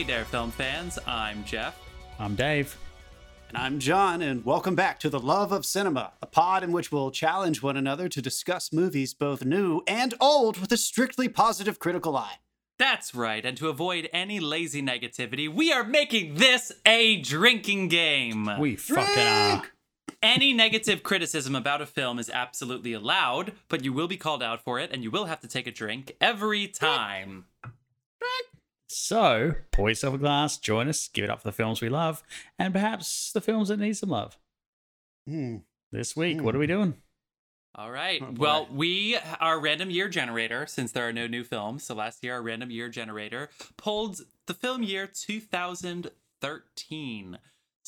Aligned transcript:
Hey 0.00 0.06
there, 0.06 0.24
film 0.24 0.50
fans. 0.50 0.98
I'm 1.06 1.44
Jeff. 1.44 1.78
I'm 2.18 2.34
Dave. 2.34 2.74
And 3.48 3.58
I'm 3.58 3.78
John, 3.78 4.22
and 4.22 4.42
welcome 4.46 4.74
back 4.74 4.98
to 5.00 5.10
The 5.10 5.20
Love 5.20 5.52
of 5.52 5.66
Cinema, 5.66 6.14
a 6.22 6.26
pod 6.26 6.62
in 6.62 6.72
which 6.72 6.90
we'll 6.90 7.10
challenge 7.10 7.62
one 7.62 7.76
another 7.76 8.08
to 8.08 8.22
discuss 8.22 8.72
movies 8.72 9.12
both 9.12 9.44
new 9.44 9.82
and 9.86 10.14
old 10.18 10.56
with 10.56 10.72
a 10.72 10.78
strictly 10.78 11.28
positive 11.28 11.78
critical 11.78 12.16
eye. 12.16 12.36
That's 12.78 13.14
right, 13.14 13.44
and 13.44 13.58
to 13.58 13.68
avoid 13.68 14.08
any 14.10 14.40
lazy 14.40 14.80
negativity, 14.80 15.52
we 15.52 15.70
are 15.70 15.84
making 15.84 16.36
this 16.36 16.72
a 16.86 17.20
drinking 17.20 17.88
game. 17.88 18.48
We 18.58 18.76
fucking 18.76 19.22
are. 19.22 19.66
Any 20.22 20.54
negative 20.54 21.02
criticism 21.02 21.54
about 21.54 21.82
a 21.82 21.86
film 21.86 22.18
is 22.18 22.30
absolutely 22.30 22.94
allowed, 22.94 23.52
but 23.68 23.84
you 23.84 23.92
will 23.92 24.08
be 24.08 24.16
called 24.16 24.42
out 24.42 24.64
for 24.64 24.80
it 24.80 24.92
and 24.94 25.02
you 25.02 25.10
will 25.10 25.26
have 25.26 25.40
to 25.40 25.46
take 25.46 25.66
a 25.66 25.70
drink 25.70 26.16
every 26.22 26.68
time. 26.68 27.44
So, 28.92 29.54
pour 29.70 29.88
yourself 29.88 30.16
a 30.16 30.18
glass, 30.18 30.58
join 30.58 30.88
us, 30.88 31.06
give 31.06 31.22
it 31.22 31.30
up 31.30 31.42
for 31.42 31.46
the 31.46 31.52
films 31.52 31.80
we 31.80 31.88
love, 31.88 32.24
and 32.58 32.74
perhaps 32.74 33.30
the 33.30 33.40
films 33.40 33.68
that 33.68 33.78
need 33.78 33.96
some 33.96 34.08
love. 34.08 34.36
Hmm. 35.28 35.58
This 35.92 36.16
week, 36.16 36.42
what 36.42 36.56
are 36.56 36.58
we 36.58 36.66
doing? 36.66 36.94
All 37.76 37.92
right. 37.92 38.20
Oh, 38.20 38.34
well, 38.36 38.66
we 38.68 39.16
our 39.38 39.60
random 39.60 39.90
year 39.90 40.08
generator, 40.08 40.66
since 40.66 40.90
there 40.90 41.06
are 41.06 41.12
no 41.12 41.28
new 41.28 41.44
films, 41.44 41.84
so 41.84 41.94
last 41.94 42.24
year 42.24 42.34
our 42.34 42.42
random 42.42 42.72
year 42.72 42.88
generator 42.88 43.48
pulled 43.76 44.22
the 44.46 44.54
film 44.54 44.82
year 44.82 45.06
2013. 45.06 47.38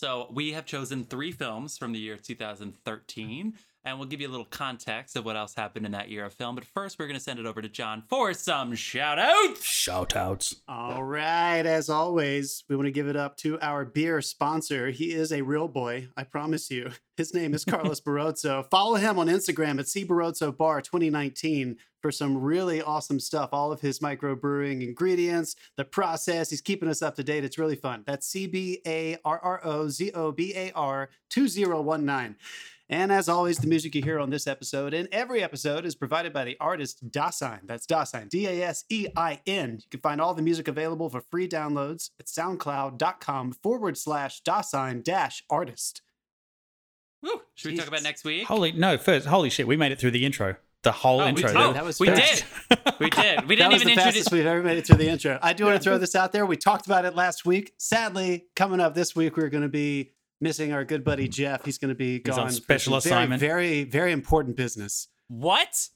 So 0.03 0.27
we 0.33 0.51
have 0.55 0.67
chosen 0.67 1.05
three 1.05 1.31
films 1.31 1.79
from 1.79 1.93
the 1.93 1.99
year 2.01 2.17
2013, 2.17 3.53
and 3.85 3.99
we'll 4.01 4.09
give 4.09 4.21
you 4.21 4.27
a 4.27 4.33
little 4.33 4.45
context 4.47 5.15
of 5.15 5.25
what 5.25 5.37
else 5.37 5.55
happened 5.55 5.87
in 5.87 5.93
that 5.93 6.09
year 6.09 6.25
of 6.25 6.33
film. 6.33 6.57
But 6.57 6.65
first, 6.65 6.99
we're 6.99 7.07
going 7.07 7.17
to 7.17 7.23
send 7.23 7.39
it 7.39 7.47
over 7.47 7.63
to 7.63 7.69
John 7.69 8.03
for 8.09 8.35
some 8.35 8.75
shout 8.75 9.21
outs. 9.21 9.63
Shout 9.65 10.17
outs. 10.17 10.57
All 10.67 11.05
right, 11.05 11.65
as 11.65 11.89
always, 11.89 12.65
we 12.69 12.75
want 12.75 12.87
to 12.87 12.91
give 12.91 13.07
it 13.07 13.15
up 13.15 13.37
to 13.37 13.61
our 13.61 13.85
beer 13.85 14.21
sponsor. 14.21 14.91
He 14.91 15.13
is 15.13 15.31
a 15.31 15.43
real 15.43 15.69
boy, 15.69 16.09
I 16.17 16.25
promise 16.25 16.69
you. 16.69 16.91
His 17.17 17.33
name 17.33 17.55
is 17.55 17.65
Carlos 17.65 18.01
Barrozo. 18.01 18.69
Follow 18.73 18.97
him 18.97 19.21
on 19.21 19.29
Instagram 19.29 19.79
at 19.79 19.87
C 19.87 20.05
Barrozo 20.05 20.57
Bar 20.57 20.81
2019 20.81 21.77
for 22.03 22.13
some 22.13 22.37
really 22.37 22.83
awesome 22.83 23.21
stuff. 23.21 23.51
All 23.53 23.73
of 23.73 23.81
his 23.81 24.01
microbrewing 24.01 24.83
ingredients, 24.87 25.57
the 25.77 25.85
process. 25.85 26.51
He's 26.51 26.61
keeping 26.61 26.89
us 26.89 27.01
up 27.01 27.15
to 27.17 27.25
date. 27.25 27.45
It's 27.45 27.59
really 27.59 27.77
fun. 27.77 28.03
That's 28.07 28.27
C 28.27 28.47
B 28.47 28.83
A 28.87 29.17
R 29.25 29.39
R 29.39 29.61
O 29.65 29.89
Z 29.89 30.11
O 30.13 30.33
B 30.33 30.53
A 30.55 30.73
R 30.73 31.09
2019. 31.31 32.37
And 32.89 33.11
as 33.11 33.27
always, 33.27 33.57
the 33.57 33.69
music 33.69 33.95
you 33.95 34.03
hear 34.03 34.19
on 34.19 34.29
this 34.29 34.47
episode 34.47 34.93
and 34.93 35.09
every 35.13 35.43
episode 35.43 35.87
is 35.87 35.95
provided 35.95 36.33
by 36.33 36.45
the 36.45 36.59
artist 36.61 37.11
Dasein. 37.11 37.61
That's 37.65 37.87
Dasein, 37.87 38.29
D 38.29 38.47
A 38.47 38.65
S 38.65 38.85
E 38.91 39.07
I 39.17 39.41
N. 39.47 39.79
You 39.81 39.89
can 39.91 40.01
find 40.01 40.21
all 40.21 40.35
the 40.35 40.43
music 40.43 40.69
available 40.69 41.09
for 41.09 41.23
free 41.31 41.49
downloads 41.49 42.11
at 42.21 42.27
soundcloud.com 42.27 43.53
forward 43.63 43.97
slash 43.97 44.43
Dasein 44.43 45.03
dash 45.03 45.43
artist. 45.49 46.03
Woo. 47.23 47.41
Should 47.55 47.71
we 47.71 47.79
talk 47.79 47.89
about 47.89 48.03
next 48.03 48.25
week? 48.25 48.47
Holy, 48.47 48.73
no, 48.73 48.99
first, 48.99 49.27
holy 49.27 49.49
shit, 49.49 49.67
we 49.67 49.77
made 49.77 49.93
it 49.93 49.99
through 49.99 50.11
the 50.11 50.27
intro. 50.27 50.57
The 50.83 50.93
whole 50.93 51.21
Oh, 51.21 51.25
we, 51.25 51.31
intro. 51.31 51.53
oh. 51.55 51.73
That 51.73 51.85
was 51.85 52.01
we 52.01 52.09
fast. 52.09 52.45
did. 52.69 52.79
We 52.99 53.11
did. 53.11 53.47
We 53.49 53.55
didn't 53.57 53.73
even 53.75 53.87
the 53.87 53.93
introduce. 53.93 54.15
fastest 54.15 54.33
we've 54.33 54.47
ever 54.47 54.63
made 54.63 54.79
it 54.79 54.87
through 54.87 54.97
the 54.97 55.09
intro. 55.09 55.39
I 55.41 55.53
do 55.53 55.65
want 55.65 55.77
to 55.77 55.83
throw 55.83 55.97
this 55.99 56.17
out 56.17 56.33
there. 56.33 56.45
We 56.45 56.57
talked 56.57 56.87
about 56.87 57.05
it 57.05 57.15
last 57.15 57.45
week. 57.47 57.73
Sadly, 57.79 58.47
coming 58.57 58.81
up 58.81 58.95
this 58.95 59.15
week, 59.15 59.37
we're 59.37 59.49
going 59.49 59.63
to 59.63 59.69
be 59.69 60.11
missing 60.41 60.73
our 60.73 60.85
good 60.85 61.05
buddy 61.05 61.29
Jeff. 61.29 61.65
He's 61.65 61.79
going 61.79 61.91
to 61.91 61.95
be 61.95 62.21
He's 62.25 62.37
on 62.37 62.47
gone. 62.47 62.51
special 62.51 63.01
some 63.01 63.09
very, 63.11 63.21
assignment. 63.21 63.41
Very, 63.41 63.85
very 63.85 64.11
important 64.11 64.57
business. 64.57 65.07
What? 65.29 65.89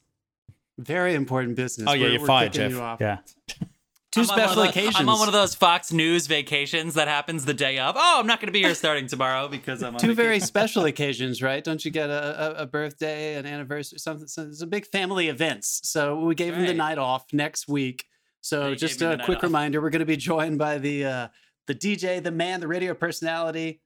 Very 0.79 1.15
important 1.15 1.57
business. 1.57 1.89
oh, 1.89 1.93
yeah, 1.95 2.01
We're- 2.03 2.13
you're 2.13 2.21
we're 2.21 2.27
fired, 2.29 2.53
Jeff. 2.53 2.71
you 2.71 2.81
off. 2.81 3.01
Yeah. 3.01 3.19
Two 4.17 4.23
I'm 4.23 4.31
on 4.31 4.37
special 4.39 4.63
those- 4.63 4.71
occasions. 4.71 4.97
I'm 4.99 5.09
on 5.09 5.19
one 5.19 5.29
of 5.29 5.33
those 5.35 5.55
Fox 5.55 5.93
News 5.93 6.27
vacations 6.27 6.95
that 6.95 7.07
happens 7.07 7.45
the 7.45 7.55
day 7.55 7.79
of. 7.79 7.95
Oh, 7.99 8.17
I'm 8.19 8.27
not 8.27 8.41
going 8.41 8.49
to 8.49 8.53
be 8.53 8.63
here 8.63 8.75
starting 8.75 9.07
tomorrow 9.07 9.47
because 9.49 9.83
I'm 9.83 9.95
on 9.95 10.01
Two 10.01 10.15
very 10.15 10.41
special 10.41 10.85
occasions, 10.93 11.43
right? 11.43 11.63
Don't 11.63 11.85
you 11.85 11.91
get 11.91 12.11
a, 12.11 12.59
a, 12.61 12.63
a 12.63 12.67
birthday, 12.67 13.35
an 13.37 13.47
anniversary, 13.47 13.99
something? 13.99 14.27
So 14.27 14.43
it's 14.43 14.63
a 14.63 14.67
big 14.67 14.87
family 14.87 15.29
events. 15.29 15.81
So 15.85 16.19
we 16.21 16.35
gave 16.35 16.55
him 16.55 16.67
the 16.67 16.75
night 16.75 16.99
off 16.99 17.27
next 17.33 17.69
week. 17.69 18.07
So 18.41 18.69
you 18.69 18.77
just 18.77 19.03
a 19.03 19.21
quick 19.25 19.39
off. 19.39 19.43
reminder: 19.45 19.81
we're 19.81 19.91
going 19.91 20.01
to 20.01 20.07
be 20.07 20.17
joined 20.17 20.59
by 20.59 20.79
the 20.79 21.05
uh, 21.05 21.29
the 21.67 21.75
DJ, 21.75 22.23
the 22.23 22.31
man, 22.31 22.61
the 22.61 22.69
radio 22.69 22.95
personality, 22.95 23.81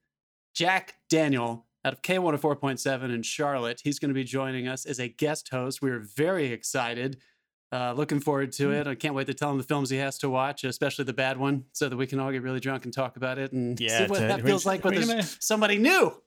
Jack 0.54 0.94
Daniel 1.08 1.66
out 1.84 1.92
of 1.94 2.02
K104.7 2.02 3.04
in 3.14 3.22
Charlotte. 3.22 3.80
He's 3.82 3.98
going 3.98 4.10
to 4.10 4.14
be 4.14 4.24
joining 4.24 4.68
us 4.68 4.84
as 4.84 4.98
a 5.00 5.08
guest 5.08 5.48
host. 5.48 5.80
We're 5.80 5.98
very 6.00 6.52
excited. 6.52 7.18
Uh, 7.72 7.92
looking 7.92 8.18
forward 8.18 8.46
Hmm. 8.56 8.62
to 8.64 8.72
it. 8.72 8.86
I 8.88 8.96
can't 8.96 9.14
wait 9.14 9.28
to 9.28 9.34
tell 9.34 9.50
him 9.50 9.56
the 9.58 9.62
films 9.64 9.90
he 9.90 9.98
has 9.98 10.18
to 10.18 10.28
watch, 10.28 10.64
especially 10.64 11.04
the 11.04 11.12
bad 11.12 11.36
one, 11.38 11.64
so 11.72 11.88
that 11.88 11.96
we 11.96 12.06
can 12.06 12.18
all 12.18 12.32
get 12.32 12.42
really 12.42 12.58
drunk 12.58 12.84
and 12.84 12.92
talk 12.92 13.16
about 13.16 13.38
it 13.38 13.52
and 13.52 13.78
Yeah, 13.78 13.98
see 13.98 14.04
what 14.06 14.18
to- 14.18 14.26
that 14.26 14.40
feels 14.42 14.62
just- 14.62 14.66
like 14.66 14.84
when 14.84 14.94
we're 14.96 15.06
there's 15.06 15.36
somebody 15.40 15.78
new. 15.78 16.12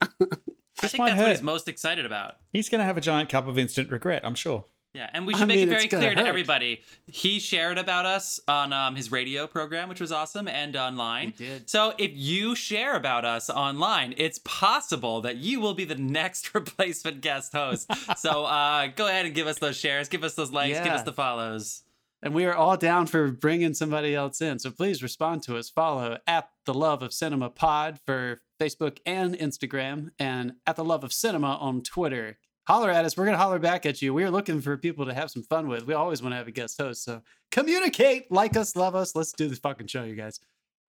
I 0.82 0.88
think 0.88 0.98
might 0.98 1.10
that's 1.10 1.20
what 1.20 1.28
he's 1.30 1.42
most 1.42 1.68
excited 1.68 2.06
about. 2.06 2.36
He's 2.52 2.68
going 2.68 2.78
to 2.80 2.84
have 2.84 2.96
a 2.96 3.00
giant 3.00 3.28
cup 3.28 3.46
of 3.46 3.58
instant 3.58 3.90
regret, 3.90 4.22
I'm 4.24 4.34
sure. 4.34 4.64
Yeah, 4.94 5.10
and 5.12 5.26
we 5.26 5.34
I 5.34 5.38
should 5.38 5.48
make 5.48 5.56
mean, 5.56 5.68
it 5.68 5.70
very 5.70 5.88
gonna 5.88 6.02
clear 6.04 6.14
to 6.14 6.24
everybody. 6.24 6.82
He 7.08 7.40
shared 7.40 7.78
about 7.78 8.06
us 8.06 8.38
on 8.46 8.72
um, 8.72 8.94
his 8.94 9.10
radio 9.10 9.48
program, 9.48 9.88
which 9.88 10.00
was 10.00 10.12
awesome, 10.12 10.46
and 10.46 10.76
online. 10.76 11.34
He 11.36 11.46
did. 11.46 11.68
So 11.68 11.94
if 11.98 12.12
you 12.14 12.54
share 12.54 12.94
about 12.94 13.24
us 13.24 13.50
online, 13.50 14.14
it's 14.18 14.38
possible 14.44 15.20
that 15.22 15.36
you 15.36 15.58
will 15.58 15.74
be 15.74 15.84
the 15.84 15.96
next 15.96 16.54
replacement 16.54 17.22
guest 17.22 17.52
host. 17.52 17.90
so 18.16 18.44
uh, 18.44 18.86
go 18.94 19.08
ahead 19.08 19.26
and 19.26 19.34
give 19.34 19.48
us 19.48 19.58
those 19.58 19.76
shares, 19.76 20.08
give 20.08 20.22
us 20.22 20.36
those 20.36 20.52
likes, 20.52 20.78
give 20.78 20.92
us 20.92 21.02
the 21.02 21.12
follows. 21.12 21.82
And 22.22 22.32
we 22.32 22.46
are 22.46 22.54
all 22.54 22.78
down 22.78 23.06
for 23.06 23.30
bringing 23.32 23.74
somebody 23.74 24.14
else 24.14 24.40
in. 24.40 24.58
So 24.58 24.70
please 24.70 25.02
respond 25.02 25.42
to 25.42 25.58
us. 25.58 25.68
Follow 25.68 26.18
at 26.26 26.48
the 26.64 26.72
Love 26.72 27.02
of 27.02 27.12
Cinema 27.12 27.50
Pod 27.50 27.98
for 28.06 28.40
Facebook 28.58 28.98
and 29.04 29.34
Instagram, 29.34 30.10
and 30.18 30.54
at 30.66 30.76
the 30.76 30.84
Love 30.84 31.04
of 31.04 31.12
Cinema 31.12 31.56
on 31.56 31.82
Twitter. 31.82 32.38
Holler 32.66 32.90
at 32.90 33.04
us. 33.04 33.16
We're 33.16 33.26
gonna 33.26 33.36
holler 33.36 33.58
back 33.58 33.84
at 33.86 34.00
you. 34.00 34.14
We 34.14 34.24
are 34.24 34.30
looking 34.30 34.60
for 34.60 34.76
people 34.76 35.04
to 35.06 35.12
have 35.14 35.30
some 35.30 35.42
fun 35.42 35.68
with. 35.68 35.86
We 35.86 35.94
always 35.94 36.22
want 36.22 36.32
to 36.32 36.36
have 36.36 36.48
a 36.48 36.52
guest 36.52 36.78
host. 36.80 37.04
So 37.04 37.20
communicate, 37.50 38.30
like 38.32 38.56
us, 38.56 38.74
love 38.76 38.94
us. 38.94 39.14
Let's 39.14 39.32
do 39.32 39.48
this 39.48 39.58
fucking 39.58 39.86
show, 39.88 40.04
you 40.04 40.14
guys. 40.14 40.40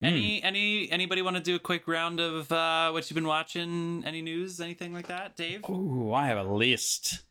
Any 0.01 0.41
any 0.43 0.89
anybody 0.91 1.21
want 1.21 1.37
to 1.37 1.41
do 1.41 1.55
a 1.55 1.59
quick 1.59 1.87
round 1.87 2.19
of 2.19 2.51
uh, 2.51 2.91
what 2.91 3.09
you've 3.09 3.15
been 3.15 3.27
watching? 3.27 4.03
Any 4.05 4.21
news? 4.21 4.59
Anything 4.59 4.93
like 4.93 5.07
that, 5.07 5.35
Dave? 5.35 5.61
Oh, 5.67 6.13
I 6.13 6.27
have 6.27 6.37
a 6.37 6.43
list. 6.53 7.23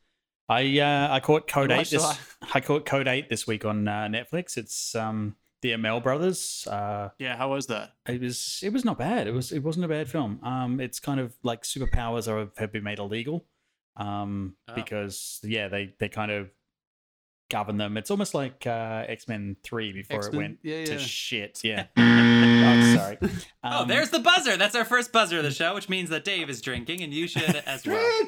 I 0.48 0.78
uh, 0.78 1.08
I 1.10 1.20
caught 1.20 1.46
Code 1.46 1.70
Eight 1.70 1.88
this. 1.90 2.18
I 2.54 2.60
caught 2.60 2.84
Code 2.86 3.08
Eight 3.08 3.28
this 3.28 3.46
week 3.46 3.64
on 3.64 3.86
uh, 3.88 4.08
Netflix. 4.08 4.56
It's 4.56 4.94
um 4.94 5.36
the 5.62 5.70
Amell 5.72 6.02
brothers. 6.02 6.66
Uh, 6.70 7.08
Yeah, 7.18 7.36
how 7.36 7.50
was 7.50 7.66
that? 7.68 7.92
it 8.06 8.20
was 8.20 8.60
it 8.62 8.72
was 8.72 8.84
not 8.84 8.98
bad. 8.98 9.26
It 9.26 9.32
was 9.32 9.52
it 9.52 9.62
wasn't 9.62 9.84
a 9.86 9.88
bad 9.88 10.10
film. 10.10 10.40
Um, 10.42 10.80
it's 10.80 11.00
kind 11.00 11.20
of 11.20 11.34
like 11.42 11.62
superpowers 11.62 12.28
are 12.28 12.50
have 12.58 12.72
been 12.72 12.84
made 12.84 12.98
illegal. 12.98 13.46
Um, 13.96 14.56
Oh. 14.68 14.74
because 14.74 15.40
yeah, 15.44 15.68
they 15.68 15.94
they 15.98 16.08
kind 16.08 16.30
of 16.32 16.50
govern 17.50 17.76
them. 17.76 17.96
It's 17.96 18.10
almost 18.10 18.34
like 18.34 18.66
uh, 18.66 19.04
X 19.06 19.28
Men 19.28 19.56
Three 19.62 19.92
before 19.92 20.16
X-Men? 20.18 20.34
it 20.34 20.36
went 20.38 20.58
Yeah, 20.62 20.84
to 20.86 20.98
shit. 20.98 21.60
Yeah. 21.62 21.86
oh, 21.96 22.94
sorry. 22.96 23.18
oh, 23.64 23.82
Um, 23.82 23.88
there's 23.88 24.10
the 24.10 24.18
buzzer. 24.20 24.56
That's 24.56 24.74
our 24.74 24.84
first 24.84 25.12
buzzer 25.12 25.38
of 25.38 25.44
the 25.44 25.50
show, 25.52 25.74
which 25.74 25.88
means 25.88 26.10
that 26.10 26.24
Dave 26.24 26.48
is 26.50 26.60
drinking, 26.60 27.02
and 27.02 27.12
you 27.12 27.28
should 27.28 27.54
as 27.66 27.86
well. 27.86 28.26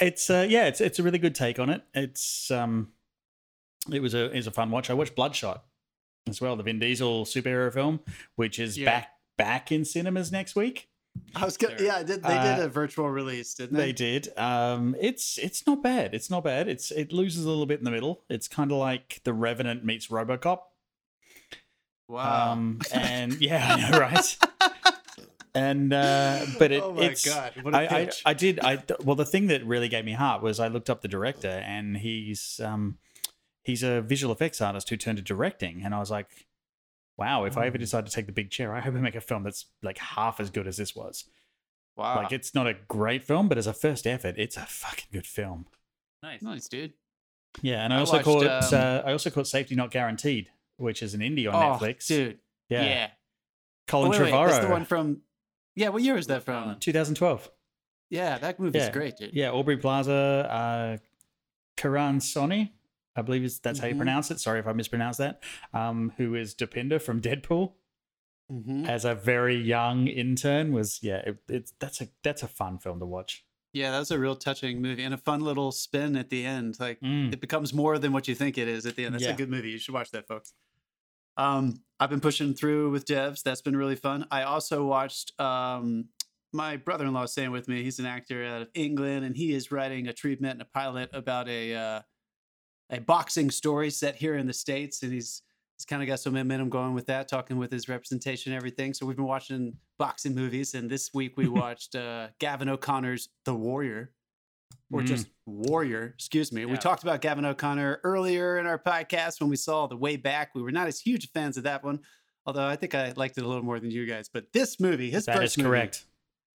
it's 0.00 0.30
uh 0.30 0.46
yeah 0.48 0.66
it's 0.66 0.80
it's 0.80 0.98
a 1.00 1.02
really 1.02 1.18
good 1.18 1.34
take 1.34 1.58
on 1.58 1.68
it 1.70 1.82
it's 1.92 2.52
um 2.52 2.88
it 3.92 4.00
was 4.00 4.14
a 4.14 4.26
it 4.26 4.36
was 4.36 4.46
a 4.46 4.50
fun 4.52 4.70
watch 4.70 4.90
i 4.90 4.94
watched 4.94 5.16
bloodshot 5.16 5.64
as 6.28 6.40
well 6.40 6.54
the 6.54 6.62
vin 6.62 6.78
diesel 6.78 7.24
superhero 7.24 7.72
film 7.72 7.98
which 8.36 8.60
is 8.60 8.78
Yeah. 8.78 8.84
back 8.84 9.08
back 9.36 9.72
in 9.72 9.84
cinemas 9.84 10.30
next 10.30 10.54
week 10.54 10.88
I 11.34 11.44
was 11.44 11.56
gonna, 11.56 11.76
yeah, 11.80 12.02
did, 12.02 12.22
they 12.22 12.36
Uh, 12.36 12.56
did 12.56 12.64
a 12.64 12.68
virtual 12.68 13.08
release, 13.10 13.54
didn't 13.54 13.76
they 13.76 13.86
they? 13.86 13.92
did. 13.92 14.28
Um 14.38 14.96
it's 15.00 15.38
it's 15.38 15.66
not 15.66 15.82
bad. 15.82 16.14
It's 16.14 16.30
not 16.30 16.44
bad. 16.44 16.68
It's 16.68 16.90
it 16.90 17.12
loses 17.12 17.44
a 17.44 17.48
little 17.48 17.66
bit 17.66 17.78
in 17.78 17.84
the 17.84 17.90
middle. 17.90 18.24
It's 18.28 18.48
kind 18.48 18.70
of 18.72 18.78
like 18.78 19.20
the 19.24 19.32
revenant 19.32 19.84
meets 19.84 20.08
robocop. 20.08 20.60
Wow. 22.08 22.52
um 22.52 22.80
and 22.92 23.34
yeah 23.40 23.74
i 23.76 23.90
know 23.90 23.98
right? 23.98 24.36
And 25.54 25.92
uh 25.92 26.44
but 26.58 26.72
it, 26.72 26.82
oh 26.82 26.92
my 26.92 27.02
it's 27.04 27.24
god, 27.26 27.52
what 27.62 27.74
a 27.74 27.78
I, 27.78 27.82
I. 27.98 28.10
I 28.26 28.34
did 28.34 28.60
I 28.60 28.82
well 29.02 29.16
the 29.16 29.24
thing 29.26 29.48
that 29.48 29.64
really 29.66 29.88
gave 29.88 30.04
me 30.04 30.12
heart 30.12 30.42
was 30.42 30.60
I 30.60 30.68
looked 30.68 30.88
up 30.88 31.00
the 31.02 31.08
director 31.08 31.48
and 31.48 31.96
he's 31.98 32.60
um 32.62 32.98
he's 33.64 33.82
a 33.82 34.00
visual 34.00 34.32
effects 34.32 34.60
artist 34.60 34.88
who 34.88 34.96
turned 34.96 35.18
to 35.18 35.24
directing. 35.24 35.82
And 35.84 35.94
I 35.94 35.98
was 35.98 36.10
like 36.10 36.46
wow 37.18 37.44
if 37.44 37.56
I 37.58 37.66
ever 37.66 37.76
Mm. 37.76 37.80
decide 37.80 38.06
to 38.06 38.12
take 38.12 38.26
the 38.26 38.32
big 38.32 38.50
chair 38.50 38.72
I 38.74 38.80
hope 38.80 38.94
I 38.94 38.98
make 39.00 39.14
a 39.16 39.20
film 39.20 39.42
that's 39.42 39.66
like 39.82 39.98
half 39.98 40.40
as 40.40 40.50
good 40.50 40.66
as 40.66 40.76
this 40.76 40.94
was 40.96 41.24
wow. 41.96 42.16
like 42.16 42.32
it's 42.32 42.54
not 42.54 42.66
a 42.66 42.74
great 42.88 43.24
film 43.24 43.48
but 43.48 43.58
as 43.58 43.66
a 43.66 43.72
first 43.74 44.06
effort 44.06 44.36
it's 44.38 44.56
a 44.56 44.64
fucking 44.66 45.08
good 45.12 45.26
film 45.26 45.66
Nice. 46.22 46.42
nice, 46.42 46.68
dude. 46.68 46.94
yeah 47.62 47.84
and 47.84 47.92
I, 47.92 47.96
I 47.96 48.00
also 48.00 48.12
watched, 48.14 48.24
caught 48.24 48.72
um, 48.72 48.80
uh, 48.80 49.02
I 49.08 49.12
also 49.12 49.30
caught 49.30 49.46
Safety 49.46 49.74
Not 49.74 49.90
Guaranteed 49.90 50.50
which 50.76 51.02
is 51.02 51.12
an 51.14 51.20
indie 51.20 51.52
on 51.52 51.54
oh, 51.54 51.76
Netflix 51.76 52.06
dude. 52.06 52.38
yeah, 52.68 52.82
Yeah. 52.84 53.10
Colin 53.88 54.08
Oh, 54.08 54.10
wait, 54.12 54.20
wait, 54.20 54.32
Trevorrow 54.32 54.48
That's 54.50 54.64
the 54.66 54.70
one 54.70 54.84
from. 54.84 55.22
Yeah, 55.74 55.88
what 55.88 56.02
year 56.02 56.16
is 56.18 56.26
that 56.26 56.44
from? 56.44 56.76
2012 56.78 57.50
Yeah, 58.10 58.36
that 58.38 58.60
movie's 58.60 58.82
Yeah. 58.82 58.90
great, 58.90 59.16
dude. 59.16 59.32
Yeah, 59.32 59.50
Aubrey 59.50 59.76
Plaza, 59.78 60.12
uh, 60.50 60.96
Karan 61.76 62.18
Soni, 62.18 62.70
I 63.18 63.22
believe 63.22 63.44
is 63.44 63.58
that's 63.58 63.80
how 63.80 63.86
you 63.88 63.94
Mhm. 63.94 63.98
pronounce 63.98 64.30
it. 64.30 64.40
Sorry 64.40 64.60
if 64.60 64.66
I 64.66 64.72
mispronounced 64.72 65.18
that. 65.18 65.42
Um, 65.74 66.12
who 66.16 66.34
is 66.34 66.54
Dopinder 66.54 67.00
from 67.02 67.20
Deadpool? 67.20 67.72
Mhm. 68.50 68.88
as 68.88 69.04
a 69.04 69.14
very 69.14 69.56
young 69.56 70.06
intern 70.06 70.72
was 70.72 71.02
yeah, 71.02 71.16
it, 71.18 71.36
it's 71.50 71.74
that's 71.80 72.00
a 72.00 72.08
that's 72.22 72.42
a 72.42 72.48
fun 72.48 72.78
film 72.78 72.98
to 72.98 73.04
watch. 73.04 73.44
Yeah, 73.74 73.90
that 73.90 73.98
was 73.98 74.10
a 74.10 74.18
real 74.18 74.34
touching 74.36 74.80
movie 74.80 75.02
and 75.04 75.12
a 75.12 75.18
fun 75.18 75.42
little 75.42 75.70
spin 75.70 76.16
at 76.16 76.30
the 76.30 76.46
end. 76.46 76.80
Like 76.80 76.98
Mm. 77.00 77.30
it 77.30 77.42
becomes 77.42 77.74
more 77.74 77.98
than 77.98 78.10
what 78.14 78.26
you 78.26 78.34
think 78.34 78.56
it 78.56 78.66
is 78.66 78.86
at 78.86 78.96
the 78.96 79.04
end. 79.04 79.14
That's 79.14 79.24
Yeah. 79.24 79.34
a 79.34 79.36
good 79.36 79.50
movie. 79.50 79.68
You 79.70 79.78
should 79.78 79.92
watch 79.92 80.10
that, 80.12 80.26
folks. 80.26 80.54
Um, 81.36 81.74
I've 82.00 82.08
been 82.08 82.20
pushing 82.22 82.54
through 82.54 82.90
with 82.90 83.04
Devs. 83.04 83.42
That's 83.42 83.60
been 83.60 83.76
really 83.76 83.96
fun. 83.96 84.26
I 84.30 84.44
also 84.44 84.86
watched 84.86 85.38
um, 85.38 86.08
my 86.50 86.78
brother-in-law 86.78 87.26
staying 87.26 87.50
with 87.50 87.68
me. 87.68 87.82
He's 87.82 87.98
an 87.98 88.06
actor 88.06 88.42
out 88.46 88.62
of 88.62 88.68
England, 88.72 89.26
and 89.26 89.36
he 89.36 89.52
is 89.52 89.70
writing 89.70 90.08
a 90.08 90.14
treatment 90.14 90.52
and 90.54 90.62
a 90.62 90.64
pilot 90.64 91.10
about 91.12 91.48
a 91.50 91.74
uh, 91.74 92.00
a 92.90 93.00
boxing 93.00 93.50
story 93.50 93.90
set 93.90 94.16
here 94.16 94.36
in 94.36 94.46
the 94.46 94.52
states, 94.52 95.02
and 95.02 95.12
he's 95.12 95.42
he's 95.76 95.84
kind 95.84 96.02
of 96.02 96.08
got 96.08 96.20
some 96.20 96.34
momentum 96.34 96.68
going 96.70 96.94
with 96.94 97.06
that. 97.06 97.28
Talking 97.28 97.56
with 97.58 97.70
his 97.72 97.88
representation 97.88 98.52
and 98.52 98.56
everything. 98.56 98.94
So 98.94 99.06
we've 99.06 99.16
been 99.16 99.26
watching 99.26 99.74
boxing 99.98 100.34
movies, 100.34 100.74
and 100.74 100.88
this 100.90 101.12
week 101.14 101.36
we 101.36 101.48
watched 101.62 101.94
uh, 101.94 102.28
Gavin 102.38 102.68
O'Connor's 102.68 103.28
The 103.44 103.54
Warrior 103.54 104.10
or 104.90 105.02
Mm. 105.02 105.06
just 105.06 105.26
Warrior, 105.44 106.12
excuse 106.14 106.50
me. 106.50 106.64
We 106.64 106.78
talked 106.78 107.02
about 107.02 107.20
Gavin 107.20 107.44
O'Connor 107.44 108.00
earlier 108.04 108.58
in 108.58 108.66
our 108.66 108.78
podcast 108.78 109.38
when 109.40 109.50
we 109.50 109.56
saw 109.56 109.86
the 109.86 109.96
way 109.96 110.16
back. 110.16 110.54
We 110.54 110.62
were 110.62 110.72
not 110.72 110.86
as 110.88 110.98
huge 110.98 111.30
fans 111.32 111.58
of 111.58 111.64
that 111.64 111.84
one, 111.84 112.00
although 112.46 112.66
I 112.66 112.76
think 112.76 112.94
I 112.94 113.12
liked 113.14 113.36
it 113.36 113.44
a 113.44 113.46
little 113.48 113.62
more 113.62 113.78
than 113.80 113.90
you 113.90 114.06
guys. 114.06 114.30
But 114.32 114.52
this 114.54 114.80
movie, 114.80 115.10
his 115.10 115.26
That 115.26 115.36
first 115.36 115.52
is 115.52 115.58
movie, 115.58 115.68
correct. 115.68 116.06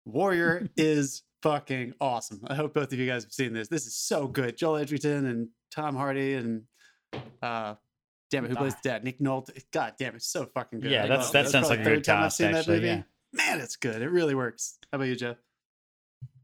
Warrior, 0.06 0.68
is 0.76 1.22
fucking 1.44 1.94
awesome. 2.01 2.42
I 2.48 2.56
hope 2.56 2.74
both 2.74 2.92
of 2.92 2.98
you 3.00 3.06
guys 3.06 3.24
have 3.24 3.34
seen 3.34 3.54
this. 3.54 3.68
This 3.68 3.86
is 3.86 3.94
so 3.95 4.28
good. 4.28 4.57
Joel 4.57 4.78
Edgerton 4.78 5.25
and 5.28 5.50
Tom 5.72 5.95
Hardy 5.95 6.34
and 6.34 6.63
uh 7.42 7.75
damn 8.31 8.45
it, 8.45 8.50
who 8.50 8.56
plays 8.56 8.74
the 8.81 8.90
dad? 8.90 9.04
Nick 9.04 9.19
Nolte. 9.19 9.51
God 9.72 9.94
damn 10.00 10.13
it, 10.13 10.18
it's 10.18 10.28
so 10.28 10.45
fucking 10.45 10.80
good. 10.80 10.90
Yeah, 10.92 11.04
I 11.04 11.07
that's 11.07 11.25
love 11.25 11.34
that 11.34 11.50
sounds 11.50 11.69
like 11.69 11.81
a 11.81 11.84
the 11.84 11.90
good 11.90 11.95
third 11.98 12.04
time 12.06 12.18
I've 12.19 12.24
cast 12.25 12.38
seen 12.38 12.51
that 12.54 12.60
actually. 12.60 12.75
movie. 12.78 12.88
Yeah. 12.88 13.01
Man, 13.34 13.60
it's 13.62 13.75
good. 13.75 14.01
It 14.01 14.10
really 14.10 14.36
works. 14.36 14.78
How 14.92 14.95
about 14.98 15.06
you, 15.07 15.16
Jeff? 15.16 15.38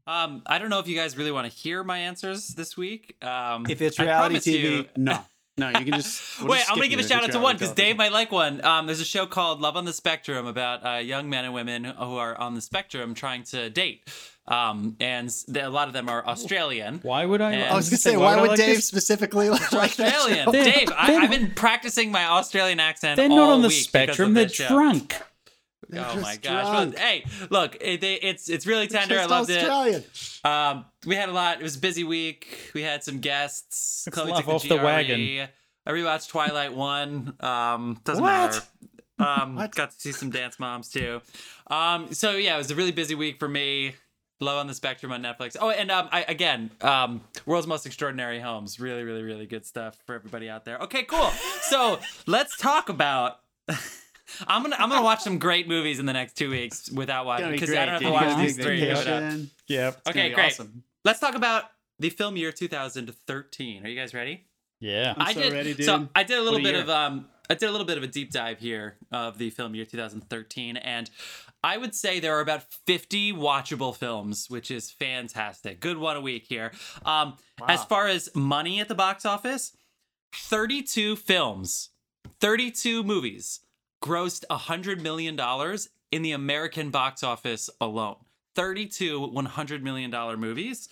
Um, 0.06 0.42
I 0.46 0.58
don't 0.58 0.70
know 0.70 0.80
if 0.80 0.88
you 0.88 0.96
guys 0.96 1.16
really 1.16 1.30
want 1.32 1.50
to 1.50 1.56
hear 1.56 1.84
my 1.84 1.98
answers 1.98 2.48
this 2.48 2.76
week. 2.76 3.16
Um, 3.24 3.64
If 3.68 3.80
it's 3.80 3.98
reality 3.98 4.34
promise 4.34 4.46
TV, 4.46 4.62
you- 4.62 4.86
no. 4.96 5.20
No, 5.56 5.68
you 5.68 5.84
can 5.84 5.92
just 5.92 6.40
we'll 6.40 6.48
Wait, 6.52 6.58
just 6.58 6.70
I'm 6.70 6.76
gonna 6.78 6.88
give 6.88 7.00
a 7.00 7.02
shout 7.06 7.22
out 7.22 7.32
to 7.32 7.38
one 7.38 7.54
because. 7.56 7.72
Dave 7.72 7.96
might 7.96 8.12
like 8.12 8.32
one. 8.32 8.64
Um, 8.64 8.86
there's 8.86 9.00
a 9.00 9.04
show 9.04 9.26
called 9.26 9.60
Love 9.60 9.76
on 9.76 9.84
the 9.84 9.92
Spectrum 9.92 10.46
about 10.46 10.86
uh, 10.86 10.98
young 11.00 11.28
men 11.28 11.44
and 11.44 11.52
women 11.52 11.84
who 11.84 12.16
are 12.16 12.34
on 12.40 12.54
the 12.54 12.60
spectrum 12.62 13.14
trying 13.14 13.42
to 13.44 13.68
date. 13.68 14.08
Um, 14.48 14.96
and 15.00 15.28
the, 15.48 15.68
a 15.68 15.70
lot 15.70 15.86
of 15.86 15.94
them 15.94 16.08
are 16.08 16.26
Australian. 16.26 16.98
Why 17.02 17.24
would 17.24 17.40
I? 17.40 17.52
And- 17.52 17.62
I 17.72 17.76
was 17.76 17.88
gonna 17.88 17.98
say, 17.98 18.16
why 18.16 18.34
I 18.34 18.40
would 18.40 18.48
like 18.50 18.56
Dave 18.58 18.76
this? 18.76 18.86
specifically 18.88 19.48
like 19.48 19.68
that 19.70 19.84
Australian. 20.00 20.44
show? 20.46 20.52
They're- 20.52 20.64
Dave, 20.64 20.88
I, 20.96 21.06
they're- 21.12 21.20
I've 21.20 21.30
been 21.30 21.52
practicing 21.54 22.10
my 22.10 22.24
Australian 22.24 22.80
accent. 22.80 23.16
They're 23.16 23.30
all 23.30 23.36
not 23.36 23.50
on 23.50 23.62
the 23.62 23.70
spectrum. 23.70 24.34
They're 24.34 24.44
this 24.46 24.54
show. 24.54 24.68
drunk. 24.68 25.14
They're 25.88 26.06
Oh 26.08 26.20
my 26.20 26.36
gosh! 26.36 26.42
drunk. 26.42 26.94
Well, 26.96 27.04
hey, 27.04 27.24
look, 27.50 27.76
it, 27.80 28.00
they, 28.00 28.14
it's 28.14 28.48
it's 28.48 28.64
really 28.66 28.86
tender. 28.86 29.14
I 29.16 29.18
Just 29.18 29.30
loved 29.30 29.50
it. 29.50 29.58
Australian. 29.68 30.04
Um, 30.44 30.84
we 31.04 31.16
had 31.16 31.28
a 31.28 31.32
lot. 31.32 31.58
It 31.60 31.64
was 31.64 31.76
a 31.76 31.80
busy 31.80 32.04
week. 32.04 32.70
We 32.74 32.82
had 32.82 33.02
some 33.02 33.18
guests. 33.18 34.04
Let's 34.06 34.14
Chloe 34.16 34.30
laugh 34.30 34.38
took 34.38 34.46
the 34.46 34.52
off 34.54 34.68
the 34.68 34.76
wagon. 34.76 35.48
I 35.86 35.90
rewatched 35.90 36.28
Twilight 36.28 36.74
One. 36.74 37.34
Um, 37.40 38.00
doesn't 38.04 38.22
What? 38.22 38.30
matter. 38.30 38.62
Um, 39.18 39.54
What? 39.56 39.74
got 39.74 39.90
to 39.90 40.00
see 40.00 40.12
some 40.12 40.30
dance 40.30 40.60
moms 40.60 40.88
too. 40.90 41.22
Um, 41.68 42.12
so 42.14 42.32
yeah, 42.36 42.54
it 42.54 42.58
was 42.58 42.70
a 42.70 42.76
really 42.76 42.92
busy 42.92 43.14
week 43.16 43.38
for 43.40 43.48
me. 43.48 43.94
Love 44.42 44.56
on 44.58 44.66
the 44.66 44.74
spectrum 44.74 45.12
on 45.12 45.22
Netflix. 45.22 45.56
Oh, 45.60 45.68
and 45.70 45.90
um, 45.90 46.08
I 46.10 46.22
again, 46.26 46.70
um, 46.80 47.20
World's 47.44 47.66
Most 47.66 47.84
Extraordinary 47.84 48.40
Homes. 48.40 48.80
Really, 48.80 49.02
really, 49.04 49.22
really 49.22 49.46
good 49.46 49.66
stuff 49.66 49.98
for 50.06 50.14
everybody 50.14 50.48
out 50.48 50.64
there. 50.64 50.78
Okay, 50.78 51.02
cool. 51.02 51.30
So 51.62 52.00
let's 52.26 52.56
talk 52.56 52.88
about. 52.88 53.40
I'm 54.46 54.62
gonna 54.62 54.76
I'm 54.78 54.88
gonna 54.88 55.02
watch 55.02 55.20
some 55.20 55.38
great 55.38 55.68
movies 55.68 55.98
in 55.98 56.06
the 56.06 56.12
next 56.12 56.36
two 56.36 56.50
weeks 56.50 56.90
without 56.90 57.26
watching 57.26 57.46
gonna 57.46 57.52
be 57.56 57.60
because. 57.60 57.74
I 57.76 57.84
don't 57.84 57.94
have 57.94 58.02
to 58.02 58.10
watch 58.10 58.36
You 58.36 58.42
these 58.42 58.56
three. 58.56 58.78
take 58.80 58.88
Give 58.88 58.98
it 58.98 59.08
up. 59.08 59.22
vacation. 59.22 59.50
Yep. 59.66 59.92
It's 59.94 60.02
gonna 60.04 60.18
Okay, 60.20 60.28
be 60.28 60.34
great. 60.34 60.46
awesome. 60.46 60.82
Let's 61.04 61.18
talk 61.20 61.34
about 61.34 61.64
the 61.98 62.10
film 62.10 62.36
year 62.36 62.52
2013. 62.52 63.84
Are 63.84 63.88
you 63.88 63.98
guys 63.98 64.14
ready? 64.14 64.44
Yeah. 64.78 65.14
I'm 65.16 65.26
I 65.28 65.32
so 65.34 65.42
did. 65.42 65.52
ready, 65.52 65.74
dude. 65.74 65.84
So 65.84 66.08
I 66.14 66.22
did 66.22 66.38
a 66.38 66.42
little 66.42 66.60
a 66.60 66.62
bit 66.62 66.74
year. 66.74 66.82
of 66.82 66.88
um. 66.90 67.26
I 67.50 67.54
did 67.54 67.68
a 67.68 67.72
little 67.72 67.86
bit 67.86 67.96
of 67.98 68.04
a 68.04 68.06
deep 68.06 68.30
dive 68.30 68.60
here 68.60 68.94
of 69.10 69.36
the 69.36 69.50
film 69.50 69.74
year 69.74 69.84
2013, 69.84 70.76
and 70.76 71.10
I 71.62 71.76
would 71.76 71.94
say 71.94 72.20
there 72.20 72.36
are 72.36 72.40
about 72.40 72.64
50 72.86 73.32
watchable 73.34 73.94
films, 73.94 74.46
which 74.48 74.70
is 74.70 74.90
fantastic. 74.90 75.80
Good 75.80 75.98
one 75.98 76.16
a 76.16 76.20
week 76.20 76.46
here. 76.48 76.72
Um, 77.04 77.36
as 77.68 77.84
far 77.84 78.06
as 78.06 78.30
money 78.34 78.80
at 78.80 78.88
the 78.88 78.94
box 78.94 79.26
office, 79.26 79.76
32 80.34 81.16
films, 81.16 81.90
32 82.40 83.02
movies 83.02 83.60
grossed 84.02 84.44
$100 84.50 85.00
million 85.02 85.38
in 86.12 86.22
the 86.22 86.32
American 86.32 86.90
box 86.90 87.22
office 87.22 87.68
alone. 87.80 88.16
32 88.56 89.20
$100 89.20 89.82
million 89.82 90.10
movies. 90.40 90.88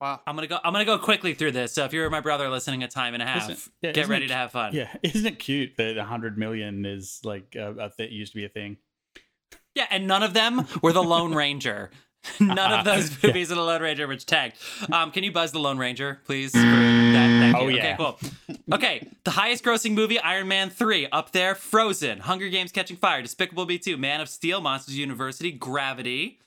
Wow. 0.00 0.20
I'm 0.28 0.36
gonna 0.36 0.46
go. 0.46 0.58
I'm 0.62 0.72
gonna 0.72 0.84
go 0.84 0.96
quickly 0.98 1.34
through 1.34 1.50
this. 1.52 1.72
So 1.74 1.84
if 1.84 1.92
you're 1.92 2.08
my 2.08 2.20
brother 2.20 2.48
listening, 2.48 2.84
a 2.84 2.88
time 2.88 3.14
and 3.14 3.22
a 3.22 3.26
half, 3.26 3.50
Isn't- 3.50 3.72
yeah, 3.82 3.90
get 3.90 4.06
ready 4.06 4.26
it- 4.26 4.28
to 4.28 4.34
have 4.34 4.52
fun. 4.52 4.72
Yeah. 4.72 4.88
Isn't 5.02 5.26
it 5.26 5.38
cute 5.40 5.72
that 5.76 5.96
100 5.96 6.38
million 6.38 6.86
is 6.86 7.18
like 7.24 7.56
a, 7.56 7.72
a 7.86 7.90
th- 7.96 8.12
used 8.12 8.32
to 8.32 8.36
be 8.36 8.44
a 8.44 8.48
thing? 8.48 8.76
Yeah, 9.78 9.86
and 9.90 10.06
none 10.08 10.22
of 10.24 10.34
them 10.34 10.66
were 10.82 10.92
the 10.92 11.02
Lone 11.02 11.34
Ranger. 11.34 11.90
none 12.40 12.72
of 12.72 12.84
those 12.84 13.10
Yeah. 13.22 13.28
movies 13.28 13.50
of 13.52 13.56
the 13.58 13.62
Lone 13.62 13.80
Ranger 13.80 14.08
which 14.08 14.26
tagged. 14.26 14.56
Um, 14.92 15.12
can 15.12 15.22
you 15.22 15.30
buzz 15.30 15.52
the 15.52 15.60
Lone 15.60 15.78
Ranger, 15.78 16.20
please? 16.24 16.50
That, 16.52 17.54
Oh, 17.56 17.68
yeah. 17.68 17.94
Okay, 17.94 17.96
cool. 17.96 18.18
Okay, 18.72 19.08
the 19.24 19.30
highest 19.30 19.64
grossing 19.64 19.92
movie, 19.94 20.18
Iron 20.18 20.48
Man 20.48 20.68
3, 20.68 21.06
up 21.12 21.30
there, 21.32 21.54
Frozen, 21.54 22.18
Hunger 22.20 22.48
Games 22.48 22.72
Catching 22.72 22.96
Fire, 22.96 23.22
Despicable 23.22 23.66
Me 23.66 23.78
2, 23.78 23.96
Man 23.96 24.20
of 24.20 24.28
Steel, 24.28 24.60
Monsters 24.60 24.98
University, 24.98 25.52
Gravity, 25.52 26.40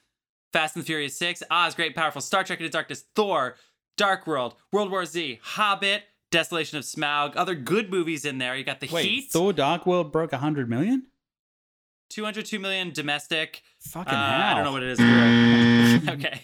Fast 0.53 0.75
and 0.75 0.83
the 0.83 0.85
Furious 0.85 1.15
6, 1.17 1.41
Oz, 1.49 1.73
Great 1.73 1.95
Powerful, 1.95 2.21
Star 2.21 2.43
Trek 2.43 2.59
Into 2.59 2.69
Darkness, 2.69 3.05
Thor, 3.15 3.55
Dark 3.97 4.27
World, 4.27 4.55
World 4.73 4.91
War 4.91 5.05
Z, 5.05 5.39
Hobbit, 5.41 6.03
Desolation 6.31 6.77
of 6.77 6.83
Smaug, 6.83 7.33
other 7.37 7.55
good 7.55 7.89
movies 7.89 8.25
in 8.25 8.37
there. 8.37 8.55
You 8.57 8.63
got 8.65 8.81
The 8.81 8.87
Wait, 8.91 9.05
Heat, 9.05 9.31
Thor 9.31 9.53
Dark 9.53 9.85
World 9.85 10.11
broke 10.11 10.33
100 10.33 10.69
million? 10.69 11.07
202 12.11 12.59
million 12.59 12.91
domestic, 12.91 13.63
Fucking 13.79 14.13
Uh, 14.13 14.31
hell. 14.39 14.47
I 14.47 14.53
don't 14.55 14.63
know 14.65 14.71
what 14.73 14.83
it 14.83 14.89
is. 14.99 14.99
okay. 16.09 16.41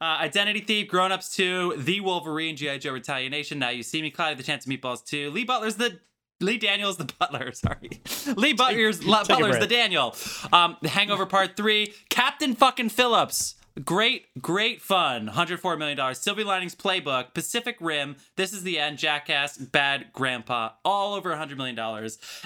Uh, 0.00 0.04
Identity 0.20 0.60
Thief, 0.60 0.88
Grown 0.88 1.12
Ups 1.12 1.34
2, 1.36 1.76
The 1.78 2.00
Wolverine, 2.00 2.56
G.I. 2.56 2.78
Joe 2.78 2.92
Retaliation, 2.92 3.58
Now 3.60 3.68
You 3.70 3.82
See 3.84 4.02
Me, 4.02 4.10
Cloudy 4.10 4.34
the 4.34 4.42
Chance 4.42 4.66
of 4.66 4.72
Meatballs 4.72 5.04
2, 5.04 5.30
Lee 5.30 5.44
Butler's 5.44 5.76
the. 5.76 6.00
Lee 6.40 6.58
Daniels 6.58 6.98
the 6.98 7.04
Butler, 7.18 7.50
sorry. 7.54 8.02
Lee 8.36 8.52
Butler's, 8.52 9.02
La- 9.06 9.22
take 9.22 9.38
Butler's 9.38 9.58
the. 9.58 9.66
Daniel. 9.66 10.14
Um, 10.52 10.76
the 10.82 10.88
Hangover 10.90 11.24
Part 11.24 11.56
3, 11.56 11.94
Captain 12.10 12.54
fucking 12.54 12.90
Phillips. 12.90 13.54
Great, 13.84 14.26
great 14.40 14.80
fun. 14.80 15.28
$104 15.28 15.78
million. 15.78 16.14
Silver 16.14 16.44
Linings 16.44 16.74
Playbook, 16.74 17.34
Pacific 17.34 17.76
Rim, 17.80 18.16
This 18.36 18.52
is 18.52 18.62
the 18.62 18.78
End, 18.78 18.96
Jackass, 18.98 19.58
Bad 19.58 20.06
Grandpa, 20.12 20.70
all 20.84 21.14
over 21.14 21.30
$100 21.34 21.56
million. 21.56 21.78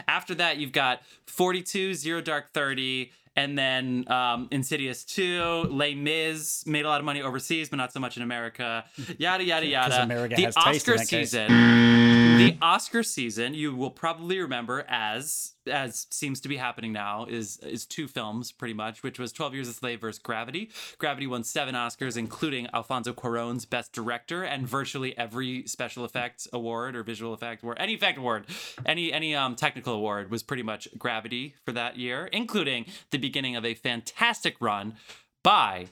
After 0.09 0.35
that, 0.35 0.57
you've 0.57 0.73
got 0.73 1.03
42, 1.27 1.95
Zero 1.95 2.21
Dark 2.21 2.53
30, 2.53 3.13
and 3.37 3.57
then 3.57 4.11
um, 4.11 4.49
Insidious 4.51 5.05
2, 5.05 5.69
Les 5.71 5.95
Mis, 5.95 6.67
made 6.67 6.85
a 6.85 6.89
lot 6.89 7.01
of 7.01 7.05
money 7.05 7.23
overseas, 7.23 7.69
but 7.69 7.77
not 7.77 7.93
so 7.93 8.01
much 8.01 8.17
in 8.17 8.25
America. 8.25 8.85
Yada, 9.19 9.45
yada, 9.45 9.67
yada. 9.67 10.03
America 10.03 10.35
the 10.35 10.43
has 10.43 10.55
taste 10.57 10.89
in 10.89 10.95
Oscar 10.95 11.05
season. 11.05 12.30
The 12.47 12.59
Oscar 12.63 13.03
season, 13.03 13.55
you 13.55 13.75
will 13.75 13.91
probably 13.91 14.39
remember 14.39 14.85
as 14.89 15.53
as 15.67 16.07
seems 16.11 16.41
to 16.41 16.49
be 16.49 16.57
happening 16.57 16.93
now 16.93 17.27
is 17.29 17.59
is 17.59 17.87
two 17.87 18.09
films 18.09 18.51
pretty 18.53 18.75
much, 18.75 19.03
which 19.03 19.19
was 19.19 19.33
12 19.33 19.55
Years 19.55 19.69
a 19.69 19.73
Slave 19.73 20.01
versus 20.01 20.19
Gravity. 20.19 20.71
Gravity 20.99 21.27
won 21.27 21.45
7 21.45 21.75
Oscars 21.75 22.17
including 22.17 22.67
Alfonso 22.73 23.13
Cuarón's 23.13 23.67
best 23.67 23.93
director 23.93 24.43
and 24.43 24.67
virtually 24.67 25.17
every 25.17 25.67
special 25.67 26.05
effects 26.05 26.49
award 26.53 26.97
or 26.97 27.03
visual 27.03 27.33
effect 27.33 27.63
award, 27.63 27.77
any 27.81 27.95
effect 27.95 28.19
award, 28.19 28.47
any 28.87 29.13
any 29.13 29.35
um 29.35 29.55
technical 29.55 29.95
award 29.95 30.31
was 30.31 30.43
pretty 30.43 30.63
much 30.63 30.89
Gravity 30.99 31.55
for 31.65 31.73
that 31.73 31.97
year, 31.97 32.27
including 32.33 32.87
the 33.11 33.19
beginning 33.19 33.57
of 33.57 33.65
a 33.65 33.75
fantastic 33.75 34.57
run 34.61 34.95
by 35.43 35.87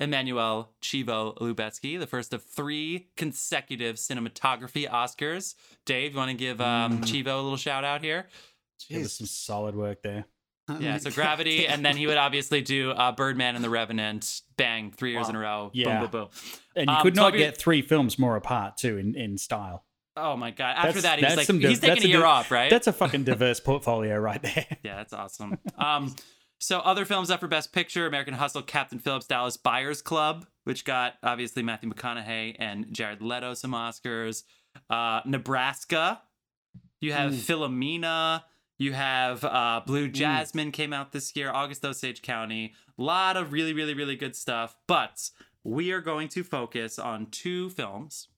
Emmanuel 0.00 0.72
Chivo 0.82 1.36
Lubezki, 1.38 1.98
the 1.98 2.06
first 2.06 2.32
of 2.34 2.42
three 2.42 3.08
consecutive 3.16 3.96
cinematography 3.96 4.88
Oscars. 4.88 5.54
Dave, 5.86 6.12
you 6.12 6.18
want 6.18 6.30
to 6.30 6.36
give 6.36 6.60
um, 6.60 7.00
Chivo 7.02 7.26
a 7.38 7.42
little 7.42 7.56
shout 7.56 7.84
out 7.84 8.02
here? 8.02 8.26
It 8.90 8.98
was 8.98 9.12
some 9.14 9.26
solid 9.26 9.76
work 9.76 10.02
there. 10.02 10.24
Yeah, 10.80 10.96
so 10.98 11.10
Gravity, 11.14 11.66
and 11.66 11.84
then 11.84 11.96
he 11.96 12.06
would 12.06 12.16
obviously 12.16 12.60
do 12.62 12.90
uh, 12.90 13.12
Birdman 13.12 13.54
and 13.54 13.62
The 13.64 13.70
Revenant, 13.70 14.40
bang, 14.56 14.90
three 14.90 15.12
years 15.12 15.28
in 15.28 15.36
a 15.36 15.38
row. 15.38 15.70
Yeah. 15.74 16.00
Boom, 16.00 16.10
boom, 16.10 16.20
boom. 16.22 16.28
And 16.74 16.90
you 16.90 16.96
Um, 16.96 17.02
could 17.02 17.14
so 17.16 17.22
not 17.22 17.34
if 17.34 17.38
get 17.38 17.56
three 17.58 17.82
films 17.82 18.18
more 18.18 18.34
apart, 18.36 18.76
too, 18.78 18.96
in, 18.98 19.14
in 19.14 19.38
style. 19.38 19.84
Oh 20.16 20.36
my 20.36 20.50
God. 20.52 20.74
After 20.76 21.00
That's- 21.00 21.02
that, 21.02 21.18
he 21.18 21.24
was 21.24 21.30
that's 21.30 21.36
like, 21.38 21.46
some 21.46 21.58
div- 21.58 21.70
he's 21.70 21.80
taking 21.80 21.94
that's 21.96 22.04
a 22.04 22.08
year 22.08 22.18
div- 22.18 22.26
off, 22.26 22.50
right? 22.50 22.70
That's 22.70 22.86
a 22.86 22.92
fucking 22.92 23.24
diverse 23.24 23.60
portfolio 23.60 24.16
right 24.18 24.40
there. 24.42 24.66
Yeah, 24.82 24.96
that's 24.96 25.12
awesome. 25.12 25.58
Um, 25.76 26.14
so 26.58 26.80
other 26.80 27.04
films 27.04 27.30
up 27.30 27.40
for 27.40 27.48
Best 27.48 27.72
Picture: 27.72 28.06
American 28.06 28.34
Hustle, 28.34 28.62
Captain 28.62 28.98
Phillips, 28.98 29.26
Dallas 29.26 29.56
Buyers 29.56 30.02
Club, 30.02 30.46
which 30.64 30.84
got 30.84 31.14
obviously 31.22 31.62
Matthew 31.62 31.90
McConaughey 31.90 32.56
and 32.58 32.92
Jared 32.92 33.22
Leto 33.22 33.54
some 33.54 33.72
Oscars. 33.72 34.44
Uh, 34.90 35.20
Nebraska. 35.24 36.22
You 37.00 37.12
have 37.12 37.32
Philomena. 37.32 38.42
You 38.78 38.92
have 38.92 39.44
uh, 39.44 39.82
Blue 39.86 40.08
Jasmine 40.08 40.72
came 40.72 40.92
out 40.92 41.12
this 41.12 41.36
year, 41.36 41.52
August 41.52 41.84
Osage 41.84 42.22
County. 42.22 42.74
A 42.98 43.02
lot 43.02 43.36
of 43.36 43.52
really, 43.52 43.72
really, 43.72 43.94
really 43.94 44.16
good 44.16 44.34
stuff. 44.34 44.76
But 44.88 45.30
we 45.62 45.92
are 45.92 46.00
going 46.00 46.28
to 46.30 46.42
focus 46.42 46.98
on 46.98 47.26
two 47.26 47.70
films. 47.70 48.28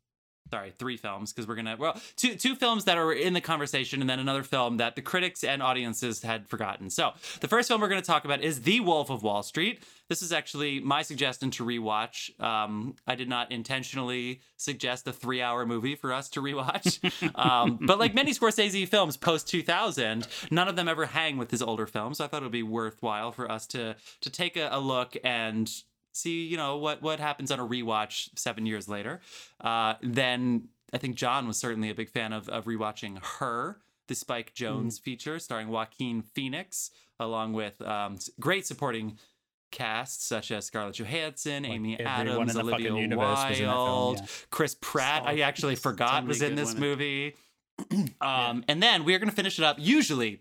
Sorry, 0.50 0.72
three 0.78 0.96
films 0.96 1.32
because 1.32 1.48
we're 1.48 1.56
gonna 1.56 1.76
well 1.78 2.00
two 2.16 2.36
two 2.36 2.54
films 2.54 2.84
that 2.84 2.96
are 2.96 3.12
in 3.12 3.32
the 3.32 3.40
conversation 3.40 4.00
and 4.00 4.08
then 4.08 4.18
another 4.18 4.42
film 4.42 4.76
that 4.76 4.94
the 4.94 5.02
critics 5.02 5.42
and 5.42 5.62
audiences 5.62 6.22
had 6.22 6.48
forgotten. 6.48 6.88
So 6.90 7.12
the 7.40 7.48
first 7.48 7.68
film 7.68 7.80
we're 7.80 7.88
gonna 7.88 8.02
talk 8.02 8.24
about 8.24 8.42
is 8.42 8.62
The 8.62 8.80
Wolf 8.80 9.10
of 9.10 9.22
Wall 9.22 9.42
Street. 9.42 9.82
This 10.08 10.22
is 10.22 10.32
actually 10.32 10.78
my 10.78 11.02
suggestion 11.02 11.50
to 11.52 11.64
rewatch. 11.64 12.38
Um, 12.40 12.94
I 13.08 13.16
did 13.16 13.28
not 13.28 13.50
intentionally 13.50 14.40
suggest 14.56 15.08
a 15.08 15.12
three-hour 15.12 15.66
movie 15.66 15.96
for 15.96 16.12
us 16.12 16.28
to 16.30 16.40
rewatch, 16.40 17.00
um, 17.34 17.78
but 17.82 17.98
like 17.98 18.14
many 18.14 18.32
Scorsese 18.32 18.86
films 18.86 19.16
post 19.16 19.48
2000, 19.48 20.28
none 20.52 20.68
of 20.68 20.76
them 20.76 20.86
ever 20.86 21.06
hang 21.06 21.38
with 21.38 21.50
his 21.50 21.60
older 21.60 21.86
films. 21.88 22.18
So 22.18 22.24
I 22.24 22.28
thought 22.28 22.42
it 22.42 22.44
would 22.44 22.52
be 22.52 22.62
worthwhile 22.62 23.32
for 23.32 23.50
us 23.50 23.66
to 23.68 23.96
to 24.20 24.30
take 24.30 24.56
a, 24.56 24.68
a 24.70 24.78
look 24.78 25.16
and 25.24 25.70
see 26.16 26.46
you 26.46 26.56
know 26.56 26.76
what 26.76 27.02
what 27.02 27.20
happens 27.20 27.50
on 27.50 27.60
a 27.60 27.66
rewatch 27.66 28.30
seven 28.36 28.66
years 28.66 28.88
later. 28.88 29.20
Uh, 29.60 29.94
then 30.02 30.68
I 30.92 30.98
think 30.98 31.16
John 31.16 31.46
was 31.46 31.58
certainly 31.58 31.90
a 31.90 31.94
big 31.94 32.10
fan 32.10 32.32
of 32.32 32.48
of 32.48 32.64
rewatching 32.64 33.22
her. 33.38 33.78
The 34.08 34.14
Spike 34.14 34.54
Jonze 34.54 35.00
feature 35.00 35.40
starring 35.40 35.66
Joaquin 35.66 36.22
Phoenix, 36.22 36.92
along 37.18 37.54
with 37.54 37.82
um, 37.82 38.18
great 38.38 38.64
supporting 38.64 39.18
casts 39.72 40.24
such 40.24 40.50
as 40.50 40.66
Scarlett 40.66 40.94
Johansson, 40.98 41.64
Like 41.64 41.72
Amy 41.72 42.00
Adams, 42.00 42.56
Olivia 42.56 42.88
fucking 42.88 42.96
universe 42.96 43.44
was 43.48 43.58
in 43.58 43.64
film, 43.64 43.74
Wilde, 43.74 44.18
yeah. 44.20 44.26
Chris 44.50 44.76
Pratt. 44.80 45.24
I 45.26 45.40
actually 45.40 45.76
forgot 45.76 46.24
was 46.26 46.40
in 46.40 46.54
this 46.54 46.74
movie. 46.74 47.34
um, 48.20 48.64
And 48.68 48.82
then 48.82 49.04
we 49.04 49.14
are 49.14 49.18
going 49.18 49.28
to 49.28 49.34
finish 49.36 49.58
it 49.58 49.64
up. 49.64 49.76
Usually, 49.78 50.40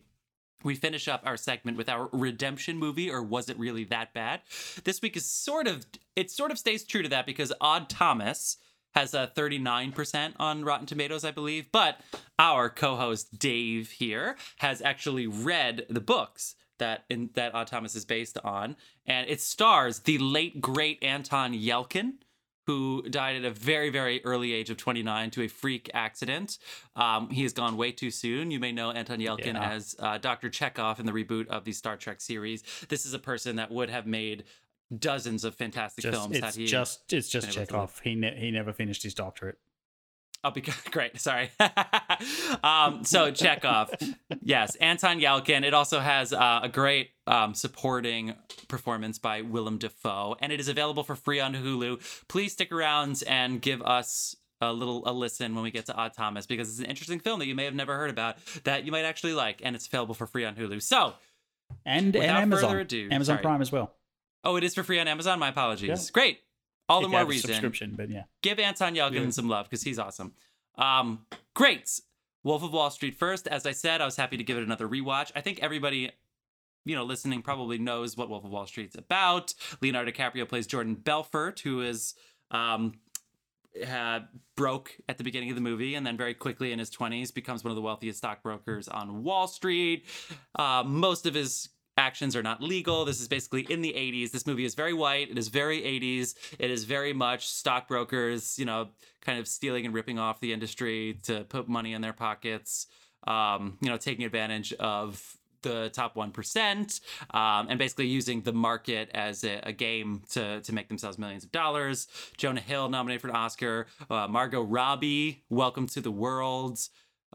we 0.65 0.75
finish 0.75 1.07
up 1.07 1.21
our 1.25 1.37
segment 1.37 1.77
with 1.77 1.87
our 1.87 2.09
redemption 2.11 2.77
movie, 2.77 3.09
or 3.09 3.23
was 3.23 3.49
it 3.49 3.57
really 3.57 3.85
that 3.85 4.13
bad? 4.13 4.41
This 4.83 5.01
week 5.01 5.15
is 5.15 5.25
sort 5.25 5.67
of 5.67 5.85
it 6.15 6.31
sort 6.31 6.51
of 6.51 6.57
stays 6.57 6.83
true 6.83 7.03
to 7.03 7.09
that 7.09 7.25
because 7.25 7.53
Odd 7.61 7.89
Thomas 7.89 8.57
has 8.95 9.13
a 9.13 9.31
39% 9.35 10.33
on 10.39 10.63
Rotten 10.63 10.87
Tomatoes, 10.87 11.25
I 11.25 11.31
believe. 11.31 11.65
But 11.71 11.99
our 12.39 12.69
co-host 12.69 13.37
Dave 13.37 13.91
here 13.91 14.37
has 14.59 14.81
actually 14.81 15.27
read 15.27 15.85
the 15.89 15.99
books 15.99 16.55
that 16.77 17.03
in 17.09 17.29
that 17.35 17.53
Odd 17.53 17.67
Thomas 17.67 17.95
is 17.95 18.05
based 18.05 18.37
on, 18.43 18.75
and 19.05 19.29
it 19.29 19.41
stars 19.41 19.99
the 19.99 20.17
late 20.17 20.61
great 20.61 21.03
Anton 21.03 21.53
Yelchin 21.53 22.13
who 22.65 23.03
died 23.09 23.35
at 23.35 23.45
a 23.45 23.51
very, 23.51 23.89
very 23.89 24.23
early 24.25 24.53
age 24.53 24.69
of 24.69 24.77
29 24.77 25.29
to 25.31 25.43
a 25.43 25.47
freak 25.47 25.89
accident. 25.93 26.57
Um, 26.95 27.29
he 27.29 27.43
has 27.43 27.53
gone 27.53 27.77
way 27.77 27.91
too 27.91 28.09
soon. 28.11 28.49
You 28.51 28.59
may 28.59 28.71
know 28.71 28.91
Anton 28.91 29.19
Yelchin 29.19 29.53
Yeah. 29.53 29.71
as 29.71 29.95
uh, 29.99 30.17
Dr. 30.17 30.49
Chekhov 30.49 30.99
in 30.99 31.05
the 31.05 31.11
reboot 31.11 31.47
of 31.47 31.63
the 31.63 31.71
Star 31.71 31.95
Trek 31.95 32.21
series. 32.21 32.63
This 32.89 33.05
is 33.05 33.13
a 33.13 33.19
person 33.19 33.57
that 33.57 33.71
would 33.71 33.89
have 33.89 34.07
made 34.07 34.45
dozens 34.97 35.43
of 35.43 35.55
fantastic 35.55 36.03
Just, 36.03 36.15
films. 36.17 36.35
it's 36.37 36.45
had 36.45 36.55
he 36.55 36.65
just 36.67 37.11
it's 37.13 37.29
just 37.29 37.51
Chekhov. 37.51 37.99
He 38.03 38.15
ne- 38.15 38.35
he 38.39 38.51
never 38.51 38.71
finished 38.73 39.03
his 39.03 39.13
doctorate. 39.13 39.57
Oh, 40.45 40.51
because 40.51 40.75
great. 40.91 41.19
Sorry. 41.19 41.49
um, 42.63 43.03
so 43.03 43.31
Chekhov, 43.31 43.89
yes, 44.41 44.75
Anton 44.75 45.19
Yelchin. 45.19 45.63
It 45.63 45.73
also 45.73 45.99
has 45.99 46.31
uh, 46.33 46.59
a 46.61 46.69
great 46.69 47.09
um, 47.25 47.55
supporting 47.55 48.35
performance 48.67 49.17
by 49.17 49.41
Willem 49.41 49.79
Dafoe, 49.79 50.35
and 50.39 50.51
it 50.51 50.59
is 50.59 50.67
available 50.67 51.03
for 51.03 51.15
free 51.15 51.39
on 51.39 51.55
Hulu. 51.55 51.99
Please 52.27 52.53
stick 52.53 52.71
around 52.71 53.23
and 53.27 53.59
give 53.59 53.81
us 53.81 54.35
a 54.61 54.71
little 54.71 55.01
a 55.07 55.11
listen 55.11 55.55
when 55.55 55.63
we 55.63 55.71
get 55.71 55.87
to 55.87 55.95
Odd 55.95 56.13
Thomas 56.13 56.45
because 56.45 56.69
it's 56.69 56.79
an 56.79 56.85
interesting 56.85 57.19
film 57.19 57.39
that 57.39 57.47
you 57.47 57.55
may 57.55 57.65
have 57.65 57.73
never 57.75 57.95
heard 57.97 58.11
about 58.11 58.37
that 58.65 58.85
you 58.85 58.91
might 58.91 59.03
actually 59.05 59.33
like, 59.33 59.61
and 59.63 59.75
it's 59.75 59.87
available 59.87 60.13
for 60.13 60.27
free 60.27 60.45
on 60.45 60.55
Hulu. 60.55 60.79
So, 60.81 61.13
And, 61.87 62.15
and 62.15 62.23
Amazon. 62.23 62.75
ado- 62.77 63.09
Amazon 63.11 63.35
sorry. 63.37 63.41
Prime 63.41 63.61
as 63.63 63.71
well. 63.71 63.95
oh, 64.43 64.57
it 64.57 64.63
is 64.63 64.75
for 64.75 64.83
free 64.83 64.99
on 64.99 65.07
Amazon. 65.07 65.39
My 65.39 65.49
apologies. 65.49 65.89
Yeah. 65.89 66.11
Great. 66.13 66.39
All 66.87 67.01
the 67.01 67.07
more 67.07 67.25
reason. 67.25 67.49
subscription, 67.49 67.93
but 67.95 68.09
yeah. 68.09 68.23
give 68.41 68.59
Anton 68.59 68.95
Yelchin 68.95 69.13
Yeah. 69.25 69.29
some 69.31 69.49
love 69.49 69.65
because 69.67 69.83
he's 69.83 69.97
awesome. 69.99 70.33
Um, 70.77 71.25
great. 71.53 71.99
Wolf 72.43 72.61
of 72.61 72.73
Wall 72.73 72.91
Street 72.91 73.17
first. 73.17 73.47
As 73.47 73.65
I 73.65 73.71
said, 73.71 74.01
I 74.01 74.05
was 74.05 74.15
happy 74.17 74.37
to 74.37 74.43
give 74.43 74.57
it 74.57 74.63
another 74.63 74.87
rewatch. 74.87 75.31
I 75.35 75.41
think 75.41 75.59
everybody, 75.63 76.11
you 76.85 76.95
know, 76.95 77.03
listening 77.03 77.41
probably 77.41 77.79
knows 77.79 78.15
what 78.15 78.29
Wolf 78.29 78.45
of 78.45 78.51
Wall 78.51 78.67
Street's 78.67 78.95
about. 78.95 79.53
Leonardo 79.81 80.11
DiCaprio 80.11 80.47
plays 80.47 80.67
Jordan 80.67 80.93
Belfort, 80.93 81.59
who 81.61 81.81
is 81.81 82.13
um, 82.51 82.93
had 83.83 84.27
broke 84.55 84.95
at 85.09 85.17
the 85.17 85.23
beginning 85.23 85.49
of 85.49 85.55
the 85.55 85.61
movie 85.61 85.95
and 85.95 86.05
then 86.05 86.15
very 86.17 86.33
quickly 86.33 86.71
in 86.71 86.79
his 86.79 86.89
20s 86.91 87.33
becomes 87.33 87.63
one 87.63 87.71
of 87.71 87.75
the 87.75 87.81
wealthiest 87.81 88.19
stockbrokers 88.19 88.87
on 88.87 89.23
Wall 89.23 89.47
Street. 89.47 90.05
Uh, 90.57 90.83
most 90.85 91.25
of 91.25 91.33
his 91.33 91.69
actions 91.97 92.35
are 92.35 92.43
not 92.43 92.61
legal. 92.61 93.05
This 93.05 93.21
is 93.21 93.27
basically 93.27 93.61
in 93.69 93.81
the 93.81 93.93
80s. 93.93 94.31
This 94.31 94.45
movie 94.45 94.65
is 94.65 94.75
very 94.75 94.93
white. 94.93 95.29
It 95.29 95.37
is 95.37 95.47
very 95.47 95.81
80s. 95.81 96.35
It 96.59 96.69
is 96.71 96.83
very 96.83 97.13
much 97.13 97.47
stockbrokers, 97.47 98.59
you 98.59 98.65
know, 98.65 98.89
kind 99.21 99.39
of 99.39 99.47
stealing 99.47 99.85
and 99.85 99.93
ripping 99.93 100.19
off 100.19 100.39
the 100.39 100.53
industry 100.53 101.19
to 101.23 101.43
put 101.45 101.67
money 101.67 101.93
in 101.93 102.01
their 102.01 102.13
pockets, 102.13 102.87
um, 103.27 103.77
you 103.81 103.89
know, 103.89 103.97
taking 103.97 104.25
advantage 104.25 104.73
of 104.73 105.37
the 105.61 105.89
top 105.89 106.15
1% 106.15 107.01
um, 107.33 107.67
and 107.69 107.79
basically 107.79 108.05
using 108.05 108.41
the 108.41 108.53
market 108.53 109.09
as 109.15 109.43
a, 109.43 109.59
a 109.63 109.73
game 109.73 110.21
to, 110.31 110.61
to 110.61 110.73
make 110.73 110.87
themselves 110.87 111.17
millions 111.17 111.43
of 111.43 111.51
dollars. 111.51 112.07
Jonah 112.37 112.61
Hill 112.61 112.87
nominated 112.87 113.21
for 113.21 113.29
an 113.29 113.35
Oscar. 113.35 113.87
Uh, 114.09 114.27
Margot 114.27 114.61
Robbie, 114.61 115.43
Welcome 115.49 115.87
to 115.87 116.01
the 116.01 116.11
World. 116.11 116.79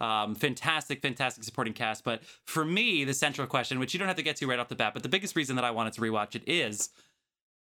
Um, 0.00 0.35
fantastic, 0.35 1.02
fantastic 1.02 1.45
supporting 1.45 1.75
cast. 1.75 2.04
But 2.04 2.23
for 2.45 2.64
me, 2.64 3.04
the 3.04 3.14
central 3.14 3.47
question, 3.47 3.78
which 3.78 3.92
you 3.92 3.99
don't 3.99 4.09
have 4.09 4.16
to 4.16 4.23
get 4.23 4.37
to 4.37 4.47
right 4.47 4.59
off 4.59 4.69
the 4.69 4.75
bat, 4.75 4.95
but 4.95 5.02
the 5.02 5.09
biggest 5.09 5.37
reason 5.37 5.57
that 5.57 5.64
I 5.64 5.71
wanted 5.71 5.92
to 5.95 6.00
rewatch 6.00 6.35
it 6.35 6.42
is 6.47 6.88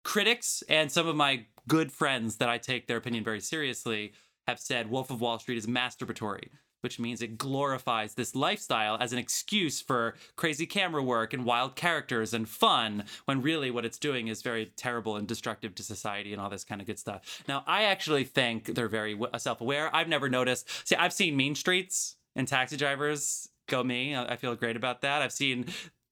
critics 0.03 0.63
and 0.69 0.91
some 0.91 1.07
of 1.07 1.15
my 1.15 1.45
good 1.67 1.91
friends 1.91 2.35
that 2.37 2.49
I 2.49 2.57
take 2.57 2.87
their 2.87 2.97
opinion 2.97 3.23
very 3.23 3.39
seriously 3.39 4.13
have 4.47 4.59
said 4.59 4.91
Wolf 4.91 5.09
of 5.09 5.21
Wall 5.21 5.39
Street 5.39 5.57
is 5.57 5.65
masturbatory, 5.65 6.49
which 6.81 6.99
means 6.99 7.21
it 7.21 7.39
glorifies 7.39 8.13
this 8.13 8.35
lifestyle 8.35 8.97
as 8.99 9.13
an 9.13 9.17
excuse 9.17 9.81
for 9.81 10.13
crazy 10.35 10.67
camera 10.67 11.01
work 11.01 11.33
and 11.33 11.43
wild 11.43 11.75
characters 11.75 12.33
and 12.35 12.47
fun, 12.47 13.05
when 13.25 13.41
really 13.41 13.71
what 13.71 13.85
it's 13.85 13.97
doing 13.97 14.27
is 14.27 14.43
very 14.43 14.71
terrible 14.77 15.15
and 15.15 15.27
destructive 15.27 15.73
to 15.73 15.81
society 15.81 16.31
and 16.31 16.39
all 16.39 16.51
this 16.51 16.63
kind 16.63 16.81
of 16.81 16.85
good 16.85 16.99
stuff. 16.99 17.43
Now, 17.47 17.63
I 17.65 17.85
actually 17.85 18.25
think 18.25 18.75
they're 18.75 18.87
very 18.87 19.19
self-aware. 19.37 19.89
I've 19.95 20.09
never 20.09 20.29
noticed. 20.29 20.87
See, 20.87 20.95
I've 20.95 21.13
seen 21.13 21.35
Mean 21.35 21.55
Streets 21.55 22.17
and 22.35 22.47
Taxi 22.47 22.77
Drivers. 22.77 23.49
Go 23.67 23.83
me! 23.83 24.15
I 24.15 24.35
feel 24.35 24.55
great 24.55 24.75
about 24.75 25.01
that. 25.01 25.21
I've 25.23 25.31
seen 25.31 25.65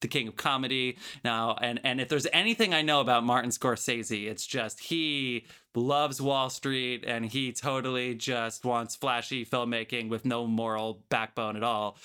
the 0.04 0.08
king 0.08 0.28
of 0.28 0.36
comedy 0.36 0.98
now 1.24 1.58
and 1.62 1.80
and 1.84 2.00
if 2.02 2.10
there's 2.10 2.28
anything 2.34 2.74
i 2.74 2.82
know 2.82 3.00
about 3.00 3.24
martin 3.24 3.50
scorsese 3.50 4.28
it's 4.28 4.46
just 4.46 4.82
he 4.82 5.46
loves 5.76 6.22
wall 6.22 6.50
street 6.50 7.06
and 7.08 7.26
he 7.26 7.54
totally 7.54 8.14
just 8.14 8.66
wants 8.66 8.98
flashy 8.98 9.46
filmmaking 9.46 10.10
with 10.10 10.26
no 10.26 10.46
moral 10.46 11.02
backbone 11.08 11.56
at 11.56 11.64
all 11.64 11.98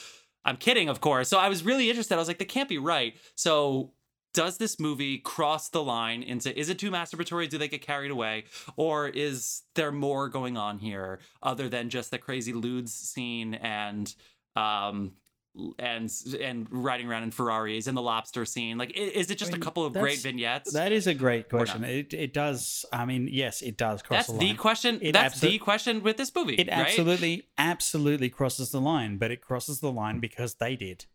i'm 0.45 0.57
kidding 0.57 0.89
of 0.89 1.01
course 1.01 1.29
so 1.29 1.39
i 1.39 1.49
was 1.49 1.65
really 1.65 1.91
interested 1.91 2.15
i 2.15 2.19
was 2.19 2.29
like 2.29 2.39
that 2.39 2.49
can't 2.49 2.69
be 2.69 2.79
right 2.79 3.17
so 3.35 3.91
does 4.39 4.57
this 4.57 4.79
movie 4.79 5.19
cross 5.19 5.69
the 5.71 5.83
line 5.83 6.23
into 6.23 6.57
is 6.57 6.69
it 6.69 6.79
too 6.79 6.93
masturbatory 6.93 7.49
do 7.49 7.59
they 7.59 7.67
get 7.67 7.83
carried 7.83 8.13
away 8.13 8.45
or 8.77 9.09
is 9.09 9.63
there 9.75 9.91
more 9.91 10.29
going 10.29 10.57
on 10.57 10.79
here 10.79 11.19
other 11.43 11.69
than 11.69 11.91
just 11.91 12.13
the 12.13 12.19
crazy 12.19 12.53
ludes 12.53 12.91
scene 12.91 13.55
and 13.55 14.15
um 14.55 15.11
and 15.81 16.09
and 16.41 16.69
riding 16.71 17.09
around 17.09 17.25
in 17.25 17.33
Ferraris 17.33 17.89
and 17.89 17.97
the 17.97 18.03
lobster 18.03 18.45
scene. 18.45 18.79
Like, 18.79 18.93
is 18.97 19.29
it 19.29 19.39
just 19.39 19.51
I 19.51 19.55
mean, 19.55 19.63
a 19.63 19.65
couple 19.65 19.85
of 19.85 19.93
great 19.93 20.21
vignettes? 20.21 20.73
That 20.73 20.93
is 20.93 21.09
a 21.09 21.15
great 21.15 21.49
question. 21.49 21.83
It 21.83 22.15
it 22.15 22.33
does. 22.33 22.85
I 22.93 23.05
mean, 23.05 23.29
yes, 23.29 23.61
it 23.61 23.77
does 23.77 24.03
cross 24.03 24.27
That's 24.27 24.29
the 24.29 24.39
the 24.39 24.47
line. 24.49 24.57
question. 24.57 24.99
It 25.03 25.13
that's 25.13 25.41
the 25.41 25.59
question 25.59 26.05
with 26.05 26.17
this 26.17 26.33
movie. 26.33 26.55
It 26.55 26.69
right? 26.69 26.87
absolutely, 26.87 27.49
absolutely 27.57 28.29
crosses 28.29 28.71
the 28.71 28.81
line, 28.81 29.19
but 29.19 29.33
it 29.33 29.41
crosses 29.41 29.81
the 29.81 29.91
line 29.91 30.21
because 30.21 30.55
they 30.57 30.77
did. 30.77 31.07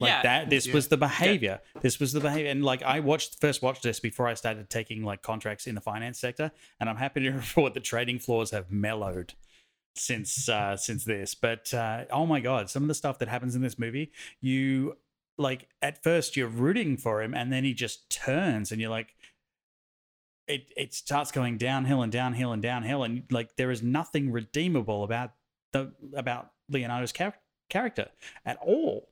Like 0.00 0.10
Yeah. 0.10 0.22
that. 0.22 0.50
This 0.50 0.66
Yeah. 0.66 0.74
was 0.74 0.88
the 0.88 0.96
behavior. 0.96 1.60
This 1.80 1.98
was 1.98 2.12
the 2.12 2.20
behavior, 2.20 2.50
and 2.50 2.64
like 2.64 2.82
I 2.82 3.00
watched 3.00 3.40
first 3.40 3.62
watched 3.62 3.82
this 3.82 3.98
before 4.00 4.28
I 4.28 4.34
started 4.34 4.70
taking 4.70 5.02
like 5.02 5.22
contracts 5.22 5.66
in 5.66 5.74
the 5.74 5.80
finance 5.80 6.20
sector, 6.20 6.52
and 6.78 6.88
I'm 6.88 6.96
happy 6.96 7.20
to 7.20 7.30
report 7.42 7.74
the 7.74 7.80
trading 7.80 8.18
floors 8.20 8.50
have 8.52 8.70
mellowed 8.70 9.34
since 9.96 10.48
uh 10.48 10.76
since 10.76 11.04
this. 11.04 11.34
But 11.34 11.74
uh 11.74 12.04
oh 12.10 12.26
my 12.26 12.38
god, 12.40 12.70
some 12.70 12.82
of 12.84 12.88
the 12.88 12.94
stuff 12.94 13.18
that 13.18 13.28
happens 13.28 13.56
in 13.56 13.62
this 13.62 13.78
movie, 13.78 14.12
you 14.40 14.96
like 15.36 15.68
at 15.82 16.02
first 16.02 16.36
you're 16.36 16.46
rooting 16.48 16.96
for 16.96 17.20
him, 17.22 17.34
and 17.34 17.52
then 17.52 17.64
he 17.64 17.74
just 17.74 18.08
turns, 18.10 18.70
and 18.70 18.80
you're 18.80 18.90
like, 18.90 19.16
it 20.46 20.72
it 20.76 20.94
starts 20.94 21.30
going 21.32 21.58
downhill 21.58 22.02
and 22.02 22.12
downhill 22.12 22.52
and 22.52 22.62
downhill, 22.62 23.02
and 23.02 23.24
like 23.30 23.56
there 23.56 23.70
is 23.72 23.82
nothing 23.82 24.30
redeemable 24.30 25.02
about 25.04 25.32
the 25.72 25.92
about 26.14 26.52
Leonardo's 26.68 27.12
char- 27.12 27.34
character 27.68 28.08
at 28.46 28.56
all. 28.58 29.08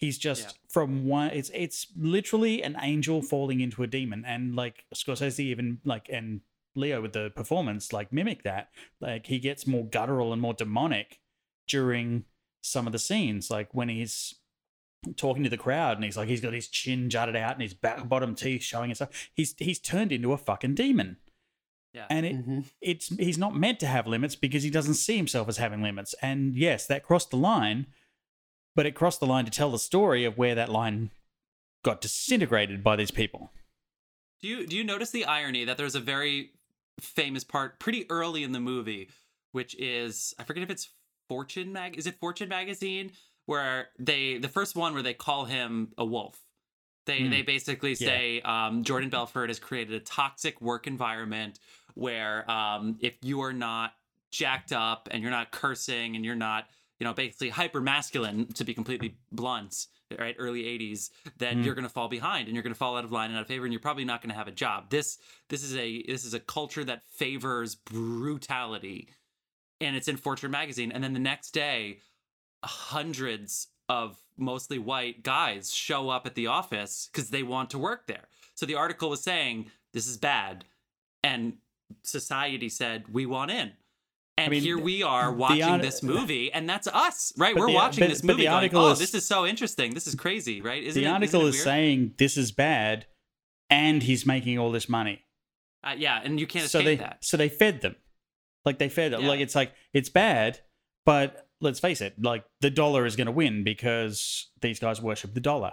He's 0.00 0.16
just 0.18 0.42
Yeah. 0.44 0.52
from 0.70 1.04
one. 1.06 1.30
It's 1.32 1.50
it's 1.54 1.86
literally 1.96 2.62
an 2.62 2.76
angel 2.80 3.20
falling 3.22 3.60
into 3.60 3.82
a 3.82 3.86
demon, 3.86 4.24
and 4.24 4.56
like 4.56 4.86
Scorsese 4.94 5.40
even 5.40 5.78
like 5.84 6.08
and 6.10 6.40
Leo 6.74 7.02
with 7.02 7.12
the 7.12 7.30
performance 7.36 7.92
like 7.92 8.12
mimic 8.12 8.42
that. 8.44 8.70
Like 9.00 9.26
he 9.26 9.38
gets 9.38 9.66
more 9.66 9.84
guttural 9.84 10.32
and 10.32 10.40
more 10.40 10.54
demonic 10.54 11.20
during 11.68 12.24
some 12.62 12.86
of 12.86 12.92
the 12.92 12.98
scenes, 12.98 13.50
like 13.50 13.74
when 13.74 13.88
he's 13.90 14.34
talking 15.16 15.42
to 15.44 15.48
the 15.50 15.56
crowd 15.56 15.96
and 15.96 16.04
he's 16.04 16.16
like 16.16 16.28
he's 16.28 16.40
got 16.42 16.52
his 16.52 16.68
chin 16.68 17.08
jutted 17.10 17.36
out 17.36 17.52
and 17.52 17.62
his 17.62 17.74
back 17.74 18.08
bottom 18.08 18.34
teeth 18.34 18.62
showing 18.62 18.90
and 18.90 18.96
stuff. 18.96 19.30
He's 19.34 19.54
he's 19.58 19.78
turned 19.78 20.12
into 20.12 20.32
a 20.32 20.38
fucking 20.38 20.74
demon. 20.76 21.18
Yeah. 21.92 22.06
And 22.08 22.24
it, 22.24 22.36
Mhm. 22.46 22.64
it's 22.80 23.08
he's 23.16 23.36
not 23.38 23.54
meant 23.54 23.80
to 23.80 23.86
have 23.86 24.06
limits 24.06 24.34
because 24.36 24.62
he 24.62 24.70
doesn't 24.70 24.94
see 24.94 25.16
himself 25.16 25.48
as 25.48 25.56
having 25.58 25.82
limits. 25.82 26.14
And 26.22 26.54
yes, 26.56 26.86
that 26.86 27.02
crossed 27.02 27.30
the 27.30 27.36
line, 27.36 27.86
but 28.74 28.86
it 28.86 28.94
crossed 28.94 29.20
the 29.20 29.26
line 29.26 29.44
to 29.44 29.50
tell 29.50 29.70
the 29.70 29.78
story 29.78 30.24
of 30.24 30.38
where 30.38 30.54
that 30.54 30.68
line 30.68 31.10
got 31.84 32.00
disintegrated 32.00 32.84
by 32.84 32.96
these 32.96 33.10
people. 33.10 33.50
Do 34.42 34.48
you 34.48 34.66
do 34.66 34.76
you 34.76 34.84
notice 34.84 35.10
the 35.10 35.24
irony 35.24 35.64
that 35.64 35.76
there's 35.76 35.94
a 35.94 36.00
very 36.00 36.50
famous 37.00 37.44
part 37.44 37.78
pretty 37.78 38.06
early 38.10 38.42
in 38.42 38.52
the 38.52 38.60
movie, 38.60 39.08
which 39.52 39.74
is 39.78 40.34
I 40.38 40.44
forget 40.44 40.62
if 40.62 40.70
it's 40.70 40.88
Fortune 41.28 41.72
mag 41.72 41.96
is 41.96 42.06
it 42.06 42.18
Fortune 42.18 42.48
magazine 42.48 43.12
where 43.46 43.88
they 43.98 44.38
the 44.38 44.48
first 44.48 44.76
one 44.76 44.94
where 44.94 45.02
they 45.02 45.14
call 45.14 45.44
him 45.44 45.92
a 45.98 46.04
wolf. 46.04 46.38
They 47.06 47.24
Hmm. 47.24 47.30
they 47.30 47.42
basically 47.42 47.94
say 47.94 48.40
um, 48.42 48.84
Jordan 48.84 49.10
Belfort 49.10 49.48
has 49.48 49.58
created 49.58 49.94
a 49.94 50.00
toxic 50.00 50.60
work 50.60 50.86
environment 50.86 51.58
where 51.94 52.50
um, 52.50 52.96
if 53.00 53.16
you 53.22 53.42
are 53.42 53.52
not 53.52 53.94
jacked 54.30 54.72
up 54.72 55.08
and 55.10 55.22
you're 55.22 55.30
not 55.30 55.50
cursing 55.50 56.14
and 56.14 56.24
you're 56.24 56.34
not 56.36 56.68
you 57.00 57.04
know 57.06 57.12
basically 57.12 57.48
hyper 57.48 57.80
masculine 57.80 58.46
to 58.52 58.62
be 58.64 58.74
completely 58.74 59.16
blunt 59.32 59.86
right 60.18 60.36
early 60.38 60.64
80s 60.64 61.10
then 61.38 61.58
Hmm. 61.58 61.62
you're 61.64 61.74
going 61.74 61.86
to 61.86 61.92
fall 61.92 62.08
behind 62.08 62.46
and 62.46 62.54
you're 62.54 62.62
going 62.62 62.72
to 62.74 62.78
fall 62.78 62.96
out 62.96 63.04
of 63.04 63.12
line 63.12 63.30
and 63.30 63.36
out 63.36 63.42
of 63.42 63.48
favor 63.48 63.64
and 63.64 63.72
you're 63.72 63.80
probably 63.80 64.04
not 64.04 64.20
going 64.20 64.30
to 64.30 64.36
have 64.36 64.48
a 64.48 64.52
job. 64.52 64.90
This 64.90 65.18
this 65.48 65.62
is 65.62 65.74
a 65.76 66.02
this 66.02 66.24
is 66.24 66.34
a 66.34 66.40
culture 66.40 66.84
that 66.84 67.02
favors 67.04 67.74
brutality 67.76 69.08
and 69.80 69.96
it's 69.96 70.08
in 70.08 70.16
fortune 70.16 70.50
magazine. 70.50 70.92
And 70.92 71.02
then 71.02 71.12
the 71.14 71.20
next 71.20 71.52
day 71.52 71.98
hundreds 72.64 73.68
of 73.88 74.18
mostly 74.36 74.78
white 74.78 75.22
guys 75.22 75.72
show 75.74 76.10
up 76.10 76.26
at 76.26 76.34
the 76.34 76.46
office 76.46 77.08
because 77.12 77.30
they 77.30 77.42
want 77.42 77.70
to 77.70 77.78
work 77.78 78.06
there. 78.06 78.28
So 78.54 78.66
the 78.66 78.74
article 78.74 79.10
was 79.10 79.22
saying 79.22 79.70
this 79.92 80.06
is 80.06 80.16
bad. 80.16 80.64
And 81.22 81.54
society 82.02 82.68
said 82.68 83.04
we 83.12 83.26
want 83.26 83.50
in 83.50 83.72
and 84.44 84.50
mean, 84.50 84.62
here 84.62 84.78
we 84.78 85.02
are 85.02 85.32
watching 85.32 85.62
art- 85.62 85.82
this 85.82 86.02
movie 86.02 86.52
and 86.52 86.68
that's 86.68 86.86
us 86.86 87.32
right 87.36 87.54
But 87.54 87.60
we're 87.60 87.66
the- 87.68 87.72
watching 87.74 88.02
but- 88.04 88.10
this 88.10 88.20
but 88.20 88.26
the 88.28 88.32
movie 88.34 88.44
going, 88.44 88.54
article 88.54 88.80
oh 88.82 88.90
is- 88.92 88.98
this 88.98 89.14
is 89.14 89.26
so 89.26 89.46
interesting 89.46 89.94
this 89.94 90.06
is 90.06 90.14
crazy 90.14 90.60
right 90.60 90.82
isn't 90.82 91.00
the 91.00 91.06
it- 91.08 91.10
isn't 91.10 91.14
article 91.14 91.40
it 91.46 91.48
is 91.50 91.54
weird? 91.56 91.64
saying 91.64 92.14
this 92.18 92.36
is 92.36 92.52
bad, 92.52 93.06
and 93.68 94.02
he's 94.02 94.24
making 94.26 94.58
all 94.58 94.70
this 94.72 94.88
money. 94.88 95.24
uh, 95.84 95.94
yeah 95.96 96.20
and 96.24 96.38
you 96.40 96.46
can't 96.46 96.68
so 96.68 96.78
escape 96.80 96.98
they 96.98 97.04
that 97.04 97.24
so 97.24 97.36
they 97.36 97.48
fed 97.48 97.80
them, 97.80 97.96
like 98.64 98.78
they 98.78 98.88
fed 98.88 99.12
them. 99.12 99.22
Yeah. 99.22 99.28
Like 99.28 99.40
it's 99.40 99.54
like 99.54 99.72
it's 99.92 100.08
bad, 100.08 100.60
but 101.06 101.46
let's 101.60 101.80
face 101.80 102.00
it, 102.00 102.14
like 102.22 102.44
the 102.60 102.70
dollar 102.70 103.06
is 103.06 103.16
going 103.16 103.26
to 103.26 103.32
win 103.32 103.64
because 103.64 104.50
these 104.62 104.78
guys 104.78 105.00
worship 105.00 105.34
the 105.34 105.40
dollar. 105.40 105.72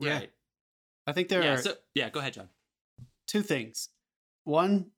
Yeah. 0.00 0.18
right 0.18 0.30
I 1.06 1.12
think 1.12 1.28
there 1.28 1.42
yeah 1.42 1.52
are 1.54 1.58
so 1.58 1.74
yeah 1.94 2.08
go 2.10 2.20
ahead 2.20 2.32
john 2.34 2.48
two 3.26 3.42
things. 3.42 3.88
One, 4.44 4.90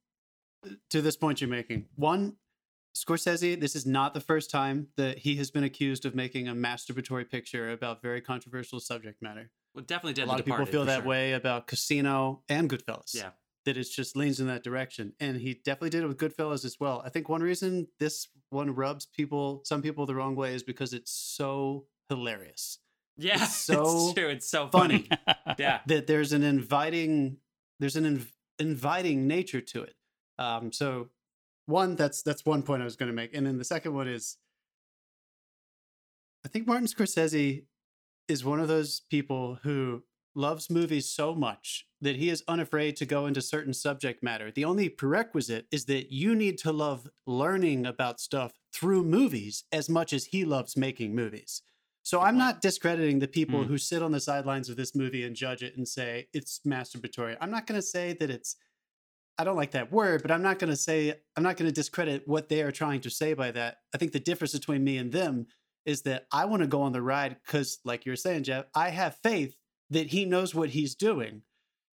to 0.89 1.01
this 1.01 1.15
point 1.15 1.39
you're 1.39 1.49
making. 1.49 1.85
One, 1.95 2.35
Scorsese, 3.05 3.59
this 3.59 3.75
is 3.75 3.85
not 3.85 4.13
the 4.13 4.19
first 4.21 4.49
time 4.49 4.87
that 4.97 5.19
he 5.19 5.35
has 5.35 5.51
been 5.51 5.63
accused 5.63 6.05
of 6.05 6.15
making 6.15 6.47
a 6.47 6.53
masturbatory 6.55 7.29
picture 7.29 7.71
about 7.71 8.01
very 8.01 8.21
controversial 8.21 8.79
subject 8.79 9.21
matter. 9.21 9.51
well 9.75 9.83
definitely 9.85 10.13
did 10.13 10.23
a 10.23 10.25
The 10.25 10.31
lot 10.31 10.39
of 10.39 10.45
people 10.45 10.65
feel 10.65 10.85
that 10.85 10.99
sure. 11.01 11.07
way 11.07 11.33
about 11.33 11.67
Casino 11.67 12.43
and 12.49 12.69
Goodfellas. 12.69 13.13
yeah 13.13 13.31
That 13.65 13.77
it 13.77 13.87
just 13.91 14.15
leans 14.15 14.39
in 14.39 14.47
that 14.47 14.63
direction. 14.63 15.13
And 15.19 15.37
he 15.37 15.53
definitely 15.53 15.89
did 15.91 16.03
it 16.03 16.07
with 16.07 16.17
Goodfellas 16.17 16.65
as 16.65 16.77
well. 16.79 17.01
I 17.05 17.09
think 17.09 17.29
one 17.29 17.41
reason 17.41 17.87
this 17.99 18.27
one 18.49 18.73
rubs 18.73 19.05
people, 19.05 19.61
some 19.65 19.81
people 19.81 20.05
the 20.05 20.15
wrong 20.15 20.35
way 20.35 20.55
is 20.55 20.63
because 20.63 20.93
it's 20.93 21.11
so 21.11 21.85
hilarious. 22.09 22.79
yeah 23.17 23.43
It's 23.43 23.55
so 23.69 23.81
it's 24.07 24.13
true 24.13 24.29
it's 24.29 24.49
so 24.49 24.69
funny. 24.69 25.07
funny 25.09 25.55
yeah 25.59 25.81
that 25.87 26.07
there's 26.07 26.31
an 26.33 26.43
inviting 26.43 27.37
there's 27.79 27.95
an 27.95 28.05
inv- 28.05 28.31
inviting 28.59 29.27
nature 29.27 29.61
to 29.61 29.83
it 29.83 29.95
um 30.39 30.71
so 30.71 31.09
one 31.67 31.95
that's 31.95 32.23
that's 32.23 32.43
one 32.45 32.63
point 32.63 32.81
i 32.81 32.85
was 32.85 32.95
going 32.95 33.07
to 33.09 33.15
make 33.15 33.35
and 33.35 33.45
then 33.45 33.57
the 33.57 33.63
second 33.63 33.93
one 33.93 34.07
is 34.07 34.37
i 36.43 36.47
think 36.47 36.65
martin 36.65 36.87
scorsese 36.87 37.63
is 38.27 38.43
one 38.43 38.59
of 38.59 38.67
those 38.67 39.01
people 39.09 39.59
who 39.63 40.03
loves 40.35 40.69
movies 40.69 41.09
so 41.09 41.33
much 41.33 41.85
that 41.99 42.15
he 42.15 42.29
is 42.29 42.43
unafraid 42.47 42.95
to 42.95 43.05
go 43.05 43.25
into 43.25 43.41
certain 43.41 43.73
subject 43.73 44.23
matter 44.23 44.51
the 44.51 44.65
only 44.65 44.87
prerequisite 44.89 45.67
is 45.71 45.85
that 45.85 46.11
you 46.11 46.35
need 46.35 46.57
to 46.57 46.71
love 46.71 47.07
learning 47.25 47.85
about 47.85 48.19
stuff 48.19 48.53
through 48.73 49.03
movies 49.03 49.63
as 49.71 49.89
much 49.89 50.13
as 50.13 50.25
he 50.25 50.45
loves 50.45 50.77
making 50.77 51.13
movies 51.15 51.61
so 52.03 52.21
I'm 52.21 52.37
not 52.37 52.61
discrediting 52.61 53.19
the 53.19 53.27
people 53.27 53.63
Hmm. 53.63 53.67
who 53.67 53.77
sit 53.77 54.01
on 54.01 54.13
the 54.13 54.21
sidelines 54.21 54.69
of 54.69 54.77
this 54.77 54.95
movie 54.95 55.25
and 55.25 55.35
judge 55.35 55.61
it 55.61 55.75
and 55.75 55.85
say 55.85 56.29
it's 56.33 56.61
masturbatory. 56.65 57.35
I'm 57.41 57.51
not 57.51 57.67
going 57.67 57.81
to 57.81 57.85
say 57.85 58.13
that 58.13 58.29
it's 58.29 58.55
I 59.39 59.43
don't 59.43 59.55
like 59.55 59.71
that 59.71 59.91
word, 59.91 60.21
but 60.21 60.31
I'm 60.31 60.41
not 60.41 60.59
going 60.59 60.69
to 60.71 60.75
say 60.77 61.13
I'm 61.35 61.43
not 61.43 61.57
going 61.57 61.69
to 61.69 61.75
discredit 61.75 62.23
what 62.25 62.49
they 62.49 62.61
are 62.61 62.71
trying 62.71 63.01
to 63.01 63.09
say 63.09 63.33
by 63.33 63.51
that. 63.51 63.77
I 63.93 63.97
think 63.97 64.11
the 64.11 64.19
difference 64.19 64.53
between 64.53 64.83
me 64.83 64.97
and 64.97 65.11
them 65.11 65.47
is 65.85 66.01
that 66.03 66.25
I 66.31 66.45
want 66.45 66.63
to 66.63 66.67
go 66.67 66.81
on 66.81 66.91
the 66.91 67.01
ride 67.01 67.37
cuz 67.47 67.79
like 67.85 68.05
you're 68.05 68.15
saying 68.15 68.43
Jeff, 68.43 68.65
I 68.73 68.89
have 68.89 69.17
faith 69.23 69.55
that 69.89 70.07
he 70.07 70.25
knows 70.25 70.53
what 70.55 70.69
he's 70.71 70.95
doing. 70.95 71.43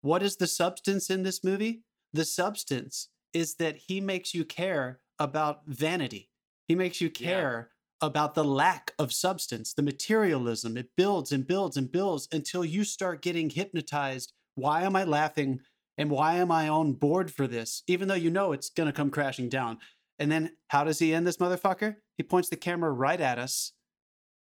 What 0.01 0.23
is 0.23 0.37
the 0.37 0.47
substance 0.47 1.09
in 1.09 1.23
this 1.23 1.43
movie? 1.43 1.83
The 2.13 2.25
substance 2.25 3.09
is 3.33 3.55
that 3.55 3.77
he 3.87 4.01
makes 4.01 4.33
you 4.33 4.43
care 4.43 5.01
about 5.19 5.67
vanity. 5.67 6.29
He 6.67 6.75
makes 6.75 7.01
you 7.01 7.11
Yeah. 7.19 7.25
care 7.27 7.71
about 8.01 8.35
the 8.35 8.43
lack 8.43 8.93
of 8.99 9.11
substance, 9.11 9.73
the 9.73 9.81
materialism. 9.81 10.77
It 10.77 10.89
builds 10.95 11.31
and 11.31 11.47
builds 11.47 11.77
and 11.77 11.91
builds 11.91 12.27
until 12.31 12.63
you 12.63 12.83
start 12.83 13.21
getting 13.21 13.49
hypnotized. 13.49 14.33
Why 14.55 14.83
am 14.83 14.95
I 14.95 15.03
laughing? 15.03 15.61
And 15.97 16.09
why 16.11 16.35
am 16.35 16.51
I 16.51 16.67
on 16.69 16.93
board 16.93 17.31
for 17.31 17.47
this? 17.47 17.83
Even 17.87 18.07
though 18.07 18.13
you 18.13 18.29
know 18.29 18.51
it's 18.51 18.69
going 18.69 18.87
to 18.87 18.93
come 18.93 19.09
crashing 19.09 19.49
down. 19.49 19.79
And 20.19 20.31
then 20.31 20.51
how 20.69 20.83
does 20.83 20.99
he 20.99 21.13
end 21.13 21.25
this 21.25 21.37
motherfucker? 21.37 21.95
He 22.17 22.23
points 22.23 22.49
the 22.49 22.55
camera 22.55 22.91
right 22.91 23.19
at 23.19 23.39
us, 23.39 23.73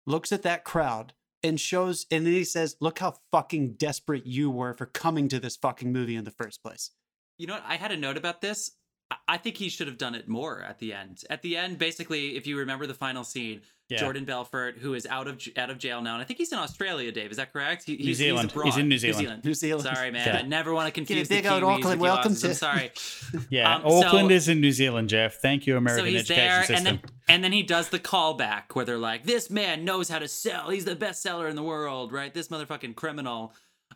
looks 0.06 0.32
at 0.32 0.42
that 0.42 0.64
crowd, 0.64 1.12
and 1.42 1.58
shows, 1.58 2.06
and 2.10 2.26
then 2.26 2.32
he 2.34 2.44
says, 2.44 2.76
Look 2.80 2.98
how 2.98 3.14
fucking 3.32 3.74
desperate 3.74 4.26
you 4.26 4.50
were 4.50 4.74
for 4.74 4.86
coming 4.86 5.28
to 5.28 5.40
this 5.40 5.56
fucking 5.56 5.92
movie 5.92 6.16
in 6.16 6.24
the 6.24 6.30
first 6.30 6.62
place. 6.62 6.90
You 7.38 7.46
know 7.46 7.54
what? 7.54 7.64
I 7.66 7.76
had 7.76 7.92
a 7.92 7.96
note 7.96 8.16
about 8.18 8.40
this. 8.42 8.72
I- 9.10 9.16
I 9.28 9.36
think 9.38 9.56
he 9.56 9.68
should 9.70 9.86
have 9.86 9.98
done 9.98 10.14
it 10.14 10.28
more 10.28 10.62
at 10.62 10.78
the 10.78 10.92
end. 10.92 11.24
At 11.30 11.40
the 11.42 11.56
end, 11.56 11.78
basically, 11.78 12.36
if 12.36 12.46
you 12.46 12.58
remember 12.58 12.86
the 12.86 12.94
final 12.94 13.24
scene, 13.24 13.62
Yeah. 13.90 13.98
Jordan 13.98 14.24
Belfort, 14.24 14.78
who 14.78 14.94
is 14.94 15.04
out 15.06 15.26
of 15.26 15.42
out 15.56 15.68
of 15.68 15.78
jail 15.78 16.00
now, 16.00 16.14
and 16.14 16.22
I 16.22 16.24
think 16.24 16.38
he's 16.38 16.52
in 16.52 16.58
Australia. 16.58 17.10
Dave, 17.10 17.30
is 17.32 17.36
that 17.38 17.52
correct? 17.52 17.84
He, 17.84 17.96
New 17.96 18.04
he's, 18.04 18.18
Zealand. 18.18 18.52
He's. 18.52 18.62
He's 18.62 18.76
in 18.76 18.88
New 18.88 18.98
Zealand. 18.98 19.44
New 19.44 19.54
Zealand. 19.54 19.82
Sorry, 19.94 20.10
man. 20.12 20.26
Yeah. 20.26 20.36
I 20.38 20.42
never 20.42 20.72
want 20.72 20.86
to 20.86 20.92
confuse 20.92 21.28
the 21.28 21.36
big 21.42 21.46
old 21.46 21.62
Kiwis 21.62 21.78
Auckland. 21.78 22.00
with 22.00 22.08
Welcome 22.10 22.34
to- 22.36 22.48
I'm 22.48 22.54
sorry. 22.54 22.92
Yeah, 23.50 23.76
Um, 23.76 23.82
so- 23.82 24.06
Auckland 24.06 24.30
is 24.30 24.48
in 24.48 24.60
New 24.60 24.72
Zealand, 24.72 25.08
Jeff. 25.08 25.34
Thank 25.40 25.66
you, 25.66 25.76
American 25.76 26.04
so 26.06 26.10
he's 26.10 26.20
education 26.30 26.46
there, 26.48 26.64
system. 26.64 26.76
and 26.76 26.86
then 26.86 27.00
and 27.28 27.44
then 27.44 27.52
he 27.52 27.62
does 27.62 27.88
the 27.90 27.98
callback 27.98 28.74
where 28.74 28.84
they're 28.84 28.98
like, 28.98 29.24
"This 29.24 29.50
man 29.50 29.84
knows 29.84 30.08
how 30.08 30.18
to 30.20 30.28
sell. 30.28 30.70
He's 30.70 30.84
the 30.84 30.96
best 30.96 31.22
seller 31.22 31.48
in 31.48 31.56
the 31.56 31.62
world, 31.62 32.12
right? 32.12 32.32
This 32.32 32.48
motherfucking 32.48 32.94
criminal." 32.96 33.52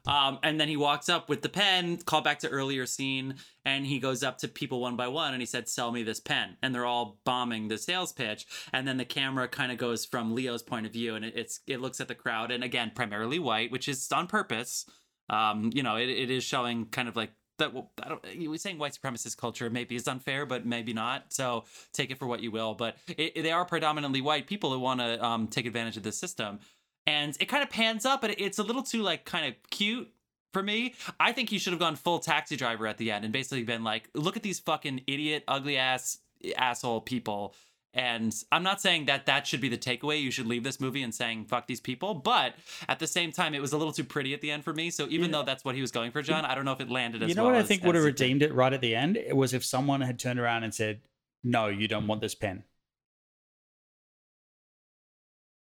Um, 0.07 0.39
and 0.43 0.61
then 0.61 0.69
he 0.69 0.77
walks 0.77 1.09
up 1.09 1.29
with 1.29 1.43
the 1.43 1.49
pen, 1.49 1.97
call 1.99 2.21
back 2.21 2.41
to 2.41 2.49
earlier 2.49 2.85
scene, 2.85 3.37
and 3.65 3.87
he 3.87 3.99
goes 3.99 4.23
up 4.23 4.39
to 4.39 4.49
people 4.49 4.81
one 4.81 4.97
by 4.97 5.09
one 5.09 5.33
and 5.33 5.41
he 5.41 5.47
said, 5.47 5.69
Sell 5.69 5.93
me 5.93 6.03
this 6.03 6.21
pen. 6.21 6.57
And 6.63 6.75
they're 6.75 6.85
all 6.85 7.21
bombing 7.25 7.69
the 7.69 7.79
sales 7.79 8.13
pitch. 8.13 8.47
And 8.73 8.87
then 8.87 8.99
the 8.99 9.05
camera 9.05 9.49
kind 9.49 9.73
of 9.73 9.79
goes 9.79 10.05
from 10.05 10.35
Leo's 10.35 10.63
point 10.63 10.87
of 10.87 10.93
view 10.93 11.15
and 11.15 11.25
it, 11.25 11.35
it's 11.37 11.61
it 11.67 11.81
looks 11.81 12.01
at 12.01 12.09
the 12.09 12.15
crowd, 12.15 12.51
and 12.51 12.63
again, 12.63 12.93
primarily 12.95 13.39
white, 13.39 13.71
which 13.71 13.89
is 13.89 14.11
on 14.13 14.27
purpose. 14.27 14.85
Um, 15.31 15.71
you 15.75 15.83
know, 15.83 15.97
it, 15.97 16.11
it 16.11 16.31
is 16.31 16.45
showing 16.45 16.87
kind 16.87 17.09
of 17.09 17.17
like 17.17 17.31
that 17.59 17.73
well, 17.73 17.91
I 18.03 18.09
don't 18.09 18.51
were 18.51 18.59
saying 18.59 18.79
white 18.79 18.99
supremacist 19.01 19.37
culture 19.37 19.71
maybe 19.71 19.95
is 19.95 20.09
unfair, 20.09 20.45
but 20.45 20.67
maybe 20.67 20.93
not. 20.93 21.33
So 21.33 21.65
take 21.93 22.11
it 22.11 22.19
for 22.19 22.27
what 22.27 22.41
you 22.41 22.51
will. 22.51 22.75
But 22.75 22.97
it, 23.09 23.43
they 23.43 23.53
are 23.53 23.65
predominantly 23.65 24.21
white 24.21 24.47
people 24.47 24.73
who 24.73 24.81
want 24.81 25.01
to 25.01 25.25
um, 25.25 25.49
take 25.49 25.67
advantage 25.67 25.97
of 25.97 26.03
this 26.03 26.19
system 26.19 26.59
and 27.07 27.37
it 27.41 27.47
kind 27.47 27.63
of 27.63 27.71
pans 27.71 28.05
up, 28.05 28.21
but 28.21 28.39
it's 28.41 28.59
a 28.59 28.63
little 28.63 28.83
too 28.83 29.03
like 29.03 29.25
kind 29.25 29.47
of 29.47 29.55
cute 29.71 30.11
for 30.53 30.63
me. 30.63 30.95
I 31.21 31.33
think 31.33 31.53
you 31.53 31.59
should 31.59 31.73
have 31.73 31.81
gone 31.81 31.97
full 31.97 32.19
taxi 32.21 32.57
driver 32.57 32.87
at 32.87 32.97
the 32.99 33.11
end 33.11 33.25
and 33.25 33.33
basically 33.33 33.63
been 33.65 33.85
like, 33.85 34.09
look 34.15 34.37
at 34.37 34.43
these 34.43 34.59
fucking 34.61 35.03
idiot, 35.07 35.45
ugly 35.49 35.77
ass 35.77 36.19
asshole 36.57 37.01
people. 37.01 37.55
And 37.97 38.35
I'm 38.51 38.65
not 38.65 38.81
saying 38.81 39.05
that 39.07 39.27
that 39.27 39.47
should 39.47 39.61
be 39.61 39.69
the 39.69 39.79
takeaway. 39.79 40.21
You 40.21 40.33
should 40.33 40.47
leave 40.49 40.65
this 40.65 40.81
movie 40.81 41.03
and 41.05 41.15
saying 41.15 41.45
fuck 41.45 41.69
these 41.69 41.81
people, 41.81 42.13
but 42.15 42.55
at 42.89 42.99
the 42.99 43.07
same 43.07 43.31
time, 43.31 43.55
it 43.55 43.61
was 43.63 43.73
a 43.73 43.77
little 43.79 43.93
too 43.93 44.03
pretty 44.03 44.35
at 44.35 44.41
the 44.41 44.51
end 44.51 44.65
for 44.65 44.73
me. 44.75 44.91
So 44.91 45.07
even 45.11 45.27
Yeah. 45.31 45.39
though 45.39 45.43
that's 45.45 45.65
what 45.65 45.77
he 45.77 45.81
was 45.81 45.93
going 45.93 46.11
for, 46.11 46.21
John, 46.21 46.45
I 46.45 46.57
don't 46.57 46.65
know 46.65 46.73
if 46.73 46.81
it 46.81 46.91
landed 46.91 47.23
as 47.23 47.29
you 47.29 47.37
know 47.37 47.45
well 47.45 47.53
what 47.53 47.59
I 47.59 47.61
as- 47.63 47.69
think 47.69 47.85
would 47.85 47.95
have 47.95 48.03
as 48.03 48.09
it 48.09 48.17
did. 48.17 48.25
redeemed 48.25 48.43
it 48.43 48.53
right 48.53 48.73
at 48.73 48.81
the 48.81 48.97
end? 48.97 49.17
It 49.17 49.37
was 49.37 49.55
if 49.55 49.65
someone 49.65 50.01
had 50.01 50.19
turned 50.19 50.41
around 50.41 50.65
and 50.65 50.75
said, 50.75 51.03
"No, 51.45 51.69
you 51.69 51.87
don't 51.87 52.09
want 52.09 52.21
this 52.21 52.35
pen." 52.35 52.65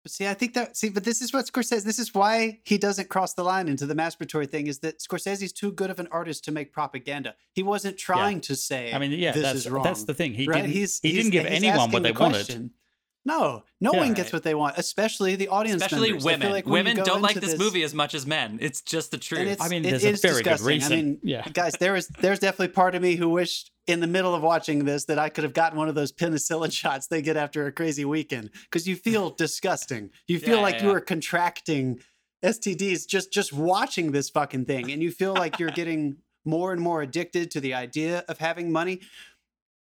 But 0.04 0.12
see, 0.12 0.26
I 0.28 0.34
think 0.34 0.52
that 0.52 0.76
see, 0.76 0.90
but 0.90 1.02
this 1.02 1.22
is 1.22 1.32
what 1.32 1.46
Scorsese. 1.46 1.82
This 1.82 1.98
is 1.98 2.14
why 2.14 2.60
he 2.64 2.76
doesn't 2.76 3.08
cross 3.08 3.32
the 3.32 3.42
line 3.42 3.68
into 3.68 3.86
the 3.86 3.94
masturbatory 3.94 4.48
thing. 4.48 4.66
Is 4.66 4.80
that 4.80 4.98
Scorsese's 4.98 5.50
too 5.50 5.72
good 5.72 5.88
of 5.88 5.98
an 5.98 6.08
artist 6.10 6.44
to 6.44 6.52
make 6.52 6.74
propaganda? 6.74 7.34
He 7.54 7.62
wasn't 7.62 7.96
trying 7.96 8.42
to 8.42 8.54
say. 8.54 8.92
I 8.92 8.98
mean, 8.98 9.12
yeah, 9.12 9.32
this 9.32 9.42
that's 9.42 9.58
is 9.60 9.70
wrong. 9.70 9.82
that's 9.82 10.04
the 10.04 10.12
thing. 10.12 10.34
He 10.34 10.46
right? 10.46 10.56
didn't. 10.56 10.72
He's 10.72 11.00
he 11.00 11.08
he's- 11.08 11.24
didn't 11.24 11.32
give 11.32 11.46
anyone 11.46 11.90
what 11.90 12.02
they 12.02 12.12
the 12.12 12.20
wanted. 12.20 12.70
Question. 13.26 13.40
No, 13.40 13.64
no 13.80 13.92
Yeah. 13.94 14.00
one 14.00 14.14
gets 14.14 14.32
what 14.32 14.42
they 14.42 14.54
want, 14.54 14.76
especially 14.78 15.36
the 15.36 15.48
audience. 15.48 15.82
Especially 15.82 16.08
members. 16.10 16.24
Women. 16.24 16.50
like 16.52 16.66
women 16.66 16.96
don't 16.98 17.22
like 17.22 17.36
into 17.36 17.48
this, 17.48 17.58
movie 17.58 17.82
as 17.82 17.94
much 17.94 18.14
as 18.14 18.26
men. 18.26 18.58
It's 18.60 18.80
just 18.82 19.10
the 19.10 19.18
truth. 19.18 19.58
I 19.60 19.68
mean, 19.68 19.84
it 19.84 20.02
a 20.02 20.08
is 20.08 20.20
very 20.20 20.42
good 20.42 20.58
disgusting. 20.58 20.66
reason. 20.66 20.92
I 20.92 20.96
mean, 20.96 21.20
Yeah. 21.22 21.48
guys, 21.52 21.72
there 21.80 21.96
is 21.96 22.08
there's 22.20 22.38
definitely 22.38 22.68
part 22.74 22.94
of 22.94 23.02
me 23.02 23.16
who 23.16 23.28
wished 23.30 23.70
in 23.86 24.00
the 24.00 24.06
middle 24.06 24.34
of 24.34 24.42
watching 24.42 24.84
this 24.84 25.04
that 25.06 25.18
I 25.18 25.28
could 25.28 25.44
have 25.44 25.52
gotten 25.52 25.78
one 25.78 25.88
of 25.88 25.94
those 25.94 26.12
penicillin 26.12 26.72
shots 26.80 27.06
they 27.06 27.22
get 27.22 27.36
after 27.36 27.66
a 27.66 27.72
crazy 27.72 28.04
weekend 28.04 28.50
because 28.64 28.86
you 28.86 28.96
feel 28.96 29.30
disgusting. 29.44 30.10
You 30.26 30.38
feel 30.38 30.56
Yeah, 30.56 30.62
like 30.62 30.74
yeah, 30.76 30.84
you 30.84 30.90
are 30.92 31.00
contracting 31.00 32.00
STDs 32.44 33.06
just 33.06 33.32
just 33.32 33.52
watching 33.52 34.12
this 34.12 34.28
fucking 34.30 34.66
thing, 34.66 34.90
and 34.92 35.02
you 35.02 35.10
feel 35.10 35.32
like 35.34 35.58
you're 35.58 35.70
getting 35.82 36.16
more 36.44 36.72
and 36.72 36.80
more 36.82 37.00
addicted 37.00 37.50
to 37.52 37.60
the 37.60 37.72
idea 37.72 38.22
of 38.28 38.36
having 38.38 38.70
money. 38.70 39.00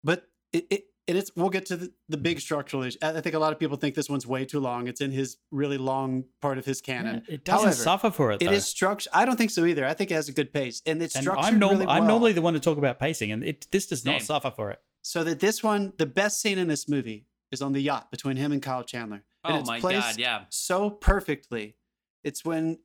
But 0.04 0.24
it, 0.52 0.66
it 0.72 0.84
and 1.08 1.18
it's 1.18 1.32
we'll 1.36 1.50
get 1.50 1.66
to 1.68 1.78
the, 1.78 1.94
the 2.10 2.18
big 2.18 2.38
mm. 2.38 2.42
structural 2.42 2.84
issue. 2.84 2.98
I 3.02 3.18
I 3.18 3.22
think 3.22 3.36
a 3.36 3.40
lot 3.40 3.54
of 3.54 3.60
people 3.60 3.78
think 3.78 3.96
this 3.96 4.10
one's 4.10 4.28
way 4.28 4.46
too 4.46 4.60
long. 4.60 4.88
It's 4.88 5.02
in 5.02 5.12
his 5.12 5.38
really 5.52 5.78
long 5.78 6.26
part 6.42 6.58
of 6.58 6.66
his 6.66 6.82
canon. 6.82 7.24
it 7.28 7.46
doesn't 7.46 7.66
However, 7.66 7.76
suffer 7.76 8.12
for 8.12 8.32
it. 8.32 8.42
It 8.42 8.46
though. 8.46 8.52
is 8.52 8.66
structured. 8.66 9.12
I 9.14 9.26
don't 9.26 9.38
think 9.38 9.52
so 9.52 9.66
either. 9.66 9.86
I 9.86 9.94
think 9.94 10.12
it 10.12 10.16
has 10.16 10.30
a 10.30 10.34
good 10.34 10.52
pace, 10.54 10.82
and 10.86 11.02
it's 11.02 11.16
And 11.16 11.24
structured 11.24 11.46
I'm, 11.54 11.60
norm- 11.60 11.74
really 11.74 11.86
well. 11.86 11.96
I'm 11.96 12.08
normally 12.08 12.34
the 12.34 12.42
one 12.42 12.54
to 12.54 12.60
talk 12.60 12.78
about 12.78 13.00
pacing, 13.00 13.32
and 13.32 13.44
it, 13.44 13.68
this 13.72 13.88
does 13.88 14.06
not 14.06 14.20
Same. 14.20 14.26
suffer 14.26 14.52
for 14.52 14.72
it. 14.72 14.80
so 15.02 15.24
that 15.24 15.40
this 15.40 15.64
one, 15.64 15.94
the 15.98 16.06
best 16.06 16.42
scene 16.42 16.58
in 16.58 16.68
this 16.68 16.88
movie 16.90 17.26
is 17.52 17.62
on 17.62 17.74
the 17.74 17.82
yacht 17.82 18.12
between 18.12 18.38
him 18.38 18.52
and 18.52 18.62
Kyle 18.62 18.84
Chandler. 18.84 19.24
And 19.44 19.56
oh 19.56 19.60
it's 19.60 19.68
my 19.70 19.80
placed 19.80 20.08
god, 20.08 20.18
yeah. 20.20 20.42
so 20.50 20.90
perfectly. 20.90 21.76
It's 22.24 22.44
when 22.44 22.80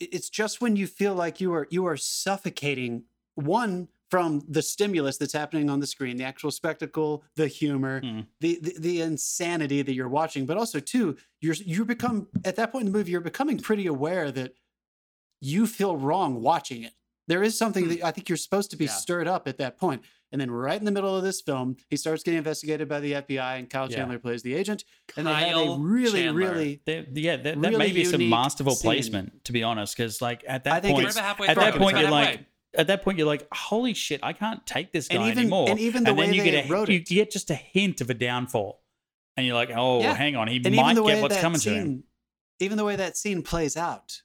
it's 0.00 0.28
just 0.28 0.60
when 0.60 0.74
you 0.76 0.86
feel 0.86 1.14
like 1.14 1.40
you 1.40 1.52
are 1.54 1.68
you 1.70 1.86
are 1.86 1.96
suffocating 1.96 3.04
one 3.36 3.88
from 4.10 4.42
the 4.48 4.62
stimulus 4.62 5.18
that's 5.18 5.32
happening 5.32 5.68
on 5.68 5.80
the 5.80 5.86
screen, 5.86 6.16
the 6.16 6.24
actual 6.24 6.50
spectacle, 6.50 7.24
the 7.36 7.46
humor, 7.46 8.00
Mm. 8.00 8.26
the, 8.40 8.58
the 8.62 8.74
the 8.78 9.00
insanity 9.02 9.82
that 9.82 9.92
you're 9.92 10.08
watching, 10.08 10.46
but 10.46 10.56
also 10.56 10.80
too, 10.80 11.16
you're 11.40 11.54
you 11.54 11.84
become 11.84 12.28
at 12.44 12.56
that 12.56 12.72
point 12.72 12.86
in 12.86 12.92
the 12.92 12.96
movie, 12.98 13.10
you're 13.12 13.20
becoming 13.20 13.58
pretty 13.58 13.86
aware 13.86 14.30
that 14.32 14.54
you 15.40 15.66
feel 15.66 15.96
wrong 15.96 16.40
watching 16.42 16.82
it. 16.82 16.92
There 17.28 17.42
is 17.42 17.56
something 17.58 17.84
Hmm. 17.84 17.90
that 17.90 18.04
I 18.04 18.10
think 18.10 18.28
you're 18.28 18.38
supposed 18.38 18.70
to 18.70 18.76
be 18.76 18.86
Yeah. 18.86 18.92
stirred 18.92 19.28
up 19.28 19.46
at 19.46 19.58
that 19.58 19.76
point. 19.78 20.02
And 20.32 20.40
then 20.40 20.50
right 20.50 20.78
in 20.78 20.84
the 20.84 20.90
middle 20.90 21.16
of 21.16 21.22
this 21.22 21.40
film, 21.40 21.76
he 21.88 21.96
starts 21.96 22.22
getting 22.22 22.38
investigated 22.38 22.86
by 22.88 23.00
the 23.00 23.14
FBI, 23.14 23.56
and 23.56 23.68
Kyle 23.70 23.90
Yeah. 23.90 23.96
Chandler 23.98 24.18
plays 24.18 24.42
the 24.42 24.52
agent. 24.54 24.84
And 25.16 25.26
they 25.26 25.32
have 25.32 25.42
a 25.48 25.52
Kyle 25.52 25.78
really, 25.78 26.22
Chandler. 26.22 26.40
really 26.50 26.80
There- 26.84 27.06
yeah, 27.14 27.36
that, 27.36 27.44
that 27.44 27.56
Really 27.58 27.76
may 27.78 27.92
be 27.92 28.04
some 28.04 28.28
masterful 28.28 28.74
scene. 28.74 28.88
placement, 28.90 29.44
to 29.44 29.52
be 29.52 29.62
honest. 29.62 29.96
Because 29.96 30.20
like 30.20 30.44
at 30.46 30.64
that 30.64 30.72
I 30.74 30.80
think 30.80 30.94
point, 30.96 31.08
it's- 31.08 31.14
We're 31.16 31.20
about 31.20 31.28
halfway 31.28 31.48
at 31.48 31.56
that 31.56 31.74
point 31.76 31.96
you're 31.98 32.08
halfway. 32.08 32.24
like, 32.36 32.46
at 32.76 32.86
that 32.88 33.02
point 33.02 33.18
you're 33.18 33.26
like, 33.26 33.46
holy 33.52 33.94
shit, 33.94 34.20
I 34.22 34.32
can't 34.32 34.64
take 34.66 34.92
this 34.92 35.08
guy 35.08 35.16
And 35.16 35.24
even- 35.26 35.38
anymore. 35.38 35.70
and 35.70 35.78
even 35.80 36.04
the 36.04 36.10
then 36.10 36.16
way 36.16 36.32
you 36.34 36.42
they 36.42 36.50
get 36.50 36.66
a 36.66 36.68
wrote 36.68 36.88
you 36.88 36.96
it. 36.96 37.06
get 37.06 37.30
just 37.30 37.50
a 37.50 37.54
hint 37.54 38.00
of 38.00 38.10
a 38.10 38.14
downfall, 38.14 38.82
and 39.36 39.46
you're 39.46 39.54
like, 39.56 39.70
oh, 39.74 40.00
Yeah. 40.00 40.14
hang 40.14 40.36
on, 40.36 40.48
he 40.48 40.56
and 40.64 40.74
might 40.76 40.92
even 40.92 40.94
the 40.96 41.02
way 41.02 41.14
get 41.14 41.22
what's 41.22 41.38
coming 41.38 41.58
scene, 41.60 41.72
to 41.74 41.80
him. 41.80 42.04
even 42.60 42.76
the 42.76 42.84
way 42.84 42.96
that 42.96 43.16
scene 43.16 43.42
plays 43.42 43.76
out, 43.76 44.22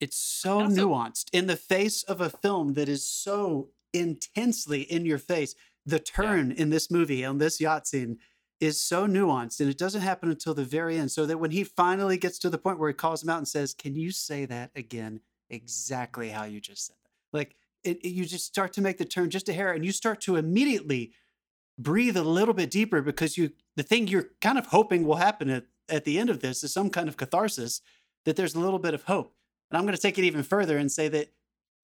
it's 0.00 0.16
so 0.16 0.60
And 0.60 0.76
nuanced 0.76 1.26
in 1.32 1.46
the 1.46 1.56
face 1.56 2.02
of 2.02 2.20
a 2.20 2.28
film 2.30 2.74
that 2.74 2.88
is 2.88 3.06
so 3.06 3.70
intensely 3.92 4.82
in 4.82 5.06
your 5.06 5.18
face. 5.18 5.54
The 5.84 5.98
turn 6.00 6.50
in 6.52 6.70
this 6.70 6.90
movie 6.90 7.24
on 7.24 7.38
this 7.38 7.60
yacht 7.60 7.86
scene 7.86 8.18
is 8.58 8.80
so 8.80 9.06
nuanced, 9.06 9.60
and 9.60 9.68
it 9.70 9.78
doesn't 9.78 10.00
happen 10.02 10.30
until 10.30 10.54
the 10.54 10.64
very 10.64 10.98
end. 10.98 11.12
So 11.12 11.24
that 11.26 11.38
when 11.38 11.50
he 11.52 11.62
finally 11.62 12.16
gets 12.18 12.38
to 12.40 12.50
the 12.50 12.58
point 12.58 12.78
where 12.78 12.88
he 12.88 12.94
calls 12.94 13.22
him 13.22 13.28
out 13.30 13.38
and 13.38 13.46
says, 13.48 13.72
"Can 13.74 13.94
you 13.94 14.10
say 14.10 14.44
that 14.46 14.70
again, 14.74 15.20
exactly 15.50 16.30
how 16.30 16.44
you 16.44 16.60
just 16.60 16.86
said 16.86 16.96
that?" 17.04 17.36
Like 17.36 17.56
it, 17.86 17.98
it- 18.02 18.10
you 18.10 18.24
just 18.24 18.46
start 18.46 18.72
to 18.74 18.80
make 18.80 18.98
the 18.98 19.04
turn 19.04 19.30
just 19.30 19.48
a 19.48 19.52
hair, 19.52 19.72
and 19.72 19.84
you 19.84 19.92
start 19.92 20.20
to 20.22 20.36
immediately 20.36 21.12
breathe 21.78 22.16
a 22.16 22.22
little 22.22 22.54
bit 22.54 22.70
deeper 22.70 23.02
because 23.02 23.36
you 23.36 23.50
the 23.76 23.82
thing 23.82 24.06
you're 24.08 24.30
kind 24.40 24.58
of 24.58 24.66
hoping 24.68 25.04
will 25.06 25.16
happen 25.16 25.50
at, 25.50 25.64
at 25.88 26.04
the 26.04 26.18
end 26.18 26.30
of 26.30 26.40
this 26.40 26.64
is 26.64 26.72
some 26.72 26.88
kind 26.88 27.08
of 27.08 27.16
catharsis 27.18 27.82
that 28.24 28.34
there's 28.36 28.54
a 28.54 28.60
little 28.60 28.78
bit 28.78 28.94
of 28.94 29.04
hope. 29.04 29.34
And 29.70 29.76
i'm 29.76 29.84
going 29.84 29.94
to 29.94 30.00
take 30.00 30.18
it 30.18 30.24
even 30.24 30.42
further 30.42 30.78
and 30.78 30.90
say 30.90 31.08
that 31.08 31.32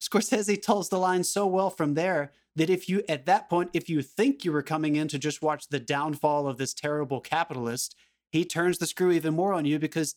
scorsese 0.00 0.60
tells 0.62 0.88
the 0.88 0.98
line 0.98 1.24
so 1.24 1.46
well 1.46 1.70
from 1.70 1.94
there 1.94 2.32
that 2.56 2.70
if 2.70 2.88
you 2.88 3.02
at 3.08 3.26
that 3.26 3.50
point 3.50 3.70
if 3.72 3.88
you 3.88 4.02
think 4.02 4.44
you 4.44 4.52
were 4.52 4.62
coming 4.62 4.96
in 4.96 5.08
to 5.08 5.18
just 5.18 5.42
watch 5.42 5.68
the 5.68 5.80
downfall 5.80 6.46
of 6.46 6.58
this 6.58 6.72
terrible 6.74 7.20
capitalist 7.20 7.94
he 8.30 8.44
turns 8.44 8.78
the 8.78 8.86
screw 8.86 9.12
even 9.12 9.34
more 9.34 9.52
on 9.52 9.64
you 9.64 9.78
because 9.78 10.14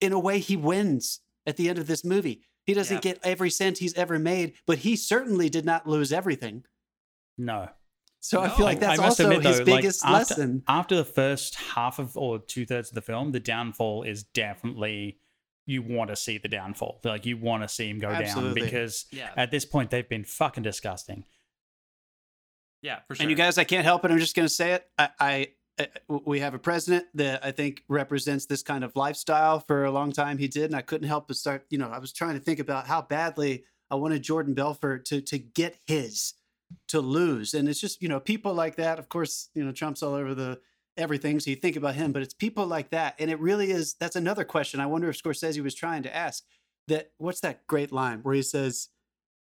in 0.00 0.12
a 0.12 0.18
way 0.18 0.38
he 0.38 0.56
wins 0.56 1.20
at 1.46 1.56
the 1.56 1.68
end 1.68 1.78
of 1.78 1.86
this 1.86 2.04
movie 2.04 2.42
he 2.66 2.74
doesn't 2.74 2.96
Yeah. 3.04 3.12
get 3.12 3.20
every 3.24 3.50
cent 3.50 3.78
he's 3.78 3.94
ever 3.94 4.18
made 4.18 4.54
but 4.66 4.78
he 4.78 4.96
certainly 4.96 5.48
did 5.48 5.64
not 5.64 5.86
lose 5.88 6.12
everything 6.12 6.64
No, 7.38 7.68
so 8.20 8.40
i 8.42 8.48
feel 8.48 8.66
like 8.66 8.80
that's 8.80 8.98
I 8.98 9.02
must 9.02 9.20
also 9.20 9.30
admit, 9.30 9.44
his 9.46 9.60
biggest 9.62 10.04
like, 10.04 10.22
after, 10.22 10.34
lesson 10.34 10.62
After 10.68 10.96
the 10.96 11.04
first 11.04 11.54
half 11.56 11.98
of 11.98 12.16
or 12.16 12.38
two 12.38 12.66
thirds 12.66 12.88
of 12.90 12.94
the 12.94 13.02
film, 13.02 13.32
the 13.32 13.40
downfall 13.40 14.02
is 14.04 14.22
definitely 14.24 15.18
you 15.66 15.82
want 15.82 16.10
to 16.10 16.16
see 16.16 16.36
the 16.36 16.48
downfall. 16.48 17.00
Like 17.04 17.26
you 17.26 17.36
want 17.36 17.62
to 17.62 17.68
see 17.68 17.88
him 17.88 18.00
go 18.00 18.08
Absolutely. 18.08 18.60
down 18.62 18.66
because 18.68 19.06
Yeah. 19.12 19.30
at 19.36 19.50
this 19.52 19.64
point 19.64 19.90
they've 19.90 20.08
been 20.08 20.24
fucking 20.24 20.64
disgusting. 20.64 21.24
Yeah, 22.82 23.00
for 23.06 23.14
sure. 23.14 23.22
And 23.22 23.30
you 23.30 23.36
guys, 23.36 23.58
I 23.58 23.64
can't 23.64 23.84
help 23.84 24.04
it. 24.04 24.10
I'm 24.10 24.18
just 24.18 24.34
going 24.34 24.48
to 24.48 24.52
say 24.54 24.72
it. 24.72 24.86
I, 24.98 25.04
I, 25.20 25.26
I, 25.30 25.48
Uh, 25.80 26.18
we 26.26 26.40
have 26.40 26.52
a 26.52 26.58
president 26.58 27.06
that 27.14 27.44
I 27.44 27.52
think 27.52 27.84
represents 27.88 28.46
this 28.46 28.62
kind 28.62 28.84
of 28.84 28.94
lifestyle 28.96 29.60
for 29.60 29.84
a 29.84 29.90
long 29.90 30.12
time. 30.12 30.36
He 30.36 30.48
did, 30.48 30.64
and 30.64 30.76
I 30.76 30.82
couldn't 30.82 31.08
help 31.08 31.28
but 31.28 31.36
start. 31.36 31.64
You 31.70 31.78
know, 31.78 31.88
I 31.88 31.98
was 31.98 32.12
trying 32.12 32.34
to 32.34 32.40
think 32.40 32.58
about 32.58 32.86
how 32.86 33.02
badly 33.02 33.64
I 33.90 33.94
wanted 33.94 34.22
Jordan 34.22 34.54
Belfort 34.54 35.06
to 35.06 35.20
to 35.22 35.38
get 35.38 35.78
his 35.86 36.34
to 36.88 37.00
lose, 37.00 37.54
and 37.54 37.68
it's 37.68 37.80
just 37.80 38.02
you 38.02 38.08
know 38.08 38.20
people 38.20 38.52
like 38.52 38.76
that. 38.76 38.98
Of 38.98 39.08
course, 39.08 39.48
you 39.54 39.64
know 39.64 39.72
Trump's 39.72 40.02
all 40.02 40.14
over 40.14 40.34
the 40.34 40.60
everything, 40.96 41.40
so 41.40 41.50
you 41.50 41.56
think 41.56 41.76
about 41.76 41.94
him, 41.94 42.12
but 42.12 42.22
it's 42.22 42.34
people 42.34 42.66
like 42.66 42.90
that, 42.90 43.14
and 43.18 43.30
it 43.30 43.40
really 43.40 43.70
is. 43.70 43.94
That's 43.94 44.16
another 44.16 44.44
question. 44.44 44.80
I 44.80 44.86
wonder 44.86 45.08
if 45.08 45.22
Scorsese 45.22 45.62
was 45.62 45.74
trying 45.74 46.02
to 46.02 46.14
ask 46.14 46.44
that. 46.88 47.12
What's 47.18 47.40
that 47.40 47.66
great 47.66 47.90
line 47.92 48.20
where 48.22 48.34
he 48.34 48.42
says? 48.42 48.88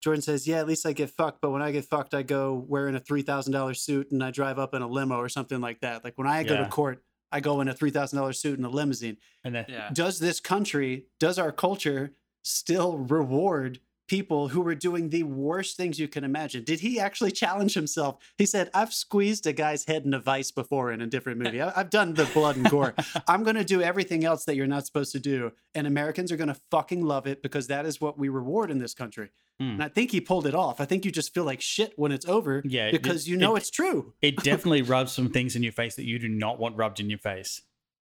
Jordan 0.02 0.22
says, 0.22 0.46
"Yeah, 0.46 0.58
at 0.58 0.66
least 0.68 0.86
I 0.86 0.92
get 0.92 1.10
fucked, 1.10 1.40
but 1.40 1.50
when 1.50 1.62
I 1.62 1.72
get 1.72 1.84
fucked, 1.84 2.14
I 2.14 2.22
go 2.22 2.64
wearing 2.68 2.94
a 2.94 3.00
three 3.00 3.22
thousand 3.22 3.52
dollars 3.52 3.80
suit 3.82 4.10
and 4.12 4.22
I 4.22 4.30
drive 4.30 4.58
up 4.58 4.74
in 4.74 4.82
a 4.82 4.88
limo 4.88 5.16
or 5.16 5.28
something 5.28 5.60
like 5.60 5.80
that. 5.80 6.04
Like 6.04 6.16
when 6.16 6.26
I 6.28 6.42
go 6.44 6.54
Yeah. 6.54 6.64
to 6.64 6.68
court, 6.70 7.02
I 7.32 7.40
go 7.40 7.60
in 7.60 7.68
a 7.68 7.74
three 7.74 7.90
thousand 7.90 8.18
dollars 8.18 8.38
suit 8.38 8.58
and 8.58 8.66
a 8.66 8.70
limousine. 8.70 9.16
And 9.44 9.54
then 9.54 9.66
yeah. 9.68 9.90
Does 9.92 10.18
this 10.18 10.40
country, 10.40 11.06
does 11.18 11.38
our 11.38 11.52
culture 11.52 12.12
still 12.42 12.96
reward 12.98 13.80
people 14.08 14.48
who 14.48 14.60
were 14.60 14.74
doing 14.74 15.10
the 15.10 15.22
worst 15.22 15.76
things 15.76 15.98
you 16.00 16.08
can 16.08 16.24
imagine? 16.24 16.64
Did 16.64 16.80
he 16.80 16.98
actually 16.98 17.30
challenge 17.30 17.74
himself? 17.74 18.16
He 18.36 18.46
said, 18.46 18.70
"I've 18.74 18.92
squeezed 18.92 19.46
a 19.46 19.52
guy's 19.52 19.84
head 19.84 20.04
in 20.04 20.12
a 20.14 20.18
vice 20.18 20.50
before 20.50 20.90
in 20.90 21.00
a 21.00 21.06
different 21.06 21.38
movie. 21.38 21.60
I- 21.62 21.72
I've 21.78 21.90
done 21.90 22.14
the 22.14 22.24
blood 22.34 22.56
and 22.56 22.68
gore. 22.68 22.94
I'm 23.28 23.44
going 23.44 23.56
to 23.56 23.64
do 23.64 23.80
everything 23.82 24.24
else 24.24 24.44
that 24.46 24.56
you're 24.56 24.66
not 24.66 24.86
supposed 24.86 25.12
to 25.12 25.20
do, 25.20 25.52
and 25.74 25.86
Americans 25.86 26.32
are 26.32 26.36
going 26.36 26.48
to 26.48 26.60
fucking 26.70 27.04
love 27.04 27.26
it 27.26 27.42
because 27.42 27.68
that 27.68 27.86
is 27.86 28.00
what 28.00 28.18
we 28.18 28.28
reward 28.28 28.70
in 28.70 28.78
this 28.78 28.94
country." 28.94 29.30
Hmm. 29.60 29.70
And 29.70 29.82
I 29.82 29.88
think 29.88 30.10
he 30.12 30.20
pulled 30.20 30.46
it 30.46 30.54
off. 30.54 30.80
I 30.80 30.84
think 30.84 31.04
you 31.04 31.10
just 31.12 31.34
feel 31.34 31.44
like 31.44 31.60
shit 31.60 31.92
when 31.96 32.12
it's 32.12 32.26
over 32.26 32.62
Yeah, 32.64 32.86
it- 32.86 32.92
because 32.92 33.28
you 33.28 33.36
know 33.36 33.54
it- 33.56 33.60
it's 33.60 33.70
true. 33.70 34.14
it 34.22 34.36
definitely 34.42 34.82
rubs 34.82 35.12
some 35.12 35.28
things 35.30 35.54
in 35.56 35.62
your 35.62 35.72
face 35.72 35.96
that 35.96 36.04
you 36.06 36.18
do 36.18 36.28
not 36.28 36.58
want 36.58 36.76
rubbed 36.76 37.00
in 37.00 37.10
your 37.10 37.18
face. 37.18 37.62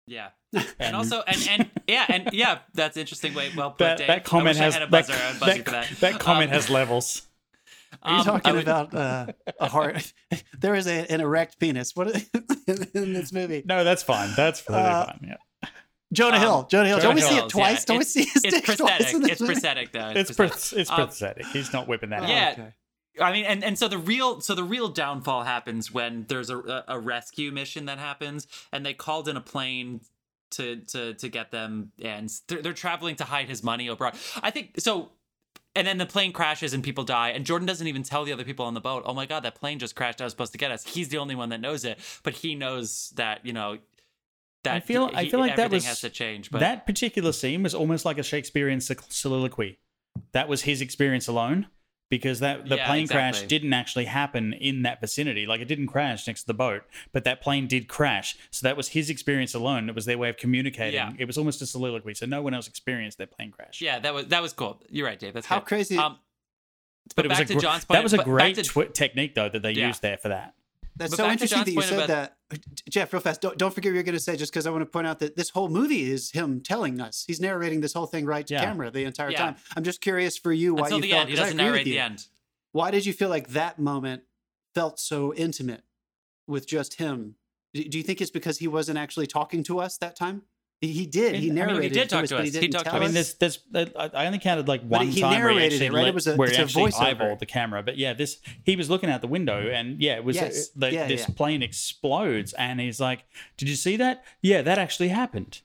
Yeah. 0.08 0.30
And, 0.54 0.66
And 0.80 0.96
also, 0.96 1.22
and 1.28 1.48
and 1.50 1.72
yeah, 1.88 2.06
and 2.10 2.30
yeah, 2.34 2.60
that's 2.74 2.98
interesting 2.98 3.34
way. 3.34 3.52
Well 3.56 3.72
put, 3.72 3.80
that, 3.80 3.98
Dave. 3.98 4.08
that 4.08 4.24
comment 4.24 4.48
I 4.48 4.52
wish 4.52 4.60
I 4.62 4.64
has 4.66 4.76
a 4.76 4.80
that, 4.80 4.92
buzzer. 4.92 5.14
I'd 5.14 5.40
buzz 5.40 5.50
that, 5.56 5.66
for 5.66 5.72
that. 5.72 5.90
that 6.02 6.20
comment 6.20 6.52
Um, 6.52 6.56
has 6.56 6.70
levels. 6.70 7.24
Are 8.02 8.12
you 8.14 8.18
um, 8.20 8.26
talking 8.26 8.54
would- 8.54 8.64
about 8.64 8.94
uh, 8.94 9.28
a 9.60 9.68
heart? 9.70 10.14
there 10.60 10.76
is 10.76 10.88
a, 10.88 11.12
an 11.12 11.22
erect 11.22 11.60
penis. 11.60 11.96
What 11.96 12.08
in 12.68 13.14
this 13.14 13.32
movie? 13.34 13.64
No, 13.66 13.84
that's 13.84 14.04
fine. 14.04 14.32
That's 14.36 14.62
totally 14.64 14.84
Uh, 14.86 15.06
fine. 15.06 15.20
Yeah. 15.24 15.70
Jonah 16.12 16.36
Um, 16.38 16.42
Hill. 16.42 16.68
Jonah 16.70 16.88
Hill. 16.90 17.00
Don't 17.00 17.16
we 17.16 17.22
see 17.22 17.38
it 17.38 17.50
twice? 17.50 17.80
yeah. 17.80 17.86
Don't 17.88 17.98
we 17.98 18.04
see 18.06 18.26
his 18.26 18.44
It's 18.44 18.54
dick 18.54 18.66
twice 18.66 18.78
prosthetic. 18.78 19.14
in 19.16 19.22
this 19.22 19.32
It's 19.32 19.42
movie? 19.42 19.54
prosthetic 19.54 19.92
though. 19.94 20.12
It's 20.16 20.32
prosthetic. 20.32 20.88
pro- 20.90 21.04
it's 21.06 21.22
Um. 21.24 21.52
He's 21.54 21.74
not 21.74 21.88
whipping 21.88 22.12
that 22.12 22.22
Oh, 22.22 22.26
out. 22.26 22.30
Yeah. 22.30 22.52
okay. 22.52 22.74
I 23.22 23.32
mean, 23.32 23.46
and, 23.46 23.64
and 23.64 23.78
so 23.78 23.88
the 23.88 23.98
real 24.00 24.42
so 24.42 24.56
the 24.56 24.64
real 24.64 24.90
downfall 24.90 25.44
happens 25.44 25.92
when 25.92 26.26
there's 26.30 26.50
a, 26.50 26.58
a 26.58 26.84
a 26.90 27.00
rescue 27.00 27.52
mission 27.52 27.86
that 27.86 28.00
happens, 28.00 28.48
and 28.72 28.84
they 28.84 28.94
called 28.96 29.28
in 29.28 29.38
a 29.38 29.42
plane 29.42 30.02
to 30.54 30.78
to 30.78 31.14
to 31.16 31.30
get 31.30 31.52
them, 31.52 31.92
and 32.02 32.32
they're, 32.48 32.62
they're 32.62 32.74
traveling 32.74 33.16
to 33.18 33.24
hide 33.26 33.48
his 33.50 33.64
money 33.64 33.88
abroad. 33.88 34.16
I 34.42 34.50
think 34.52 34.80
so. 34.80 35.12
And 35.76 35.88
then 35.88 35.98
the 35.98 36.06
plane 36.06 36.34
crashes 36.34 36.74
and 36.76 36.84
people 36.84 37.04
die, 37.04 37.30
and 37.30 37.46
Jordan 37.46 37.66
doesn't 37.66 37.88
even 37.88 38.04
tell 38.04 38.26
the 38.26 38.32
other 38.34 38.44
people 38.44 38.66
on 38.66 38.76
the 38.76 38.82
boat. 38.82 39.04
Oh 39.08 39.14
my 39.16 39.26
god, 39.26 39.42
that 39.44 39.56
plane 39.56 39.80
just 39.80 39.96
crashed! 39.96 40.22
I 40.22 40.24
was 40.26 40.34
supposed 40.34 40.52
to 40.52 40.58
get 40.60 40.70
us. 40.72 40.84
He's 40.86 41.10
the 41.10 41.18
only 41.18 41.34
one 41.36 41.50
that 41.50 41.62
knows 41.62 41.84
it, 41.84 42.00
but 42.24 42.34
he 42.34 42.54
knows 42.54 43.12
that 43.16 43.44
you 43.46 43.54
know 43.54 43.80
that 44.64 44.76
I 44.76 44.80
feel- 44.80 45.08
he- 45.10 45.16
I 45.16 45.30
feel 45.30 45.40
like 45.40 45.56
that 45.56 45.64
everything 45.64 45.78
was- 45.90 46.00
has 46.00 46.02
to 46.02 46.10
change. 46.12 46.52
But 46.52 46.60
that 46.60 46.86
particular 46.86 47.32
scene 47.32 47.64
was 47.64 47.74
almost 47.74 48.06
like 48.06 48.18
a 48.20 48.24
Shakespearean 48.24 48.82
sol- 48.82 48.98
soliloquy. 49.10 49.80
That 50.32 50.48
was 50.48 50.62
his 50.62 50.80
experience 50.80 51.28
alone 51.28 51.68
because 52.18 52.42
that 52.42 52.70
the 52.70 52.76
Yeah, 52.76 52.86
plane 52.86 53.08
crash 53.08 53.42
didn't 53.42 53.74
actually 53.74 54.06
happen 54.06 54.54
in 54.54 54.84
that 54.84 55.02
vicinity. 55.02 55.48
Like 55.48 55.62
it 55.62 55.66
didn't 55.68 55.88
crash 55.88 56.28
next 56.28 56.42
to 56.42 56.48
the 56.48 56.54
boat, 56.54 56.84
but 57.12 57.24
that 57.24 57.42
plane 57.42 57.66
did 57.66 57.88
crash. 57.88 58.36
So 58.52 58.68
that 58.68 58.78
was 58.78 58.90
his 58.90 59.10
experience 59.10 59.56
alone. 59.56 59.90
It 59.90 59.96
was 59.96 60.06
their 60.06 60.20
way 60.20 60.30
of 60.30 60.38
communicating. 60.38 60.94
Yeah. 60.94 61.14
It 61.18 61.26
was 61.26 61.40
almost 61.40 61.60
a 61.64 61.66
soliloquy. 61.66 62.14
So 62.14 62.28
no 62.28 62.44
one 62.44 62.54
else 62.54 62.68
experienced 62.68 63.18
that 63.18 63.32
plane 63.32 63.50
crash. 63.50 63.82
yeah, 63.82 63.98
that 63.98 64.14
was 64.14 64.28
that 64.28 64.44
was 64.44 64.54
cool. 64.54 64.80
You're 64.90 65.08
right, 65.08 65.18
Dave. 65.18 65.34
That's 65.34 65.48
How 65.48 65.58
good. 65.58 65.66
crazy! 65.66 65.98
Um, 65.98 66.20
but 67.16 67.26
it 67.26 67.30
was 67.30 67.40
back 67.40 67.46
a 67.46 67.48
to 67.48 67.54
gr- 67.56 67.60
John's 67.62 67.86
point. 67.86 67.98
that 67.98 68.04
was 68.04 68.14
a 68.14 68.20
great 68.20 68.56
to- 68.58 68.64
twi- 68.64 68.86
technique 68.94 69.34
though 69.34 69.50
that 69.50 69.64
they 69.64 69.72
Yeah. 69.72 69.88
used 69.88 70.04
there 70.04 70.18
for 70.18 70.30
that. 70.30 70.54
That's 70.96 71.12
but 71.12 71.18
so 71.18 71.30
interesting 71.30 71.64
that 71.64 71.72
you 71.72 71.82
said 71.82 71.94
about- 72.04 72.08
that. 72.10 72.38
Uh, 72.54 72.58
Jeff, 72.90 73.12
real 73.14 73.20
fast. 73.22 73.42
Don't 73.42 73.58
don't 73.58 73.74
forget 73.74 73.92
what 73.92 73.96
you're 73.96 74.04
going 74.04 74.14
to 74.14 74.20
say. 74.20 74.36
Just 74.36 74.52
because 74.54 74.68
I 74.68 74.70
want 74.70 74.82
to 74.82 74.86
point 74.86 75.08
out 75.08 75.20
that 75.20 75.36
this 75.36 75.50
whole 75.50 75.70
movie 75.70 76.12
is 76.12 76.32
him 76.32 76.62
telling 76.62 77.02
us. 77.02 77.24
He's 77.26 77.40
narrating 77.42 77.82
this 77.82 77.94
whole 77.94 78.06
thing 78.06 78.26
right 78.26 78.46
to 78.48 78.54
Yeah. 78.54 78.64
camera 78.66 78.92
the 78.92 79.04
entire 79.06 79.32
Yeah. 79.32 79.38
time. 79.40 79.56
I'm 79.76 79.84
just 79.84 80.02
curious 80.02 80.38
for 80.38 80.54
you 80.54 80.76
why 80.76 80.84
Until 80.84 80.98
you 80.98 81.02
the 81.04 81.10
felt. 81.12 81.22
end. 81.22 81.30
He 81.32 81.36
doesn't 81.36 81.58
narrate 81.58 81.86
the 81.86 81.98
end. 82.00 82.28
Why 82.74 82.92
did 82.92 83.06
you 83.06 83.14
feel 83.14 83.30
like 83.30 83.50
that 83.50 83.80
moment 83.80 84.24
felt 84.76 85.00
so 85.00 85.34
intimate 85.34 85.84
with 86.48 86.68
just 86.68 86.96
him? 86.96 87.36
Do 87.74 87.98
you 87.98 88.04
think 88.04 88.22
it's 88.22 88.30
because 88.32 88.60
he 88.60 88.68
wasn't 88.68 89.00
actually 89.00 89.26
talking 89.26 89.64
to 89.64 89.80
us 89.80 89.98
that 89.98 90.16
time? 90.16 90.44
He- 90.84 90.92
He 90.92 91.06
did. 91.06 91.36
I 91.36 91.38
He 91.38 91.50
mean, 91.52 91.82
he 91.82 91.88
did 91.90 91.98
it 91.98 92.04
to 92.04 92.16
talk 92.16 92.24
us, 92.24 92.30
to 92.30 92.36
but 92.36 92.44
he 92.44 92.50
us. 92.50 92.56
He 92.56 92.60
didn't 92.62 92.74
talked 92.74 92.86
to 92.86 92.92
tell 92.92 93.00
I 93.02 93.06
mean, 93.06 93.14
there's, 93.14 93.34
there's, 93.36 93.60
uh, 93.74 93.86
I 93.96 94.24
I 94.24 94.26
only 94.26 94.40
counted 94.40 94.68
like 94.68 94.82
one 94.84 95.08
he 95.08 95.22
time 95.22 95.30
where 95.32 95.50
he 95.52 95.56
narrated 95.56 95.74
actually 95.82 95.86
it, 95.88 95.94
right? 95.94 96.08
It 96.10 96.14
was 96.14 96.28
a- 96.28 96.36
where 96.36 96.50
he 96.50 96.56
a 96.56 96.62
actually 96.64 96.92
voiceover. 96.92 97.18
eyeballed 97.20 97.40
the 97.40 97.46
camera. 97.46 97.82
But 97.84 97.98
yeah, 97.98 98.14
this 98.14 98.40
he 98.64 98.76
was 98.76 98.90
looking 98.90 99.10
out 99.10 99.22
the 99.22 99.28
window, 99.28 99.68
and 99.70 100.02
yeah, 100.02 100.16
it 100.16 100.24
was 100.26 100.36
Yes. 100.36 100.70
the, 100.70 100.92
Yeah, 100.92 101.08
this 101.08 101.22
yeah. 101.22 101.36
plane 101.36 101.64
explodes, 101.64 102.52
and 102.54 102.80
he's 102.82 103.00
like, 103.00 103.24
"Did 103.58 103.70
you 103.70 103.76
see 103.76 103.96
that? 103.98 104.24
Yeah, 104.42 104.62
that 104.62 104.78
actually 104.78 105.08
happened." 105.10 105.62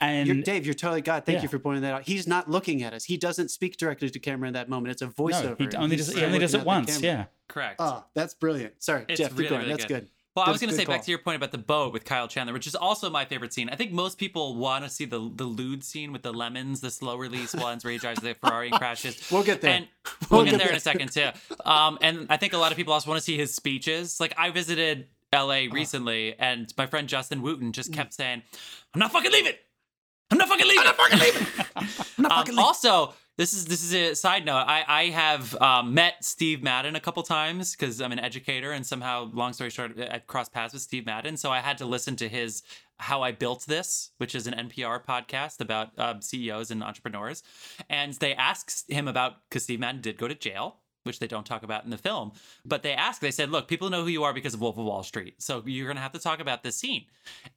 And 0.00 0.26
You're, 0.26 0.42
Dave, 0.42 0.66
you're 0.66 0.74
totally 0.74 1.00
God. 1.00 1.24
Thank 1.24 1.36
Yeah. 1.36 1.42
you 1.42 1.48
for 1.48 1.60
pointing 1.60 1.82
that 1.82 1.94
out. 1.94 2.02
He's 2.02 2.26
not 2.26 2.50
looking 2.50 2.82
at 2.82 2.92
us. 2.92 3.04
He 3.04 3.16
doesn't 3.16 3.50
speak 3.52 3.76
directly 3.76 4.10
to 4.10 4.18
camera 4.18 4.48
in 4.48 4.54
that 4.54 4.68
moment. 4.68 4.90
It's 4.90 5.02
a 5.02 5.06
no, 5.06 5.12
voiceover. 5.12 5.60
he 5.70 5.76
only 5.76 5.94
does, 5.94 6.12
he 6.12 6.24
only 6.24 6.40
does 6.40 6.54
it 6.54 6.64
once. 6.64 7.00
Yeah, 7.00 7.26
Correct. 7.46 7.76
Oh, 7.78 8.04
that's 8.14 8.34
brilliant. 8.34 8.82
Sorry, 8.82 9.04
It's 9.08 9.20
Jeff, 9.20 9.36
keep 9.36 9.48
going. 9.48 9.60
really 9.60 9.72
that's 9.74 9.84
good. 9.84 10.04
good. 10.06 10.10
Well, 10.34 10.46
I 10.46 10.50
was 10.50 10.60
going 10.62 10.70
to 10.70 10.76
say 10.76 10.86
back 10.86 11.02
to 11.04 11.10
your 11.10 11.18
point 11.18 11.36
about 11.36 11.50
the 11.52 11.58
boat 11.58 11.92
with 11.92 12.06
Kyle 12.06 12.26
Chandler, 12.26 12.54
which 12.54 12.66
is 12.66 12.74
also 12.74 13.10
my 13.10 13.26
favorite 13.26 13.52
scene. 13.52 13.68
I 13.68 13.76
think 13.76 13.92
most 13.92 14.16
people 14.16 14.56
want 14.56 14.82
to 14.84 14.88
see 14.90 15.04
the 15.04 15.30
the 15.34 15.44
lewd 15.44 15.84
scene 15.84 16.10
with 16.12 16.22
the 16.22 16.32
lemons, 16.32 16.80
the 16.80 16.90
slow 16.90 17.16
release 17.16 17.54
ones 17.54 17.84
where 17.84 17.92
he 17.92 17.98
drives 17.98 18.20
the 18.20 18.34
Ferrari 18.34 18.68
and 18.68 18.76
crashes. 18.78 19.28
We'll 19.30 19.42
get 19.42 19.60
there. 19.60 19.72
And 19.72 19.88
we'll, 20.30 20.38
We'll 20.40 20.44
get, 20.46 20.52
get 20.52 20.58
there 20.60 20.70
in 20.70 20.76
a 20.76 20.80
second 20.80 21.12
too. 21.12 21.28
Um, 21.66 21.98
and 22.00 22.26
I 22.30 22.38
think 22.38 22.54
a 22.54 22.58
lot 22.58 22.72
of 22.72 22.76
people 22.78 22.92
also 22.94 23.10
want 23.10 23.18
to 23.20 23.24
see 23.24 23.36
his 23.36 23.54
speeches. 23.54 24.20
Like 24.20 24.32
I 24.38 24.50
visited 24.50 25.06
LA 25.34 25.66
recently, 25.70 26.34
and 26.38 26.72
my 26.78 26.86
friend 26.86 27.08
Justin 27.08 27.42
Wooten 27.42 27.72
just 27.72 27.92
kept 27.92 28.14
saying, 28.14 28.42
"I'm 28.94 28.98
not 29.00 29.12
fucking 29.12 29.32
leaving. 29.32 29.54
I'm 30.30 30.38
not 30.38 30.48
fucking 30.48 30.66
leaving. 30.66 30.78
I'm 30.80 30.84
not 30.86 30.96
fucking 30.96 31.18
leaving." 31.18 31.46
I'm 31.76 31.86
not 32.22 32.32
Um, 32.32 32.38
fucking 32.38 32.54
leaving. 32.54 32.64
also, 32.64 33.14
this 33.42 33.52
is 33.54 33.64
this 33.64 33.82
is 33.82 33.92
a 33.92 34.14
side 34.14 34.44
note. 34.44 34.64
I 34.68 34.84
I 34.86 35.04
have 35.06 35.60
um, 35.60 35.94
met 35.94 36.24
Steve 36.24 36.62
Madden 36.62 36.94
a 36.94 37.00
couple 37.00 37.24
times 37.24 37.72
because 37.72 38.00
I'm 38.00 38.12
an 38.12 38.20
educator, 38.20 38.70
and 38.70 38.86
somehow, 38.86 39.30
long 39.34 39.52
story 39.52 39.70
short, 39.70 39.98
I 39.98 40.20
crossed 40.20 40.52
paths 40.52 40.72
with 40.72 40.82
Steve 40.82 41.06
Madden. 41.06 41.36
So 41.36 41.50
I 41.50 41.58
had 41.58 41.76
to 41.78 41.84
listen 41.84 42.14
to 42.16 42.28
his 42.28 42.62
"How 42.98 43.22
I 43.22 43.32
Built 43.32 43.66
This," 43.66 44.10
which 44.18 44.36
is 44.36 44.46
an 44.46 44.54
NPR 44.54 45.04
podcast 45.04 45.60
about 45.60 45.90
uh, 45.98 46.20
CEOs 46.20 46.70
and 46.70 46.84
entrepreneurs, 46.84 47.42
and 47.90 48.12
they 48.14 48.32
asked 48.34 48.88
him 48.88 49.08
about 49.08 49.38
because 49.48 49.64
Steve 49.64 49.80
Madden 49.80 50.02
did 50.02 50.18
go 50.18 50.28
to 50.28 50.36
jail. 50.36 50.76
Which 51.04 51.18
they 51.18 51.26
don't 51.26 51.46
talk 51.46 51.62
about 51.62 51.84
in 51.84 51.90
the 51.90 51.98
film, 51.98 52.32
but 52.64 52.82
they 52.82 52.92
asked. 52.92 53.20
They 53.20 53.30
said, 53.30 53.50
"Look, 53.50 53.66
people 53.66 53.90
know 53.90 54.02
who 54.02 54.08
you 54.08 54.24
are 54.24 54.32
because 54.32 54.54
of 54.54 54.60
Wolf 54.60 54.78
of 54.78 54.84
Wall 54.84 55.02
Street, 55.02 55.42
so 55.42 55.62
you're 55.66 55.88
gonna 55.88 56.00
have 56.00 56.12
to 56.12 56.18
talk 56.18 56.40
about 56.40 56.62
this 56.62 56.76
scene." 56.76 57.06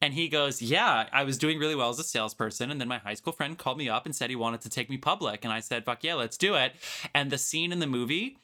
And 0.00 0.14
he 0.14 0.28
goes, 0.28 0.62
Yeah, 0.62 1.08
I 1.12 1.24
was 1.24 1.38
doing 1.38 1.58
really 1.58 1.74
well 1.74 1.90
as 1.90 1.98
a 1.98 2.04
salesperson. 2.04 2.70
And 2.70 2.80
then 2.80 2.88
my 2.88 2.98
high 2.98 3.14
school 3.14 3.32
friend 3.32 3.58
called 3.58 3.78
me 3.78 3.88
up 3.88 4.06
and 4.06 4.14
said 4.14 4.30
he 4.30 4.36
wanted 4.36 4.60
to 4.62 4.68
take 4.68 4.90
me 4.90 4.96
public. 4.96 5.44
And 5.44 5.52
I 5.52 5.60
said, 5.60 5.84
Fuck 5.84 6.04
yeah, 6.04 6.14
let's 6.14 6.36
do 6.36 6.54
it. 6.54 6.74
And 7.14 7.30
the 7.30 7.38
scene 7.38 7.72
in 7.72 7.78
the 7.78 7.86
movie 7.86 8.38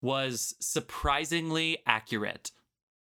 was 0.00 0.54
surprisingly 0.60 1.78
accurate. 1.86 2.50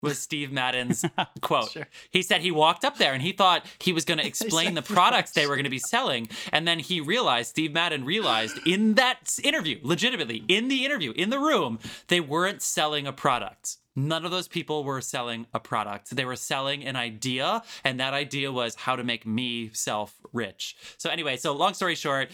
Was 0.02 0.20
Steve 0.20 0.52
Madden's 0.52 1.04
quote. 1.42 1.72
Sure. 1.72 1.88
He 2.12 2.22
said 2.22 2.42
he 2.42 2.52
walked 2.52 2.86
up 2.86 2.98
there 2.98 3.14
and 3.14 3.22
he 3.22 3.32
thought 3.32 3.66
he 3.80 3.92
was 3.92 4.06
going 4.06 4.18
to 4.20 4.26
explain 4.26 4.74
the 4.76 4.82
products 4.82 5.32
they 5.32 5.48
were 5.48 5.56
going 5.56 5.66
to 5.66 5.70
be 5.70 5.80
selling. 5.80 6.30
And 6.52 6.68
then 6.68 6.80
he 6.80 7.02
realized, 7.02 7.50
Steve 7.50 7.74
Madden 7.74 8.06
realized 8.06 8.60
in 8.66 8.96
that 8.96 9.38
interview, 9.44 9.80
legitimately, 9.82 10.44
in 10.48 10.68
the 10.68 10.86
interview, 10.86 11.12
in 11.16 11.30
the 11.30 11.40
room, 11.40 11.80
they 12.08 12.20
weren't 12.20 12.62
selling 12.62 13.08
a 13.08 13.14
product. 13.14 13.78
None 13.96 14.24
of 14.24 14.32
those 14.32 14.48
people 14.48 14.84
were 14.84 15.02
selling 15.02 15.48
a 15.54 15.60
product. 15.60 16.16
They 16.16 16.24
were 16.24 16.38
selling 16.38 16.86
an 16.86 16.96
idea, 16.96 17.64
and 17.84 18.00
that 18.00 18.14
idea 18.14 18.52
was 18.52 18.76
how 18.76 18.96
to 18.96 19.04
make 19.04 19.26
me 19.26 19.72
self 19.74 20.16
rich. 20.32 20.78
So, 20.98 21.10
anyway, 21.10 21.36
so 21.36 21.52
long 21.54 21.74
story 21.74 21.96
short, 21.96 22.32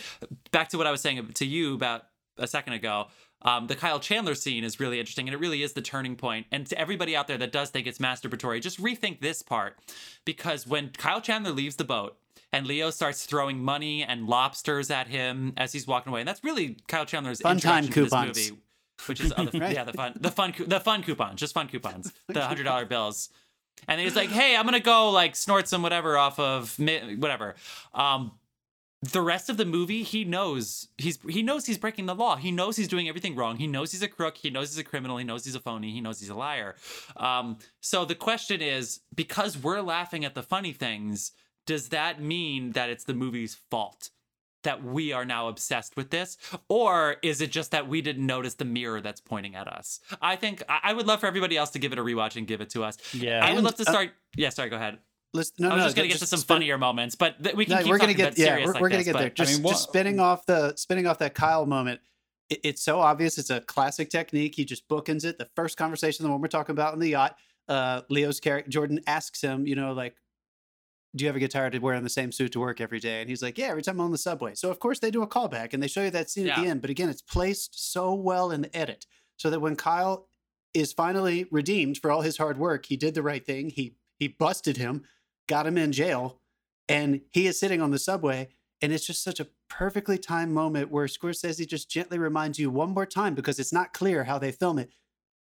back 0.51 0.69
to 0.69 0.78
what 0.78 0.86
I 0.86 0.91
was 0.91 1.01
saying 1.01 1.32
to 1.34 1.45
you 1.45 1.73
about 1.73 2.04
a 2.38 2.47
second 2.47 2.73
ago. 2.73 3.08
Um, 3.45 3.67
the 3.67 3.75
Kyle 3.75 3.99
Chandler 3.99 4.36
scene 4.36 4.63
is 4.63 4.79
really 4.79 4.99
interesting, 4.99 5.27
and 5.29 5.34
it 5.36 5.39
really 5.39 5.62
is 5.63 5.73
the 5.73 5.81
turning 5.81 6.15
point. 6.17 6.47
And 6.51 6.65
to 6.67 6.77
everybody 6.77 7.15
out 7.15 7.27
there 7.27 7.38
that 7.38 7.51
does 7.53 7.69
think 7.69 7.88
it's 7.88 7.99
masturbatory, 7.99 8.60
just 8.62 8.81
rethink 8.81 9.21
this 9.21 9.41
part. 9.41 9.77
Because 10.25 10.65
when 10.67 10.89
Kyle 10.89 11.21
Chandler 11.21 11.51
leaves 11.51 11.75
the 11.77 11.84
boat 11.84 12.17
and 12.51 12.65
Leo 12.65 12.89
starts 12.89 13.25
throwing 13.25 13.63
money 13.63 14.03
and 14.03 14.27
lobsters 14.27 14.89
at 14.89 15.08
him 15.08 15.53
as 15.58 15.71
he's 15.73 15.86
walking 15.88 16.12
away, 16.12 16.21
and 16.21 16.27
that's 16.27 16.43
really 16.43 16.77
Kyle 16.88 17.05
Chandler's 17.05 17.39
Fun 17.39 17.60
time 17.60 17.88
coupons. 17.88 18.36
this 18.36 18.49
movie, 18.49 18.62
which 19.05 19.21
is 19.21 19.31
other, 19.38 19.51
Right. 19.60 19.75
yeah, 19.75 19.84
the 19.84 19.93
fun, 19.93 20.13
the 20.19 20.31
fun, 20.31 20.53
the 20.65 20.79
fun 20.79 21.03
coupons, 21.03 21.39
just 21.39 21.53
fun 21.53 21.67
coupons, 21.67 22.12
the 22.27 22.41
hundred 22.41 22.63
dollar 22.63 22.86
bills. 22.86 23.29
And 23.88 24.01
he's 24.01 24.15
like, 24.15 24.29
"Hey, 24.29 24.55
I'm 24.55 24.65
gonna 24.65 24.79
go 24.79 25.12
like 25.12 25.36
snort 25.36 25.67
some 25.67 25.84
whatever 25.84 26.17
off 26.17 26.39
of 26.39 26.79
mi- 26.79 27.15
whatever." 27.17 27.55
Um, 27.93 28.31
the 29.12 29.22
rest 29.22 29.50
of 29.50 29.58
the 29.58 29.65
movie 29.65 30.04
he 30.04 30.24
knows 30.24 30.88
he's 30.98 31.20
he 31.28 31.44
knows 31.44 31.65
he's 31.65 31.78
breaking 31.78 32.06
the 32.06 32.15
law. 32.15 32.36
He 32.38 32.52
knows 32.52 32.78
he's 32.78 32.88
doing 32.88 33.08
everything 33.10 33.36
wrong. 33.36 33.58
He 33.58 33.68
knows 33.68 33.91
he's 33.91 34.02
a 34.02 34.08
crook. 34.08 34.38
He 34.38 34.50
knows 34.50 34.70
he's 34.72 34.80
a 34.80 34.84
criminal. 34.84 35.18
He 35.18 35.24
knows 35.24 35.46
he's 35.46 35.56
a 35.56 35.60
phony. 35.60 35.91
He 35.91 36.02
knows 36.02 36.20
he's 36.20 36.30
a 36.30 36.36
liar. 36.36 36.76
Um, 37.18 37.58
so 37.82 38.06
the 38.06 38.15
question 38.15 38.62
is 38.62 39.02
because 39.13 39.58
we're 39.58 39.82
laughing 39.82 40.26
at 40.26 40.34
the 40.36 40.44
funny 40.44 40.74
things 40.74 41.32
does 41.65 41.89
that 41.89 42.22
mean 42.22 42.72
that 42.74 42.89
it's 42.89 43.06
the 43.06 43.13
movie's 43.15 43.56
fault 43.72 44.12
that 44.63 44.84
we 44.84 45.12
are 45.13 45.26
now 45.26 45.48
obsessed 45.48 45.96
with 45.96 46.10
this? 46.12 46.38
Or 46.70 47.18
is 47.22 47.41
it 47.41 47.52
just 47.52 47.72
that 47.72 47.88
we 47.88 48.02
didn't 48.02 48.26
notice 48.26 48.56
the 48.56 48.65
mirror 48.65 49.02
that's 49.02 49.22
pointing 49.22 49.56
at 49.56 49.68
us? 49.68 50.00
I 50.22 50.36
think 50.36 50.63
i 50.70 50.80
I 50.84 50.94
would 50.94 51.08
love 51.08 51.20
for 51.20 51.28
everybody 51.28 51.58
else 51.58 51.72
to 51.72 51.80
give 51.80 51.91
it 51.91 52.00
a 52.00 52.04
rewatch 52.04 52.36
and 52.36 52.48
give 52.48 52.62
it 52.62 52.70
to 52.72 52.84
us. 52.84 52.98
Yeah. 53.13 53.44
i 53.44 53.50
would 53.50 53.58
And, 53.58 53.65
love 53.65 53.76
to 53.76 53.84
uh, 53.88 53.91
start 53.91 54.12
yeah 54.38 54.50
sorry 54.50 54.70
go 54.70 54.76
ahead 54.76 55.00
Let's, 55.36 55.52
no, 55.60 55.69
i 55.69 55.74
was 55.74 55.80
no, 55.80 55.86
just 55.86 55.95
gonna 55.95 56.08
get 56.08 56.17
to 56.19 56.26
some 56.26 56.39
spin- 56.39 56.56
funnier 56.56 56.78
moments 56.78 57.15
but 57.15 57.43
th- 57.43 57.56
we 57.56 57.65
can 57.65 57.76
No, 57.76 57.82
keep 57.84 57.89
we're 57.89 57.98
gonna 58.00 58.13
get 58.13 58.38
yeah, 58.38 58.45
serious 58.45 58.67
we're, 58.67 58.74
like 58.74 58.82
we're 58.82 58.89
gonna 58.89 58.98
this, 59.00 59.06
get 59.06 59.13
but- 59.13 59.19
there. 59.19 59.30
Just, 59.30 59.54
mean, 59.56 59.63
what- 59.63 59.71
just 59.71 59.84
spinning 59.84 60.19
off 60.19 60.45
the 60.45 60.76
spinning 60.76 61.06
off 61.08 61.19
that 61.19 61.34
Kyle 61.36 61.65
moment. 61.65 62.00
It, 62.50 62.60
it's 62.63 62.82
so 62.84 63.00
obvious. 63.00 63.38
It's 63.38 63.50
a 63.50 63.62
classic 63.62 64.10
technique. 64.10 64.56
He 64.56 64.65
just 64.65 64.88
bookends 64.88 65.26
it. 65.26 65.38
The 65.38 65.50
first 65.56 65.78
conversation, 65.78 66.24
the 66.26 66.32
one 66.32 66.41
we're 66.41 66.48
talking 66.48 66.74
about 66.74 66.93
in 66.93 67.00
the 67.00 67.10
yacht. 67.10 67.36
Uh, 67.67 68.02
Leo's 68.10 68.39
character 68.39 68.69
Jordan 68.69 69.00
asks 69.08 69.41
him, 69.41 69.65
you 69.65 69.76
know, 69.76 69.93
like, 69.93 70.15
do 71.15 71.24
you 71.24 71.30
ever 71.30 71.39
get 71.39 71.50
tired 71.52 71.74
of 71.74 71.82
wearing 71.82 72.04
the 72.04 72.10
same 72.10 72.32
suit 72.32 72.52
to 72.52 72.60
work 72.60 72.80
every 72.82 73.00
day? 73.00 73.21
And 73.21 73.30
he's 73.30 73.41
like, 73.41 73.58
yeah, 73.58 73.67
every 73.67 73.82
time 73.82 73.95
I'm 74.00 74.06
on 74.06 74.12
the 74.12 74.17
subway. 74.17 74.54
So 74.54 74.69
of 74.69 74.80
course 74.80 75.00
they 75.00 75.10
do 75.10 75.24
a 75.24 75.28
callback 75.28 75.74
and 75.74 75.82
they 75.82 75.88
show 75.88 76.04
you 76.04 76.12
that 76.12 76.30
scene 76.30 76.48
at 76.48 76.62
the 76.62 76.67
end. 76.67 76.82
But 76.82 76.89
again, 76.91 77.10
it's 77.10 77.21
placed 77.21 77.91
so 77.91 78.13
well 78.13 78.52
in 78.52 78.62
the 78.62 78.78
edit 78.78 79.06
so 79.38 79.50
that 79.50 79.62
when 79.62 79.76
Kyle 79.76 80.28
is 80.74 80.91
finally 80.93 81.45
redeemed 81.52 81.98
for 81.98 82.12
all 82.12 82.21
his 82.21 82.38
hard 82.38 82.58
work, 82.58 82.86
he 82.86 82.98
did 82.98 83.15
the 83.15 83.24
right 83.24 83.43
thing. 83.45 83.69
He 83.69 83.95
he 84.19 84.28
busted 84.28 84.78
him, 84.78 85.04
got 85.47 85.67
him 85.67 85.77
in 85.77 85.91
jail, 85.91 86.39
and 86.88 87.21
he 87.31 87.47
is 87.47 87.60
sitting 87.60 87.81
on 87.81 87.91
the 87.91 87.99
subway. 87.99 88.49
And 88.81 88.91
it's 88.91 89.08
just 89.08 89.23
such 89.23 89.39
a 89.39 89.47
perfectly 89.69 90.17
timed 90.17 90.53
moment 90.53 90.91
where 90.91 91.08
Scorsese 91.08 91.65
just 91.65 91.89
gently 91.89 92.19
reminds 92.19 92.60
you 92.60 92.69
one 92.69 92.89
more 92.89 93.05
time 93.05 93.34
because 93.34 93.58
it's 93.58 93.73
not 93.73 93.93
clear 93.93 94.25
how 94.25 94.38
they 94.38 94.51
film 94.51 94.77
it. 94.77 94.91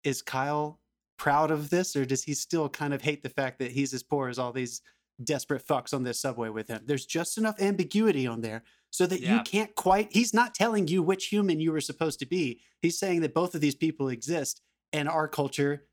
Is 0.05 0.21
Kyle 0.23 0.79
proud 1.17 1.51
of 1.51 1.71
this, 1.71 1.97
or 1.97 2.05
does 2.05 2.25
he 2.25 2.35
still 2.35 2.69
kind 2.69 2.93
of 2.93 3.03
hate 3.03 3.23
the 3.23 3.31
fact 3.31 3.59
that 3.59 3.73
he's 3.73 3.95
as 3.95 4.03
poor 4.03 4.29
as 4.29 4.39
all 4.39 4.53
these 4.53 4.83
desperate 5.23 5.67
fucks 5.67 5.95
on 5.95 6.03
this 6.03 6.21
subway 6.21 6.51
with 6.51 6.69
him? 6.69 6.83
There's 6.85 7.07
just 7.07 7.39
enough 7.39 7.61
ambiguity 7.61 8.27
on 8.27 8.43
there 8.43 8.63
so 8.91 9.07
that 9.07 9.23
you 9.23 9.41
can't 9.41 9.75
quite. 9.75 10.13
He's 10.13 10.35
not 10.35 10.55
telling 10.55 10.87
you 10.87 11.03
which 11.03 11.27
human 11.27 11.61
you 11.61 11.73
were 11.73 11.81
supposed 11.81 12.19
to 12.21 12.27
be. 12.27 12.61
He's 12.83 12.99
saying 12.99 13.23
that 13.23 13.35
both 13.35 13.55
of 13.55 13.63
these 13.63 13.75
people 13.75 14.09
exist, 14.09 14.61
and 14.93 15.09
our 15.09 15.27
culture 15.29 15.87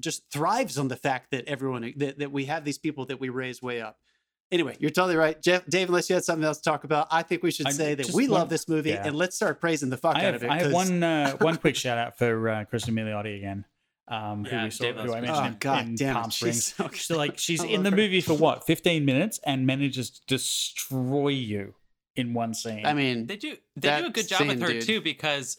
just 0.00 0.22
thrives 0.32 0.78
on 0.78 0.88
the 0.88 0.96
fact 0.96 1.30
that 1.30 1.46
everyone 1.46 1.92
that, 1.96 2.18
that 2.18 2.32
we 2.32 2.46
have 2.46 2.64
these 2.64 2.78
people 2.78 3.06
that 3.06 3.20
we 3.20 3.28
raise 3.28 3.62
way 3.62 3.80
up. 3.80 3.98
Anyway, 4.52 4.76
you're 4.78 4.90
totally 4.90 5.16
right, 5.16 5.40
Jeff. 5.42 5.64
Dave, 5.66 5.88
unless 5.88 6.08
you 6.10 6.14
had 6.14 6.24
something 6.24 6.44
else 6.44 6.58
to 6.58 6.64
talk 6.64 6.84
about, 6.84 7.08
I 7.10 7.22
think 7.22 7.42
we 7.42 7.50
should 7.50 7.66
I- 7.66 7.70
say 7.70 7.94
that 7.94 8.10
we 8.10 8.28
one- 8.28 8.40
love 8.40 8.48
this 8.48 8.68
movie 8.68 8.90
yeah. 8.90 9.06
and 9.06 9.16
let's 9.16 9.34
start 9.36 9.60
praising 9.60 9.90
the 9.90 9.96
fuck 9.96 10.16
I 10.16 10.26
out 10.26 10.34
of 10.34 10.44
it. 10.44 10.50
I 10.50 10.54
have 10.58 10.62
'cause- 10.66 10.72
one 10.74 11.02
uh, 11.02 11.36
one 11.38 11.56
quick 11.56 11.76
shout 11.76 11.98
out 11.98 12.18
for 12.18 12.48
uh, 12.48 12.64
Kristen 12.66 12.94
Milioti 12.94 13.36
again, 13.38 13.64
um, 14.08 14.44
who 14.44 14.54
Yeah, 14.54 14.64
we 14.64 14.70
saw, 14.70 14.84
Dave 14.84 14.96
who 14.96 15.12
I 15.14 15.20
mentioned 15.22 15.36
Oh, 15.38 15.44
in, 15.46 15.56
God 15.58 15.86
in 15.86 15.94
damn 15.96 16.10
it, 16.16 16.20
Palm 16.20 16.30
she's 16.30 16.66
Springs. 16.66 17.00
so 17.00 17.14
So 17.14 17.16
like 17.16 17.38
she's 17.38 17.62
in 17.64 17.82
the 17.82 17.90
her. 17.90 17.96
movie 17.96 18.20
for 18.20 18.34
what, 18.34 18.66
fifteen 18.66 19.04
minutes, 19.04 19.40
and 19.46 19.66
manages 19.66 20.10
to 20.10 20.20
destroy 20.26 21.28
you 21.28 21.74
in 22.16 22.34
one 22.34 22.52
scene. 22.54 22.84
I 22.86 22.92
mean, 22.94 23.26
They 23.26 23.36
do 23.36 23.56
they 23.76 24.00
do 24.00 24.06
a 24.06 24.10
good 24.10 24.28
job 24.28 24.46
with 24.46 24.60
her 24.60 24.68
dude. 24.68 24.82
too 24.82 25.00
because 25.00 25.56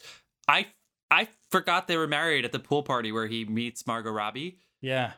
I 0.48 0.66
I 1.10 1.28
forgot 1.50 1.86
they 1.88 1.96
were 1.96 2.06
married 2.08 2.44
at 2.44 2.52
the 2.52 2.58
pool 2.58 2.82
party 2.82 3.12
where 3.12 3.26
he 3.26 3.44
meets 3.44 3.86
Margot 3.86 4.10
Robbie. 4.10 4.58
yeah, 4.80 5.12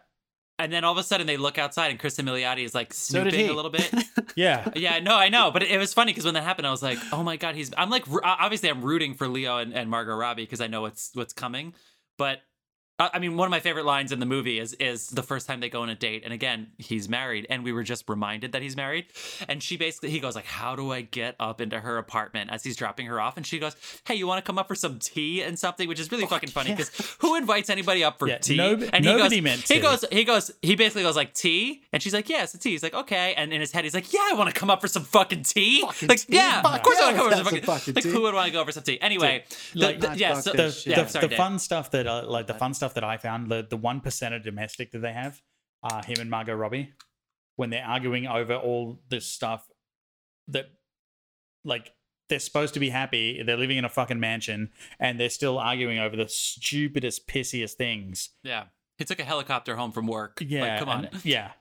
And 0.59 0.73
then 0.73 0.85
all 0.85 0.93
of 0.93 0.99
a 0.99 1.03
sudden 1.03 1.27
they 1.27 1.37
look 1.37 1.57
outside 1.59 1.91
and 1.91 1.99
Chris 1.99 2.17
Milioti 2.17 2.65
is 2.65 2.75
like 2.75 2.93
snooping 2.93 3.35
he 3.35 3.47
a 3.47 3.55
little 3.55 3.71
bit. 3.71 3.93
yeah. 4.37 4.69
yeah, 4.77 4.99
no, 4.99 5.15
I 5.17 5.29
know, 5.29 5.51
but 5.51 5.63
it, 5.63 5.71
it 5.71 5.79
was 5.79 5.95
funny 5.95 6.13
because 6.13 6.25
when 6.25 6.35
that 6.35 6.43
happened, 6.45 6.67
I 6.67 6.71
was 6.71 6.83
like, 6.83 6.99
"Oh 7.13 7.23
my 7.23 7.37
god, 7.37 7.55
he's." 7.55 7.71
I'm 7.79 7.91
like, 7.91 8.11
r- 8.11 8.21
obviously, 8.25 8.69
I'm 8.69 8.83
rooting 8.83 9.15
for 9.15 9.29
Leo 9.29 9.59
and, 9.59 9.73
and 9.73 9.89
Margot 9.89 10.15
Robbie 10.15 10.43
because 10.45 10.61
I 10.61 10.67
know 10.67 10.83
what's 10.83 11.11
what's 11.15 11.33
coming. 11.33 11.75
But 12.19 12.41
I 13.01 13.21
mean, 13.21 13.37
one 13.37 13.47
of 13.47 13.51
my 13.51 13.61
favorite 13.61 13.85
lines 13.85 14.11
in 14.11 14.19
the 14.19 14.27
movie 14.27 14.59
is 14.59 14.73
is 14.75 15.09
the 15.11 15.23
first 15.23 15.47
time 15.47 15.61
they 15.61 15.69
go 15.69 15.83
on 15.83 15.89
a 15.89 15.95
date, 15.95 16.23
and 16.25 16.33
again, 16.33 16.69
he's 16.79 17.09
married, 17.09 17.47
and 17.49 17.63
we 17.63 17.73
were 17.73 17.85
just 17.85 18.09
reminded 18.09 18.51
that 18.53 18.63
he's 18.63 18.75
married, 18.77 19.07
and 19.49 19.63
she 19.63 19.77
basically 19.77 20.11
he 20.11 20.19
goes 20.19 20.35
like, 20.35 20.47
"How 20.47 20.75
do 20.75 20.91
I 20.93 21.03
get 21.03 21.37
up 21.39 21.61
into 21.61 21.79
her 21.79 21.99
apartment?" 21.99 22.51
As 22.51 22.65
he's 22.65 22.75
dropping 22.75 23.07
her 23.07 23.21
off, 23.21 23.37
and 23.37 23.47
she 23.47 23.61
goes, 23.61 23.77
"Hey, 24.05 24.17
you 24.17 24.27
want 24.27 24.45
to 24.45 24.47
come 24.47 24.59
up 24.59 24.67
for 24.67 24.75
some 24.75 24.99
tea 24.99 25.43
and 25.43 25.57
something?" 25.57 25.89
Which 25.89 26.01
is 26.01 26.11
really 26.11 26.27
fucking 26.27 26.51
funny 26.51 26.71
because 26.73 26.91
who 27.21 27.37
invites 27.37 27.71
anybody 27.71 28.03
up 28.03 28.19
for 28.19 28.27
Yeah, 28.27 28.39
tea? 28.39 28.57
no- 28.57 28.73
and 28.93 29.05
he 29.05 29.13
nobody 29.13 29.37
goes, 29.37 29.45
meant 29.45 29.69
he 29.69 29.79
goes, 29.79 30.05
he 30.11 30.25
goes, 30.25 30.51
he 30.61 30.75
basically 30.75 31.03
goes 31.05 31.15
like 31.15 31.35
tea, 31.35 31.85
and 31.93 32.03
she's 32.03 32.15
like, 32.15 32.29
"Yeah, 32.29 32.43
it's 32.43 32.59
tea." 32.59 32.71
He's 32.71 32.83
like, 32.83 32.95
"Okay," 32.95 33.33
and 33.37 33.53
in 33.53 33.61
his 33.61 33.71
head, 33.71 33.85
he's 33.85 33.95
like, 33.95 34.13
"Yeah, 34.13 34.27
I 34.29 34.35
want 34.35 34.53
to 34.53 34.59
come 34.59 34.71
up 34.71 34.81
for 34.81 34.89
some 34.89 35.05
fucking 35.05 35.45
tea." 35.45 35.83
Fucking 35.83 36.09
like, 36.09 36.19
tea? 36.19 36.35
yeah, 36.35 36.63
Fuck 36.63 36.75
of 36.79 36.83
course 36.83 36.99
I 36.99 37.13
want 37.13 37.15
to 37.15 37.19
come 37.23 37.27
up 37.27 37.33
for 37.33 37.37
some 37.37 37.45
fucking, 37.63 37.63
fucking 37.63 37.95
like, 37.95 38.05
who 38.05 38.23
would 38.23 38.35
want 38.35 38.47
to 38.47 38.53
go 38.53 38.65
for 38.65 38.73
some 38.73 38.83
tea? 38.83 39.01
Anyway, 39.01 39.45
the- 39.75 39.93
the- 39.93 40.15
yeah, 40.17 40.41
so, 40.41 40.51
the, 40.53 40.83
yeah, 40.85 41.07
sorry, 41.07 41.23
the 41.27 41.29
Dave. 41.29 41.37
fun 41.37 41.61
stuff 41.61 41.93
that 41.93 42.09
uh, 42.09 42.25
like 42.27 42.49
the 42.49 42.55
fun 42.55 42.75
stuff 42.75 42.88
that 42.95 43.05
I 43.05 43.17
found 43.17 43.51
the 43.51 43.67
the 43.69 43.77
one 43.77 44.01
percent 44.01 44.35
of 44.35 44.43
domestic 44.43 44.93
that 44.93 45.01
they 45.01 45.13
have, 45.13 45.41
uh, 45.83 46.03
him 46.03 46.17
and 46.21 46.31
Margot 46.31 46.55
Robbie, 46.55 46.93
when 47.57 47.71
they're 47.71 47.85
arguing 47.85 48.27
over 48.27 48.55
all 48.55 49.01
this 49.09 49.27
stuff 49.27 49.67
that 50.49 50.71
like 51.65 51.93
they're 52.29 52.39
supposed 52.39 52.75
to 52.75 52.81
be 52.81 52.91
happy, 52.91 53.43
they're 53.43 53.57
living 53.57 53.79
in 53.79 53.85
a 53.85 53.89
fucking 53.89 54.21
mansion, 54.21 54.71
and 55.01 55.19
they're 55.19 55.31
still 55.31 55.59
arguing 55.59 55.99
over 55.99 56.15
the 56.17 56.29
stupidest, 56.29 57.27
pissiest 57.27 57.75
things. 57.75 58.31
Yeah. 58.43 58.65
He 58.99 59.05
took 59.05 59.19
a 59.21 59.25
helicopter 59.25 59.77
home 59.77 59.93
from 59.93 60.07
work. 60.07 60.43
Yeah, 60.45 60.63
Like, 60.73 60.79
come 60.81 60.89
on. 60.89 61.05
and- 61.07 61.25
yeah. 61.25 61.53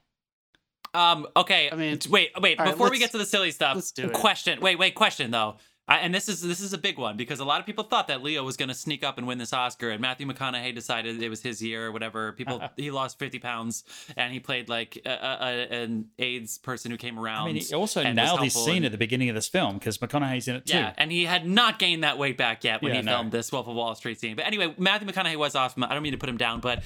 Um, 0.94 1.28
okay. 1.36 1.70
I 1.72 1.76
mean- 1.76 2.00
wait, 2.10 2.32
wait, 2.40 2.60
All 2.60 2.66
right, 2.66 2.72
before 2.72 2.90
we 2.90 3.00
get 3.00 3.12
to 3.12 3.18
the 3.18 3.26
silly 3.26 3.52
stuff, 3.52 3.76
let's 3.76 3.92
do 3.92 4.08
it. 4.08 4.14
question. 4.14 4.60
Wait, 4.60 4.78
wait, 4.78 4.96
question 4.96 5.32
though. 5.32 5.58
I, 5.90 6.00
and 6.00 6.14
this 6.14 6.28
is 6.28 6.42
this 6.42 6.60
is 6.60 6.74
a 6.74 6.78
big 6.78 6.98
one 6.98 7.16
because 7.16 7.40
a 7.40 7.46
lot 7.46 7.62
of 7.62 7.66
people 7.66 7.86
thought 7.86 8.10
that 8.10 8.22
Leo 8.22 8.44
was 8.44 8.58
going 8.58 8.68
to 8.68 8.76
sneak 8.76 9.06
up 9.06 9.18
and 9.18 9.26
win 9.26 9.38
this 9.38 9.54
Oscar, 9.54 9.90
and 9.90 10.02
Matthew 10.02 10.28
McConaughey 10.28 10.76
decided 10.76 11.24
it 11.24 11.30
was 11.30 11.42
his 11.42 11.62
year 11.62 11.86
or 11.88 11.92
whatever. 11.94 12.34
People, 12.34 12.62
he 12.76 12.92
lost 12.92 13.18
fifty 13.18 13.40
pounds, 13.40 13.86
and 14.18 14.34
he 14.34 14.40
played 14.42 14.68
like 14.68 14.98
a, 15.06 15.10
a, 15.10 15.38
a- 15.72 15.84
an 15.84 16.08
AIDS 16.20 16.58
person 16.58 16.92
who 16.92 16.98
came 16.98 17.18
around. 17.18 17.44
I 17.48 17.54
mean, 17.54 17.62
he 17.64 17.74
also 17.74 18.04
nailed 18.04 18.42
his 18.42 18.54
scene 18.54 18.78
and- 18.78 18.86
at 18.88 18.92
the 18.92 18.98
beginning 18.98 19.30
of 19.30 19.36
this 19.36 19.48
film 19.48 19.76
because 19.78 19.98
McConaughey's 20.00 20.48
in 20.50 20.58
it 20.58 20.66
too. 20.66 20.76
Yeah, 20.78 20.94
and 20.98 21.10
he 21.12 21.24
had 21.24 21.48
not 21.48 21.80
gained 21.80 22.04
that 22.04 22.18
weight 22.18 22.38
back 22.38 22.66
yet 22.66 22.82
when 22.82 22.92
Yeah, 22.94 23.00
he 23.00 23.06
no. 23.06 23.12
filmed 23.14 23.32
this 23.32 23.50
Wolf 23.52 23.68
of 23.68 23.76
Wall 23.76 23.96
Street 23.96 24.20
scene. 24.20 24.36
But 24.36 24.46
anyway, 24.46 24.74
Matthew 24.78 25.08
McConaughey 25.08 25.38
was 25.38 25.56
awesome. 25.56 25.84
I 25.86 25.94
don't 25.94 26.04
mean 26.04 26.12
to 26.12 26.18
put 26.18 26.28
him 26.28 26.38
down, 26.38 26.60
but 26.60 26.84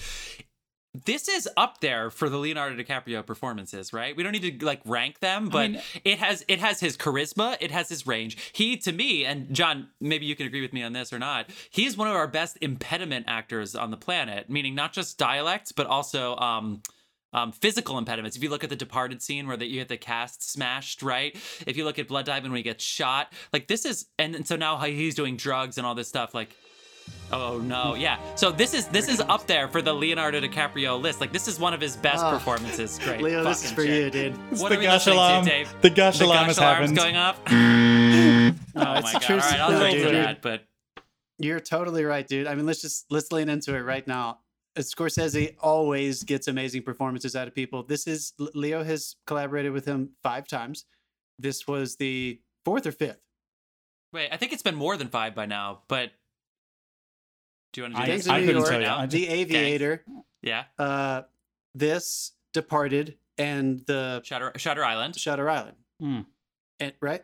this 0.93 1.29
is 1.29 1.47
up 1.55 1.79
there 1.79 2.09
for 2.09 2.29
the 2.29 2.37
Leonardo 2.37 2.75
DiCaprio 2.81 3.25
performances, 3.25 3.93
right? 3.93 4.15
We 4.15 4.23
don't 4.23 4.33
need 4.33 4.59
to 4.59 4.65
like 4.65 4.81
rank 4.85 5.19
them, 5.19 5.49
but 5.49 5.71
mean- 5.71 5.81
it 6.03 6.19
has 6.19 6.43
it 6.47 6.59
has 6.59 6.79
his 6.79 6.97
charisma, 6.97 7.57
it 7.61 7.71
has 7.71 7.89
his 7.89 8.05
range. 8.05 8.37
He 8.53 8.77
to 8.77 8.91
me, 8.91 9.25
and 9.25 9.53
John, 9.55 9.89
maybe 9.99 10.25
you 10.25 10.35
can 10.35 10.45
agree 10.47 10.61
with 10.61 10.73
me 10.73 10.83
on 10.83 10.93
this 10.93 11.13
or 11.13 11.19
not. 11.19 11.49
He's 11.69 11.95
one 11.95 12.07
of 12.07 12.15
our 12.15 12.27
best 12.27 12.57
impediment 12.61 13.25
actors 13.27 13.75
on 13.75 13.91
the 13.91 13.97
planet, 13.97 14.49
meaning 14.49 14.75
not 14.75 14.91
just 14.91 15.17
dialects, 15.17 15.71
but 15.71 15.87
also 15.87 16.35
um 16.37 16.81
um, 17.33 17.53
physical 17.53 17.97
impediments. 17.97 18.35
If 18.35 18.43
you 18.43 18.49
look 18.49 18.63
at 18.63 18.69
the 18.69 18.75
Departed 18.75 19.21
scene 19.21 19.47
where 19.47 19.55
the, 19.55 19.65
you 19.65 19.79
get 19.79 19.87
the 19.87 19.95
cast 19.95 20.49
smashed, 20.51 21.01
right? 21.01 21.33
If 21.65 21.77
you 21.77 21.85
look 21.85 21.97
at 21.97 22.09
Blood 22.09 22.25
Diamond 22.25 22.51
when 22.51 22.57
he 22.57 22.63
gets 22.63 22.83
shot, 22.83 23.31
like 23.53 23.67
this 23.67 23.85
is, 23.85 24.07
and, 24.19 24.35
and 24.35 24.45
so 24.45 24.57
now 24.57 24.75
how 24.75 24.85
he's 24.87 25.15
doing 25.15 25.37
drugs 25.37 25.77
and 25.77 25.87
all 25.87 25.95
this 25.95 26.09
stuff, 26.09 26.33
like, 26.33 26.55
oh 27.31 27.59
no, 27.59 27.95
yeah. 27.95 28.17
So 28.35 28.51
this 28.51 28.73
is 28.73 28.87
this 28.87 29.07
is 29.07 29.19
up 29.21 29.47
there 29.47 29.67
for 29.67 29.81
the 29.81 29.93
Leonardo 29.93 30.39
DiCaprio 30.41 30.99
list. 31.01 31.21
Like 31.21 31.31
this 31.31 31.47
is 31.47 31.59
one 31.59 31.73
of 31.73 31.81
his 31.81 31.95
best 31.97 32.23
Ah. 32.23 32.31
performances. 32.31 32.99
Great, 33.03 33.21
Leo, 33.21 33.43
this 33.43 33.63
is 33.65 33.71
for 33.71 33.85
shit. 33.85 34.13
you, 34.15 34.31
dude. 34.31 34.59
What 34.59 34.69
the 34.69 34.75
are 34.75 34.79
we 34.79 34.83
gush 34.85 34.93
listening 35.07 35.15
alarm. 35.17 35.45
to, 35.45 35.49
Dave? 35.51 35.73
The 35.81 35.89
gush 35.89 36.19
The 36.19 36.25
alarm 36.25 36.39
gush 36.39 36.47
has 36.47 36.57
alarm's 36.57 36.79
happened. 36.91 36.97
going 36.97 37.15
off. 37.17 37.39
oh 37.47 37.51
my 38.75 38.99
it's 38.99 39.09
a 39.09 39.13
god! 39.13 39.21
true 39.21 39.35
All 39.35 39.41
right, 39.41 39.59
I'll 39.59 39.71
no, 39.71 39.79
drink 39.79 40.05
to 40.05 40.11
that. 40.11 40.41
But 40.41 40.63
You're 41.39 41.59
totally 41.59 42.03
right, 42.03 42.27
dude. 42.27 42.47
I 42.47 42.55
mean, 42.55 42.65
let's 42.65 42.81
just 42.81 43.05
let's 43.09 43.31
lean 43.31 43.49
into 43.49 43.75
it 43.75 43.79
right 43.81 44.05
now. 44.07 44.39
Uh, 44.77 44.81
Scorsese 44.81 45.55
always 45.59 46.23
gets 46.23 46.47
amazing 46.47 46.83
performances 46.83 47.35
out 47.35 47.47
of 47.47 47.53
people. 47.55 47.83
This 47.83 48.07
is 48.07 48.33
Leo 48.53 48.83
has 48.83 49.15
collaborated 49.27 49.71
with 49.73 49.85
him 49.85 50.11
five 50.23 50.47
times. 50.47 50.85
This 51.39 51.67
was 51.67 51.95
the 51.97 52.39
fourth 52.63 52.85
or 52.85 52.91
fifth. 52.91 53.19
wait, 54.13 54.29
I 54.31 54.37
think 54.37 54.53
it's 54.53 54.61
been 54.63 54.75
more 54.75 54.95
than 54.97 55.07
five 55.07 55.33
by 55.35 55.45
now. 55.45 55.81
But 55.87 56.11
do 57.73 57.81
you 57.81 57.83
want 57.83 57.95
to 57.95 58.01
do 58.01 58.03
I, 58.03 58.15
this 58.15 58.25
Gangs 58.25 58.27
of 58.27 58.33
I 58.33 58.39
New 58.39 58.45
couldn't 58.47 58.59
York, 58.61 58.69
tell 58.71 58.79
you. 58.81 58.85
now? 58.87 59.05
Just- 59.05 59.11
The 59.11 59.27
Aviator, 59.29 60.03
Yeah, 60.41 60.63
uh, 60.79 61.21
this 61.75 62.33
Departed, 62.53 63.17
and 63.37 63.79
the 63.87 64.21
Shutter 64.23 64.51
Shutter 64.57 64.83
Island. 64.83 65.15
Shutter 65.17 65.49
Island. 65.49 65.77
Hmm. 65.99 66.21
And, 66.79 66.93
right? 66.99 67.23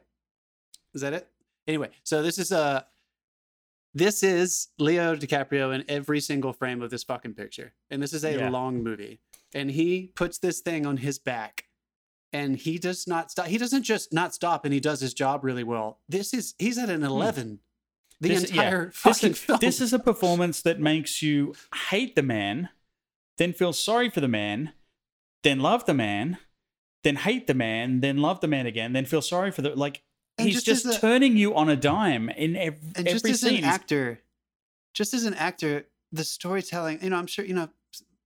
Is 0.93 1.01
that 1.01 1.13
it? 1.13 1.27
Anyway, 1.67 1.89
so 2.03 2.21
this 2.23 2.37
is 2.37 2.51
uh 2.51 2.81
this 3.93 4.21
is 4.23 4.67
Leo 4.77 5.15
DiCaprio 5.15 5.73
in 5.73 5.83
every 5.89 6.19
single 6.19 6.53
frame 6.53 6.81
of 6.81 6.89
this 6.91 7.03
fucking 7.03 7.33
picture. 7.33 7.73
And 7.89 8.01
this 8.01 8.13
is 8.13 8.23
a 8.23 8.33
Yeah. 8.37 8.49
long 8.49 8.83
movie. 8.83 9.19
And 9.55 9.71
he 9.71 10.11
puts 10.15 10.37
this 10.37 10.59
thing 10.59 10.85
on 10.85 10.97
his 10.97 11.17
back. 11.17 11.63
And 12.31 12.57
he 12.57 12.77
does 12.77 13.07
not 13.07 13.31
stop. 13.31 13.47
He 13.47 13.57
doesn't 13.57 13.83
just 13.83 14.13
not 14.13 14.35
stop 14.35 14.65
and 14.65 14.73
he 14.73 14.79
does 14.79 14.99
his 14.99 15.13
job 15.13 15.43
really 15.43 15.63
well. 15.63 15.99
This 16.07 16.33
is 16.33 16.53
he's 16.59 16.77
at 16.77 16.89
an 16.89 17.03
11 17.03 17.59
the. 18.21 18.29
This- 18.29 18.49
entire 18.49 18.87
This 18.87 18.95
fucking 18.97 19.31
is, 19.31 19.37
film. 19.39 19.59
this 19.61 19.81
is 19.81 19.93
a 19.93 19.99
performance 19.99 20.61
that 20.61 20.79
makes 20.79 21.21
you 21.21 21.53
hate 21.89 22.15
the 22.15 22.23
man, 22.23 22.69
then 23.37 23.53
feel 23.53 23.73
sorry 23.73 24.09
for 24.09 24.21
the 24.21 24.27
man, 24.27 24.73
then 25.43 25.59
love 25.59 25.85
the 25.85 25.93
man, 25.93 26.37
then 27.03 27.17
hate 27.17 27.47
the 27.47 27.53
man, 27.53 28.01
then 28.01 28.17
love 28.17 28.41
the 28.41 28.47
man 28.47 28.65
again, 28.65 28.93
then 28.93 29.05
feel 29.05 29.21
sorry 29.21 29.51
for 29.51 29.61
the 29.61 29.75
like. 29.75 30.01
And 30.39 30.47
he's 30.47 30.63
just 30.63 30.83
just, 30.85 30.97
a- 30.97 31.01
turning 31.01 31.35
you 31.37 31.55
on 31.55 31.67
a 31.69 31.75
dime 31.75 32.29
in 32.29 32.55
ev- 32.55 32.79
and 32.95 33.07
every 33.07 33.11
just 33.13 33.25
as 33.25 33.41
scene. 33.41 33.57
an 33.59 33.63
actor, 33.63 34.21
just 34.93 35.13
as 35.15 35.23
an 35.25 35.33
actor, 35.33 35.87
the 36.11 36.23
storytelling, 36.23 36.99
you 37.01 37.09
know, 37.09 37.17
I'm 37.17 37.25
sure, 37.27 37.43
you 37.43 37.55
know, 37.55 37.69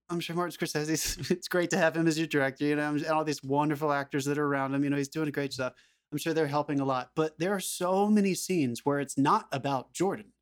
I'm 0.09 0.19
sure 0.19 0.35
Martin 0.35 0.57
Scorsese, 0.57 1.31
it's 1.31 1.47
great 1.47 1.69
to 1.69 1.77
have 1.77 1.95
him 1.95 2.07
as 2.07 2.17
your 2.17 2.27
director, 2.27 2.65
you 2.65 2.75
know, 2.75 2.89
and 2.89 3.05
all 3.07 3.23
these 3.23 3.41
wonderful 3.41 3.93
actors 3.93 4.25
that 4.25 4.37
are 4.37 4.45
around 4.45 4.73
him, 4.73 4.83
you 4.83 4.89
know, 4.89 4.97
he's 4.97 5.07
doing 5.07 5.31
great 5.31 5.51
job. 5.51 5.73
I'm 6.11 6.17
sure 6.17 6.33
they're 6.33 6.47
helping 6.47 6.79
a 6.79 6.85
lot, 6.85 7.11
but 7.15 7.39
there 7.39 7.53
are 7.53 7.59
so 7.59 8.07
many 8.07 8.33
scenes 8.33 8.85
where 8.85 8.99
it's 8.99 9.17
not 9.17 9.47
about 9.51 9.93
Jordan. 9.93 10.33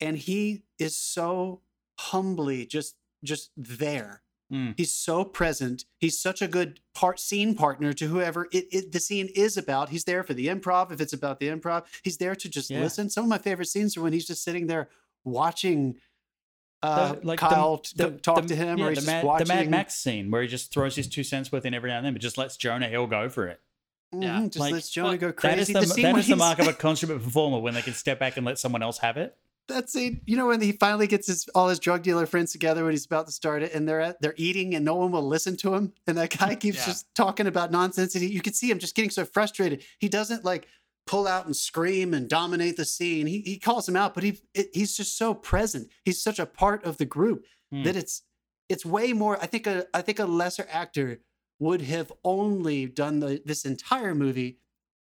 And 0.00 0.18
he 0.18 0.64
is 0.78 0.96
so 0.96 1.60
humbly 1.98 2.66
just 2.66 2.96
just 3.24 3.50
there. 3.56 4.22
Mm. 4.52 4.74
He's 4.76 4.92
so 4.92 5.24
present. 5.24 5.84
He's 5.98 6.20
such 6.20 6.42
a 6.42 6.48
good 6.48 6.80
part 6.94 7.18
scene 7.20 7.54
partner 7.54 7.92
to 7.94 8.06
whoever 8.08 8.48
it, 8.52 8.66
it 8.70 8.92
the 8.92 9.00
scene 9.00 9.28
is 9.34 9.56
about. 9.56 9.88
He's 9.90 10.04
there 10.04 10.22
for 10.24 10.34
the 10.34 10.48
improv. 10.48 10.92
If 10.92 11.00
it's 11.00 11.12
about 11.14 11.38
the 11.40 11.48
improv, 11.48 11.84
he's 12.02 12.18
there 12.18 12.34
to 12.34 12.48
just 12.50 12.68
Yeah. 12.68 12.80
listen. 12.80 13.08
Some 13.08 13.24
of 13.24 13.30
my 13.30 13.38
favorite 13.38 13.66
scenes 13.68 13.96
are 13.96 14.02
when 14.02 14.12
he's 14.12 14.26
just 14.26 14.42
sitting 14.44 14.66
there 14.66 14.90
watching 15.24 15.96
uh, 16.82 17.12
The- 17.14 17.26
like 17.26 17.38
Kyle 17.38 17.80
the, 17.94 18.10
the- 18.10 18.18
talk 18.18 18.44
to 18.46 18.56
him, 18.56 18.76
yeah, 18.78 18.84
or 18.86 18.88
he's 18.90 18.96
the, 18.98 19.02
just 19.02 19.06
Mad, 19.06 19.24
watching 19.24 19.46
the 19.46 19.54
Mad 19.54 19.70
Max 19.70 19.94
scene 19.94 20.30
where 20.32 20.42
he 20.42 20.48
just 20.48 20.72
throws 20.72 20.96
his 20.96 21.06
two 21.06 21.22
cents 21.22 21.52
worth 21.52 21.64
in 21.64 21.72
every 21.74 21.88
now 21.90 21.98
and 21.98 22.04
then, 22.04 22.12
but 22.12 22.20
just 22.20 22.36
lets 22.36 22.56
Jonah 22.56 22.88
Hill 22.88 23.06
go 23.06 23.28
for 23.28 23.46
it. 23.46 23.60
Yeah. 24.12 24.40
Mhm, 24.40 24.44
just 24.50 24.58
Like, 24.58 24.72
lets 24.74 24.90
Jonah 24.90 25.16
go 25.18 25.32
crazy. 25.32 25.60
is 25.60 25.66
the, 25.68 25.80
The 25.80 25.86
scene 25.86 26.14
that 26.14 26.24
the 26.26 26.36
mark 26.36 26.58
of 26.58 26.68
a 26.68 26.72
consummate 26.86 27.22
performer 27.22 27.58
when 27.60 27.74
they 27.74 27.82
can 27.82 27.94
step 27.94 28.18
back 28.18 28.36
and 28.36 28.44
let 28.46 28.58
someone 28.58 28.82
else 28.82 28.98
have 28.98 29.16
it. 29.16 29.36
That's 29.68 29.94
it. 29.94 30.14
you 30.26 30.36
know, 30.36 30.48
when 30.48 30.60
he 30.60 30.72
finally 30.72 31.06
gets 31.06 31.28
his 31.28 31.48
all 31.54 31.68
his 31.68 31.78
drug 31.78 32.02
dealer 32.02 32.26
friends 32.26 32.50
together 32.52 32.82
when 32.84 32.92
he's 32.92 33.06
about 33.06 33.26
to 33.26 33.32
start 33.32 33.62
it, 33.62 33.72
and 33.72 33.88
they're 33.88 34.00
at, 34.00 34.20
they're 34.20 34.34
eating, 34.36 34.74
and 34.74 34.84
no 34.84 34.96
one 34.96 35.12
will 35.12 35.26
listen 35.26 35.56
to 35.58 35.74
him, 35.74 35.92
and 36.06 36.18
that 36.18 36.36
guy 36.36 36.54
keeps 36.56 36.78
Yeah. 36.78 36.86
just 36.86 37.14
talking 37.14 37.46
about 37.46 37.70
nonsense, 37.70 38.14
and 38.14 38.24
he, 38.24 38.30
you 38.30 38.42
can 38.42 38.52
see 38.54 38.70
him 38.70 38.78
just 38.80 38.94
getting 38.96 39.10
so 39.10 39.24
frustrated. 39.24 39.84
He 39.98 40.08
doesn't 40.08 40.44
like 40.44 40.66
pull 41.06 41.26
out 41.28 41.46
and 41.46 41.56
scream 41.56 42.12
and 42.12 42.28
dominate 42.28 42.76
the 42.76 42.84
scene. 42.84 43.26
He 43.28 43.40
he 43.42 43.58
calls 43.58 43.88
him 43.88 43.96
out, 43.96 44.14
but 44.14 44.24
he 44.24 44.40
it, 44.52 44.70
he's 44.74 44.96
just 44.96 45.16
so 45.16 45.32
present. 45.32 45.88
He's 46.04 46.20
such 46.20 46.38
a 46.40 46.44
part 46.46 46.84
of 46.84 46.98
the 46.98 47.06
group 47.06 47.46
Hmm. 47.70 47.84
that 47.84 47.96
it's 47.96 48.22
it's 48.68 48.84
way 48.84 49.12
more. 49.12 49.40
I 49.40 49.46
think 49.46 49.66
a 49.68 49.86
I 49.94 50.02
think 50.02 50.18
a 50.18 50.24
lesser 50.26 50.66
actor 50.70 51.20
would 51.62 51.82
have 51.82 52.12
only 52.24 52.86
done 52.86 53.20
the 53.20 53.40
this 53.44 53.64
entire 53.64 54.14
movie 54.14 54.58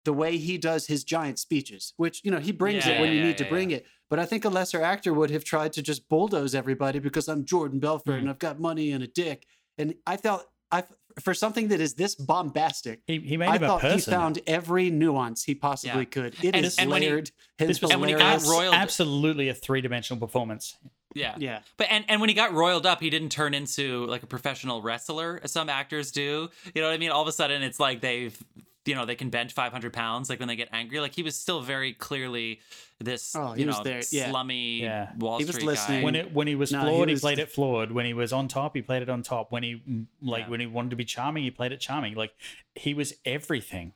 the 0.05 0.13
way 0.13 0.37
he 0.39 0.57
does 0.59 0.87
his 0.87 1.05
giant 1.05 1.39
speeches, 1.39 1.93
which 1.97 2.21
you 2.25 2.31
know 2.31 2.39
he 2.49 2.53
brings 2.53 2.85
Yeah, 2.85 2.93
it 2.93 3.01
when 3.01 3.09
yeah, 3.11 3.15
you 3.15 3.21
yeah, 3.21 3.27
need 3.29 3.39
to 3.39 3.45
yeah, 3.45 3.51
bring 3.51 3.71
it. 3.71 3.87
But 4.11 4.19
I 4.19 4.27
think 4.27 4.45
a 4.45 4.49
lesser 4.49 4.81
actor 4.83 5.13
would 5.13 5.31
have 5.31 5.45
tried 5.45 5.73
to 5.75 5.83
just 5.83 6.09
bulldoze 6.09 6.55
everybody 6.55 6.99
because 6.99 7.29
I'm 7.29 7.45
Jordan 7.45 7.79
Belfort 7.79 8.15
Hmm. 8.15 8.21
and 8.23 8.31
I've 8.31 8.39
got 8.39 8.59
money 8.59 8.91
and 8.93 9.03
a 9.05 9.07
dick. 9.07 9.47
And 9.77 9.95
I 10.07 10.17
felt 10.17 10.47
I 10.73 10.85
for 11.21 11.35
something 11.35 11.69
that 11.69 11.81
is 11.81 11.95
this 11.95 12.15
bombastic, 12.15 13.01
He, 13.07 13.19
he 13.21 13.37
made 13.37 13.49
I 13.49 13.57
him 13.57 13.65
a 13.65 13.67
thought 13.67 13.93
he 13.93 14.01
found 14.01 14.39
every 14.47 14.89
nuance 14.91 15.45
he 15.45 15.55
possibly 15.55 16.01
Yeah. 16.03 16.05
could. 16.17 16.33
It 16.45 16.55
And- 16.55 16.65
is 16.67 16.79
and 16.79 16.91
when 16.91 17.03
he- 17.03 17.09
layered. 17.09 17.31
this 17.59 17.81
was 17.83 17.91
And 17.91 18.01
when 18.01 18.09
he 18.09 18.15
got 18.15 18.43
royal- 18.45 18.73
absolutely 18.73 19.49
a 19.49 19.55
three 19.55 19.81
dimensional 19.81 20.19
performance. 20.21 20.77
Yeah. 21.15 21.35
yeah. 21.39 21.61
But 21.77 21.89
and, 21.91 22.05
and 22.09 22.21
when 22.21 22.29
he 22.29 22.35
got 22.35 22.53
roiled 22.53 22.87
up, 22.87 23.01
he 23.01 23.11
didn't 23.11 23.31
turn 23.31 23.55
into 23.55 24.07
like 24.07 24.23
a 24.23 24.27
professional 24.27 24.83
wrestler 24.83 25.41
as 25.43 25.53
some 25.53 25.69
actors 25.69 26.13
do. 26.13 26.49
You 26.75 26.83
know 26.83 26.89
what 26.89 26.95
I 26.95 26.99
mean? 26.99 27.11
All 27.11 27.23
of 27.23 27.29
a 27.29 27.33
sudden, 27.33 27.63
it's 27.63 27.81
like 27.81 28.01
they've 28.01 28.37
you 28.85 28.95
know 28.95 29.05
they 29.05 29.17
can 29.17 29.29
bench 29.29 29.53
500 29.53 29.93
pounds 29.93 30.31
like 30.31 30.39
when 30.39 30.49
they 30.49 30.57
get 30.57 30.69
angry. 30.73 31.01
Like 31.01 31.15
he 31.15 31.23
was 31.23 31.39
still 31.39 31.61
very 31.61 31.93
clearly 31.93 32.61
this 33.01 33.35
Oh, 33.37 33.53
he 33.53 33.61
you 33.63 33.67
was 33.67 33.77
know 33.79 33.85
there, 33.85 34.01
yeah. 34.11 34.31
slummy 34.31 34.83
Yeah. 34.83 35.11
Wall 35.19 35.39
He 35.39 35.45
was 35.45 35.57
Street 35.57 35.67
listening. 35.67 36.01
guy. 36.01 36.05
When 36.05 36.15
it 36.15 36.33
when 36.33 36.47
he 36.47 36.55
was 36.55 36.73
No, 36.73 36.81
he 36.81 36.85
flawed, 36.87 37.09
he, 37.09 37.15
was- 37.15 37.21
played 37.21 37.39
it 37.39 37.51
flawed. 37.51 37.93
When 37.93 38.07
he 38.07 38.15
was 38.15 38.33
on 38.33 38.49
top, 38.49 38.75
he 38.75 38.83
played 38.83 39.03
it 39.03 39.09
on 39.11 39.23
top. 39.23 39.53
When 39.53 39.63
he 39.63 40.07
like 40.23 40.45
Yeah. 40.45 40.49
when 40.51 40.61
he 40.61 40.67
wanted 40.67 40.91
to 40.91 40.97
be 40.97 41.05
charming, 41.05 41.45
he 41.45 41.51
played 41.51 41.73
it 41.73 41.81
charming. 41.81 42.15
Like 42.15 42.33
he 42.75 42.95
was 42.95 43.13
everything. 43.27 43.93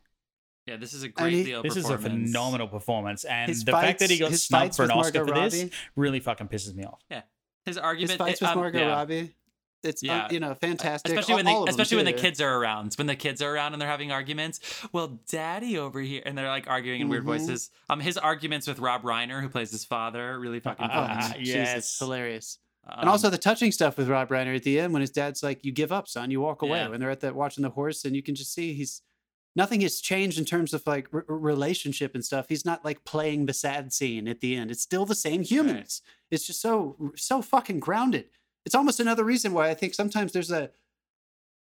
Yeah, 0.67 0.77
this 0.77 0.93
is 0.93 1.03
a 1.03 1.09
great 1.09 1.33
he- 1.33 1.45
Leo 1.45 1.63
This 1.63 1.77
is 1.77 1.89
a 1.91 1.99
phenomenal 1.99 2.69
performance, 2.69 3.25
and 3.25 3.49
His 3.49 3.65
the 3.65 3.73
fact 3.73 3.99
that 4.01 4.11
he 4.11 4.19
got 4.19 4.31
his 4.31 4.45
snubbed 4.45 4.77
for 4.77 4.85
an 4.85 4.91
Oscar 4.91 5.25
Margot 5.25 5.35
for 5.35 5.51
this 5.51 5.63
Robbie. 5.63 5.73
really 5.97 6.21
fucking 6.21 6.49
pisses 6.49 6.75
me 6.75 6.85
off. 6.85 7.01
Yeah, 7.11 7.23
His 7.67 7.79
argument, 7.79 8.19
fights 8.19 8.41
with 8.41 8.51
um, 8.51 8.59
Margot 8.59 8.79
yeah. 8.81 8.87
Robbie. 8.89 9.35
It's 9.85 10.01
uh, 10.05 10.07
Yeah. 10.07 10.29
you 10.31 10.39
know 10.39 10.55
fantastic. 10.55 11.11
especially 11.11 11.35
when 11.35 11.47
All- 11.49 11.53
the 11.53 11.57
all 11.57 11.63
of 11.65 11.67
them, 11.67 11.73
especially 11.73 11.97
when 11.97 12.07
the 12.07 12.13
kids 12.13 12.41
are 12.41 12.57
around 12.57 12.95
when 12.95 13.09
the 13.09 13.17
kids 13.17 13.43
are 13.43 13.53
around 13.53 13.73
and 13.73 13.83
they're 13.83 13.89
having 13.89 14.13
arguments 14.13 14.61
well 14.93 15.19
daddy 15.29 15.77
over 15.77 16.01
here 16.01 16.23
and 16.25 16.39
they're 16.39 16.47
like 16.47 16.69
arguing 16.69 17.01
in 17.01 17.09
weird 17.09 17.25
Mhm. 17.25 17.27
voices 17.27 17.69
um 17.91 17.99
his 17.99 18.17
arguments 18.17 18.69
with 18.69 18.79
rob 18.79 19.03
reiner 19.03 19.41
who 19.41 19.49
plays 19.49 19.73
his 19.73 19.85
father 19.85 20.39
really 20.39 20.61
fucking 20.61 20.87
Oh, 20.87 20.89
fun 20.89 21.11
Ah, 21.11 21.33
Jesus, 21.37 21.55
yes. 21.55 21.99
hilarious. 21.99 22.59
Um, 22.87 23.01
and 23.01 23.09
also 23.09 23.29
the 23.29 23.39
touching 23.39 23.73
stuff 23.73 23.97
with 23.97 24.09
Rob 24.09 24.29
Reiner 24.29 24.55
at 24.57 24.63
the 24.63 24.79
end 24.81 24.93
when 24.93 25.01
his 25.03 25.11
dad's 25.11 25.41
like, 25.43 25.65
"You 25.65 25.71
give 25.71 25.91
up, 25.93 26.07
son. 26.09 26.31
You 26.33 26.41
walk 26.41 26.63
away." 26.63 26.79
Yeah. 26.81 26.89
When 26.89 26.99
they're 27.01 27.11
at 27.13 27.21
that 27.21 27.33
watching 27.35 27.63
the 27.63 27.71
horse, 27.71 28.05
and 28.05 28.17
you 28.17 28.25
can 28.25 28.35
just 28.35 28.53
see 28.53 28.75
he's 28.75 29.03
nothing 29.55 29.81
has 29.83 30.01
changed 30.01 30.39
in 30.39 30.45
terms 30.45 30.73
of 30.75 30.87
like 30.87 31.09
r- 31.13 31.25
relationship 31.29 32.15
and 32.15 32.25
stuff. 32.25 32.47
He's 32.49 32.65
not 32.65 32.85
like 32.85 33.05
playing 33.05 33.47
the 33.47 33.53
sad 33.53 33.93
scene 33.93 34.29
at 34.29 34.41
the 34.41 34.57
end. 34.57 34.71
It's 34.71 34.83
still 34.83 35.07
the 35.07 35.15
same 35.15 35.43
humans. 35.43 36.03
It's 36.31 36.47
just 36.47 36.61
so 36.61 37.13
so 37.17 37.43
fucking 37.43 37.81
grounded. 37.81 38.27
It's 38.65 38.75
almost 38.75 39.01
another 39.01 39.25
reason 39.25 39.53
why 39.53 39.71
I 39.71 39.75
think 39.75 39.95
sometimes 39.95 40.33
there's 40.33 40.51
a 40.51 40.71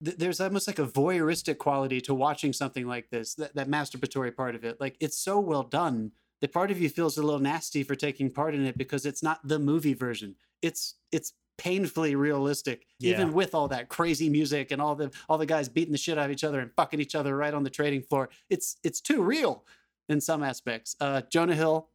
th- 0.05 0.17
there's 0.19 0.41
almost 0.41 0.67
like 0.67 0.79
a 0.79 0.87
voyeuristic 0.87 1.59
quality 1.59 2.01
to 2.03 2.15
watching 2.15 2.53
something 2.53 2.87
like 2.87 3.11
this. 3.11 3.35
That 3.35 3.55
that 3.55 3.69
masturbatory 3.69 4.35
part 4.35 4.55
of 4.55 4.65
it, 4.65 4.81
like 4.81 4.97
it's 5.01 5.17
so 5.17 5.41
well 5.41 5.63
done. 5.63 6.13
that 6.41 6.53
part 6.53 6.71
of 6.71 6.81
you 6.81 6.89
feels 6.89 7.19
a 7.19 7.23
little 7.23 7.41
nasty 7.41 7.83
for 7.83 7.95
taking 7.95 8.31
part 8.31 8.55
in 8.55 8.65
it 8.65 8.79
because 8.79 9.05
it's 9.07 9.23
not 9.23 9.47
the 9.47 9.59
movie 9.59 9.95
version. 9.95 10.37
It's 10.63 10.95
it's 11.13 11.33
painfully 11.61 12.15
realistic, 12.15 12.87
even 13.01 13.35
with 13.35 13.55
all 13.55 13.69
that 13.69 13.91
crazy 13.91 14.31
music 14.31 14.71
and 14.71 14.81
all 14.81 14.95
the 14.95 15.11
all 15.29 15.37
the 15.37 15.45
guys 15.45 15.69
beating 15.69 15.93
the 15.93 15.99
shit 15.99 16.17
out 16.17 16.25
of 16.25 16.31
each 16.31 16.43
other 16.43 16.59
and 16.59 16.71
fucking 16.75 17.01
each 17.01 17.15
other 17.15 17.37
right 17.37 17.53
on 17.53 17.65
the 17.65 17.71
trading 17.71 18.01
floor. 18.01 18.31
It's 18.49 18.79
it's 18.83 19.01
too 19.03 19.23
real 19.23 19.65
in 20.09 20.23
some 20.23 20.43
aspects. 20.43 20.97
Uh, 21.01 21.21
Jonah 21.31 21.55
Hill, 21.55 21.89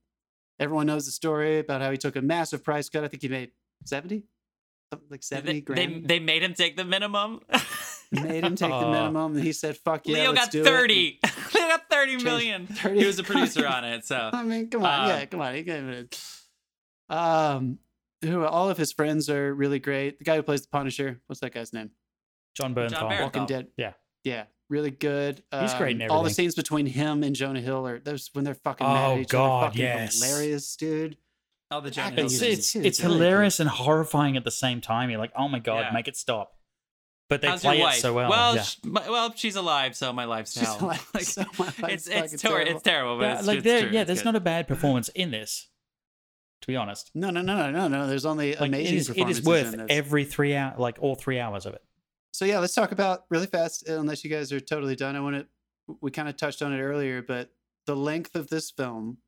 everyone 0.60 0.86
knows 0.86 1.08
the 1.08 1.12
story 1.12 1.58
about 1.58 1.82
how 1.82 1.90
he 1.90 1.98
took 1.98 2.16
a 2.16 2.22
massive 2.22 2.64
price 2.64 2.90
cut. 2.90 3.04
I 3.04 3.08
think 3.08 3.24
he 3.24 3.28
made 3.28 3.52
seventy, 3.86 4.26
like 5.10 5.24
seventy 5.24 5.54
they, 5.54 5.54
they, 5.54 5.62
grand. 5.62 6.08
they 6.08 6.20
made 6.20 6.44
him 6.44 6.54
take 6.54 6.78
the 6.78 6.86
minimum 6.86 7.40
made 8.12 8.44
him 8.44 8.56
take 8.64 8.70
the 8.70 8.92
minimum, 8.92 9.36
and 9.36 9.44
he 9.44 9.52
said, 9.52 9.78
"Fuck 9.78 10.08
yeah, 10.08 10.18
leo 10.18 10.32
let's 10.34 10.46
got 10.46 10.52
do 10.52 10.62
it." 10.62 10.66
30 10.66 11.20
leo 11.56 11.68
got 11.68 11.90
30 11.90 12.12
Changed- 12.12 12.24
million 12.26 12.68
30 12.68 13.00
he 13.00 13.06
was 13.08 13.18
a 13.18 13.24
producer 13.24 13.68
on 13.68 13.84
it 13.84 14.06
so 14.06 14.30
I 14.32 14.44
mean, 14.44 14.70
come 14.70 14.86
on, 14.86 15.08
yeah, 15.10 15.16
Um, 15.22 15.28
come 15.28 15.42
on. 15.42 15.56
He 15.56 15.64
gave 15.64 15.84
it. 15.90 16.22
Um, 17.10 17.80
who 18.26 18.44
all 18.46 18.70
of 18.70 18.78
his 18.78 18.92
friends 18.92 19.30
are 19.30 19.54
really 19.54 19.80
great. 19.80 20.20
The 20.20 20.26
guy 20.26 20.36
who 20.36 20.44
plays 20.44 20.62
the 20.64 20.68
Punisher, 20.70 21.22
what's 21.28 21.40
that 21.42 21.54
guy's 21.54 21.74
name? 21.74 21.92
Jon 22.56 22.74
Bernthal. 22.76 22.90
Jon 22.92 23.12
Bernthal. 23.12 23.22
Walking 23.22 23.46
Dead. 23.46 23.68
Yeah. 23.78 23.94
yeah, 24.24 24.44
really 24.70 24.92
good. 24.92 25.44
He's 25.60 25.74
great 25.74 25.96
in 25.96 26.02
Um, 26.04 26.12
All 26.12 26.24
the 26.24 26.30
scenes 26.30 26.56
between 26.56 26.86
him 26.86 27.24
and 27.24 27.36
Jonah 27.36 27.62
Hill 27.62 27.86
are 27.88 28.00
those 28.00 28.30
when 28.34 28.44
they're 28.46 28.54
fucking 28.56 28.86
mad 28.88 29.10
Oh, 29.10 29.14
at 29.14 29.20
each 29.20 29.28
God, 29.30 29.58
other. 29.58 29.66
Fucking 29.68 29.82
yes. 29.82 30.22
hilarious, 30.24 30.76
dude. 30.76 31.18
oh 31.72 31.82
the 31.82 31.92
Jonah 31.92 32.12
Hill 32.16 32.26
It's 32.26 32.34
is 32.36 32.40
scenes. 32.40 32.58
it's 32.60 32.74
Dude, 32.74 32.86
it's 32.86 33.02
really 33.04 33.14
hilarious 33.16 33.60
and 33.60 33.70
horrifying 33.70 34.38
at 34.38 34.44
the 34.44 34.52
same 34.52 34.82
time. 34.82 35.10
You're 35.10 35.20
like, 35.20 35.34
oh 35.36 35.48
my 35.48 35.60
god, 35.60 35.80
Yeah. 35.88 35.92
make 35.94 36.08
it 36.08 36.16
stop. 36.16 36.52
But 37.28 37.42
they 37.42 37.48
How's 37.48 37.62
play 37.62 37.80
it 37.80 37.84
wife? 37.84 37.96
so 37.96 38.14
well. 38.14 38.30
Well, 38.30 38.56
yeah. 38.58 38.62
sh- 38.62 38.78
my- 38.84 39.10
well, 39.10 39.34
she's 39.36 39.56
alive, 39.56 39.96
so 39.96 40.14
my 40.14 40.26
life's 40.26 40.54
She's 40.54 40.68
hell. 40.68 40.78
alive, 40.86 41.10
Like, 41.16 41.24
so 41.24 41.44
my 41.58 41.66
life's 41.82 42.08
it's 42.08 42.08
it's 42.08 42.14
fucking 42.16 42.38
ter- 42.38 42.50
terrible. 42.50 42.72
it's 42.72 42.84
terrible, 42.84 43.18
but 43.18 43.24
Yeah, 43.26 43.38
it's, 43.40 43.48
like 43.48 43.58
it's 43.58 43.64
there, 43.64 43.82
true. 43.82 43.90
yeah, 43.92 44.02
It's 44.02 44.08
there's 44.08 44.20
good. 44.20 44.26
not 44.26 44.36
a 44.36 44.40
bad 44.42 44.68
performance 44.68 45.10
in 45.10 45.32
this. 45.32 45.68
To 46.62 46.68
be 46.68 46.76
honest, 46.76 47.12
No, 47.14 47.30
no, 47.30 47.42
no, 47.42 47.56
no, 47.56 47.72
no, 47.72 47.88
no. 47.88 48.08
There's 48.08 48.26
only 48.26 48.56
like, 48.56 48.70
amazing 48.70 48.96
it 48.96 48.98
is, 48.98 49.10
it 49.10 49.30
is 49.30 49.44
worth 49.44 49.76
every 49.90 50.24
three 50.26 50.56
hour, 50.56 50.74
like 50.78 50.98
all 51.00 51.16
three 51.16 51.40
hours 51.40 51.66
of 51.66 51.74
it. 51.74 51.84
so 52.32 52.46
yeah, 52.46 52.60
let's 52.60 52.74
talk 52.74 52.92
about 52.92 53.26
really 53.30 53.46
fast. 53.48 53.88
Unless 53.88 54.24
you 54.24 54.30
guys 54.32 54.52
are 54.52 54.60
totally 54.60 54.96
done, 54.96 55.16
I 55.16 55.20
want 55.20 55.36
to. 55.38 55.48
We 56.02 56.10
kind 56.10 56.28
of 56.28 56.38
touched 56.38 56.62
on 56.64 56.74
it 56.74 56.82
earlier, 56.82 57.22
but 57.22 57.52
the 57.86 57.96
length 57.96 58.36
of 58.36 58.50
this 58.50 58.72
film, 58.72 59.20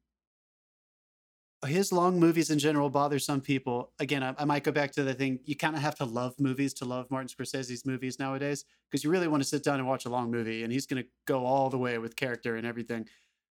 his 1.66 1.92
long 1.92 2.20
movies 2.20 2.50
in 2.50 2.58
general 2.58 2.90
bother 2.90 3.20
some 3.20 3.42
people. 3.42 3.92
Again, 4.00 4.24
I, 4.24 4.34
I 4.40 4.46
might 4.46 4.64
go 4.64 4.72
back 4.72 4.92
to 4.94 5.04
the 5.04 5.14
thing. 5.14 5.40
You 5.46 5.56
kind 5.56 5.76
of 5.76 5.82
have 5.84 5.96
to 5.96 6.06
love 6.06 6.34
movies 6.40 6.74
to 6.76 6.86
love 6.86 7.12
Martin 7.12 7.28
Scorsese's 7.28 7.86
movies 7.86 8.18
nowadays, 8.18 8.66
because 8.90 9.04
you 9.04 9.12
really 9.12 9.28
want 9.28 9.44
to 9.44 9.48
sit 9.50 9.64
down 9.64 9.78
and 9.80 9.88
watch 9.88 10.06
a 10.06 10.10
long 10.10 10.32
movie, 10.32 10.64
and 10.64 10.74
he's 10.74 10.88
going 10.88 11.04
to 11.04 11.10
go 11.26 11.46
all 11.46 11.70
the 11.70 11.78
way 11.78 12.00
with 12.00 12.16
character 12.16 12.56
and 12.56 12.66
everything. 12.66 13.08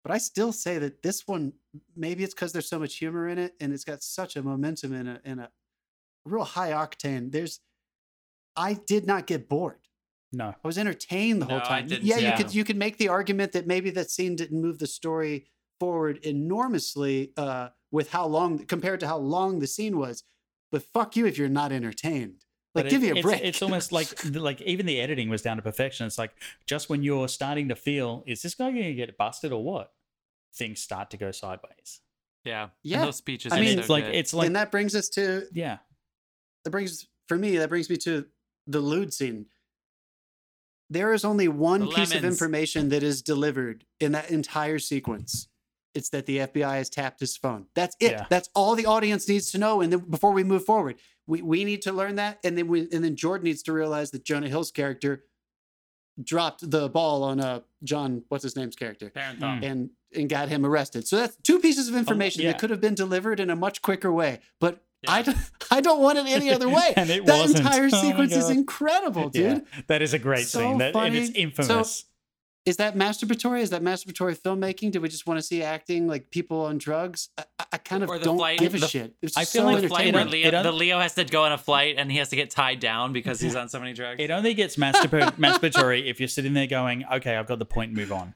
But 0.04 0.12
I 0.12 0.18
still 0.18 0.52
say 0.52 0.78
that 0.80 1.04
this 1.04 1.28
one, 1.28 1.54
maybe 1.95 2.24
it's 2.24 2.34
because 2.34 2.54
there's 2.54 2.70
so 2.70 2.80
much 2.80 2.95
humor 2.97 3.28
in 3.28 3.38
it, 3.38 3.54
and 3.60 3.72
it's 3.72 3.84
got 3.84 4.02
such 4.02 4.36
a 4.36 4.41
momentum 4.41 4.93
and 4.93 5.08
a, 5.08 5.22
and 5.24 5.39
a 5.39 5.49
real 6.26 6.43
high 6.43 6.72
octane. 6.72 7.32
There's, 7.32 7.60
I 8.56 8.74
did 8.74 9.06
not 9.06 9.28
get 9.28 9.47
bored. 9.47 9.78
No, 10.34 10.56
I 10.64 10.68
was 10.68 10.78
entertained 10.78 11.41
the 11.41 11.45
whole 11.45 11.58
No, 11.58 11.64
I 11.64 11.68
time. 11.68 11.88
didn't 11.88 12.06
yeah, 12.06 12.16
see 12.16 12.26
you 12.26 12.32
could 12.38 12.56
you 12.56 12.64
could 12.64 12.78
make 12.78 12.97
the 12.97 13.10
argument 13.10 13.52
that 13.52 13.68
maybe 13.68 13.89
that 13.91 14.10
scene 14.10 14.36
didn't 14.38 14.62
move 14.62 14.80
the 14.80 14.88
story 14.88 15.47
forward 15.80 16.20
enormously 16.24 17.34
uh, 17.36 17.70
with 17.91 18.12
how 18.12 18.28
long 18.28 18.60
compared 18.66 19.02
to 19.02 19.08
how 19.08 19.18
long 19.18 19.60
the 19.60 19.68
scene 19.68 19.97
was. 19.97 20.24
But 20.72 20.84
fuck 20.93 21.18
you 21.18 21.26
if 21.26 21.38
you're 21.38 21.49
not 21.49 21.74
entertained. 21.74 22.45
Like, 22.74 22.89
give 22.89 23.03
it- 23.03 23.05
me 23.05 23.09
a 23.11 23.15
it's, 23.15 23.22
break. 23.22 23.41
It's 23.43 23.61
almost 23.61 23.91
like 23.91 24.07
like 24.34 24.61
even 24.61 24.86
the 24.86 24.99
editing 25.01 25.30
was 25.30 25.41
down 25.41 25.57
to 25.57 25.63
perfection. 25.63 26.05
It's 26.07 26.17
like 26.17 26.32
just 26.65 26.89
when 26.89 27.03
you're 27.03 27.28
starting 27.28 27.69
to 27.69 27.76
feel, 27.76 28.24
is 28.26 28.41
this 28.41 28.55
guy 28.55 28.72
going 28.72 28.84
to 28.84 28.93
get 28.93 29.17
busted 29.17 29.51
or 29.51 29.63
what? 29.63 29.91
Things 30.55 30.80
start 30.82 31.09
to 31.11 31.17
go 31.17 31.32
sideways. 31.32 32.01
Yeah, 32.43 32.69
Yeah. 32.84 32.99
And 32.99 33.07
those 33.07 33.17
speeches. 33.17 33.51
I 33.51 33.55
are 33.55 33.59
And 33.59 33.67
mean, 33.67 33.76
so 33.76 33.80
it's 33.82 33.89
like 33.89 34.05
good. 34.05 34.15
it's 34.15 34.34
like 34.34 34.47
and 34.47 34.55
that 34.55 34.72
brings 34.72 34.95
us 34.95 35.09
to 35.09 35.43
yeah, 35.53 35.78
that 36.63 36.72
brings 36.72 37.07
for 37.28 37.38
me 37.38 37.57
that 37.57 37.69
brings 37.69 37.89
me 37.89 37.97
to 37.97 38.26
the 38.67 38.80
lewd 38.80 39.13
scene. 39.13 39.45
There 40.89 41.13
is 41.13 41.24
only 41.24 41.47
one 41.47 41.82
The 41.82 41.88
piece 41.88 42.13
of 42.13 42.26
information 42.26 42.89
that 42.89 43.01
is 43.03 43.22
delivered 43.22 43.86
in 43.99 44.11
that 44.11 44.30
entire 44.30 44.78
sequence. 44.80 45.47
It's 45.93 46.09
that 46.09 46.26
the 46.26 46.39
FBI 46.39 46.76
has 46.78 46.89
tapped 46.89 47.19
his 47.19 47.36
phone. 47.38 47.67
That's 47.76 47.95
it. 47.99 48.11
Yeah. 48.11 48.26
That's 48.30 48.49
all 48.55 48.76
the 48.76 48.86
audience 48.86 49.28
needs 49.28 49.51
to 49.51 49.57
know. 49.57 49.82
And 49.82 49.91
then 49.91 49.99
before 49.99 50.32
we 50.32 50.43
move 50.43 50.65
forward, 50.65 50.95
we, 51.28 51.41
we 51.41 51.63
need 51.63 51.82
to 51.84 51.91
learn 51.93 52.15
that, 52.15 52.39
and 52.43 52.57
then 52.57 52.67
we 52.67 52.82
and 52.91 53.03
then 53.03 53.15
Jordan 53.15 53.45
needs 53.45 53.63
to 53.63 53.74
realize 53.74 54.11
that 54.11 54.24
Jonah 54.26 54.49
Hill's 54.49 54.72
character 54.72 55.24
dropped 56.22 56.69
the 56.69 56.89
ball 56.89 57.24
on 57.24 57.39
uh 57.39 57.61
John 57.84 58.24
what's 58.28 58.43
his 58.43 58.55
name's 58.55 58.76
character 58.76 59.11
Mm. 59.15 59.63
and 59.63 59.89
and 60.13 60.30
got 60.30 60.49
him 60.49 60.65
arrested. 60.65 61.07
So 61.07 61.15
that's 61.15 61.38
two 61.38 61.59
pieces 61.59 61.88
of 61.88 61.95
information 61.95 62.41
yeah. 62.43 62.51
that 62.51 62.59
could 62.59 62.69
have 62.69 62.82
been 62.82 62.95
delivered 62.95 63.39
in 63.39 63.49
a 63.49 63.55
much 63.55 63.82
quicker 63.82 64.11
way. 64.11 64.39
But 64.59 64.84
I 65.07 65.19
Yeah. 65.19 65.24
don't, 65.24 65.38
I 65.72 65.82
don't 65.82 66.01
want 66.01 66.17
it 66.19 66.28
any 66.28 66.51
other 66.51 66.67
way. 66.69 66.93
And 66.97 67.09
it 67.09 67.26
that 67.26 67.38
wasn't. 67.39 67.59
entire 67.65 67.86
Oh 67.86 68.01
sequence 68.01 68.34
is 68.36 68.49
incredible, 68.49 69.30
dude. 69.30 69.65
yeah, 69.74 69.82
that 69.88 70.01
is 70.01 70.13
a 70.13 70.19
great 70.19 70.47
So 70.47 70.59
scene. 70.59 70.78
That, 70.80 70.95
and 70.95 71.15
it's 71.15 71.30
funny. 71.30 71.34
So- 71.34 71.39
infamous. 71.39 72.05
Is 72.64 72.78
that 72.78 72.95
masturbatory? 72.95 73.62
Is 73.62 73.72
that 73.72 73.82
masturbatory 73.82 74.38
filmmaking? 74.38 74.91
Do 74.91 75.01
we 75.01 75.09
just 75.09 75.26
want 75.26 75.39
to 75.39 75.41
see 75.41 75.64
acting 75.64 76.07
like 76.07 76.30
people 76.30 76.62
on 76.66 76.78
drugs? 76.78 77.30
I, 77.38 77.43
I- 77.59 77.66
I 77.74 77.78
kind 77.78 78.03
of 78.03 78.09
don't 78.22 78.38
flight- 78.38 78.59
give 78.59 78.76
a 78.76 78.80
the- 78.80 78.88
shit. 78.88 79.16
It's 79.22 79.36
I 79.38 79.45
feel 79.45 79.64
so 79.64 79.66
like 79.68 79.82
the 79.82 79.88
flight 79.88 80.14
where 80.14 80.26
Leo, 80.26 80.62
the 80.62 80.72
Leo 80.72 80.99
has 80.99 81.16
to 81.16 81.24
go 81.24 81.43
on 81.43 81.53
a 81.53 81.57
flight 81.57 81.95
and 81.97 82.12
he 82.12 82.18
has 82.18 82.30
to 82.30 82.36
get 82.36 82.49
tied 82.51 82.80
down 82.82 83.14
because 83.14 83.39
he's 83.39 83.55
on 83.55 83.70
so 83.70 83.80
many 83.80 83.93
drugs. 83.93 84.22
It 84.22 84.30
only 84.30 84.53
gets 84.53 84.76
masturba- 84.76 85.32
masturbatory 85.38 86.09
if 86.09 86.20
you're 86.20 86.28
sitting 86.30 86.53
there 86.53 86.68
going, 86.68 87.05
okay, 87.12 87.36
I've 87.38 87.47
got 87.47 87.59
the 87.59 87.66
point, 87.66 87.93
move 87.93 88.12
on. 88.12 88.36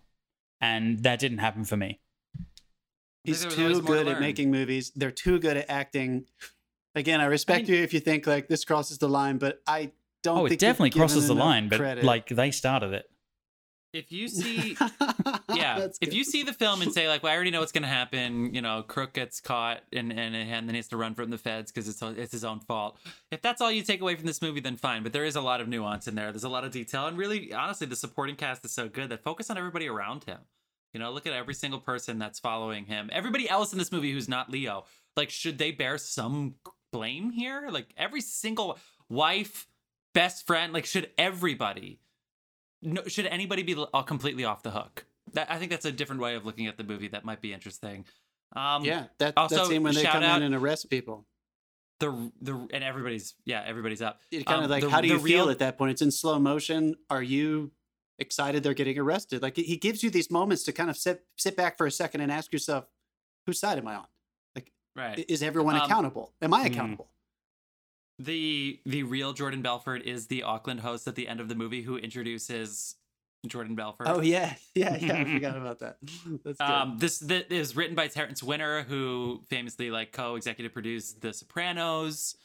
And 0.62 1.04
that 1.04 1.20
didn't 1.20 1.40
happen 1.40 1.66
for 1.66 1.76
me. 1.78 2.00
He's 3.26 3.42
there 3.42 3.50
was 3.50 3.60
always 3.60 3.78
too 3.78 3.84
more 3.84 3.96
to 3.98 4.04
good 4.04 4.12
at 4.14 4.20
making 4.22 4.52
movies. 4.52 4.92
They're 4.96 5.12
too 5.12 5.38
good 5.40 5.58
at 5.58 5.70
acting. 5.70 6.26
Again, 6.96 7.20
I 7.22 7.26
respect 7.26 7.68
mean- 7.68 7.78
you 7.78 7.84
if 7.84 7.94
you 7.94 8.00
think 8.00 8.26
like 8.26 8.48
this 8.48 8.64
crosses 8.64 8.98
the 9.00 9.10
line, 9.10 9.38
but 9.38 9.62
I 9.68 9.92
don't. 10.24 10.38
Oh, 10.38 10.42
think 10.44 10.54
it 10.54 10.60
definitely 10.60 10.92
crosses 10.92 11.28
the 11.28 11.34
enough 11.34 11.44
line, 11.46 11.70
but 11.70 11.80
credit. 11.80 12.04
like 12.04 12.28
they 12.30 12.52
started 12.52 12.94
it. 12.94 13.06
If 13.96 14.12
you 14.12 14.28
see 14.28 14.78
yeah 15.54 15.88
if 16.02 16.14
you 16.14 16.24
see 16.24 16.44
the 16.44 16.54
film 16.54 16.82
and 16.82 16.92
say 16.92 17.08
like 17.08 17.24
well 17.24 17.32
i 17.32 17.36
already 17.36 17.52
know 17.52 17.62
what's 17.62 17.72
going 17.72 17.82
to 17.82 17.88
happen 17.88 18.54
you 18.54 18.62
know 18.62 18.84
crook 18.84 19.14
gets 19.14 19.40
caught 19.40 19.82
and 19.94 20.12
and, 20.12 20.36
and 20.36 20.68
then 20.68 20.70
he 20.70 20.76
has 20.76 20.88
to 20.90 20.98
run 20.98 21.16
from 21.16 21.30
the 21.30 21.38
feds 21.38 21.72
because 21.72 21.88
it's 21.88 22.02
it's 22.02 22.32
his 22.32 22.44
own 22.44 22.60
fault. 22.60 22.98
If 23.32 23.42
that's 23.42 23.62
all 23.62 23.72
you 23.72 23.84
take 23.84 24.02
away 24.02 24.16
from 24.16 24.26
this 24.26 24.42
movie 24.42 24.60
then 24.60 24.76
fine 24.76 25.04
but 25.04 25.14
there 25.14 25.26
is 25.26 25.36
a 25.36 25.42
lot 25.42 25.62
of 25.62 25.68
nuance 25.68 26.08
in 26.08 26.16
there. 26.16 26.32
There's 26.32 26.44
a 26.44 26.50
lot 26.50 26.64
of 26.64 26.72
detail 26.72 27.08
and 27.08 27.18
really 27.18 27.54
honestly 27.54 27.88
the 27.88 27.96
supporting 27.96 28.36
cast 28.36 28.66
is 28.66 28.72
so 28.72 28.90
good 28.90 29.10
that 29.10 29.24
focus 29.24 29.50
on 29.50 29.58
everybody 29.58 29.88
around 29.88 30.26
him. 30.26 30.40
You 30.94 31.00
know 31.00 31.12
look 31.12 31.26
at 31.26 31.34
every 31.34 31.54
single 31.54 31.80
person 31.80 32.20
that's 32.20 32.40
following 32.40 32.86
him. 32.86 33.10
Everybody 33.14 33.50
else 33.50 33.72
in 33.72 33.80
this 33.80 33.92
movie 33.92 34.12
who's 34.12 34.30
not 34.30 34.50
leo 34.50 34.86
like 35.16 35.30
should 35.30 35.58
they 35.58 35.72
bear 35.72 35.98
some 35.98 36.56
blame 36.92 37.32
here? 37.32 37.70
Like 37.72 37.94
every 37.98 38.22
single 38.22 38.78
wife 39.10 39.68
best 40.14 40.48
friend 40.48 40.74
like 40.74 40.86
should 40.86 41.10
everybody 41.18 42.00
no, 42.82 43.04
should 43.08 43.26
anybody 43.28 43.64
be 43.64 43.76
uh, 43.94 44.02
completely 44.04 44.46
off 44.46 44.64
the 44.64 44.72
hook? 44.72 45.06
That 45.34 45.50
I 45.52 45.58
think 45.58 45.72
that's 45.72 45.86
a 45.86 45.92
different 45.92 46.22
way 46.22 46.36
of 46.36 46.46
looking 46.46 46.68
at 46.68 46.78
the 46.78 46.84
movie 46.84 47.08
that 47.10 47.26
might 47.26 47.42
be 47.42 47.52
interesting. 47.54 48.06
Um, 48.56 48.86
yeah, 48.86 49.06
that 49.20 49.34
also, 49.38 49.56
that 49.58 49.66
scene 49.68 49.84
when 49.84 49.94
they 49.96 50.04
come 50.04 50.24
out- 50.24 50.38
in 50.38 50.44
and 50.44 50.56
arrest 50.56 50.90
people. 50.90 51.26
the 52.00 52.32
the 52.42 52.68
and 52.74 52.84
everybody's 52.84 53.36
yeah 53.46 53.64
everybody's 53.66 54.02
up. 54.02 54.20
It 54.32 54.46
kind 54.46 54.60
Um, 54.60 54.64
of 54.66 54.70
like, 54.70 54.84
the- 54.84 54.90
how 54.90 55.02
do 55.02 55.08
you 55.08 55.20
feel 55.20 55.50
at 55.50 55.60
that 55.60 55.78
point? 55.78 55.92
It's 55.92 56.02
in 56.02 56.12
slow 56.12 56.38
motion. 56.40 56.96
Are 57.10 57.24
you 57.24 57.72
excited 58.20 58.64
they're 58.64 58.74
getting 58.74 58.98
arrested? 59.00 59.42
Like 59.42 59.56
he 59.58 59.78
gives 59.78 60.04
you 60.04 60.10
these 60.10 60.30
moments 60.30 60.64
to 60.64 60.72
kind 60.74 60.90
of 60.90 60.98
sit 60.98 61.26
sit 61.38 61.56
back 61.58 61.78
for 61.78 61.88
a 61.88 61.92
second 61.92 62.22
and 62.22 62.32
ask 62.32 62.52
yourself, 62.54 62.86
whose 63.46 63.60
side 63.60 63.78
am 63.78 63.88
I 63.88 63.96
on? 63.96 64.08
Like, 64.56 64.72
right. 64.96 65.26
Is 65.28 65.42
everyone 65.42 65.76
Um, 65.76 65.82
accountable? 65.84 66.34
Am 66.42 66.54
I 66.54 66.64
mm. 66.64 66.72
accountable? 66.72 67.10
The 68.20 68.80
the 68.86 69.04
real 69.04 69.34
Jordan 69.34 69.62
Belfort 69.62 70.04
is 70.04 70.28
the 70.28 70.44
Auckland 70.44 70.80
host 70.80 71.08
at 71.08 71.16
the 71.16 71.28
end 71.28 71.40
of 71.40 71.50
the 71.50 71.56
movie 71.56 71.82
who 71.82 71.98
introduces 71.98 72.96
Jordan 73.46 73.76
Belfort. 73.76 74.08
Oh 74.10 74.22
yeah, 74.22 74.54
yeah, 74.76 74.96
yeah. 74.96 75.18
I 75.20 75.24
forgot 75.34 75.58
about 75.58 75.80
that. 75.80 75.98
That's 76.46 76.58
good. 76.58 76.62
Um, 76.64 76.98
this 76.98 77.20
th- 77.20 77.48
is 77.50 77.76
written 77.76 77.96
by 77.96 78.08
Terrence 78.08 78.42
Winter, 78.42 78.84
who 78.84 79.42
famously 79.50 79.92
like 79.92 80.12
co-executive 80.14 80.72
produced 80.74 81.22
The 81.22 81.34
Sopranos. 81.34 82.36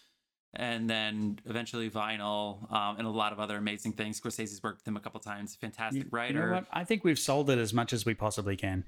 and 0.52 0.90
then 0.90 1.38
eventually 1.46 1.88
vinyl, 1.88 2.70
um, 2.72 2.96
and 2.98 3.06
a 3.06 3.10
lot 3.10 3.32
of 3.32 3.38
other 3.38 3.56
amazing 3.56 3.92
things. 3.92 4.20
Scorsese's 4.20 4.60
worked 4.64 4.80
with 4.80 4.88
him 4.88 4.96
a 4.96 5.00
couple 5.00 5.20
times. 5.20 5.54
Fantastic 5.54 6.02
You 6.02 6.08
writer. 6.10 6.46
know 6.48 6.54
what? 6.56 6.66
I 6.72 6.82
think 6.82 7.04
we've 7.04 7.18
sold 7.18 7.48
it 7.50 7.58
as 7.58 7.72
much 7.72 7.92
as 7.92 8.04
we 8.04 8.14
possibly 8.14 8.56
can. 8.56 8.84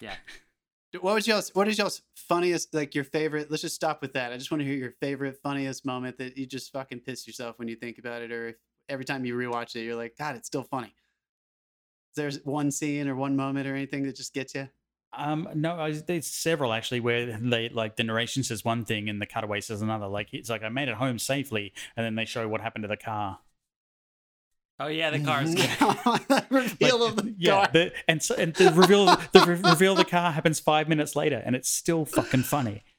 Yeah. 0.00 0.14
What 1.00 1.14
was 1.14 1.26
y'all's 1.26 1.54
what 1.54 1.68
is 1.68 1.78
y'all's 1.78 2.02
funniest 2.14 2.74
like 2.74 2.94
your 2.94 3.04
favorite 3.04 3.50
let's 3.50 3.62
just 3.62 3.74
stop 3.74 4.00
with 4.00 4.14
that. 4.14 4.32
I 4.32 4.36
just 4.36 4.50
want 4.50 4.62
to 4.62 4.66
hear 4.66 4.76
your 4.76 4.94
favorite 5.00 5.38
funniest 5.42 5.84
moment 5.84 6.18
that 6.18 6.36
you 6.36 6.46
just 6.46 6.72
fucking 6.72 7.00
piss 7.00 7.26
yourself 7.26 7.58
when 7.58 7.68
you 7.68 7.76
think 7.76 7.98
about 7.98 8.22
it 8.22 8.32
or 8.32 8.48
if 8.48 8.56
every 8.88 9.04
time 9.04 9.24
you 9.24 9.34
rewatch 9.36 9.76
it 9.76 9.82
you're 9.82 9.96
like 9.96 10.16
god 10.16 10.36
it's 10.36 10.46
still 10.46 10.62
funny. 10.64 10.94
Is 12.16 12.16
there 12.16 12.40
one 12.44 12.70
scene 12.70 13.06
or 13.06 13.14
one 13.14 13.36
moment 13.36 13.66
or 13.66 13.74
anything 13.74 14.04
that 14.04 14.16
just 14.16 14.32
gets 14.32 14.54
you? 14.54 14.68
Um, 15.12 15.48
no, 15.54 15.78
I, 15.78 15.92
there's 15.92 16.26
several 16.26 16.72
actually 16.72 17.00
where 17.00 17.38
they 17.38 17.68
like 17.68 17.96
the 17.96 18.04
narration 18.04 18.42
says 18.42 18.64
one 18.64 18.84
thing 18.84 19.08
and 19.08 19.20
the 19.20 19.26
cutaway 19.26 19.60
says 19.60 19.82
another. 19.82 20.06
Like 20.06 20.32
it's 20.32 20.50
like 20.50 20.62
I 20.62 20.68
made 20.68 20.88
it 20.88 20.94
home 20.94 21.18
safely, 21.18 21.72
and 21.96 22.04
then 22.04 22.14
they 22.14 22.24
show 22.24 22.48
what 22.48 22.60
happened 22.60 22.82
to 22.82 22.88
the 22.88 22.96
car. 22.96 23.38
Oh 24.80 24.86
yeah, 24.86 25.10
the 25.10 25.18
cars. 25.20 25.54
the 25.54 26.46
reveal 26.50 27.00
Like, 27.00 27.08
of 27.10 27.16
the 27.16 27.34
yeah, 27.36 27.52
car. 27.52 27.70
the, 27.72 27.92
and 28.06 28.22
so 28.22 28.34
and 28.36 28.54
the 28.54 28.70
reveal 28.72 29.06
the 29.06 29.44
re- 29.46 29.70
reveal 29.70 29.92
of 29.92 29.98
the 29.98 30.04
car 30.04 30.30
happens 30.32 30.60
five 30.60 30.88
minutes 30.88 31.16
later, 31.16 31.42
and 31.44 31.56
it's 31.56 31.68
still 31.68 32.04
fucking 32.04 32.42
funny. 32.44 32.84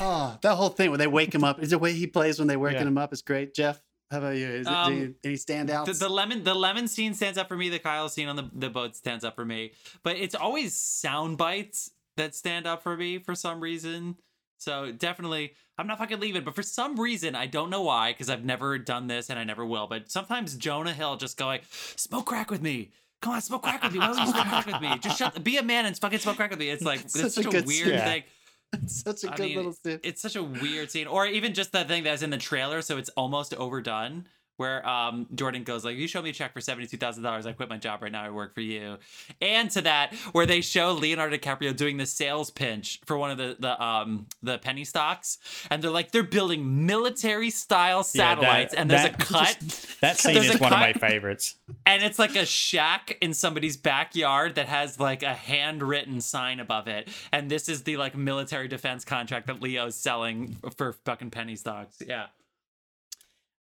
Oh, 0.00 0.36
that 0.42 0.56
whole 0.56 0.70
thing 0.70 0.90
when 0.90 0.98
they 0.98 1.06
wake 1.06 1.32
him 1.32 1.44
up. 1.44 1.62
Is 1.62 1.70
the 1.70 1.78
way 1.78 1.92
he 1.92 2.08
plays 2.08 2.40
when 2.40 2.48
they 2.48 2.56
waking 2.56 2.80
Yeah. 2.80 2.88
him 2.88 2.98
up 2.98 3.12
is 3.12 3.22
great. 3.22 3.54
Jeff, 3.54 3.80
how 4.10 4.18
about 4.18 4.34
you? 4.36 4.48
Is 4.48 4.66
it, 4.66 4.72
Um, 4.72 4.92
do 4.92 4.98
you, 4.98 5.14
any 5.22 5.34
standouts? 5.36 5.84
The, 5.86 5.92
the 5.92 6.08
lemon 6.08 6.42
the 6.42 6.54
lemon 6.54 6.88
scene 6.88 7.14
stands 7.14 7.38
up 7.38 7.46
for 7.46 7.56
me. 7.56 7.68
The 7.68 7.78
Kyle 7.78 8.08
scene 8.08 8.26
on 8.28 8.34
the, 8.34 8.50
the 8.52 8.70
boat 8.70 8.96
stands 8.96 9.22
up 9.24 9.36
for 9.36 9.44
me. 9.44 9.70
But 10.02 10.16
it's 10.16 10.34
always 10.34 10.74
sound 10.74 11.38
bites 11.38 11.92
that 12.16 12.34
stand 12.34 12.66
up 12.66 12.82
for 12.82 12.96
me 12.96 13.18
for 13.20 13.36
some 13.36 13.60
reason. 13.60 14.16
So 14.58 14.92
definitely, 14.92 15.54
I'm 15.78 15.86
not 15.86 15.98
fucking 15.98 16.20
leaving. 16.20 16.44
But 16.44 16.54
for 16.54 16.62
some 16.62 16.98
reason, 16.98 17.34
I 17.34 17.46
don't 17.46 17.70
know 17.70 17.82
why, 17.82 18.12
because 18.12 18.28
I've 18.28 18.44
never 18.44 18.78
done 18.78 19.06
this 19.06 19.30
and 19.30 19.38
I 19.38 19.44
never 19.44 19.64
will. 19.64 19.86
But 19.86 20.10
sometimes 20.10 20.56
Jonah 20.56 20.92
Hill 20.92 21.16
just 21.16 21.36
going, 21.36 21.60
"Smoke 21.96 22.26
crack 22.26 22.50
with 22.50 22.60
me." 22.62 22.90
Come 23.20 23.32
on, 23.32 23.40
smoke 23.40 23.62
crack 23.62 23.82
with 23.82 23.92
me. 23.92 23.98
Why 23.98 24.08
don't 24.08 24.18
you 24.26 24.32
smoke 24.32 24.46
crack 24.46 24.66
with 24.66 24.80
me? 24.80 24.98
Just 25.00 25.18
shut, 25.18 25.42
be 25.42 25.56
a 25.56 25.62
man 25.62 25.86
and 25.86 25.98
fucking 25.98 26.20
smoke 26.20 26.36
crack 26.36 26.50
with 26.50 26.58
me. 26.60 26.70
It's 26.70 26.84
like 26.84 27.00
Such 27.08 27.24
it's 27.24 27.36
a 27.36 27.42
such 27.42 27.46
a, 27.46 27.50
good 27.50 27.66
weird 27.66 27.88
scene. 27.88 27.98
thing. 27.98 28.22
Such 28.86 29.24
a 29.24 29.32
I 29.32 29.36
good 29.36 29.46
mean, 29.46 29.56
little 29.56 29.72
scene. 29.72 29.98
It's 30.02 30.20
such 30.20 30.36
a 30.36 30.42
weird 30.42 30.90
scene, 30.90 31.06
or 31.06 31.24
even 31.26 31.54
just 31.54 31.72
that 31.72 31.88
thing 31.88 32.04
that's 32.04 32.20
in 32.20 32.28
the 32.28 32.36
trailer, 32.36 32.82
so 32.82 32.98
it's 32.98 33.08
almost 33.10 33.54
overdone. 33.54 34.26
Where 34.58 34.86
um, 34.86 35.26
Jordan 35.34 35.64
goes 35.64 35.84
like, 35.84 35.96
"You 35.96 36.06
show 36.06 36.20
me 36.20 36.30
a 36.30 36.32
check 36.32 36.52
for 36.52 36.60
seventy 36.60 36.86
two 36.86 36.96
thousand 36.98 37.22
dollars, 37.22 37.46
I 37.46 37.52
quit 37.52 37.68
my 37.68 37.78
job 37.78 38.02
right 38.02 38.12
now. 38.12 38.22
I 38.24 38.30
work 38.30 38.54
for 38.54 38.60
you." 38.60 38.98
And 39.40 39.70
to 39.70 39.80
that, 39.82 40.14
where 40.32 40.46
they 40.46 40.60
show 40.60 40.92
Leonardo 40.92 41.36
DiCaprio 41.36 41.74
doing 41.76 41.96
the 41.96 42.06
sales 42.06 42.50
pinch 42.50 43.00
for 43.06 43.16
one 43.16 43.30
of 43.30 43.38
the 43.38 43.56
the 43.58 43.82
um 43.82 44.26
the 44.42 44.58
penny 44.58 44.84
stocks, 44.84 45.38
and 45.70 45.82
they're 45.82 45.90
like 45.90 46.10
they're 46.12 46.22
building 46.22 46.84
military 46.86 47.50
style 47.50 47.98
Yeah, 47.98 48.34
that- 48.34 48.40
satellites, 48.40 48.74
and 48.74 48.90
there's 48.90 49.02
that- 49.02 49.14
a 49.22 49.24
cut, 49.24 49.58
That 50.02 50.18
scene 50.20 50.36
is 50.36 50.60
one 50.60 50.72
of 50.72 50.78
my 50.80 50.92
favorites. 50.92 51.54
and 51.86 52.02
it's 52.02 52.18
like 52.18 52.36
a 52.36 52.44
shack 52.44 53.16
in 53.20 53.32
somebody's 53.34 53.76
backyard 53.76 54.56
that 54.56 54.66
has 54.68 54.98
like 54.98 55.22
a 55.22 55.34
handwritten 55.34 56.20
sign 56.20 56.58
above 56.60 56.88
it, 56.88 57.08
and 57.32 57.48
this 57.50 57.68
is 57.68 57.84
the 57.84 57.96
like 57.96 58.16
military 58.16 58.66
defense 58.68 59.04
contract 59.04 59.46
that 59.46 59.62
Leo's 59.62 59.94
selling 59.94 60.56
for 60.76 60.94
fucking 61.04 61.30
penny 61.30 61.54
stocks. 61.54 62.02
Yeah. 62.04 62.26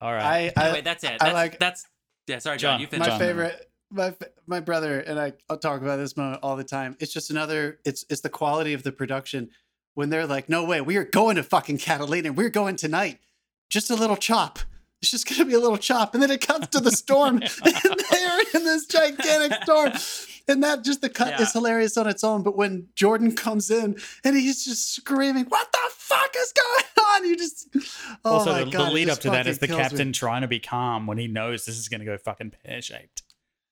All 0.01 0.13
right. 0.13 0.53
I, 0.57 0.61
I, 0.61 0.65
Anyway, 0.67 0.81
that's 0.83 1.05
it. 1.05 1.13
I 1.21 1.25
That's, 1.25 1.35
like- 1.35 1.59
that's 1.59 1.85
yeah. 2.27 2.39
Sorry, 2.39 2.57
John. 2.59 2.75
John, 2.75 2.81
you 2.81 2.87
finish. 2.87 3.07
my 3.07 3.11
John. 3.11 3.19
favorite 3.19 3.71
my 3.91 4.15
my 4.47 4.61
brother 4.61 4.99
and 5.01 5.21
I 5.21 5.35
I'll 5.49 5.59
talk 5.59 5.81
about 5.83 5.97
this 5.99 6.17
moment 6.17 6.41
all 6.43 6.57
the 6.57 6.65
time. 6.65 6.97
It's 7.01 7.13
just 7.13 7.31
another 7.31 7.79
it's 7.85 8.05
it's 8.11 8.23
the 8.23 8.31
quality 8.31 8.73
of 8.73 8.83
the 8.83 8.93
production 8.93 9.51
when 9.95 10.11
they're 10.11 10.27
like, 10.27 10.49
"No 10.49 10.65
way, 10.65 10.81
we 10.81 10.97
are 10.97 11.05
going 11.05 11.37
to 11.37 11.43
fucking 11.43 11.79
Catalina. 11.79 12.33
We're 12.33 12.49
going 12.51 12.77
tonight. 12.77 13.19
Just 13.71 13.91
a 13.91 13.95
little 13.95 14.17
chop. 14.17 14.59
It's 15.03 15.11
just 15.11 15.29
going 15.29 15.39
to 15.39 15.45
be 15.45 15.55
a 15.55 15.61
little 15.61 15.77
chop." 15.79 16.15
And 16.15 16.23
then 16.23 16.31
it 16.31 16.41
comes 16.47 16.67
to 16.69 16.81
the 16.81 16.91
storm 16.91 17.37
and 17.65 18.01
they're 18.11 18.41
in 18.55 18.65
this 18.65 18.87
gigantic 18.87 19.63
storm. 19.63 19.93
And 20.49 20.63
that 20.65 20.83
just 20.85 21.01
the 21.01 21.09
cut 21.09 21.29
Yeah. 21.29 21.43
is 21.43 21.53
hilarious 21.53 21.97
on 21.97 22.07
its 22.09 22.25
own, 22.25 22.43
but 22.43 22.57
when 22.57 22.89
Jordan 22.97 23.35
comes 23.37 23.71
in 23.71 23.97
and 24.25 24.37
he's 24.37 24.65
just 24.65 24.95
screaming, 24.95 25.45
"What 25.45 25.71
the 25.73 25.79
fuck 25.93 26.35
is 26.37 26.53
going 26.53 26.85
on?" 27.15 27.25
You 27.29 27.37
just 27.37 27.69
oh 28.25 28.31
also, 28.39 28.53
my 28.53 28.65
the, 28.65 28.71
God, 28.71 28.89
the 28.91 28.95
lead 28.95 29.09
up 29.09 29.19
to 29.21 29.31
that 29.31 29.47
is 29.47 29.59
the 29.59 29.67
kills 29.67 29.79
me. 29.79 29.83
captain 29.83 30.13
trying 30.13 30.43
to 30.43 30.49
be 30.49 30.61
calm 30.61 31.07
when 31.07 31.19
he 31.19 31.27
knows 31.27 31.65
this 31.65 31.79
is 31.79 31.89
going 31.89 32.01
to 32.01 32.07
go 32.07 32.17
fucking 32.19 32.53
pear 32.65 32.83
shaped. 32.83 33.23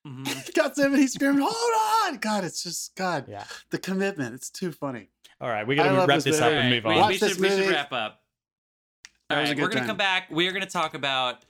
Mhm. 0.06 0.54
cuts 0.54 0.78
him 0.78 0.92
and 0.92 1.00
he's 1.00 1.12
screaming, 1.14 1.42
"Hold 1.46 2.12
on!" 2.14 2.18
God, 2.18 2.44
it's 2.44 2.62
just 2.62 2.94
God. 2.96 3.26
Yeah. 3.28 3.44
The 3.70 3.78
commitment. 3.78 4.34
It's 4.34 4.50
too 4.50 4.72
funny. 4.72 5.08
All 5.40 5.48
right, 5.48 5.66
we 5.66 5.78
I 5.78 5.84
got 5.84 5.92
to 5.92 6.06
wrap 6.06 6.16
this 6.18 6.24
this 6.24 6.40
up 6.40 6.52
All 6.52 6.58
and 6.58 6.70
move 6.70 6.84
we, 6.84 6.90
on. 6.92 6.98
Watch 7.00 7.20
we 7.20 7.28
should, 7.28 7.40
we 7.40 7.48
should 7.48 7.70
wrap 7.70 7.92
up. 7.92 8.20
That 9.28 9.36
All 9.36 9.40
was 9.42 9.50
a 9.50 9.52
right, 9.52 9.56
good 9.56 9.62
we're 9.62 9.68
gonna 9.68 9.80
time. 9.80 9.86
come 9.88 9.96
back. 9.96 10.28
We 10.30 10.46
are 10.48 10.52
gonna 10.52 10.66
talk 10.66 10.94
about 10.94 11.44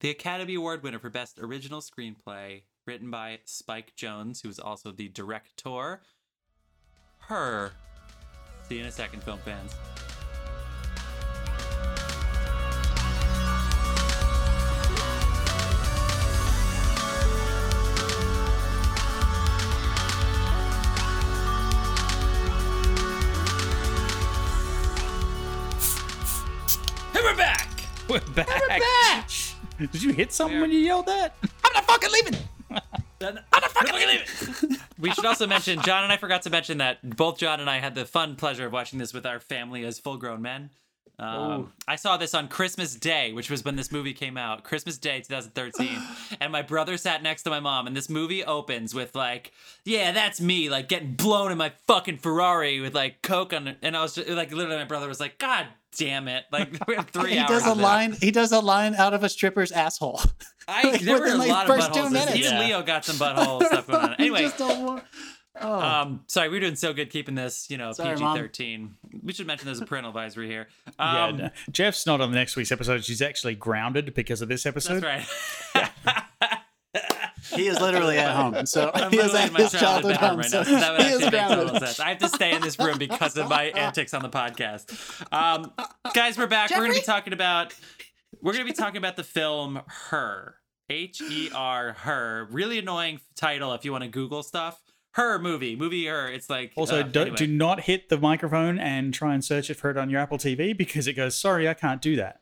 the 0.00 0.10
Academy 0.10 0.54
Award 0.56 0.82
winner 0.82 0.98
for 0.98 1.08
Best 1.10 1.38
Original 1.40 1.80
Screenplay, 1.80 2.62
written 2.86 3.10
by 3.10 3.38
Spike 3.44 3.92
Jonze, 3.96 4.42
who 4.42 4.48
is 4.48 4.58
also 4.58 4.90
the 4.92 5.08
director. 5.08 6.02
Her. 7.20 7.72
See 8.68 8.74
you 8.76 8.80
in 8.82 8.86
a 8.86 8.92
second, 8.92 9.22
film 9.22 9.38
fans. 9.44 9.74
back. 28.34 28.48
We're 28.48 28.68
back. 28.68 29.30
Did 29.78 30.02
you 30.02 30.12
hit 30.12 30.32
something 30.32 30.60
when 30.60 30.70
you 30.70 30.78
yelled 30.78 31.06
that? 31.06 31.34
I'm 31.64 31.72
not 31.74 31.84
fucking 31.84 32.10
leaving. 32.12 32.34
I'm 32.70 33.34
not 33.52 33.70
fucking 33.72 33.94
leaving. 33.94 34.78
we 34.98 35.10
should 35.10 35.24
also 35.24 35.46
mention 35.46 35.80
John 35.82 36.04
and 36.04 36.12
I 36.12 36.16
forgot 36.16 36.42
to 36.42 36.50
mention 36.50 36.78
that 36.78 37.16
both 37.16 37.38
John 37.38 37.60
and 37.60 37.68
I 37.68 37.78
had 37.78 37.94
the 37.94 38.04
fun 38.04 38.36
pleasure 38.36 38.66
of 38.66 38.72
watching 38.72 38.98
this 38.98 39.12
with 39.12 39.26
our 39.26 39.40
family 39.40 39.84
as 39.84 39.98
full-grown 39.98 40.42
men. 40.42 40.70
Um, 41.18 41.72
I 41.86 41.94
saw 41.96 42.16
this 42.16 42.34
on 42.34 42.48
Christmas 42.48 42.94
Day, 42.94 43.32
which 43.32 43.48
was 43.48 43.64
when 43.64 43.76
this 43.76 43.92
movie 43.92 44.12
came 44.14 44.36
out. 44.36 44.64
Christmas 44.64 44.98
Day, 44.98 45.20
2013, 45.20 45.88
and 46.40 46.50
my 46.52 46.62
brother 46.62 46.96
sat 46.96 47.22
next 47.22 47.44
to 47.44 47.50
my 47.50 47.60
mom, 47.60 47.86
and 47.86 47.96
this 47.96 48.08
movie 48.08 48.44
opens 48.44 48.94
with 48.94 49.14
like, 49.14 49.52
"Yeah, 49.84 50.10
that's 50.12 50.40
me," 50.40 50.68
like 50.68 50.88
getting 50.88 51.14
blown 51.14 51.52
in 51.52 51.58
my 51.58 51.72
fucking 51.86 52.18
Ferrari 52.18 52.80
with 52.80 52.94
like 52.94 53.22
coke 53.22 53.52
on 53.52 53.76
and 53.80 53.96
I 53.96 54.02
was 54.02 54.14
just, 54.16 54.28
like, 54.28 54.52
literally, 54.52 54.76
my 54.78 54.84
brother 54.84 55.06
was 55.06 55.20
like, 55.20 55.38
"God 55.38 55.66
damn 55.96 56.26
it!" 56.26 56.44
Like 56.50 56.76
we 56.88 56.96
have 56.96 57.08
three 57.10 57.32
he 57.32 57.38
hours. 57.38 57.48
does 57.48 57.66
a 57.66 57.74
line. 57.74 58.12
He 58.20 58.30
does 58.32 58.50
a 58.50 58.60
line 58.60 58.94
out 58.96 59.14
of 59.14 59.22
a 59.22 59.28
stripper's 59.28 59.70
asshole. 59.70 60.20
I 60.66 60.82
like, 60.90 61.00
there 61.02 61.18
were 61.20 61.26
a 61.26 61.34
like, 61.36 61.48
lot 61.48 61.70
of 61.70 61.76
buttholes. 61.78 62.34
Even 62.34 62.42
Yeah. 62.42 62.60
Leo 62.60 62.82
got 62.82 63.04
some 63.04 63.16
butthole 63.16 63.62
stuff 63.66 63.86
going 63.86 64.00
on. 64.02 64.14
Anyway, 64.14 64.40
Just 64.42 64.60
a 64.60 64.66
wa- 64.66 65.00
oh. 65.60 65.80
um, 65.80 66.24
sorry, 66.26 66.48
we're 66.48 66.60
doing 66.60 66.76
so 66.76 66.92
good 66.92 67.10
keeping 67.10 67.34
this, 67.34 67.70
you 67.70 67.76
know, 67.78 67.92
PG 67.92 68.16
thirteen. 68.34 68.94
We 69.22 69.32
should 69.32 69.46
mention 69.46 69.66
there's 69.66 69.80
a 69.80 69.86
parental 69.86 70.10
advisory 70.10 70.48
here. 70.48 70.68
Yeah, 70.98 71.24
Um, 71.26 71.36
no. 71.36 71.50
Jeff's 71.70 72.06
not 72.06 72.20
on 72.20 72.30
the 72.30 72.36
next 72.36 72.56
week's 72.56 72.72
episode. 72.72 73.04
She's 73.04 73.22
actually 73.22 73.54
grounded 73.54 74.14
because 74.14 74.42
of 74.42 74.48
this 74.48 74.66
episode. 74.66 75.02
that's 75.02 75.26
right. 75.74 76.24
he 77.54 77.66
is 77.66 77.80
literally 77.80 78.18
at 78.18 78.34
home. 78.34 78.66
So 78.66 78.90
I'm 78.94 79.10
he 79.10 79.18
is 79.18 79.34
at 79.34 79.54
his 79.56 79.72
childhood 79.72 80.16
childhood 80.16 80.16
home. 80.16 80.38
right 80.38 80.46
So 80.50 80.58
now. 80.58 80.64
So 80.64 80.70
that 80.72 80.92
would 80.92 81.02
he 81.02 81.08
is 81.08 81.22
actually 81.22 81.38
make 81.38 81.48
total 81.48 81.64
grounded. 81.64 81.82
sense. 81.82 82.00
I 82.00 82.08
have 82.10 82.18
to 82.18 82.28
stay 82.28 82.52
in 82.54 82.62
this 82.62 82.78
room 82.78 82.98
because 82.98 83.36
of 83.36 83.48
my 83.48 83.64
antics 83.64 84.14
on 84.14 84.22
the 84.22 84.28
podcast. 84.30 85.32
Um, 85.32 85.72
guys, 86.14 86.38
we're 86.38 86.46
back. 86.46 86.70
We're 86.70 86.78
going 86.78 86.92
to 86.92 86.98
be 87.00 87.04
talking 87.04 87.32
about 87.32 87.74
we're 88.40 88.52
going 88.52 88.66
to 88.66 88.70
be 88.72 88.76
talking 88.76 88.96
about 88.98 89.16
the 89.16 89.24
film 89.24 89.80
Her. 90.10 90.56
H 90.90 91.22
E 91.22 91.50
R 91.54 91.92
Her. 91.94 92.46
Really 92.50 92.78
annoying 92.78 93.20
title 93.36 93.72
if 93.72 93.84
you 93.84 93.92
want 93.92 94.04
to 94.04 94.10
Google 94.10 94.42
stuff. 94.42 94.80
Her 95.14 95.38
movie, 95.38 95.76
movie 95.76 96.06
Her. 96.06 96.28
It's 96.28 96.48
like 96.50 96.72
Also, 96.76 97.00
uh, 97.00 97.02
do, 97.02 97.20
anyway. 97.22 97.36
do 97.36 97.46
not 97.46 97.80
hit 97.80 98.08
the 98.08 98.18
microphone 98.18 98.78
and 98.78 99.12
try 99.14 99.32
and 99.34 99.44
search 99.44 99.70
it 99.70 99.74
for 99.74 99.90
it 99.90 99.96
on 99.96 100.10
your 100.10 100.20
Apple 100.20 100.38
TV 100.38 100.76
because 100.76 101.06
it 101.06 101.12
goes, 101.14 101.36
sorry, 101.36 101.68
I 101.68 101.74
can't 101.74 102.02
do 102.02 102.16
that. 102.16 102.40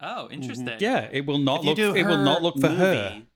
Oh, 0.00 0.28
interesting. 0.30 0.68
Yeah, 0.80 1.08
it 1.12 1.26
will 1.26 1.38
not 1.38 1.60
If 1.60 1.66
look. 1.66 1.76
do 1.76 1.94
It 1.94 2.04
will 2.06 2.18
not 2.24 2.42
look 2.42 2.58
for 2.60 2.68
her. 2.68 3.10
movie, 3.10 3.26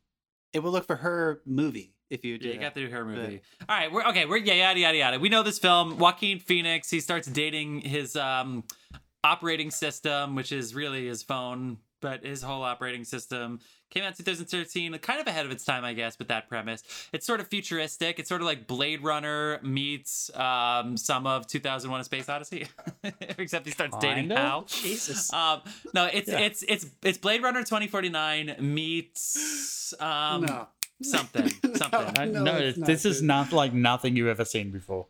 It 0.53 0.61
will 0.61 0.73
look 0.73 0.87
for 0.87 0.97
her 0.97 1.41
movie 1.47 1.93
if 2.11 2.25
you 2.25 2.39
do. 2.39 2.49
Yeah, 2.49 2.55
you 2.55 2.61
got 2.61 2.75
that. 2.75 2.81
to 2.81 2.87
do 2.87 2.93
her 2.93 3.05
But- 3.05 3.15
movie. 3.15 3.41
All 3.69 3.77
right, 3.77 3.93
we're 3.93 4.05
okay. 4.09 4.25
We're 4.27 4.39
yeah, 4.39 4.55
yada 4.55 4.81
yada 4.81 4.97
yada. 4.99 5.19
We 5.21 5.29
know 5.29 5.43
this 5.45 5.59
film. 5.59 5.99
Joaquin 5.99 6.41
Phoenix. 6.41 6.91
He 6.91 6.99
starts 7.01 7.29
dating 7.29 7.83
his 7.83 8.17
um 8.17 8.65
operating 9.23 9.71
system, 9.71 10.35
which 10.35 10.51
is 10.51 10.75
really 10.75 11.07
his 11.07 11.23
phone, 11.23 11.79
but 12.01 12.25
his 12.25 12.43
whole 12.43 12.63
operating 12.65 13.05
system 13.05 13.61
came 13.91 14.05
out 14.05 14.17
2013, 14.17 14.97
kind 14.99 15.21
of 15.21 15.27
ahead 15.27 15.47
of 15.47 15.53
its 15.53 15.65
time, 15.65 15.85
I 15.85 15.93
guess, 15.93 16.19
with 16.19 16.29
that 16.29 16.49
premise. 16.49 16.83
It's 17.13 17.25
sort 17.27 17.41
of 17.41 17.49
futuristic. 17.49 18.19
It's 18.19 18.29
sort 18.29 18.41
of 18.41 18.47
like 18.47 18.67
Blade 18.67 19.03
Runner 19.03 19.61
meets 19.63 20.31
um 20.37 20.97
some 20.97 21.27
of 21.27 21.47
2001: 21.47 22.01
A 22.01 22.05
Space 22.05 22.29
Odyssey, 22.29 22.67
except 23.39 23.67
he 23.67 23.73
starts 23.73 23.97
dating 23.99 24.29
Kinda. 24.29 24.37
Hal. 24.37 24.63
Jesus. 24.63 25.33
Um, 25.33 25.63
no, 25.95 26.07
it's 26.07 26.29
Yeah. 26.29 26.41
it's 26.41 26.63
it's 26.69 26.87
it's 27.03 27.19
Blade 27.19 27.43
Runner 27.43 27.61
2049 27.61 28.57
meets 28.61 29.95
um 30.01 30.43
no. 30.47 30.69
something, 31.03 31.49
something. 31.75 32.13
I, 32.19 32.25
No, 32.27 32.43
no, 32.45 32.57
it's 32.57 32.79
not, 32.79 32.87
this 32.87 33.05
is 33.05 33.23
not 33.23 33.53
like 33.53 33.73
nothing 33.73 34.17
you've 34.17 34.29
ever 34.29 34.45
seen 34.45 34.71
before. 34.71 35.07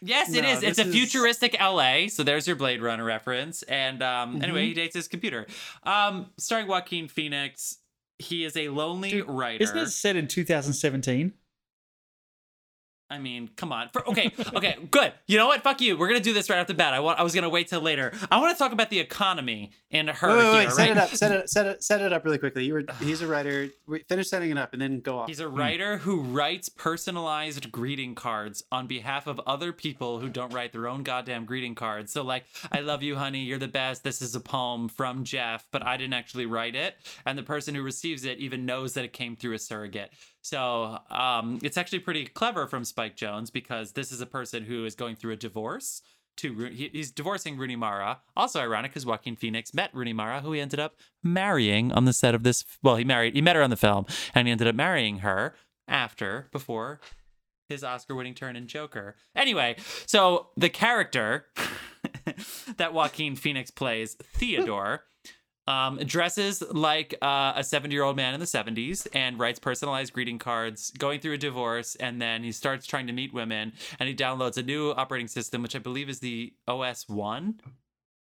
Yes, 0.00 0.32
it 0.32 0.42
No, 0.42 0.48
is. 0.50 0.62
It's 0.62 0.76
this 0.76 0.86
a 0.86 0.88
is- 0.88 0.94
futuristic 0.94 1.56
LA. 1.60 2.08
So 2.08 2.22
there's 2.22 2.46
your 2.46 2.56
Blade 2.56 2.82
Runner 2.82 3.04
reference. 3.04 3.62
And 3.64 4.02
um, 4.02 4.42
anyway, 4.42 4.60
Mm-hmm. 4.62 4.68
he 4.68 4.74
dates 4.74 4.94
his 4.96 5.08
computer. 5.08 5.46
Um, 5.84 6.26
starring 6.36 6.66
Joaquin 6.66 7.08
Phoenix. 7.08 7.78
He 8.18 8.44
is 8.44 8.56
a 8.56 8.68
lonely 8.68 9.10
Dude, 9.10 9.28
writer. 9.28 9.62
Isn't 9.62 9.78
it 9.78 9.90
set 9.90 10.16
in 10.16 10.26
2017? 10.26 11.32
I 13.10 13.18
mean, 13.18 13.48
come 13.56 13.72
on. 13.72 13.88
For, 13.88 14.06
okay, 14.08 14.32
okay, 14.54 14.76
good. 14.90 15.12
You 15.26 15.38
know 15.38 15.46
what? 15.46 15.62
Fuck 15.62 15.80
you. 15.80 15.96
We're 15.96 16.08
gonna 16.08 16.20
do 16.20 16.34
this 16.34 16.50
right 16.50 16.58
off 16.58 16.66
the 16.66 16.74
bat. 16.74 16.92
I 16.92 17.00
want. 17.00 17.18
I 17.18 17.22
was 17.22 17.34
gonna 17.34 17.48
wait 17.48 17.68
till 17.68 17.80
later. 17.80 18.12
I 18.30 18.38
want 18.38 18.54
to 18.56 18.58
talk 18.58 18.72
about 18.72 18.90
the 18.90 19.00
economy 19.00 19.72
and 19.90 20.10
her 20.10 20.28
Wait, 20.28 20.36
wait, 20.36 20.52
wait, 20.52 20.60
here, 20.60 20.70
set 20.70 20.78
right? 20.78 20.90
it 20.90 20.98
up. 20.98 21.08
Set 21.10 21.32
it, 21.32 21.50
set 21.50 21.66
it, 21.66 21.82
set 21.82 22.00
it 22.02 22.12
up 22.12 22.24
really 22.24 22.38
quickly. 22.38 22.64
You 22.64 22.74
were. 22.74 22.84
He's 23.00 23.22
a 23.22 23.26
writer. 23.26 23.70
Finish 24.08 24.28
setting 24.28 24.50
it 24.50 24.58
up 24.58 24.74
and 24.74 24.82
then 24.82 25.00
go 25.00 25.20
off. 25.20 25.28
He's 25.28 25.40
a 25.40 25.48
writer 25.48 25.98
who 25.98 26.20
writes 26.20 26.68
personalized 26.68 27.72
greeting 27.72 28.14
cards 28.14 28.62
on 28.70 28.86
behalf 28.86 29.26
of 29.26 29.40
other 29.46 29.72
people 29.72 30.20
who 30.20 30.28
don't 30.28 30.52
write 30.52 30.72
their 30.72 30.86
own 30.86 31.02
goddamn 31.02 31.46
greeting 31.46 31.74
cards. 31.74 32.12
So, 32.12 32.22
like, 32.22 32.44
I 32.70 32.80
love 32.80 33.02
you, 33.02 33.16
honey. 33.16 33.44
You're 33.44 33.58
the 33.58 33.68
best. 33.68 34.04
This 34.04 34.20
is 34.20 34.34
a 34.34 34.40
poem 34.40 34.88
from 34.88 35.24
Jeff, 35.24 35.66
but 35.70 35.82
I 35.82 35.96
didn't 35.96 36.14
actually 36.14 36.46
write 36.46 36.74
it. 36.74 36.96
And 37.24 37.38
the 37.38 37.42
person 37.42 37.74
who 37.74 37.82
receives 37.82 38.26
it 38.26 38.38
even 38.38 38.66
knows 38.66 38.92
that 38.94 39.04
it 39.04 39.12
came 39.14 39.34
through 39.34 39.54
a 39.54 39.58
surrogate. 39.58 40.12
So, 40.42 40.98
um, 41.10 41.58
it's 41.62 41.76
actually 41.76 41.98
pretty 42.00 42.26
clever 42.26 42.66
from 42.66 42.84
Spike 42.84 43.16
Jonze 43.16 43.52
because 43.52 43.92
this 43.92 44.12
is 44.12 44.20
a 44.20 44.26
person 44.26 44.64
who 44.64 44.84
is 44.84 44.94
going 44.94 45.16
through 45.16 45.32
a 45.32 45.36
divorce. 45.36 46.02
To 46.38 46.66
he's 46.66 47.10
divorcing 47.10 47.56
Rooney 47.58 47.74
Mara. 47.74 48.20
Also 48.36 48.60
ironic 48.60 48.92
because 48.92 49.04
Joaquin 49.04 49.34
Phoenix 49.34 49.74
met 49.74 49.90
Rooney 49.92 50.12
Mara, 50.12 50.40
who 50.40 50.52
he 50.52 50.60
ended 50.60 50.78
up 50.78 50.94
marrying 51.20 51.90
on 51.90 52.04
the 52.04 52.12
set 52.12 52.32
of 52.32 52.44
this. 52.44 52.64
Well, 52.80 52.94
he 52.94 53.04
married. 53.04 53.34
He 53.34 53.42
met 53.42 53.56
her 53.56 53.62
on 53.62 53.70
the 53.70 53.76
film, 53.76 54.06
and 54.34 54.46
he 54.46 54.52
ended 54.52 54.68
up 54.68 54.76
marrying 54.76 55.18
her 55.18 55.56
after, 55.88 56.48
before 56.52 57.00
his 57.68 57.84
Oscar-winning 57.84 58.34
turn 58.34 58.56
in 58.56 58.66
Joker. 58.66 59.16
Anyway, 59.36 59.76
so 60.06 60.48
the 60.56 60.70
character 60.70 61.46
that 62.76 62.94
Joaquin 62.94 63.36
Phoenix 63.36 63.70
plays, 63.70 64.16
Theodore. 64.34 65.04
Um, 65.68 65.98
dresses 65.98 66.62
like 66.70 67.14
uh, 67.20 67.52
a 67.56 67.62
70 67.62 67.94
year 67.94 68.02
old 68.02 68.16
man 68.16 68.32
in 68.32 68.40
the 68.40 68.46
70s 68.46 69.06
and 69.12 69.38
writes 69.38 69.58
personalized 69.58 70.12
greeting 70.14 70.38
cards, 70.38 70.90
going 70.98 71.20
through 71.20 71.34
a 71.34 71.38
divorce, 71.38 71.94
and 71.96 72.22
then 72.22 72.42
he 72.42 72.52
starts 72.52 72.86
trying 72.86 73.06
to 73.08 73.12
meet 73.12 73.34
women. 73.34 73.72
And 73.98 74.08
he 74.08 74.14
downloads 74.14 74.56
a 74.56 74.62
new 74.62 74.92
operating 74.92 75.28
system, 75.28 75.62
which 75.62 75.76
I 75.76 75.78
believe 75.78 76.08
is 76.08 76.20
the 76.20 76.54
OS 76.66 77.06
one. 77.08 77.60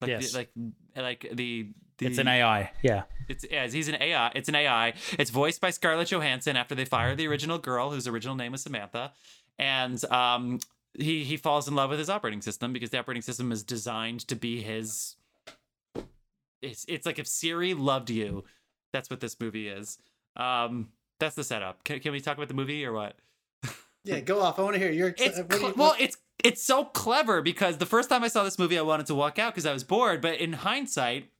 Like 0.00 0.08
Yes. 0.10 0.32
the, 0.32 0.38
like 0.38 0.50
like 0.96 1.20
the, 1.32 1.72
the 1.98 2.06
It's 2.06 2.18
an 2.18 2.28
AI. 2.28 2.70
Yeah. 2.82 3.02
it's 3.28 3.44
yeah, 3.50 3.66
he's 3.66 3.88
an 3.88 3.96
AI. 4.00 4.32
It's 4.34 4.48
an 4.48 4.54
AI. 4.54 4.94
It's 5.18 5.30
voiced 5.30 5.60
by 5.60 5.70
Scarlett 5.70 6.10
Johansson 6.10 6.56
after 6.56 6.74
they 6.74 6.84
fire 6.86 7.14
the 7.14 7.26
original 7.28 7.58
girl, 7.58 7.90
whose 7.90 8.06
original 8.08 8.34
name 8.34 8.52
was 8.52 8.62
Samantha, 8.62 9.12
and 9.58 10.02
um, 10.06 10.58
he 10.98 11.24
he 11.24 11.36
falls 11.36 11.68
in 11.68 11.74
love 11.74 11.90
with 11.90 11.98
his 11.98 12.08
operating 12.10 12.40
system 12.42 12.72
because 12.72 12.90
the 12.90 12.98
operating 12.98 13.22
system 13.22 13.52
is 13.52 13.62
designed 13.62 14.20
to 14.28 14.36
be 14.36 14.62
his. 14.62 15.16
It's 16.62 16.84
it's 16.88 17.06
like 17.06 17.18
if 17.18 17.26
Siri 17.26 17.74
loved 17.74 18.10
you, 18.10 18.44
that's 18.92 19.10
what 19.10 19.20
this 19.20 19.38
movie 19.40 19.68
is. 19.68 19.98
Um, 20.36 20.88
that's 21.18 21.34
the 21.34 21.44
setup. 21.44 21.84
Can, 21.84 22.00
can 22.00 22.12
we 22.12 22.20
talk 22.20 22.36
about 22.36 22.48
the 22.48 22.54
movie 22.54 22.84
or 22.84 22.92
what? 22.92 23.16
yeah, 24.04 24.20
go 24.20 24.40
off. 24.40 24.58
I 24.58 24.62
want 24.62 24.74
to 24.74 24.78
hear 24.80 24.90
your. 24.90 25.08
It's 25.16 25.40
do 25.40 25.46
you- 25.50 25.58
cl- 25.58 25.72
well, 25.76 25.94
it's 25.98 26.16
it's 26.44 26.62
so 26.62 26.84
clever 26.84 27.42
because 27.42 27.78
the 27.78 27.86
first 27.86 28.08
time 28.08 28.22
I 28.22 28.28
saw 28.28 28.44
this 28.44 28.58
movie, 28.58 28.78
I 28.78 28.82
wanted 28.82 29.06
to 29.06 29.14
walk 29.14 29.38
out 29.38 29.52
because 29.54 29.66
I 29.66 29.72
was 29.72 29.84
bored. 29.84 30.20
But 30.20 30.38
in 30.38 30.52
hindsight, 30.54 31.30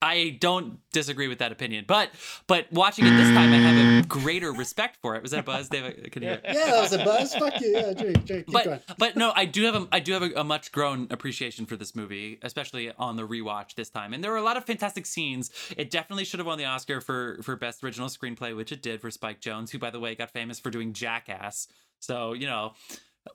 I 0.00 0.36
don't 0.40 0.78
disagree 0.92 1.26
with 1.26 1.38
that 1.40 1.50
opinion. 1.50 1.84
But 1.88 2.10
but 2.46 2.72
watching 2.72 3.06
it 3.06 3.10
this 3.16 3.28
time, 3.28 3.52
I 3.52 3.56
have 3.56 4.04
a 4.04 4.06
greater 4.06 4.52
respect 4.52 4.98
for 5.02 5.16
it. 5.16 5.22
Was 5.22 5.32
that 5.32 5.40
a 5.40 5.42
buzz, 5.42 5.68
David? 5.68 6.12
Can 6.12 6.22
you? 6.22 6.38
yeah, 6.44 6.52
that 6.52 6.80
was 6.80 6.92
a 6.92 7.04
buzz. 7.04 7.34
Fuck 7.34 7.60
you. 7.60 7.72
Yeah, 7.72 7.92
keep 7.94 8.26
going. 8.26 8.44
But 8.46 8.82
but 8.96 9.16
no, 9.16 9.32
I 9.34 9.44
do 9.44 9.64
have 9.64 9.74
a 9.74 9.88
I 9.90 9.98
do 9.98 10.12
have 10.12 10.22
a, 10.22 10.30
a 10.36 10.44
much 10.44 10.70
grown 10.70 11.08
appreciation 11.10 11.66
for 11.66 11.74
this 11.76 11.96
movie, 11.96 12.38
especially 12.42 12.92
on 12.92 13.16
the 13.16 13.26
rewatch 13.26 13.74
this 13.74 13.90
time. 13.90 14.14
And 14.14 14.22
there 14.22 14.30
were 14.30 14.36
a 14.36 14.42
lot 14.42 14.56
of 14.56 14.64
fantastic 14.64 15.04
scenes. 15.04 15.50
It 15.76 15.90
definitely 15.90 16.24
should 16.24 16.38
have 16.38 16.46
won 16.46 16.58
the 16.58 16.64
Oscar 16.64 17.00
for 17.00 17.40
for 17.42 17.56
best 17.56 17.82
original 17.82 18.08
screenplay, 18.08 18.54
which 18.56 18.70
it 18.70 18.82
did 18.82 19.00
for 19.00 19.10
Spike 19.10 19.40
Jonze, 19.40 19.70
who 19.70 19.78
by 19.78 19.90
the 19.90 20.00
way 20.00 20.14
got 20.14 20.30
famous 20.30 20.60
for 20.60 20.70
doing 20.70 20.92
Jackass. 20.92 21.66
So 21.98 22.34
you 22.34 22.46
know. 22.46 22.74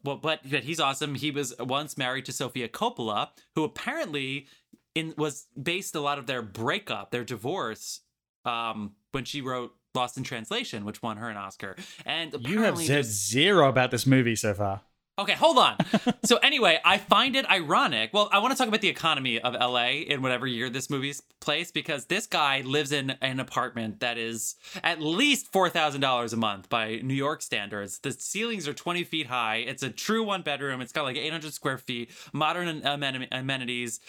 Well, 0.04 0.18
but, 0.18 0.39
but 0.50 0.64
he's 0.64 0.80
awesome. 0.80 1.14
He 1.14 1.30
was 1.30 1.54
once 1.60 2.00
married 2.00 2.26
to 2.26 2.32
Sofia 2.32 2.68
Coppola, 2.68 3.28
who 3.54 3.64
apparently 3.64 4.48
in 4.96 5.14
was 5.18 5.48
based 5.62 5.96
a 5.96 6.00
lot 6.00 6.20
of 6.20 6.28
their 6.28 6.41
breakup, 6.41 7.12
their 7.12 7.24
divorce, 7.24 8.02
um, 8.46 8.94
when 9.12 9.26
she 9.26 9.41
wrote 9.41 9.74
Lost 9.96 10.18
in 10.18 10.24
Translation, 10.24 10.86
which 10.86 11.02
won 11.02 11.18
her 11.18 11.30
an 11.30 11.38
Oscar. 11.38 11.76
And 12.06 12.36
You 12.39 12.62
have 12.62 12.78
said 12.78 13.06
zero 13.06 13.70
about 13.70 13.91
this 13.91 14.06
movie 14.06 14.36
so 14.36 14.54
far. 14.54 14.82
Okay, 15.20 15.34
hold 15.34 15.60
on. 15.60 15.78
so 16.24 16.38
anyway, 16.38 16.80
I 16.84 16.98
find 16.98 17.36
it 17.36 17.48
ironic. 17.48 18.10
Well, 18.14 18.30
I 18.32 18.39
want 18.39 18.52
to 18.52 18.58
talk 18.58 18.68
about 18.68 18.82
the 18.82 18.89
economy 18.89 19.39
of 19.39 19.54
LA 19.54 19.89
in 20.08 20.24
whatever 20.24 20.48
year 20.48 20.72
this 20.72 20.89
movie's 20.89 21.22
placed 21.39 21.76
because 21.76 22.06
this 22.06 22.26
guy 22.26 22.62
lives 22.62 22.91
in 22.91 23.12
an 23.22 23.39
apartment 23.39 24.00
that 24.00 24.18
is 24.18 24.56
at 24.84 25.02
least 25.04 25.52
four 25.52 25.70
thousand 25.70 26.02
dollars 26.02 26.34
a 26.34 26.38
month 26.38 26.68
by 26.68 26.96
New 27.04 27.14
York 27.14 27.44
standards. 27.44 28.00
The 28.00 28.12
ceilings 28.12 28.68
are 28.68 28.74
twenty 28.74 29.04
feet 29.04 29.28
high. 29.28 29.58
It's 29.58 29.84
a 29.84 29.91
true 29.91 30.24
one 30.24 30.41
bedroom. 30.41 30.82
It's 30.82 30.91
got 30.91 31.04
like 31.04 31.16
eight 31.16 31.32
hundred 31.32 31.54
square 31.54 31.78
feet, 31.78 32.10
modern 32.34 32.82
amen- 32.84 33.28
amenities. 33.32 34.00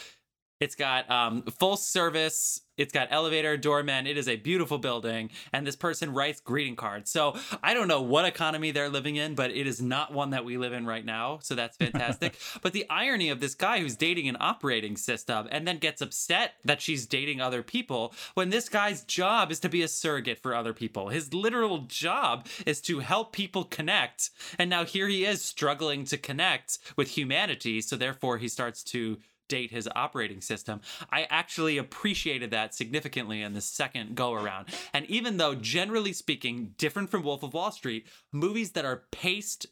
It's 0.61 0.74
got 0.74 1.11
um, 1.11 1.42
full 1.42 1.76
service. 1.76 2.61
It's 2.76 2.92
got 2.92 3.09
elevator, 3.11 3.57
doorman. 3.57 4.07
It 4.07 4.16
is 4.16 4.28
a 4.28 4.36
beautiful 4.36 4.78
building. 4.78 5.30
And 5.52 5.66
this 5.66 5.76
person 5.76 6.12
writes 6.12 6.40
greeting 6.40 6.74
cards. 6.74 7.11
So 7.11 7.36
I 7.62 7.72
don't 7.74 7.86
know 7.86 8.02
what 8.02 8.24
economy 8.24 8.70
they're 8.72 8.88
living 8.88 9.16
in, 9.16 9.34
but 9.34 9.50
it 9.50 9.66
is 9.66 9.80
not 9.80 10.12
one 10.12 10.30
that 10.30 10.44
we 10.44 10.57
live 10.57 10.72
in 10.72 10.86
right 10.86 11.05
now. 11.05 11.38
So 11.42 11.55
that's 11.55 11.76
fantastic. 11.76 12.36
but 12.62 12.72
the 12.72 12.88
irony 12.90 13.28
of 13.30 13.40
this 13.40 13.55
guy 13.55 13.78
who's 13.78 13.96
dating 13.96 14.28
an 14.28 14.36
operating 14.40 14.96
system 14.96 15.48
and 15.50 15.68
then 15.68 15.78
gets 15.78 16.00
upset 16.00 16.55
that 16.64 16.80
she's 16.80 17.07
dating 17.07 17.40
other 17.40 17.62
people 17.62 18.12
when 18.34 18.50
this 18.50 18.68
guy's 18.68 19.05
job 19.05 19.52
is 19.52 19.61
to 19.61 19.68
be 19.68 19.82
a 19.82 19.88
surrogate 19.88 20.40
for 20.40 20.55
other 20.55 20.72
people. 20.72 21.09
His 21.11 21.32
literal 21.32 21.78
job 21.78 22.46
is 22.66 22.80
to 22.82 23.00
help 23.00 23.32
people 23.32 23.64
connect. 23.64 24.30
And 24.59 24.68
now 24.68 24.84
here 24.84 25.07
he 25.07 25.24
is 25.24 25.42
struggling 25.42 26.05
to 26.07 26.18
connect 26.18 26.78
with 26.96 27.11
humanity. 27.11 27.80
So 27.80 27.96
therefore 27.96 28.38
he 28.38 28.48
starts 28.48 28.82
to 28.84 29.18
date 29.49 29.70
his 29.70 29.88
operating 29.95 30.40
system. 30.40 30.80
I 31.11 31.24
actually 31.30 31.78
appreciated 31.78 32.51
that 32.51 32.74
significantly 32.74 33.42
in 33.42 33.53
the 33.53 33.61
second 33.61 34.14
go 34.14 34.32
around. 34.32 34.68
And 34.92 35.07
even 35.07 35.36
though, 35.36 35.55
generally 35.55 36.12
speaking, 36.12 36.74
different 36.78 37.11
from 37.11 37.22
Wolf 37.22 37.42
of 37.42 37.55
Wall 37.55 37.70
Street, 37.70 38.07
movies 38.32 38.72
that 38.72 38.84
are 38.84 39.05
paced, 39.11 39.66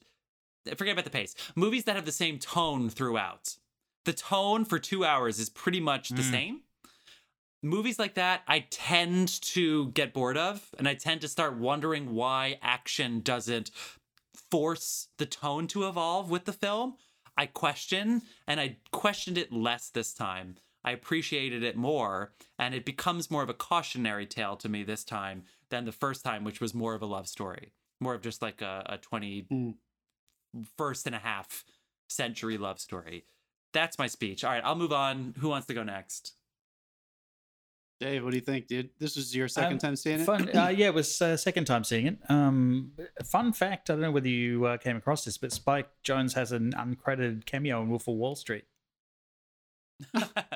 forget 0.76 0.92
about 0.92 1.04
the 1.04 1.10
pace, 1.10 1.34
movies 1.54 1.84
that 1.84 1.96
have 1.96 2.04
the 2.04 2.12
same 2.12 2.38
tone 2.38 2.90
throughout. 2.90 3.56
The 4.04 4.12
tone 4.12 4.64
for 4.64 4.78
two 4.78 5.04
hours 5.04 5.38
is 5.38 5.48
pretty 5.48 5.80
much 5.80 6.08
the 6.10 6.22
Mm. 6.22 6.30
same. 6.30 6.60
Movies 7.62 7.98
like 7.98 8.14
that, 8.14 8.42
I 8.48 8.66
tend 8.70 9.28
to 9.42 9.90
get 9.90 10.12
bored 10.12 10.36
of, 10.36 10.74
and 10.78 10.88
I 10.88 10.94
tend 10.94 11.20
to 11.20 11.28
start 11.28 11.56
wondering 11.56 12.12
why 12.12 12.58
action 12.60 13.20
doesn't 13.20 13.70
force 14.50 15.08
the 15.18 15.26
tone 15.26 15.68
to 15.68 15.86
evolve 15.86 16.28
with 16.28 16.44
the 16.44 16.52
film. 16.52 16.96
I 17.36 17.46
question, 17.46 18.22
and 18.46 18.60
I 18.60 18.76
questioned 18.90 19.38
it 19.38 19.52
less 19.52 19.88
this 19.88 20.12
time. 20.12 20.56
I 20.84 20.90
appreciated 20.90 21.62
it 21.62 21.76
more, 21.76 22.32
and 22.58 22.74
it 22.74 22.84
becomes 22.84 23.30
more 23.30 23.42
of 23.42 23.48
a 23.48 23.54
cautionary 23.54 24.26
tale 24.26 24.56
to 24.56 24.68
me 24.68 24.82
this 24.82 25.04
time 25.04 25.44
than 25.70 25.84
the 25.84 25.92
first 25.92 26.24
time, 26.24 26.44
which 26.44 26.60
was 26.60 26.74
more 26.74 26.94
of 26.94 27.02
a 27.02 27.06
love 27.06 27.28
story, 27.28 27.72
more 28.00 28.14
of 28.14 28.20
just 28.22 28.42
like 28.42 28.60
a, 28.62 28.84
a 28.86 28.98
20 28.98 29.46
Mm. 29.50 29.74
first 30.76 31.06
and 31.06 31.14
a 31.14 31.20
half 31.20 31.64
century 32.08 32.58
love 32.58 32.78
story. 32.80 33.24
That's 33.72 33.98
my 33.98 34.06
speech. 34.06 34.44
All 34.44 34.50
right, 34.50 34.62
I'll 34.64 34.74
move 34.74 34.92
on. 34.92 35.34
Who 35.38 35.48
wants 35.48 35.66
to 35.68 35.74
go 35.74 35.82
next? 35.82 36.34
Dave, 38.02 38.24
what 38.24 38.30
do 38.30 38.36
you 38.36 38.42
think, 38.42 38.66
dude? 38.66 38.90
This 38.98 39.14
was 39.14 39.34
your 39.34 39.46
second 39.46 39.74
Um, 39.74 39.78
time 39.78 39.96
seeing 39.96 40.20
it. 40.20 40.24
Fun, 40.24 40.48
uh, 40.56 40.68
yeah, 40.68 40.86
it 40.86 40.94
was 40.94 41.22
uh, 41.22 41.36
second 41.36 41.66
time 41.66 41.84
seeing 41.84 42.06
it. 42.08 42.18
Um, 42.28 42.92
fun 43.24 43.52
fact: 43.52 43.90
I 43.90 43.92
don't 43.92 44.02
know 44.02 44.10
whether 44.10 44.28
you 44.28 44.64
uh, 44.64 44.76
came 44.76 44.96
across 44.96 45.24
this, 45.24 45.38
but 45.38 45.52
Spike 45.52 45.88
Jonze 46.04 46.34
has 46.34 46.50
an 46.50 46.72
uncredited 46.72 47.46
cameo 47.46 47.80
in 47.82 47.88
Wolf 47.90 48.08
of 48.08 48.14
Wall 48.14 48.34
Street. 48.34 48.64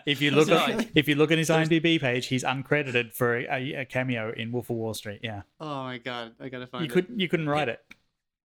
If 0.06 0.20
you 0.20 0.30
look, 0.32 0.48
So, 0.48 0.56
at, 0.56 0.76
like, 0.76 0.90
if 0.96 1.06
you 1.06 1.14
look 1.14 1.30
at 1.30 1.38
his 1.38 1.50
IMDb 1.50 2.00
page, 2.00 2.26
he's 2.26 2.42
uncredited 2.42 3.14
for 3.14 3.36
a, 3.36 3.74
a 3.74 3.84
cameo 3.84 4.32
in 4.36 4.50
Wolf 4.50 4.70
of 4.70 4.76
Wall 4.76 4.92
Street. 4.94 5.20
Yeah, 5.22 5.42
oh 5.60 5.84
my 5.84 5.98
god, 5.98 6.32
I 6.40 6.48
gotta 6.48 6.66
find 6.66 6.84
you 6.84 6.90
it. 6.90 6.92
couldn't 6.92 7.20
you 7.20 7.28
couldn't 7.28 7.48
write 7.48 7.68
it. 7.68 7.80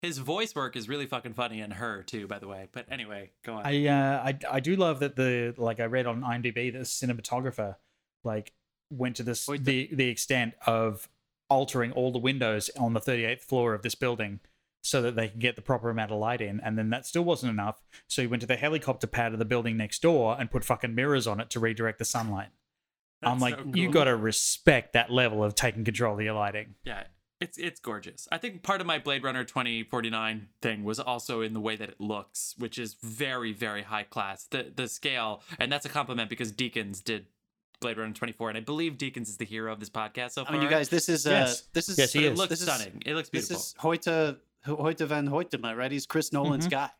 his 0.03 0.19
voice 0.19 0.55
work 0.55 0.77
is 0.77 0.89
really 0.91 1.07
fucking 1.07 1.33
funny 1.33 1.61
in 1.63 1.71
her 1.71 2.03
too, 2.03 2.27
by 2.27 2.39
the 2.39 2.49
way. 2.49 2.69
But 2.73 2.87
anyway, 2.91 3.31
go 3.45 3.55
on. 3.55 3.63
I 3.67 3.87
uh, 3.87 4.23
I 4.27 4.39
I 4.57 4.61
do 4.61 4.77
love 4.77 5.01
that 5.01 5.17
the 5.17 5.55
like 5.57 5.81
I 5.81 5.85
read 5.87 6.05
on 6.07 6.21
IMDb 6.21 6.71
the 6.71 6.81
cinematographer 6.81 7.77
like 8.25 8.53
went 8.91 9.17
to 9.17 9.23
this 9.23 9.47
Wait, 9.49 9.65
the 9.65 9.89
the 9.93 10.09
extent 10.09 10.55
of 10.67 11.09
altering 11.49 11.93
all 11.93 12.13
the 12.13 12.19
windows 12.19 12.71
on 12.79 12.93
the 12.93 13.01
38th 13.01 13.43
floor 13.43 13.75
of 13.75 13.83
this 13.83 13.95
building 13.95 14.41
so 14.83 15.03
that 15.03 15.17
they 15.17 15.29
could 15.29 15.41
get 15.41 15.57
the 15.57 15.63
proper 15.63 15.91
amount 15.91 16.11
of 16.11 16.19
light 16.19 16.41
in 16.41 16.61
and 16.61 16.79
then 16.79 16.91
that 16.91 17.07
still 17.07 17.25
wasn't 17.25 17.51
enough 17.51 17.83
so 18.09 18.23
he 18.23 18.29
went 18.29 18.41
to 18.41 18.47
the 18.47 18.57
helicopter 18.57 19.07
pad 19.07 19.33
of 19.33 19.39
the 19.39 19.45
building 19.45 19.77
next 19.77 20.01
door 20.01 20.37
and 20.39 20.51
put 20.51 20.65
fucking 20.65 20.95
mirrors 20.95 21.27
on 21.27 21.41
it 21.41 21.51
to 21.51 21.61
redirect 21.61 21.99
the 21.99 22.05
sunlight 22.05 22.49
i'm 23.23 23.39
like 23.41 23.57
so 23.57 23.65
you 23.75 23.91
got 23.91 24.05
to 24.05 24.17
respect 24.17 24.93
that 24.93 25.11
level 25.11 25.45
of 25.45 25.55
taking 25.55 25.85
control 25.85 26.15
of 26.15 26.21
your 26.21 26.35
lighting 26.35 26.75
Yeah. 26.85 27.05
It's 27.41 27.57
it's 27.57 27.81
gorgeous. 27.81 28.29
I 28.31 28.37
think 28.37 28.63
part 28.63 28.83
of 28.83 28.87
my 28.87 28.99
Blade 28.99 29.25
Runner 29.25 29.45
2049 29.45 30.49
thing 30.61 30.85
was 30.85 31.01
also 31.01 31.41
in 31.41 31.55
the 31.55 31.61
way 31.61 31.75
that 31.75 31.89
it 31.89 31.99
looks, 31.99 32.55
which 32.59 32.79
is 32.79 32.97
very 33.03 33.55
very 33.55 33.83
high 33.83 34.03
class. 34.03 34.45
The 34.45 34.71
the 34.77 34.89
scale, 34.89 35.43
and 35.59 35.73
that's 35.73 35.87
a 35.87 35.89
compliment 35.89 36.29
because 36.29 36.53
Deakins 36.53 37.03
did 37.03 37.27
Blade 37.81 37.97
Runner 37.97 38.13
24, 38.13 38.51
and 38.51 38.59
I 38.59 38.61
believe 38.61 38.95
Deakins 38.99 39.29
is 39.29 39.39
the 39.39 39.45
hero 39.47 39.73
of 39.73 39.81
this 39.81 39.89
podcast 39.89 40.33
so 40.33 40.43
I 40.43 40.45
far. 40.45 40.53
mean, 40.53 40.63
you 40.63 40.69
guys, 40.69 40.91
this 40.91 41.09
is 41.09 41.27
uh, 41.27 41.31
Yes. 41.31 41.63
this 41.73 41.89
is 41.89 41.97
Yes, 41.99 42.13
he 42.13 42.19
but 42.21 42.25
it 42.27 42.33
is. 42.33 42.39
looks 42.39 42.51
This 42.51 42.61
is- 42.61 42.67
stunning. 42.69 43.03
it 43.07 43.15
looks 43.15 43.31
beautiful. 43.31 43.57
this 43.57 43.67
is 43.69 43.75
Hoyte 43.81 44.37
Hoyte 44.67 45.07
van 45.09 45.29
Hoytema, 45.29 45.75
right? 45.75 45.91
He's 45.91 46.05
Chris 46.05 46.31
Nolan's 46.33 46.67
Mhm. 46.67 46.71
guy. 46.73 46.91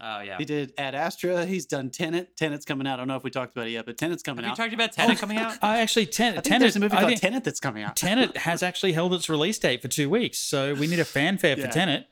oh 0.00 0.20
yeah. 0.22 0.38
He 0.38 0.46
did 0.46 0.72
Ad 0.78 0.94
Astra. 0.94 1.44
He's 1.44 1.66
done 1.66 1.90
Tenet. 1.90 2.34
Tenet's 2.36 2.64
coming 2.64 2.86
out. 2.86 2.94
I 2.94 2.96
don't 2.96 3.08
know 3.08 3.16
if 3.16 3.22
we 3.24 3.30
talked 3.30 3.52
about 3.54 3.66
it 3.66 3.72
yet, 3.72 3.84
but 3.84 3.98
Tenet's 3.98 4.22
coming 4.22 4.44
Have 4.44 4.48
you 4.48 4.52
out. 4.52 4.56
talked 4.56 4.72
about 4.74 4.92
Tenet 4.92 5.18
coming 5.18 5.36
out? 5.36 5.58
I 5.62 5.80
actually 5.80 6.06
ten, 6.06 6.30
I 6.32 6.34
think 6.36 6.44
Tenet. 6.46 6.60
there's 6.60 6.76
a 6.76 6.80
movie 6.80 6.94
I 6.96 7.00
called 7.00 7.08
think 7.10 7.20
Tenet 7.20 7.44
that's 7.44 7.60
coming 7.60 7.82
out. 7.82 7.94
Tenet 7.96 8.38
has 8.38 8.62
actually 8.62 8.92
held 8.94 9.12
its 9.12 9.28
release 9.28 9.58
date 9.58 9.82
for 9.82 9.88
two 9.88 10.08
weeks, 10.08 10.38
so 10.38 10.72
we 10.74 10.86
need 10.86 10.98
a 10.98 11.04
fanfare 11.04 11.58
Yeah. 11.58 11.66
for 11.66 11.70
Tenet. 11.72 12.06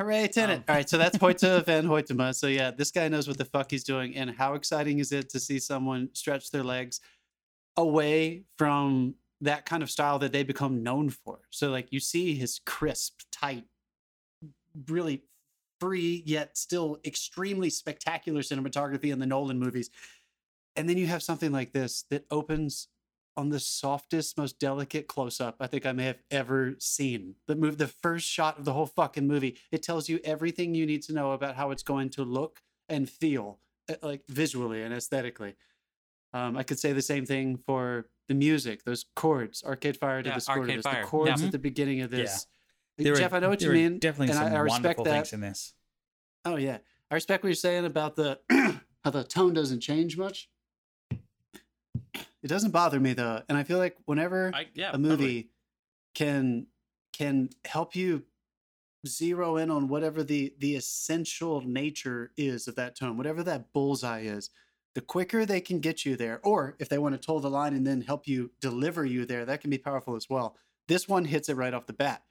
Hooray, 0.00 0.28
Tenet. 0.28 0.58
Um. 0.58 0.64
All 0.66 0.74
right, 0.76 0.88
so 0.88 0.96
that's 0.96 1.18
Hoyte 1.18 1.64
van 1.66 1.84
Hoytema. 1.84 2.34
So 2.34 2.46
yeah, 2.46 2.70
this 2.70 2.90
guy 2.90 3.08
knows 3.08 3.28
what 3.28 3.36
the 3.36 3.44
fuck 3.44 3.70
he's 3.70 3.84
doing. 3.84 4.16
And 4.16 4.30
how 4.30 4.54
exciting 4.54 4.98
is 4.98 5.12
it 5.12 5.28
to 5.30 5.38
see 5.38 5.58
someone 5.58 6.08
stretch 6.14 6.50
their 6.50 6.64
legs 6.64 7.00
away 7.76 8.44
from 8.56 9.14
that 9.42 9.66
kind 9.66 9.82
of 9.82 9.90
style 9.90 10.18
that 10.20 10.32
they 10.32 10.42
become 10.42 10.82
known 10.82 11.10
for? 11.10 11.40
So 11.50 11.70
like 11.70 11.88
you 11.92 12.00
see 12.00 12.34
his 12.34 12.60
crisp, 12.64 13.20
tight, 13.30 13.64
really 14.88 15.22
free 15.80 16.22
yet 16.24 16.56
still 16.56 16.98
extremely 17.04 17.68
spectacular 17.68 18.40
cinematography 18.40 19.12
in 19.12 19.18
the 19.18 19.26
Nolan 19.26 19.58
movies. 19.58 19.90
And 20.76 20.88
then 20.88 20.96
you 20.96 21.08
have 21.08 21.22
something 21.22 21.52
like 21.52 21.72
this 21.74 22.04
that 22.08 22.24
opens 22.30 22.88
on 23.40 23.48
the 23.48 23.58
softest, 23.58 24.36
most 24.36 24.58
delicate 24.60 25.08
close 25.08 25.40
up 25.40 25.56
I 25.60 25.66
think 25.66 25.86
I 25.86 25.92
may 25.92 26.04
have 26.04 26.18
ever 26.30 26.74
seen. 26.78 27.36
The 27.46 27.56
move, 27.56 27.78
the 27.78 27.88
first 27.88 28.28
shot 28.28 28.58
of 28.58 28.66
the 28.66 28.74
whole 28.74 28.86
fucking 28.86 29.26
movie, 29.26 29.56
it 29.72 29.82
tells 29.82 30.08
you 30.10 30.20
everything 30.22 30.74
you 30.74 30.84
need 30.84 31.02
to 31.04 31.14
know 31.14 31.32
about 31.32 31.56
how 31.56 31.70
it's 31.70 31.82
going 31.82 32.10
to 32.10 32.22
look 32.22 32.60
and 32.90 33.08
feel, 33.08 33.58
uh, 33.88 33.94
like 34.02 34.22
visually 34.28 34.82
and 34.82 34.92
aesthetically. 34.92 35.56
Um, 36.34 36.54
I 36.56 36.62
could 36.64 36.78
say 36.78 36.92
the 36.92 37.00
same 37.02 37.24
thing 37.24 37.56
for 37.56 38.10
the 38.28 38.34
music, 38.34 38.84
those 38.84 39.06
chords, 39.16 39.64
Arcade 39.64 39.96
Fire 39.96 40.22
to 40.22 40.28
Yeah, 40.28 40.34
the 40.34 40.40
score 40.42 40.66
to 40.66 40.76
this, 40.76 40.82
Fire. 40.84 41.00
the 41.02 41.08
chords 41.08 41.40
Yeah. 41.40 41.46
at 41.46 41.52
the 41.52 41.58
beginning 41.58 42.02
of 42.02 42.12
Yeah. 42.12 42.18
this. 42.18 42.46
There 42.98 43.16
Jeff, 43.16 43.32
are, 43.32 43.36
I 43.36 43.38
know 43.38 43.48
what 43.48 43.62
you 43.62 43.70
mean, 43.70 43.98
Definitely 43.98 44.28
and 44.28 44.36
some 44.36 44.52
I, 44.52 44.56
I 44.56 44.60
respect 44.60 44.68
wonderful 44.98 45.04
that. 45.04 45.14
things 45.14 45.32
in 45.32 45.40
this. 45.40 45.72
Oh 46.44 46.56
yeah, 46.56 46.78
I 47.10 47.14
respect 47.14 47.42
what 47.42 47.48
you're 47.48 47.54
saying 47.54 47.86
about 47.86 48.16
the 48.16 48.38
how 49.04 49.10
the 49.10 49.24
tone 49.24 49.54
doesn't 49.54 49.80
change 49.80 50.18
much. 50.18 50.49
It 52.42 52.48
doesn't 52.48 52.70
bother 52.70 53.00
me 53.00 53.12
though, 53.12 53.42
and 53.48 53.56
I 53.58 53.64
feel 53.64 53.78
like 53.78 53.96
whenever 54.06 54.50
I, 54.54 54.66
yeah, 54.74 54.90
a 54.90 54.92
totally. 54.92 55.08
movie 55.08 55.50
can 56.14 56.66
can 57.12 57.50
help 57.64 57.94
you 57.94 58.24
zero 59.06 59.56
in 59.56 59.70
on 59.70 59.88
whatever 59.88 60.22
the 60.22 60.54
the 60.58 60.76
essential 60.76 61.60
nature 61.62 62.32
is 62.36 62.68
of 62.68 62.76
that 62.76 62.96
tone, 62.96 63.16
whatever 63.16 63.42
that 63.42 63.72
bullseye 63.72 64.20
is. 64.20 64.50
The 64.94 65.00
quicker 65.00 65.46
they 65.46 65.60
can 65.60 65.78
get 65.78 66.04
you 66.04 66.16
there, 66.16 66.40
or 66.42 66.74
if 66.80 66.88
they 66.88 66.98
want 66.98 67.14
to 67.14 67.24
toe 67.24 67.38
the 67.38 67.48
line 67.48 67.74
and 67.74 67.86
then 67.86 68.00
help 68.00 68.26
you 68.26 68.50
deliver 68.60 69.04
you 69.04 69.24
there, 69.24 69.44
that 69.44 69.60
can 69.60 69.70
be 69.70 69.78
powerful 69.78 70.16
as 70.16 70.28
well. 70.28 70.56
This 70.88 71.06
one 71.08 71.26
hits 71.26 71.48
it 71.48 71.54
right 71.54 71.72
off 71.72 71.86
the 71.86 71.92
bat. 71.92 72.24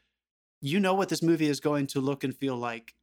You 0.59 0.81
know 0.81 0.93
what 0.93 1.07
this 1.07 1.23
movie 1.23 1.47
is 1.47 1.61
going 1.61 1.87
to 1.87 2.01
look 2.01 2.25
and 2.25 2.35
feel 2.35 2.57
like 2.57 2.95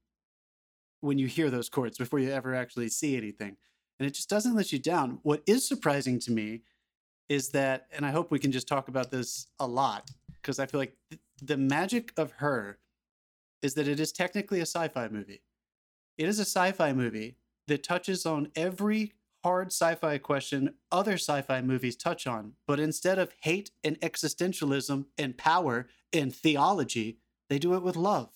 when 1.01 1.19
you 1.19 1.27
hear 1.27 1.49
those 1.49 1.71
chords 1.71 1.97
before 1.97 2.19
you 2.19 2.31
ever 2.31 2.55
actually 2.55 2.91
see 2.91 3.17
anything. 3.17 3.57
And 3.99 4.07
it 4.07 4.15
just 4.15 4.29
doesn't 4.29 4.55
let 4.55 4.73
you 4.73 4.79
down. 4.79 5.21
What 5.23 5.43
is 5.47 5.67
surprising 5.67 6.19
to 6.21 6.33
me 6.33 6.63
is 7.29 7.49
that, 7.51 7.87
and 7.93 8.05
I 8.05 8.11
hope 8.11 8.31
we 8.31 8.39
can 8.39 8.53
just 8.53 8.69
talk 8.69 8.89
about 8.89 9.11
this 9.11 9.47
a 9.59 9.67
lot, 9.67 10.11
because 10.41 10.59
I 10.59 10.67
feel 10.67 10.81
like 10.81 10.97
th- 11.11 11.21
the 11.43 11.57
magic 11.57 12.13
of 12.17 12.33
her 12.33 12.79
is 13.63 13.75
that 13.75 13.89
it 13.89 13.99
is 13.99 14.13
technically 14.13 14.59
a 14.61 14.67
sci 14.67 14.89
fi 14.89 15.09
movie. 15.09 15.43
It 16.19 16.29
is 16.29 16.39
a 16.39 16.43
sci 16.43 16.73
fi 16.73 16.93
movie 16.93 17.37
that 17.69 17.83
touches 17.83 18.25
on 18.27 18.51
every 18.55 19.13
hard 19.43 19.69
sci 19.69 19.95
fi 19.95 20.19
question 20.19 20.75
other 20.93 21.15
sci 21.15 21.43
fi 21.43 21.63
movies 21.63 21.97
touch 21.97 22.27
on. 22.27 22.53
But 22.67 22.81
instead 22.81 23.19
of 23.19 23.33
hate 23.41 23.71
and 23.83 23.99
existentialism 24.01 25.07
and 25.19 25.37
power 25.39 25.89
and 26.13 26.35
theology, 26.35 27.19
they 27.49 27.59
do 27.59 27.75
it 27.75 27.83
with 27.83 27.97
love. 27.97 28.31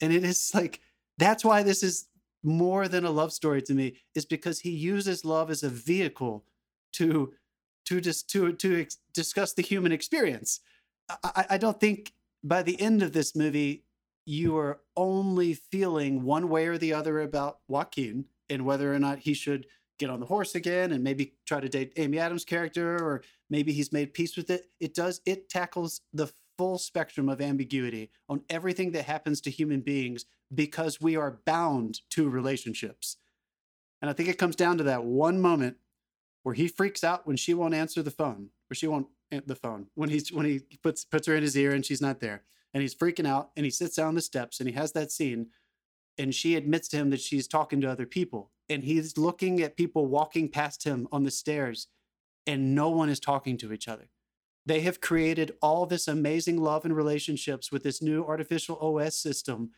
And 0.00 0.12
it 0.12 0.24
is 0.24 0.52
like, 0.54 0.80
that's 1.18 1.44
why 1.44 1.62
this 1.62 1.82
is 1.82 2.06
more 2.44 2.88
than 2.88 3.04
a 3.04 3.10
love 3.10 3.32
story 3.32 3.62
to 3.62 3.74
me, 3.74 3.96
is 4.14 4.26
because 4.26 4.60
he 4.60 4.70
uses 4.70 5.24
love 5.24 5.50
as 5.50 5.62
a 5.64 5.68
vehicle 5.70 6.44
to 6.94 7.34
to 7.86 8.00
just 8.00 8.30
to 8.30 8.52
to 8.52 8.82
ex- 8.82 8.98
discuss 9.12 9.52
the 9.54 9.62
human 9.62 9.92
experience. 9.92 10.60
I, 11.08 11.16
I- 11.24 11.46
I 11.50 11.58
don't 11.58 11.80
think 11.80 12.12
by 12.44 12.62
the 12.62 12.80
end 12.80 13.02
of 13.02 13.12
this 13.12 13.34
movie 13.34 13.84
you 14.26 14.56
are 14.56 14.80
only 14.96 15.54
feeling 15.54 16.22
one 16.22 16.48
way 16.48 16.66
or 16.66 16.78
the 16.78 16.92
other 16.94 17.20
about 17.20 17.58
Joaquin 17.68 18.26
and 18.48 18.64
whether 18.64 18.92
or 18.94 18.98
not 18.98 19.18
he 19.20 19.34
should 19.34 19.66
get 19.98 20.10
on 20.10 20.18
the 20.20 20.26
horse 20.26 20.54
again 20.54 20.92
and 20.92 21.04
maybe 21.04 21.34
try 21.46 21.60
to 21.60 21.68
date 21.68 21.92
Amy 21.96 22.18
Adams' 22.18 22.44
character 22.44 22.96
or 23.02 23.22
maybe 23.50 23.72
he's 23.72 23.92
made 23.92 24.14
peace 24.14 24.36
with 24.36 24.50
it. 24.50 24.70
It 24.80 24.94
does 24.94 25.20
it 25.26 25.48
tackles 25.48 26.00
the 26.12 26.32
full 26.56 26.78
spectrum 26.78 27.28
of 27.28 27.40
ambiguity 27.40 28.10
on 28.28 28.42
everything 28.48 28.92
that 28.92 29.04
happens 29.04 29.40
to 29.42 29.50
human 29.50 29.80
beings 29.80 30.24
because 30.54 31.00
we 31.00 31.16
are 31.16 31.40
bound 31.44 32.00
to 32.10 32.28
relationships. 32.28 33.16
And 34.00 34.10
I 34.10 34.12
think 34.12 34.28
it 34.28 34.38
comes 34.38 34.56
down 34.56 34.78
to 34.78 34.84
that 34.84 35.04
one 35.04 35.40
moment 35.40 35.76
where 36.42 36.54
he 36.54 36.68
freaks 36.68 37.02
out 37.02 37.26
when 37.26 37.36
she 37.36 37.54
won't 37.54 37.74
answer 37.74 38.02
the 38.02 38.10
phone, 38.10 38.50
or 38.70 38.74
she 38.74 38.86
won't 38.86 39.08
answer 39.30 39.46
the 39.46 39.56
phone 39.56 39.86
when 39.94 40.10
he's 40.10 40.30
when 40.30 40.46
he 40.46 40.60
puts 40.82 41.04
puts 41.04 41.26
her 41.26 41.34
in 41.34 41.42
his 41.42 41.56
ear 41.56 41.72
and 41.72 41.86
she's 41.86 42.02
not 42.02 42.20
there, 42.20 42.42
and 42.72 42.82
he's 42.82 42.94
freaking 42.94 43.26
out, 43.26 43.50
and 43.56 43.64
he 43.64 43.70
sits 43.70 43.96
down 43.96 44.08
on 44.08 44.14
the 44.14 44.20
steps 44.20 44.60
and 44.60 44.68
he 44.68 44.74
has 44.74 44.92
that 44.92 45.10
scene, 45.10 45.48
and 46.18 46.34
she 46.34 46.54
admits 46.54 46.88
to 46.88 46.96
him 46.96 47.10
that 47.10 47.20
she's 47.20 47.48
talking 47.48 47.80
to 47.80 47.90
other 47.90 48.06
people, 48.06 48.50
and 48.68 48.84
he's 48.84 49.16
looking 49.16 49.60
at 49.62 49.76
people 49.76 50.06
walking 50.06 50.48
past 50.48 50.84
him 50.84 51.08
on 51.10 51.24
the 51.24 51.30
stairs, 51.30 51.88
and 52.46 52.74
no 52.74 52.90
one 52.90 53.08
is 53.08 53.18
talking 53.18 53.56
to 53.56 53.72
each 53.72 53.88
other. 53.88 54.10
They 54.66 54.80
have 54.80 55.00
created 55.00 55.52
all 55.60 55.86
this 55.86 56.08
amazing 56.08 56.58
love 56.58 56.84
and 56.84 56.96
relationships 56.96 57.70
with 57.70 57.82
this 57.82 58.00
new 58.00 58.24
artificial 58.24 58.78
OS 58.78 59.16
system, 59.16 59.70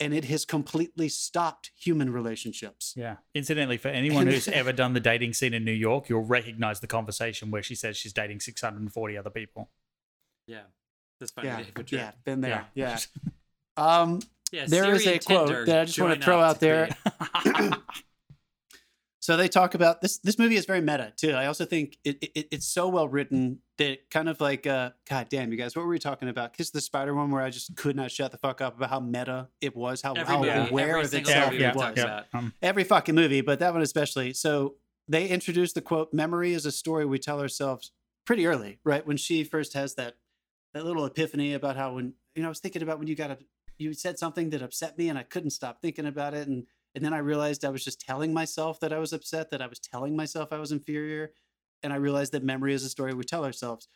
and 0.00 0.12
it 0.12 0.24
has 0.26 0.44
completely 0.44 1.08
stopped 1.08 1.70
human 1.76 2.12
relationships. 2.12 2.92
Yeah. 2.96 3.16
Incidentally, 3.34 3.76
for 3.76 3.88
anyone 3.88 4.26
who's 4.26 4.48
ever 4.48 4.72
done 4.72 4.94
the 4.94 5.00
dating 5.00 5.34
scene 5.34 5.54
in 5.54 5.64
New 5.64 5.72
York, 5.72 6.08
you'll 6.08 6.24
recognize 6.24 6.80
the 6.80 6.86
conversation 6.86 7.50
where 7.50 7.62
she 7.62 7.74
says 7.74 7.96
she's 7.96 8.12
dating 8.12 8.40
640 8.40 9.16
other 9.16 9.30
people. 9.30 9.70
Yeah, 10.46 10.62
that's 11.20 11.32
funny. 11.32 11.48
Yeah, 11.48 11.62
for 11.74 11.84
yeah, 11.88 12.12
been 12.24 12.40
there. 12.40 12.66
Yeah. 12.74 12.90
Yeah. 12.90 12.98
Um, 13.78 14.20
yeah. 14.52 14.64
There 14.66 14.90
is 14.94 15.04
Siri 15.04 15.16
a 15.16 15.18
quote 15.18 15.66
that 15.66 15.80
I 15.80 15.84
just 15.84 16.00
wanna 16.00 16.16
throw 16.16 16.40
out 16.40 16.54
to 16.54 16.60
there. 16.60 16.88
create- 19.26 19.36
so 19.36 19.36
they 19.36 19.48
talk 19.48 19.74
about 19.74 20.00
this. 20.00 20.18
This 20.18 20.38
movie 20.38 20.56
is 20.56 20.66
very 20.66 20.80
meta 20.80 21.12
too. 21.16 21.32
I 21.32 21.46
also 21.46 21.64
think 21.64 21.98
it, 22.04 22.22
it 22.22 22.48
it's 22.50 22.66
so 22.66 22.88
well 22.88 23.08
written 23.08 23.58
that 23.78 23.90
it 23.90 24.10
kind 24.10 24.28
of 24.28 24.40
like, 24.40 24.66
uh, 24.66 24.90
God 25.08 25.28
damn, 25.28 25.50
you 25.50 25.58
guys, 25.58 25.76
what 25.76 25.82
were 25.84 25.90
we 25.90 25.98
talking 25.98 26.28
about? 26.28 26.52
Kiss 26.54 26.70
the 26.70 26.80
Spider 26.80 27.14
one, 27.14 27.30
where 27.30 27.42
I 27.42 27.50
just 27.50 27.76
could 27.76 27.96
not 27.96 28.10
shut 28.10 28.32
the 28.32 28.38
fuck 28.38 28.60
up 28.60 28.76
about 28.76 28.90
how 28.90 29.00
meta 29.00 29.48
it 29.60 29.76
was, 29.76 30.02
how, 30.02 30.12
Every 30.14 30.24
how 30.34 30.42
movie, 30.42 30.70
aware 30.70 30.98
of 30.98 31.12
itself 31.12 31.52
it 31.52 31.74
was. 31.74 31.82
talk 31.82 31.96
about. 31.98 32.24
Um, 32.32 32.52
Every 32.62 32.84
fucking 32.84 33.14
movie, 33.14 33.40
but 33.40 33.58
that 33.58 33.72
one 33.72 33.82
especially. 33.82 34.32
So 34.32 34.76
they 35.08 35.28
introduced 35.28 35.74
the 35.74 35.82
quote, 35.82 36.12
"Memory 36.12 36.52
is 36.52 36.66
a 36.66 36.72
story 36.72 37.04
we 37.04 37.18
tell 37.18 37.40
ourselves." 37.40 37.92
Pretty 38.24 38.46
early, 38.46 38.80
right 38.82 39.06
when 39.06 39.16
she 39.16 39.44
first 39.44 39.74
has 39.74 39.94
that 39.94 40.16
that 40.74 40.84
little 40.84 41.04
epiphany 41.04 41.54
about 41.54 41.76
how 41.76 41.94
when 41.94 42.14
you 42.34 42.42
know 42.42 42.48
I 42.48 42.50
was 42.50 42.58
thinking 42.58 42.82
about 42.82 42.98
when 42.98 43.06
you 43.06 43.14
got 43.14 43.30
a 43.30 43.38
you 43.78 43.92
said 43.94 44.18
something 44.18 44.50
that 44.50 44.62
upset 44.62 44.98
me 44.98 45.08
and 45.08 45.18
I 45.18 45.22
couldn't 45.22 45.50
stop 45.50 45.80
thinking 45.80 46.06
about 46.06 46.34
it 46.34 46.48
and 46.48 46.66
and 46.96 47.04
then 47.04 47.12
I 47.14 47.18
realized 47.18 47.64
I 47.64 47.68
was 47.68 47.84
just 47.84 48.00
telling 48.00 48.34
myself 48.34 48.80
that 48.80 48.92
I 48.92 48.98
was 48.98 49.12
upset 49.12 49.50
that 49.50 49.62
I 49.62 49.68
was 49.68 49.78
telling 49.78 50.16
myself 50.16 50.48
I 50.52 50.58
was 50.58 50.72
inferior 50.72 51.30
and 51.84 51.92
I 51.92 51.96
realized 51.96 52.32
that 52.32 52.42
memory 52.42 52.74
is 52.74 52.82
a 52.84 52.88
story 52.88 53.14
we 53.14 53.22
tell 53.22 53.44
ourselves. 53.44 53.86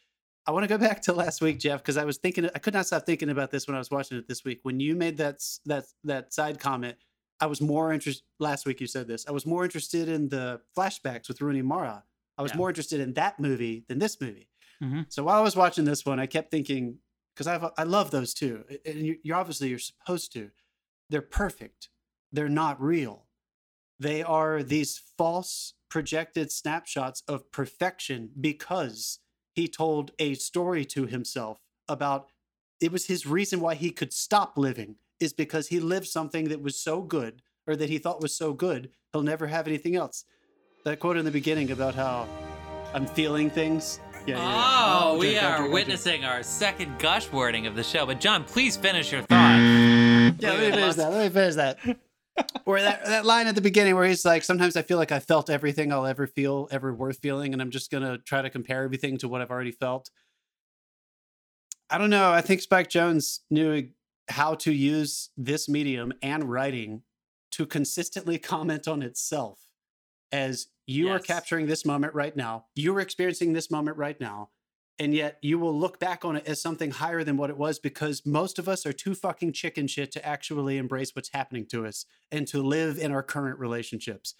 I 0.46 0.52
want 0.52 0.64
to 0.64 0.68
go 0.68 0.78
back 0.78 1.00
to 1.02 1.12
last 1.12 1.40
week, 1.40 1.58
Jeff, 1.58 1.80
because 1.82 1.96
I 1.96 2.04
was 2.04 2.18
thinking 2.18 2.48
I 2.54 2.58
could 2.60 2.74
not 2.74 2.86
stop 2.86 3.04
thinking 3.06 3.30
about 3.30 3.50
this 3.50 3.66
when 3.66 3.74
I 3.74 3.78
was 3.78 3.90
watching 3.90 4.18
it 4.18 4.28
this 4.28 4.44
week. 4.44 4.60
When 4.62 4.78
you 4.78 4.94
made 4.94 5.16
that 5.16 5.40
that 5.66 5.86
that 6.04 6.32
side 6.32 6.60
comment, 6.60 6.96
I 7.40 7.46
was 7.46 7.60
more 7.60 7.92
interested. 7.92 8.22
Last 8.38 8.66
week 8.66 8.80
you 8.80 8.86
said 8.86 9.08
this. 9.08 9.26
I 9.26 9.32
was 9.32 9.44
more 9.46 9.64
interested 9.64 10.08
in 10.08 10.28
the 10.28 10.60
flashbacks 10.76 11.26
with 11.28 11.40
Rooney 11.40 11.62
Mara. 11.62 12.04
I 12.38 12.42
was 12.42 12.52
Yeah. 12.52 12.58
more 12.58 12.68
interested 12.68 13.00
in 13.00 13.14
that 13.14 13.40
movie 13.40 13.84
than 13.88 13.98
this 13.98 14.20
movie. 14.20 14.48
Mhm. 14.82 15.06
So 15.12 15.24
while 15.24 15.38
I 15.38 15.42
was 15.42 15.56
watching 15.56 15.84
this 15.84 16.04
one, 16.06 16.18
I 16.20 16.26
kept 16.26 16.50
thinking 16.50 16.98
because 17.34 17.46
I 17.46 17.70
I 17.78 17.84
love 17.84 18.10
those 18.10 18.34
two, 18.34 18.64
and 18.84 19.16
you're 19.22 19.36
obviously 19.36 19.68
you're 19.68 19.78
supposed 19.78 20.32
to. 20.34 20.50
They're 21.10 21.22
perfect. 21.22 21.88
They're 22.32 22.48
not 22.48 22.80
real. 22.80 23.26
They 23.98 24.22
are 24.22 24.62
these 24.62 25.00
false 25.18 25.74
projected 25.88 26.50
snapshots 26.50 27.22
of 27.28 27.50
perfection 27.52 28.30
because 28.40 29.18
he 29.54 29.68
told 29.68 30.12
a 30.18 30.34
story 30.34 30.84
to 30.86 31.06
himself 31.06 31.58
about 31.88 32.28
it 32.80 32.92
was 32.92 33.06
his 33.06 33.26
reason 33.26 33.60
why 33.60 33.74
he 33.74 33.90
could 33.90 34.12
stop 34.12 34.56
living 34.56 34.94
is 35.18 35.32
because 35.32 35.68
he 35.68 35.80
lived 35.80 36.06
something 36.06 36.48
that 36.48 36.62
was 36.62 36.80
so 36.80 37.02
good 37.02 37.42
or 37.66 37.76
that 37.76 37.90
he 37.90 37.98
thought 37.98 38.22
was 38.22 38.34
so 38.34 38.52
good 38.52 38.90
he'll 39.12 39.22
never 39.22 39.48
have 39.48 39.66
anything 39.66 39.96
else 39.96 40.24
that 40.84 41.00
quote 41.00 41.16
in 41.16 41.24
the 41.24 41.30
beginning 41.30 41.72
about 41.72 41.94
how 41.94 42.26
i'm 42.94 43.06
feeling 43.06 43.50
things 43.50 43.98
Yeah, 44.26 44.36
yeah, 44.36 44.42
yeah. 44.42 45.00
Oh, 45.02 45.18
we 45.18 45.36
are 45.38 45.68
witnessing 45.68 46.24
our 46.24 46.42
second 46.42 46.98
gush 46.98 47.32
wording 47.32 47.66
of 47.66 47.74
the 47.74 47.82
show. 47.82 48.04
But 48.04 48.20
John, 48.20 48.44
please 48.44 48.76
finish 48.76 49.10
your 49.10 49.22
thought. 49.22 49.56
Yeah, 49.58 50.32
let 50.42 50.60
me 50.60 50.70
finish 50.70 50.94
that. 50.96 51.10
Let 51.10 51.24
me 51.24 51.28
finish 51.30 51.54
that. 51.54 51.78
Or 52.64 52.80
that 52.80 53.04
that 53.06 53.24
line 53.24 53.46
at 53.46 53.54
the 53.54 53.60
beginning 53.60 53.94
where 53.96 54.06
he's 54.06 54.24
like, 54.24 54.44
"Sometimes 54.44 54.76
I 54.76 54.82
feel 54.82 54.98
like 54.98 55.12
I 55.12 55.18
felt 55.18 55.50
everything 55.50 55.92
I'll 55.92 56.06
ever 56.06 56.26
feel, 56.26 56.68
ever 56.70 56.94
worth 56.94 57.18
feeling, 57.18 57.52
and 57.52 57.60
I'm 57.60 57.70
just 57.70 57.90
gonna 57.90 58.18
try 58.18 58.42
to 58.42 58.50
compare 58.50 58.84
everything 58.84 59.18
to 59.18 59.28
what 59.28 59.40
I've 59.40 59.50
already 59.50 59.72
felt." 59.72 60.10
I 61.90 61.98
don't 61.98 62.10
know. 62.10 62.30
I 62.30 62.40
think 62.40 62.62
Spike 62.62 62.88
Jonze 62.88 63.40
knew 63.50 63.88
how 64.28 64.54
to 64.54 64.72
use 64.72 65.30
this 65.36 65.68
medium 65.68 66.12
and 66.22 66.44
writing 66.44 67.02
to 67.52 67.66
consistently 67.66 68.38
comment 68.52 68.86
on 68.86 69.02
itself 69.02 69.58
as 70.32 70.68
you 70.86 71.08
are 71.08 71.18
capturing 71.18 71.66
this 71.66 71.84
moment 71.84 72.14
right 72.14 72.36
now. 72.36 72.66
You 72.74 72.96
are 72.96 73.00
experiencing 73.00 73.52
this 73.52 73.70
moment 73.70 73.96
right 73.96 74.20
now. 74.20 74.50
And 75.00 75.14
yet 75.14 75.38
you 75.40 75.58
will 75.58 75.76
look 75.76 75.98
back 75.98 76.26
on 76.26 76.36
it 76.36 76.46
as 76.46 76.60
something 76.60 76.90
higher 76.90 77.24
than 77.24 77.38
what 77.38 77.48
it 77.48 77.56
was 77.56 77.78
because 77.78 78.26
most 78.26 78.58
of 78.58 78.68
us 78.68 78.84
are 78.84 78.92
too 78.92 79.14
fucking 79.14 79.54
chicken 79.54 79.86
shit 79.86 80.12
to 80.12 80.24
actually 80.24 80.76
embrace 80.76 81.16
what's 81.16 81.30
happening 81.32 81.64
to 81.68 81.86
us 81.86 82.04
and 82.30 82.46
to 82.48 82.62
live 82.62 82.98
in 82.98 83.10
our 83.10 83.22
current 83.22 83.58
relationships. 83.58 84.34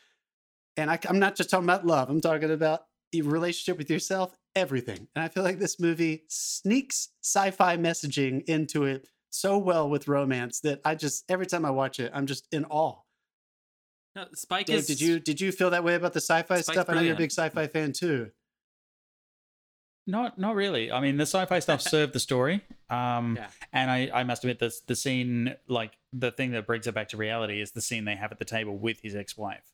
And 0.76 0.90
I, 0.90 0.98
am 1.08 1.18
not 1.18 1.34
just 1.34 1.48
talking 1.48 1.64
about 1.64 1.86
love, 1.86 2.10
I'm 2.10 2.20
talking 2.20 2.50
about 2.50 2.82
your 3.10 3.24
relationship 3.24 3.78
with 3.78 3.88
yourself, 3.88 4.36
everything. 4.54 5.08
And 5.16 5.24
I 5.24 5.28
feel 5.28 5.42
like 5.42 5.58
this 5.58 5.80
movie 5.80 6.24
sneaks 6.28 7.08
sci 7.22 7.52
fi 7.52 7.78
messaging 7.78 8.44
into 8.44 8.84
it 8.84 9.08
so 9.30 9.56
well 9.56 9.88
with 9.88 10.08
romance 10.08 10.60
that 10.60 10.82
I 10.84 10.94
just, 10.94 11.24
every 11.30 11.46
time 11.46 11.64
I 11.64 11.70
watch 11.70 11.98
it, 11.98 12.12
I'm 12.14 12.26
just 12.26 12.46
in 12.52 12.66
awe. 12.66 12.98
No, 14.14 14.26
Spike 14.34 14.66
Dave, 14.66 14.80
is. 14.80 14.86
did 14.86 15.00
you 15.00 15.20
did 15.20 15.40
you 15.40 15.52
feel 15.52 15.70
that 15.70 15.84
way 15.84 15.94
about 15.94 16.12
the 16.12 16.20
sci-fi 16.20 16.60
Spike's 16.60 16.66
stuff? 16.66 16.90
I 16.90 16.94
know 16.94 17.00
you're 17.00 17.14
a 17.14 17.16
big 17.16 17.30
sci-fi 17.30 17.68
fan 17.68 17.92
too. 17.92 18.30
Not 20.10 20.38
not 20.38 20.54
really. 20.54 20.90
I 20.92 21.00
mean, 21.00 21.16
the 21.16 21.22
sci-fi 21.26 21.58
stuff 21.60 21.80
served 21.94 22.12
the 22.12 22.20
story. 22.20 22.62
Um, 22.88 23.36
Yeah. 23.36 23.48
and 23.72 23.90
I, 23.90 24.10
I 24.12 24.24
must 24.24 24.44
admit, 24.44 24.58
this 24.58 24.80
the 24.80 24.96
scene, 24.96 25.54
like 25.68 25.92
the 26.12 26.30
thing 26.32 26.50
that 26.52 26.66
brings 26.66 26.86
it 26.86 26.94
back 26.94 27.08
to 27.10 27.16
reality, 27.16 27.60
is 27.60 27.72
the 27.72 27.80
scene 27.80 28.04
they 28.04 28.16
have 28.16 28.32
at 28.32 28.38
the 28.38 28.44
table 28.44 28.76
with 28.76 29.00
his 29.00 29.14
ex-wife, 29.14 29.72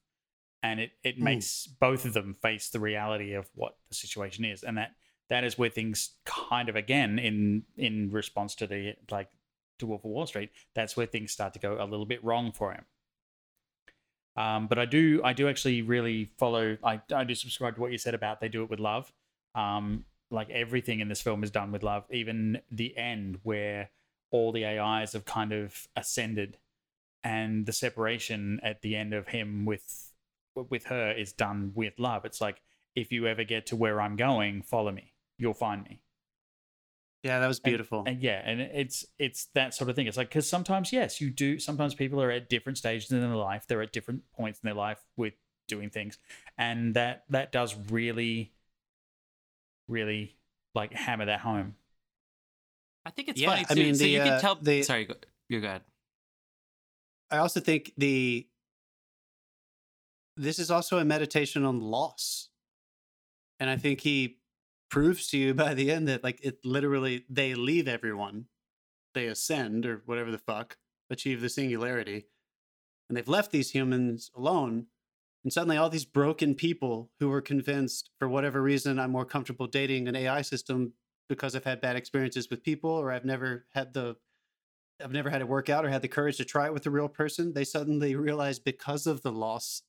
and 0.63 0.81
it 0.81 0.93
it 1.03 1.17
Mm. 1.19 1.23
makes 1.23 1.67
both 1.67 2.05
of 2.05 2.13
them 2.15 2.35
face 2.43 2.69
the 2.69 2.81
reality 2.81 3.33
of 3.33 3.49
what 3.55 3.77
the 3.89 3.95
situation 3.95 4.45
is, 4.45 4.63
and 4.63 4.77
that 4.79 4.93
that 5.29 5.43
is 5.45 5.59
where 5.59 5.71
things 5.71 6.17
kind 6.25 6.69
of 6.69 6.77
again 6.77 7.19
in 7.19 7.65
in 7.77 8.11
response 8.11 8.55
to 8.57 8.67
the 8.67 8.95
like 9.11 9.31
to 9.79 9.87
Wolf 9.87 10.05
of 10.05 10.11
Wall 10.11 10.27
Street, 10.27 10.51
that's 10.75 10.97
where 10.97 11.07
things 11.07 11.33
start 11.33 11.53
to 11.55 11.59
go 11.59 11.77
a 11.83 11.85
little 11.85 12.07
bit 12.07 12.23
wrong 12.25 12.53
for 12.53 12.73
him. 12.73 12.85
Um, 14.37 14.67
but 14.67 14.79
I 14.79 14.85
do 14.85 15.21
I 15.25 15.33
do 15.33 15.49
actually 15.49 15.83
really 15.83 16.31
follow. 16.39 16.77
I 16.85 17.01
I 17.15 17.25
do 17.25 17.35
subscribe 17.35 17.75
to 17.77 17.81
what 17.81 17.91
you 17.93 17.99
said 17.99 18.15
about 18.15 18.41
they 18.41 18.49
do 18.49 18.63
it 18.63 18.71
with 18.71 18.81
love. 18.81 19.13
Um, 19.55 20.05
like 20.31 20.51
everything 20.51 21.01
in 21.01 21.09
this 21.09 21.23
film 21.23 21.45
is 21.45 21.51
done 21.51 21.73
with 21.73 21.83
love, 21.83 22.05
even 22.11 22.61
the 22.71 22.97
end 22.97 23.39
where 23.43 23.91
all 24.31 24.53
the 24.53 24.65
AIs 24.65 25.13
have 25.13 25.25
kind 25.25 25.53
of 25.53 25.89
ascended, 25.97 26.59
and 27.23 27.67
the 27.67 27.73
separation 27.73 28.61
at 28.63 28.83
the 28.83 28.97
end 28.97 29.15
of 29.15 29.29
him 29.29 29.65
with 29.65 30.13
with 30.71 30.87
her 30.87 31.13
is 31.13 31.33
done 31.33 31.73
with 31.75 31.99
love. 31.99 32.25
It's 32.25 32.41
like 32.41 32.63
if 32.95 33.13
you 33.13 33.27
ever 33.27 33.45
get 33.45 33.67
to 33.67 33.77
where 33.77 34.01
I'm 34.01 34.17
going, 34.17 34.63
follow 34.63 34.91
me. 34.91 35.13
You'll 35.39 35.55
find 35.55 35.85
me. 35.85 36.01
Yeah, 37.23 37.41
that 37.41 37.49
was 37.49 37.59
beautiful. 37.59 38.05
And 38.07 38.23
yeah, 38.23 38.41
and 38.45 38.61
it's 38.61 39.05
it's 39.19 39.47
that 39.55 39.75
sort 39.75 39.91
of 39.91 39.97
thing. 39.97 40.07
It's 40.07 40.17
like 40.17 40.29
because 40.29 40.49
sometimes 40.49 40.93
yes, 40.93 41.21
you 41.21 41.31
do. 41.31 41.59
Sometimes 41.59 41.95
people 41.95 42.23
are 42.23 42.31
at 42.31 42.49
different 42.49 42.79
stages 42.79 43.11
in 43.11 43.21
their 43.21 43.35
life. 43.35 43.67
They're 43.67 43.83
at 43.83 43.93
different 43.93 44.23
points 44.37 44.61
in 44.63 44.69
their 44.69 44.77
life 44.77 45.01
with 45.17 45.35
doing 45.67 45.91
things, 45.91 46.19
and 46.57 46.95
that 46.95 47.25
that 47.31 47.51
does 47.51 47.75
really, 47.91 48.53
really 49.89 50.37
like 50.75 50.93
hammer 50.93 51.27
that 51.27 51.41
home. 51.41 51.75
I 53.05 53.11
think 53.11 53.29
it's 53.29 53.41
Yeah, 53.41 53.51
funny 53.51 53.65
too. 53.65 53.67
I 53.71 53.75
mean, 53.75 53.95
so 53.95 54.05
the, 54.05 54.11
you 54.11 54.21
uh, 54.21 54.25
can 54.25 54.41
tell. 54.41 54.55
the- 54.57 54.83
Sorry, 54.83 55.05
go, 55.05 55.15
you're 55.49 55.61
good. 55.61 55.81
I 57.31 57.39
also 57.39 57.61
think 57.61 57.93
the 57.97 58.47
this 60.37 60.59
is 60.59 60.71
also 60.71 60.99
a 60.99 61.05
meditation 61.05 61.65
on 61.65 61.81
loss. 61.81 62.51
And 63.59 63.71
I 63.71 63.77
think 63.77 64.01
he 64.01 64.39
proves 64.91 65.29
to 65.29 65.39
you 65.39 65.55
by 65.65 65.75
the 65.75 65.91
end 65.91 66.09
that 66.09 66.23
like 66.23 66.41
it 66.43 66.59
literally 66.65 67.25
they 67.31 67.55
leave 67.55 67.89
everyone. 67.89 68.47
They 69.15 69.27
ascend 69.27 69.87
or 69.87 70.03
whatever 70.05 70.31
the 70.31 70.39
fuck, 70.39 70.77
achieve 71.11 71.41
the 71.41 71.49
singularity. 71.49 72.27
And 73.09 73.17
they've 73.17 73.29
left 73.29 73.51
these 73.51 73.71
humans 73.71 74.31
alone. 74.37 74.87
And 75.47 75.53
suddenly 75.53 75.77
all 75.77 75.89
these 75.89 76.05
broken 76.05 76.57
people 76.57 77.09
who 77.21 77.29
were 77.29 77.41
convinced 77.41 78.11
for 78.19 78.29
whatever 78.29 78.61
reason 78.61 78.99
I'm 78.99 79.13
more 79.13 79.25
comfortable 79.25 79.69
dating 79.69 80.09
an 80.09 80.17
AI 80.17 80.43
system 80.43 80.93
because 81.29 81.55
I've 81.55 81.63
had 81.63 81.81
bad 81.81 81.95
experiences 81.95 82.51
with 82.51 82.65
people 82.65 82.91
or 82.91 83.13
I've 83.13 83.25
never 83.25 83.65
had 83.73 83.95
the 83.95 84.17
I've 85.01 85.13
never 85.13 85.31
had 85.31 85.43
it 85.43 85.47
work 85.47 85.69
out 85.69 85.85
or 85.85 85.89
had 85.89 86.03
the 86.03 86.09
courage 86.09 86.39
to 86.39 86.45
try 86.45 86.67
it 86.67 86.73
with 86.73 86.85
a 86.87 86.91
real 86.91 87.07
person, 87.09 87.53
they 87.53 87.63
suddenly 87.63 88.17
realize 88.17 88.59
because 88.59 89.07
of 89.07 89.23
the 89.23 89.31
loss 89.31 89.83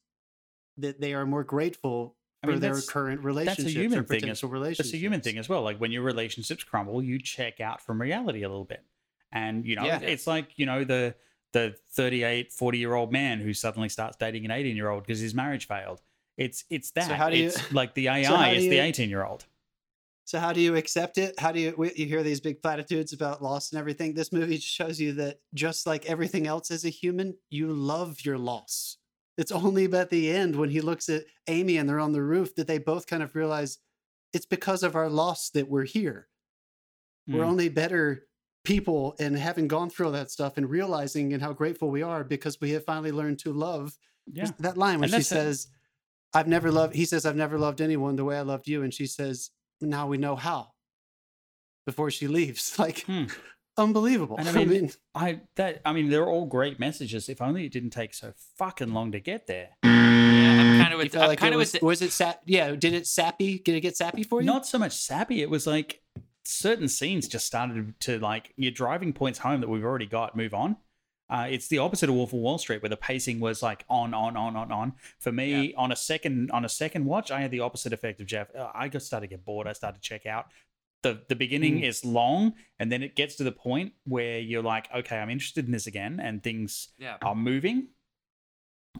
that 0.77 1.01
they 1.01 1.15
are 1.15 1.25
more 1.25 1.43
grateful 1.43 2.15
I 2.43 2.45
for 2.47 2.51
mean, 2.51 2.59
their 2.61 2.73
that's- 2.75 2.87
current 2.87 3.23
That's 3.23 3.57
a 3.57 3.63
human 3.63 3.97
or 3.97 4.03
thing. 4.03 4.29
As, 4.29 4.43
relationships. 4.43 4.89
it's 4.89 4.93
a 4.93 4.97
human 4.99 5.21
thing 5.21 5.39
as 5.39 5.49
well. 5.49 5.63
Like 5.63 5.79
when 5.79 5.91
your 5.91 6.03
relationships 6.03 6.63
crumble, 6.63 7.01
you 7.01 7.17
check 7.17 7.59
out 7.59 7.81
from 7.81 7.99
reality 7.99 8.43
a 8.43 8.47
little 8.47 8.63
bit, 8.63 8.83
and 9.31 9.65
you 9.65 9.75
know 9.75 9.85
Yeah. 9.85 10.01
it's 10.01 10.27
like 10.27 10.51
you 10.59 10.67
know 10.67 10.83
the 10.83 11.15
the 11.53 11.75
38 11.91 12.51
40 12.51 12.77
year 12.77 12.93
old 12.93 13.11
man 13.11 13.39
who 13.39 13.53
suddenly 13.53 13.89
starts 13.89 14.17
dating 14.17 14.45
an 14.45 14.51
18 14.51 14.75
year 14.75 14.89
old 14.89 15.03
because 15.03 15.19
his 15.19 15.33
marriage 15.33 15.67
failed 15.67 16.01
it's 16.37 16.65
it's 16.69 16.91
that 16.91 17.07
So 17.07 17.13
how 17.15 17.29
do 17.29 17.37
you- 17.37 17.47
it's 17.47 17.71
like 17.71 17.93
the 17.95 18.07
ai 18.09 18.23
so 18.51 18.57
is 18.57 18.63
the 18.65 18.79
18 18.79 19.09
year 19.09 19.25
old 19.25 19.45
So 20.25 20.39
how 20.39 20.51
do 20.51 20.59
you 20.59 20.75
accept 20.75 21.17
it? 21.17 21.39
How 21.39 21.53
do 21.53 21.59
you 21.61 21.73
we- 21.77 21.93
you 21.95 22.05
hear 22.05 22.21
these 22.21 22.41
big 22.41 22.61
platitudes 22.61 23.13
about 23.13 23.41
loss 23.41 23.71
and 23.71 23.79
everything? 23.79 24.13
This 24.13 24.33
movie 24.33 24.57
shows 24.59 24.99
you 24.99 25.13
that 25.13 25.39
just 25.53 25.87
like 25.87 26.05
everything 26.05 26.45
else 26.47 26.69
as 26.69 26.83
a 26.83 26.89
human, 26.89 27.37
you 27.49 27.71
love 27.71 28.25
your 28.25 28.37
loss. 28.37 28.97
It's 29.37 29.53
only 29.53 29.85
at 29.93 30.09
the 30.09 30.29
end 30.29 30.57
when 30.57 30.69
he 30.69 30.81
looks 30.81 31.07
at 31.07 31.23
Amy 31.47 31.77
and 31.77 31.87
they're 31.87 32.01
on 32.01 32.11
the 32.11 32.21
roof 32.21 32.55
that 32.55 32.67
they 32.67 32.77
both 32.77 33.07
kind 33.07 33.23
of 33.23 33.35
realize 33.35 33.77
it's 34.33 34.45
because 34.45 34.83
of 34.83 34.95
our 34.97 35.09
loss 35.09 35.49
that 35.51 35.69
we're 35.69 35.85
here. 35.85 36.27
We're 37.25 37.43
Mm. 37.45 37.47
only 37.47 37.69
better 37.69 38.26
people 38.67 39.15
and 39.19 39.37
having 39.37 39.67
gone 39.67 39.89
through 39.89 40.07
all 40.07 40.11
that 40.11 40.29
stuff 40.29 40.57
and 40.57 40.69
realizing 40.69 41.31
and 41.33 41.41
how 41.41 41.53
grateful 41.53 41.89
we 41.89 42.01
are 42.03 42.23
because 42.23 42.59
we 42.59 42.71
have 42.71 42.83
finally 42.83 43.13
learned 43.13 43.39
to 43.39 43.53
love 43.53 43.93
yeah 44.31 44.49
that 44.59 44.75
line 44.77 44.99
when 44.99 45.09
she 45.09 45.21
says, 45.21 45.67
I've 46.33 46.49
never 46.49 46.69
loved, 46.69 46.93
he 46.93 47.05
says, 47.05 47.25
I've 47.25 47.37
never 47.37 47.57
loved 47.57 47.79
anyone 47.79 48.17
the 48.17 48.25
way 48.25 48.37
I 48.37 48.41
loved 48.41 48.67
you. 48.67 48.83
And 48.83 48.93
she 48.93 49.07
says, 49.07 49.51
now 49.79 50.05
we 50.07 50.17
know 50.17 50.35
how 50.35 50.71
before 51.85 52.11
she 52.11 52.27
leaves. 52.27 52.75
Like, 52.83 53.05
Hmm. 53.05 53.25
unbelievable. 53.77 54.35
And 54.37 54.49
I 54.49 54.51
I 54.55 54.55
mean, 54.65 54.69
mean- 54.69 54.91
i 55.15 55.39
that 55.55 55.81
i 55.85 55.93
mean 55.93 56.09
they're 56.09 56.27
all 56.33 56.45
great 56.45 56.77
messages 56.79 57.29
if 57.29 57.41
only 57.41 57.65
it 57.65 57.71
didn't 57.71 57.91
take 57.91 58.13
so 58.13 58.33
fucking 58.57 58.91
long 58.93 59.11
to 59.13 59.19
get 59.21 59.47
there 59.47 59.69
Yeah, 59.83 59.89
I'm 60.61 60.81
kind 60.81 60.93
of 60.93 60.99
you 60.99 61.05
with. 61.05 61.11
felt 61.13 61.23
I'm 61.23 61.29
like 61.29 61.39
kind 61.39 61.53
it 61.53 61.55
of 61.55 61.59
was, 61.59 61.73
with. 61.73 61.81
was 61.83 62.01
it 62.01 62.11
sap? 62.11 62.41
Yeah. 62.45 62.75
Did 62.75 62.93
it 62.93 63.07
sappy? 63.07 63.59
Did 63.59 63.75
it 63.75 63.81
get 63.81 63.95
sappy 63.95 64.23
for 64.23 64.41
you? 64.41 64.45
not 64.45 64.65
so 64.67 64.77
much 64.77 64.93
sappy 64.93 65.41
it 65.41 65.49
was 65.49 65.65
like 65.65 66.01
certain 66.47 66.87
scenes 66.87 67.27
just 67.27 67.45
started 67.45 67.99
to 67.99 68.19
like 68.19 68.53
your 68.55 68.71
driving 68.71 69.13
points 69.13 69.39
home 69.39 69.61
that 69.61 69.69
we've 69.69 69.83
already 69.83 70.05
got 70.05 70.35
move 70.35 70.53
on 70.53 70.77
uh, 71.29 71.47
it's 71.49 71.67
the 71.67 71.77
opposite 71.77 72.07
of 72.07 72.15
Wolf 72.15 72.31
of 72.31 72.39
Wall 72.39 72.57
Street, 72.57 72.81
where 72.81 72.89
the 72.89 72.95
pacing 72.97 73.39
was 73.39 73.61
like 73.61 73.83
on, 73.89 74.13
on, 74.13 74.37
on, 74.37 74.55
on, 74.55 74.71
on. 74.71 74.93
For 75.19 75.31
me, 75.31 75.73
on 75.73 75.91
a 75.91 75.95
second, 75.95 76.51
on 76.51 76.63
a 76.63 76.69
second 76.69 77.03
watch, 77.03 77.31
I 77.31 77.41
had 77.41 77.51
the 77.51 77.59
opposite 77.59 77.91
effect 77.91 78.21
of 78.21 78.27
Jeff. 78.27 78.47
Uh, 78.55 78.69
I 78.73 78.87
just 78.87 79.07
started 79.07 79.27
to 79.27 79.35
get 79.35 79.43
bored. 79.43 79.67
I 79.67 79.73
started 79.73 80.01
to 80.01 80.07
check 80.07 80.25
out. 80.25 80.47
the 81.03 81.21
The 81.27 81.35
beginning 81.35 81.79
Mm. 81.79 81.83
is 81.83 82.05
long, 82.05 82.53
and 82.79 82.89
then 82.89 83.03
it 83.03 83.15
gets 83.15 83.35
to 83.35 83.43
the 83.43 83.51
point 83.51 83.91
where 84.05 84.39
you're 84.39 84.63
like, 84.63 84.87
okay, 84.95 85.17
I'm 85.17 85.29
interested 85.29 85.65
in 85.65 85.71
this 85.73 85.85
again, 85.85 86.21
and 86.21 86.41
things 86.41 86.89
yeah. 86.97 87.17
are 87.21 87.35
moving 87.35 87.89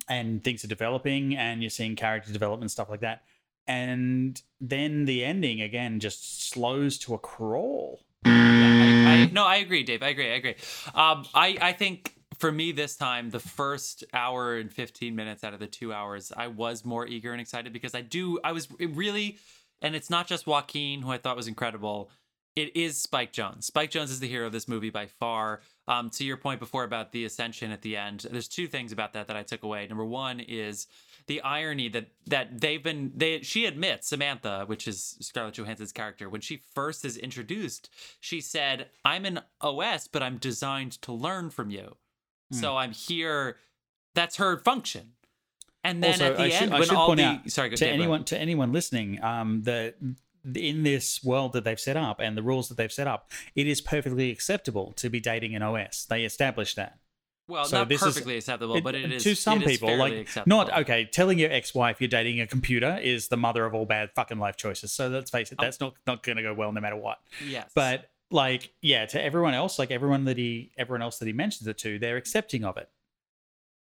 and 0.10 0.44
things 0.44 0.64
are 0.64 0.68
developing 0.68 1.36
and 1.36 1.64
you're 1.64 1.70
seeing 1.70 1.96
character 1.96 2.32
development 2.32 2.70
stuff 2.70 2.90
like 2.90 3.00
that 3.00 3.24
and 3.68 4.42
then 4.62 5.06
the 5.06 5.24
ending 5.24 5.62
again 5.62 6.00
just 6.00 6.50
slows 6.50 6.98
to 6.98 7.14
a 7.14 7.20
crawl 7.20 8.00
I, 8.26 8.30
I, 8.30 9.30
no, 9.32 9.46
I 9.46 9.58
agree, 9.58 9.84
Dave. 9.84 10.04
I 10.04 10.10
agree. 10.10 10.32
I 10.32 10.36
agree. 10.36 10.56
Um, 10.94 11.26
I, 11.34 11.58
I 11.62 11.74
think 11.74 12.14
for 12.40 12.52
me 12.52 12.72
this 12.72 12.96
time, 12.96 13.30
the 13.30 13.40
first 13.40 14.04
hour 14.14 14.58
and 14.58 14.72
15 14.72 15.16
minutes 15.16 15.44
out 15.44 15.54
of 15.54 15.60
the 15.60 15.68
two 15.68 15.94
hours, 15.94 16.32
I 16.36 16.48
was 16.48 16.86
more 16.86 17.08
eager 17.08 17.32
and 17.32 17.42
excited 17.42 17.74
because 17.74 17.96
I 17.96 18.02
do, 18.02 18.40
I 18.44 18.52
was 18.52 18.68
really, 18.80 19.38
and 19.82 19.96
it's 19.96 20.10
not 20.10 20.28
just 20.28 20.46
Joaquin, 20.46 21.02
who 21.02 21.12
I 21.12 21.18
thought 21.18 21.36
was 21.36 21.48
incredible. 21.48 22.12
It 22.56 22.76
is 22.76 23.00
Spike 23.00 23.34
Jonze. 23.34 23.66
Spike 23.66 23.92
Jonze 23.92 24.06
is 24.06 24.20
the 24.20 24.28
hero 24.28 24.48
of 24.48 24.52
this 24.52 24.68
movie 24.68 24.90
by 24.90 25.06
far. 25.06 25.62
Um, 25.88 26.10
to 26.12 26.26
your 26.26 26.38
point 26.38 26.60
before 26.60 26.84
about 26.84 27.12
the 27.12 27.24
ascension 27.24 27.72
at 27.72 27.82
the 27.82 27.96
end, 27.96 28.26
there's 28.32 28.48
two 28.48 28.68
things 28.68 28.92
about 28.92 29.14
that 29.14 29.28
that 29.28 29.38
I 29.38 29.44
took 29.44 29.64
away. 29.64 29.88
Number 29.88 30.06
one 30.06 30.40
is 30.40 30.88
the 31.28 31.42
irony 31.42 31.90
that 31.90 32.08
that 32.26 32.60
they've 32.62 32.82
been 32.82 33.12
they 33.16 33.42
she 33.42 33.66
admits 33.66 34.08
Samantha, 34.08 34.64
which 34.66 34.88
is 34.88 35.18
Scarlett 35.22 35.56
Johansson's 35.56 35.92
character, 35.92 36.30
when 36.30 36.42
she 36.42 36.64
first 36.74 37.04
is 37.06 37.18
introduced, 37.18 37.90
she 38.20 38.42
said, 38.42 38.90
"I'm 39.06 39.26
an 39.26 39.42
OS, 39.62 40.08
but 40.08 40.24
I'm 40.24 40.38
designed 40.38 40.94
to 41.04 41.12
learn 41.12 41.50
from 41.50 41.70
you, 41.70 41.98
so 42.52 42.78
I'm 42.78 42.92
here." 42.92 43.58
That's 44.16 44.38
her 44.38 44.58
function. 44.58 45.12
And 45.84 46.02
then 46.04 46.14
Also, 46.14 46.32
at 46.32 46.38
the 46.38 46.44
I 46.44 46.50
should- 46.50 46.62
end, 46.64 46.74
I 46.74 46.80
when 46.80 46.88
should 46.88 46.98
all 46.98 47.08
point 47.08 47.18
the 47.20 47.24
out 47.26 47.52
sorry, 47.52 47.70
to 47.76 47.88
anyone 47.88 48.24
to 48.26 48.38
anyone 48.38 48.72
listening 48.74 49.24
um 49.24 49.64
the 49.64 49.94
in 50.56 50.84
this 50.84 51.22
world 51.24 51.52
that 51.54 51.66
they've 51.66 51.80
set 51.80 51.98
up 51.98 52.20
and 52.22 52.38
the 52.38 52.42
rules 52.42 52.70
that 52.70 52.78
they've 52.78 52.92
set 52.92 53.06
up, 53.08 53.30
it 53.54 53.68
is 53.68 53.82
perfectly 53.82 54.32
acceptable 54.32 54.94
to 54.94 55.10
be 55.10 55.20
dating 55.20 55.54
an 55.56 55.62
OS. 55.62 56.06
They 56.06 56.24
established 56.24 56.78
that. 56.78 57.00
Well, 57.48 57.64
So 57.66 57.78
not 57.80 57.90
this 57.90 58.02
is- 58.02 58.08
perfectly 58.14 58.36
acceptable, 58.38 58.82
but 58.82 58.94
it 58.96 59.12
is 59.12 59.24
to 59.24 59.36
some 59.36 59.62
it 59.62 59.66
is 59.66 59.72
people 59.80 59.96
like 59.96 60.14
acceptable. 60.14 60.58
not 60.58 60.80
okay. 60.82 61.06
Telling 61.06 61.40
your 61.40 61.52
ex-wife 61.52 62.02
you're 62.02 62.10
dating 62.10 62.42
a 62.42 62.48
computer 62.48 62.98
is 63.02 63.30
the 63.30 63.38
mother 63.38 63.66
of 63.66 63.74
all 63.74 63.86
bad 63.86 64.12
fucking 64.16 64.38
life 64.38 64.58
choices. 64.58 64.92
So 64.92 65.08
let's 65.08 65.32
face 65.32 65.52
it, 65.52 65.60
Um, 65.60 65.66
that's 65.66 65.80
not 65.80 65.94
not 66.06 66.24
going 66.24 66.36
to 66.38 66.44
go 66.44 66.54
well 66.54 66.72
no 66.74 66.82
matter 66.82 66.98
what. 66.98 67.20
Yes, 67.46 67.72
But 67.74 68.10
like, 68.30 68.74
yeah, 68.82 69.06
to 69.06 69.22
everyone 69.24 69.54
else, 69.54 69.80
like 69.80 69.90
everyone 69.92 70.26
that 70.26 70.38
he, 70.38 70.72
everyone 70.78 71.02
else 71.02 71.20
that 71.20 71.26
he 71.28 71.32
mentions 71.34 71.66
it 71.68 71.78
to, 71.78 71.98
they're 72.00 72.18
accepting 72.18 72.66
of 72.66 72.76
it. 72.76 72.90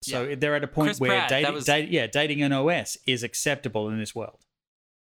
So 0.03 0.23
Yeah. 0.29 0.35
they're 0.35 0.55
at 0.55 0.63
a 0.63 0.67
point 0.67 0.87
Chris 0.87 0.99
where 1.01 1.09
Pratt, 1.11 1.29
dating, 1.29 1.53
was- 1.53 1.65
date- 1.65 1.89
yeah, 1.89 2.07
dating 2.07 2.41
an 2.41 2.53
OS 2.53 2.97
is 3.05 3.21
acceptable 3.23 3.89
in 3.89 3.99
this 3.99 4.15
world. 4.15 4.39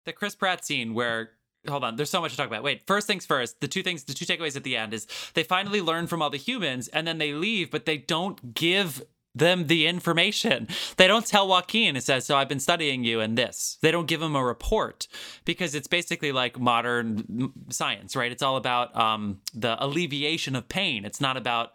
the 0.03 0.13
Chris 0.13 0.35
Pratt 0.35 0.63
scene 0.65 0.93
where 0.93 1.31
hold 1.67 1.83
on, 1.83 1.95
there's 1.95 2.09
so 2.09 2.21
much 2.21 2.31
to 2.31 2.37
talk 2.37 2.47
about. 2.47 2.63
Wait, 2.63 2.85
first 2.85 3.07
things 3.07 3.25
first, 3.25 3.61
the 3.61 3.67
two 3.67 3.83
things 3.83 4.03
the 4.03 4.13
two 4.13 4.25
takeaways 4.25 4.55
at 4.55 4.63
the 4.63 4.77
end 4.77 4.93
is 4.93 5.07
they 5.33 5.43
finally 5.43 5.81
learn 5.81 6.07
from 6.07 6.21
all 6.21 6.29
the 6.29 6.37
humans 6.37 6.87
and 6.89 7.07
then 7.07 7.17
they 7.17 7.33
leave, 7.33 7.71
but 7.71 7.85
they 7.85 7.97
don't 7.97 8.53
give 8.53 9.03
them 9.35 9.67
the 9.67 9.85
information. 9.85 10.67
They 10.95 11.07
don't 11.07 11.25
tell 11.25 11.47
Joaquin, 11.47 11.95
it 11.97 12.03
says, 12.03 12.25
So 12.25 12.37
I've 12.37 12.47
been 12.47 12.59
studying 12.59 13.03
you 13.03 13.19
and 13.19 13.37
this. 13.37 13.77
They 13.81 13.91
don't 13.91 14.07
give 14.07 14.21
him 14.21 14.35
a 14.35 14.43
report 14.43 15.07
because 15.43 15.75
it's 15.75 15.87
basically 15.87 16.31
like 16.31 16.57
modern 16.59 17.51
science, 17.69 18.15
right? 18.15 18.31
It's 18.31 18.41
all 18.41 18.55
about 18.55 18.95
um, 18.95 19.41
the 19.53 19.83
alleviation 19.83 20.55
of 20.55 20.69
pain. 20.69 21.05
It's 21.05 21.19
not 21.19 21.35
about 21.37 21.73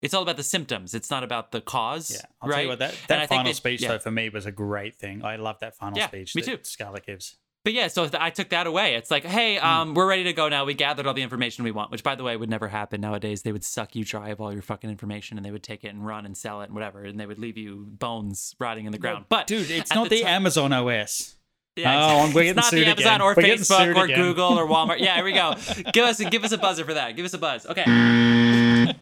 it's 0.00 0.14
all 0.14 0.22
about 0.22 0.36
the 0.36 0.44
symptoms. 0.44 0.94
It's 0.94 1.10
not 1.10 1.24
about 1.24 1.50
the 1.50 1.60
cause. 1.60 2.12
Yeah, 2.12 2.20
I'll 2.40 2.48
right? 2.48 2.54
tell 2.54 2.62
you 2.62 2.68
what 2.68 2.78
that, 2.78 2.94
that 3.08 3.28
final 3.28 3.52
speech 3.52 3.82
yeah. 3.82 3.88
though 3.88 3.98
for 3.98 4.12
me 4.12 4.28
was 4.28 4.46
a 4.46 4.52
great 4.52 4.94
thing. 4.94 5.24
I 5.24 5.36
love 5.36 5.58
that 5.60 5.76
final 5.76 5.98
Yeah, 5.98 6.06
speech. 6.06 6.36
me 6.36 6.42
that 6.42 6.50
too. 6.50 6.58
Scarlett 6.62 7.06
gives. 7.06 7.36
But 7.68 7.74
yeah, 7.74 7.88
so 7.88 8.08
I 8.18 8.30
took 8.30 8.48
that 8.48 8.66
away. 8.66 8.94
It's 8.94 9.10
like, 9.10 9.26
hey, 9.26 9.56
Hmm. 9.58 9.66
um, 9.66 9.94
we're 9.94 10.06
ready 10.06 10.24
to 10.24 10.32
go 10.32 10.48
now. 10.48 10.64
We 10.64 10.72
gathered 10.72 11.06
all 11.06 11.12
the 11.12 11.20
information 11.20 11.64
we 11.64 11.70
want, 11.70 11.90
which, 11.90 12.02
by 12.02 12.14
the 12.14 12.24
way, 12.24 12.34
would 12.34 12.48
never 12.48 12.66
happen 12.68 13.02
nowadays. 13.02 13.42
They 13.42 13.52
would 13.52 13.62
suck 13.62 13.94
you 13.94 14.06
dry 14.06 14.30
of 14.30 14.40
all 14.40 14.50
your 14.54 14.62
fucking 14.62 14.88
information, 14.88 15.36
and 15.36 15.44
they 15.44 15.50
would 15.50 15.62
take 15.62 15.84
it 15.84 15.88
and 15.88 16.06
run 16.06 16.24
and 16.24 16.34
sell 16.34 16.62
it 16.62 16.70
and 16.70 16.74
whatever, 16.74 17.04
and 17.04 17.20
they 17.20 17.26
would 17.26 17.38
leave 17.38 17.58
you 17.58 17.84
bones 17.90 18.56
rotting 18.58 18.86
in 18.86 18.92
the 18.92 18.96
ground. 18.96 19.26
But 19.28 19.48
Dude, 19.48 19.70
it's 19.70 19.92
not 19.94 20.08
the, 20.08 20.22
time- 20.22 20.28
Amazon 20.46 20.72
OS. 20.72 21.36
Yeah, 21.76 21.92
Oh, 21.94 22.06
exactly. 22.06 22.16
we're 22.16 22.24
it's 22.24 22.34
getting 22.34 22.54
not 22.56 22.64
sued 22.64 22.80
the 22.86 22.90
Amazon 22.90 23.06
again. 23.12 23.20
or 23.20 23.34
We're 23.36 23.42
Facebook 23.42 23.96
or 23.96 24.04
again. 24.04 24.16
Google 24.18 24.58
or 24.58 24.66
Walmart. 24.74 25.00
Yeah, 25.00 25.16
here 25.16 25.24
we 25.24 25.32
go. 25.34 25.54
give 25.92 26.06
us 26.06 26.20
give 26.30 26.44
us 26.44 26.52
a 26.52 26.58
buzzer 26.58 26.86
for 26.86 26.94
that. 26.94 27.16
Give 27.16 27.26
us 27.26 27.34
a 27.34 27.38
buzz. 27.38 27.66
Okay. 27.66 27.84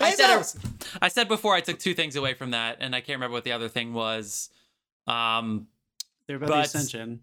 I 0.00 0.14
said 0.16 0.42
I 1.00 1.06
said 1.06 1.28
before 1.28 1.54
I 1.54 1.60
took 1.60 1.78
two 1.78 1.94
things 1.94 2.16
away 2.16 2.34
from 2.34 2.50
that, 2.50 2.78
and 2.80 2.92
I 2.92 3.02
can't 3.02 3.18
remember 3.18 3.34
what 3.34 3.44
the 3.44 3.52
other 3.52 3.68
thing 3.68 3.92
was. 3.94 4.50
Um, 5.06 5.68
They're 6.26 6.38
about 6.38 6.48
But- 6.48 6.54
the 6.56 6.62
ascension. 6.62 7.20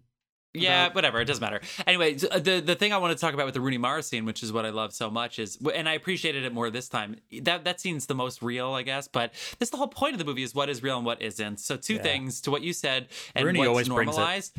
Yeah, 0.62 0.84
about- 0.86 0.94
whatever. 0.94 1.20
It 1.20 1.24
doesn't 1.26 1.40
matter. 1.40 1.60
Anyway, 1.86 2.16
uh, 2.30 2.38
the 2.38 2.60
the 2.60 2.74
thing 2.74 2.92
I 2.92 2.98
want 2.98 3.16
to 3.16 3.20
talk 3.20 3.34
about 3.34 3.46
with 3.46 3.54
the 3.54 3.60
Rooney 3.60 3.78
Mara 3.78 4.02
scene, 4.02 4.24
which 4.24 4.42
is 4.42 4.52
what 4.52 4.64
I 4.66 4.70
love 4.70 4.92
so 4.92 5.10
much, 5.10 5.38
is 5.38 5.58
and 5.74 5.88
I 5.88 5.94
appreciated 5.94 6.44
it 6.44 6.52
more 6.52 6.70
this 6.70 6.88
time. 6.88 7.16
That 7.42 7.64
that 7.64 7.80
scene's 7.80 8.06
the 8.06 8.14
most 8.14 8.42
real, 8.42 8.72
I 8.72 8.82
guess. 8.82 9.08
But 9.08 9.32
that's 9.58 9.70
the 9.70 9.76
whole 9.76 9.88
point 9.88 10.14
of 10.14 10.18
the 10.18 10.24
movie 10.24 10.42
is 10.42 10.54
what 10.54 10.68
is 10.68 10.82
real 10.82 10.96
and 10.96 11.06
what 11.06 11.20
isn't. 11.22 11.60
So 11.60 11.76
two 11.76 11.94
Yeah. 11.94 12.02
things 12.02 12.40
to 12.42 12.50
what 12.50 12.62
you 12.62 12.72
said 12.72 13.08
and 13.34 13.44
Rooney 13.46 13.60
what's 13.60 13.68
always 13.68 13.88
brings 13.88 14.16
it. 14.18 14.50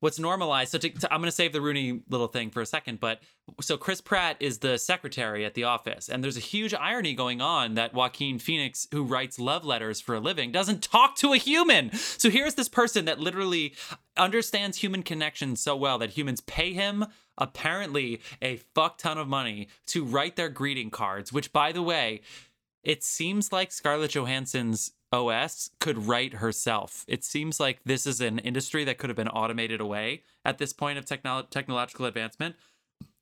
What's 0.00 0.18
normalized? 0.18 0.70
So 0.70 0.78
to, 0.78 0.90
to- 0.90 1.12
I'm 1.12 1.20
going 1.20 1.28
to 1.28 1.32
save 1.32 1.52
the 1.52 1.60
Rooney 1.60 2.02
little 2.08 2.28
thing 2.28 2.50
for 2.50 2.60
a 2.60 2.66
second, 2.66 3.00
but 3.00 3.20
so 3.60 3.76
Chris 3.76 4.00
Pratt 4.00 4.36
is 4.38 4.58
the 4.58 4.78
secretary 4.78 5.44
at 5.44 5.54
the 5.54 5.64
office, 5.64 6.08
and 6.08 6.22
there's 6.22 6.36
a 6.36 6.40
huge 6.40 6.72
irony 6.72 7.14
going 7.14 7.40
on 7.40 7.74
that 7.74 7.94
Joaquin 7.94 8.38
Phoenix, 8.38 8.86
who 8.92 9.02
writes 9.02 9.38
love 9.38 9.64
letters 9.64 10.00
for 10.00 10.14
a 10.14 10.20
living, 10.20 10.52
doesn't 10.52 10.82
talk 10.82 11.16
to 11.16 11.32
a 11.32 11.36
human. 11.36 11.92
So 11.92 12.30
here's 12.30 12.54
this 12.54 12.68
person 12.68 13.06
that 13.06 13.18
literally 13.18 13.74
understands 14.16 14.78
human 14.78 15.02
connection 15.02 15.56
so 15.56 15.76
well 15.76 15.98
that 15.98 16.10
humans 16.10 16.40
pay 16.42 16.72
him 16.72 17.06
apparently 17.36 18.20
a 18.42 18.56
fuck 18.74 18.98
ton 18.98 19.16
of 19.18 19.28
money 19.28 19.68
to 19.86 20.04
write 20.04 20.36
their 20.36 20.48
greeting 20.48 20.90
cards, 20.90 21.32
which 21.32 21.52
by 21.52 21.72
the 21.72 21.82
way, 21.82 22.20
it 22.82 23.02
seems 23.02 23.52
like 23.52 23.72
Scarlett 23.72 24.12
Johansson's 24.12 24.92
OS 25.12 25.70
could 25.80 26.06
write 26.06 26.34
herself. 26.34 27.04
It 27.08 27.24
seems 27.24 27.58
like 27.58 27.80
this 27.84 28.06
is 28.06 28.20
an 28.20 28.38
industry 28.40 28.84
that 28.84 28.98
could 28.98 29.10
have 29.10 29.16
been 29.16 29.28
automated 29.28 29.80
away 29.80 30.22
at 30.44 30.58
this 30.58 30.72
point 30.72 30.98
of 30.98 31.04
technolo- 31.04 31.48
technological 31.48 32.06
advancement. 32.06 32.56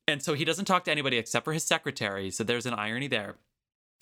And 0.07 0.21
so 0.21 0.33
he 0.33 0.45
doesn't 0.45 0.65
talk 0.65 0.85
to 0.85 0.91
anybody 0.91 1.17
except 1.17 1.45
for 1.45 1.53
his 1.53 1.63
secretary. 1.63 2.31
So 2.31 2.43
there's 2.43 2.65
an 2.65 2.73
irony 2.73 3.07
there. 3.07 3.35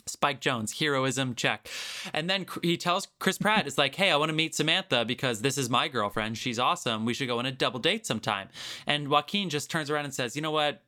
Spike 0.07 0.39
Jonze, 0.39 0.79
heroism, 0.79 1.33
check. 1.33 1.67
And 2.13 2.29
then 2.29 2.45
he 2.61 2.77
tells 2.77 3.07
Chris 3.19 3.39
Pratt, 3.39 3.65
is 3.65 3.77
like, 3.77 3.95
hey, 3.95 4.11
I 4.11 4.17
want 4.17 4.29
to 4.29 4.35
meet 4.35 4.53
Samantha 4.53 5.03
because 5.03 5.41
this 5.41 5.57
is 5.57 5.67
my 5.67 5.87
girlfriend. 5.87 6.37
She's 6.37 6.59
awesome. 6.59 7.05
We 7.05 7.15
should 7.15 7.27
go 7.27 7.39
on 7.39 7.47
a 7.47 7.51
double 7.51 7.79
date 7.79 8.05
sometime. 8.05 8.49
And 8.85 9.07
Joaquin 9.07 9.49
just 9.49 9.71
turns 9.71 9.89
around 9.89 10.05
and 10.05 10.13
says, 10.13 10.35
you 10.35 10.43
know 10.43 10.51
what? 10.51 10.83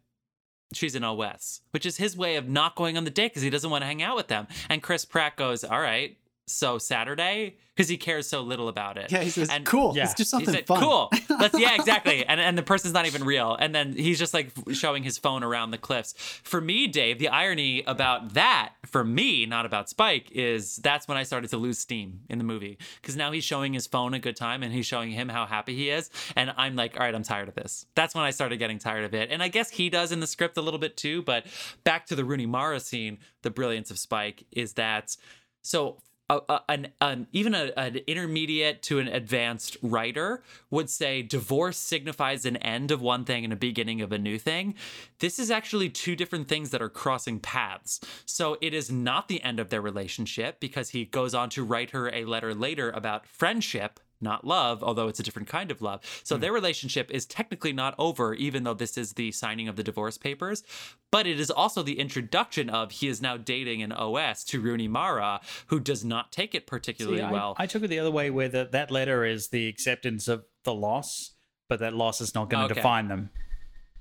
She's 0.73 0.95
an 0.95 1.03
OS, 1.03 1.61
which 1.71 1.85
is 1.85 1.97
his 1.97 2.15
way 2.15 2.35
of 2.35 2.47
not 2.47 2.75
going 2.75 2.97
on 2.97 3.05
the 3.05 3.09
date 3.09 3.29
because 3.29 3.41
he 3.41 3.49
doesn't 3.49 3.69
want 3.71 3.81
to 3.81 3.87
hang 3.87 4.03
out 4.03 4.17
with 4.17 4.27
them. 4.27 4.47
And 4.69 4.83
Chris 4.83 5.05
Pratt 5.05 5.35
goes, 5.35 5.63
all 5.63 5.79
right, 5.79 6.17
so 6.47 6.77
Saturday? 6.77 7.57
Because 7.75 7.89
he 7.89 7.97
cares 7.97 8.27
so 8.27 8.41
little 8.41 8.69
about 8.69 8.97
it. 8.97 9.11
Yeah, 9.11 9.19
he 9.21 9.29
says, 9.29 9.49
And- 9.49 9.63
cool. 9.63 9.93
Yeah. 9.95 10.03
Let's 10.05 10.15
do 10.15 10.21
he 10.21 10.25
something 10.25 10.53
said, 10.55 10.65
fun. 10.65 10.81
Cool. 10.81 11.11
Let's 11.29 11.59
yeah, 11.59 11.75
exactly. 11.79 12.25
And 12.25 12.39
and 12.41 12.57
the 12.57 12.63
person's 12.63 12.93
not 12.95 13.05
even 13.05 13.23
real. 13.23 13.53
And 13.55 13.75
then 13.75 13.93
he's 13.93 14.17
just 14.17 14.33
like 14.33 14.51
showing 14.71 15.03
his 15.03 15.19
phone 15.19 15.43
around 15.43 15.69
the 15.69 15.77
cliffs. 15.77 16.13
For 16.43 16.59
me, 16.59 16.87
Dave, 16.87 17.19
the 17.19 17.27
irony 17.27 17.83
about 17.85 18.33
that, 18.33 18.73
for 18.87 19.03
me, 19.03 19.45
not 19.45 19.67
about 19.67 19.89
Spike, 19.89 20.31
is 20.31 20.77
that's 20.77 21.07
when 21.07 21.17
I 21.17 21.23
started 21.23 21.51
to 21.51 21.57
lose 21.57 21.77
steam 21.77 22.21
in 22.29 22.39
the 22.39 22.43
movie. 22.43 22.79
Because 22.99 23.15
now 23.15 23.31
he's 23.31 23.43
showing 23.43 23.73
his 23.73 23.85
phone 23.85 24.15
a 24.15 24.19
good 24.19 24.35
time 24.35 24.63
and 24.63 24.73
he's 24.73 24.87
showing 24.87 25.11
him 25.11 25.29
how 25.29 25.45
happy 25.45 25.75
he 25.75 25.91
is. 25.91 26.09
And 26.35 26.51
I'm 26.57 26.75
like, 26.75 26.95
all 26.95 27.05
right, 27.05 27.13
I'm 27.13 27.21
tired 27.23 27.47
of 27.47 27.53
this. 27.53 27.85
That's 27.93 28.15
when 28.15 28.23
I 28.23 28.31
started 28.31 28.57
getting 28.57 28.79
tired 28.79 29.03
of 29.05 29.13
it. 29.13 29.29
And 29.29 29.43
I 29.43 29.49
guess 29.49 29.69
he 29.69 29.91
does 29.91 30.11
in 30.11 30.19
the 30.19 30.27
script 30.27 30.57
a 30.57 30.61
little 30.61 30.79
bit 30.79 30.97
too. 30.97 31.21
But 31.21 31.45
back 31.83 32.07
to 32.07 32.15
the 32.15 32.25
Rooney 32.25 32.47
Mara 32.47 32.79
scene, 32.79 33.19
the 33.43 33.51
brilliance 33.51 33.91
of 33.91 33.99
Spike 33.99 34.45
is 34.51 34.73
that 34.73 35.15
so 35.61 35.97
a, 36.29 36.59
an, 36.67 36.89
an 36.99 37.27
even 37.31 37.55
a, 37.55 37.71
an 37.77 37.97
intermediate 38.07 38.81
to 38.83 38.99
an 38.99 39.07
advanced 39.07 39.77
writer 39.81 40.43
would 40.69 40.89
say 40.89 41.21
divorce 41.21 41.77
signifies 41.77 42.45
an 42.45 42.57
end 42.57 42.91
of 42.91 43.01
one 43.01 43.23
thing 43.23 43.43
and 43.43 43.53
a 43.53 43.57
beginning 43.57 44.01
of 44.01 44.11
a 44.11 44.17
new 44.17 44.37
thing. 44.37 44.75
This 45.19 45.39
is 45.39 45.49
actually 45.49 45.89
two 45.89 46.15
different 46.15 46.47
things 46.47 46.71
that 46.71 46.81
are 46.81 46.89
crossing 46.89 47.39
paths. 47.39 48.01
So 48.25 48.57
it 48.61 48.73
is 48.73 48.91
not 48.91 49.27
the 49.27 49.41
end 49.41 49.59
of 49.59 49.69
their 49.69 49.81
relationship 49.81 50.59
because 50.59 50.89
he 50.89 51.05
goes 51.05 51.33
on 51.33 51.49
to 51.51 51.63
write 51.63 51.91
her 51.91 52.13
a 52.13 52.25
letter 52.25 52.53
later 52.53 52.91
about 52.91 53.25
friendship 53.25 53.99
not 54.21 54.45
love, 54.45 54.83
although 54.83 55.07
it's 55.07 55.19
a 55.19 55.23
different 55.23 55.47
kind 55.47 55.71
of 55.71 55.81
love. 55.81 56.01
So 56.23 56.35
hmm. 56.35 56.41
their 56.41 56.53
relationship 56.53 57.11
is 57.11 57.25
technically 57.25 57.73
not 57.73 57.95
over, 57.97 58.33
even 58.33 58.63
though 58.63 58.73
this 58.73 58.97
is 58.97 59.13
the 59.13 59.31
signing 59.31 59.67
of 59.67 59.75
the 59.75 59.83
divorce 59.83 60.17
papers. 60.17 60.63
But 61.11 61.27
it 61.27 61.39
is 61.39 61.49
also 61.49 61.83
the 61.83 61.99
introduction 61.99 62.69
of 62.69 62.91
he 62.91 63.07
is 63.07 63.21
now 63.21 63.37
dating 63.37 63.81
an 63.81 63.91
OS 63.91 64.43
to 64.45 64.59
Rooney 64.59 64.87
Mara, 64.87 65.41
who 65.67 65.79
does 65.79 66.03
not 66.03 66.31
take 66.31 66.53
it 66.53 66.67
particularly 66.67 67.19
See, 67.19 67.23
I, 67.23 67.31
well. 67.31 67.55
I 67.57 67.65
took 67.65 67.83
it 67.83 67.87
the 67.87 67.99
other 67.99 68.11
way, 68.11 68.29
where 68.29 68.49
the, 68.49 68.67
that 68.71 68.91
letter 68.91 69.23
is 69.25 69.49
the 69.49 69.67
acceptance 69.67 70.27
of 70.27 70.43
the 70.63 70.73
loss, 70.73 71.31
but 71.69 71.79
that 71.79 71.93
loss 71.93 72.21
is 72.21 72.35
not 72.35 72.49
going 72.49 72.67
to 72.67 72.71
Okay. 72.71 72.81
define 72.81 73.07
them. 73.07 73.29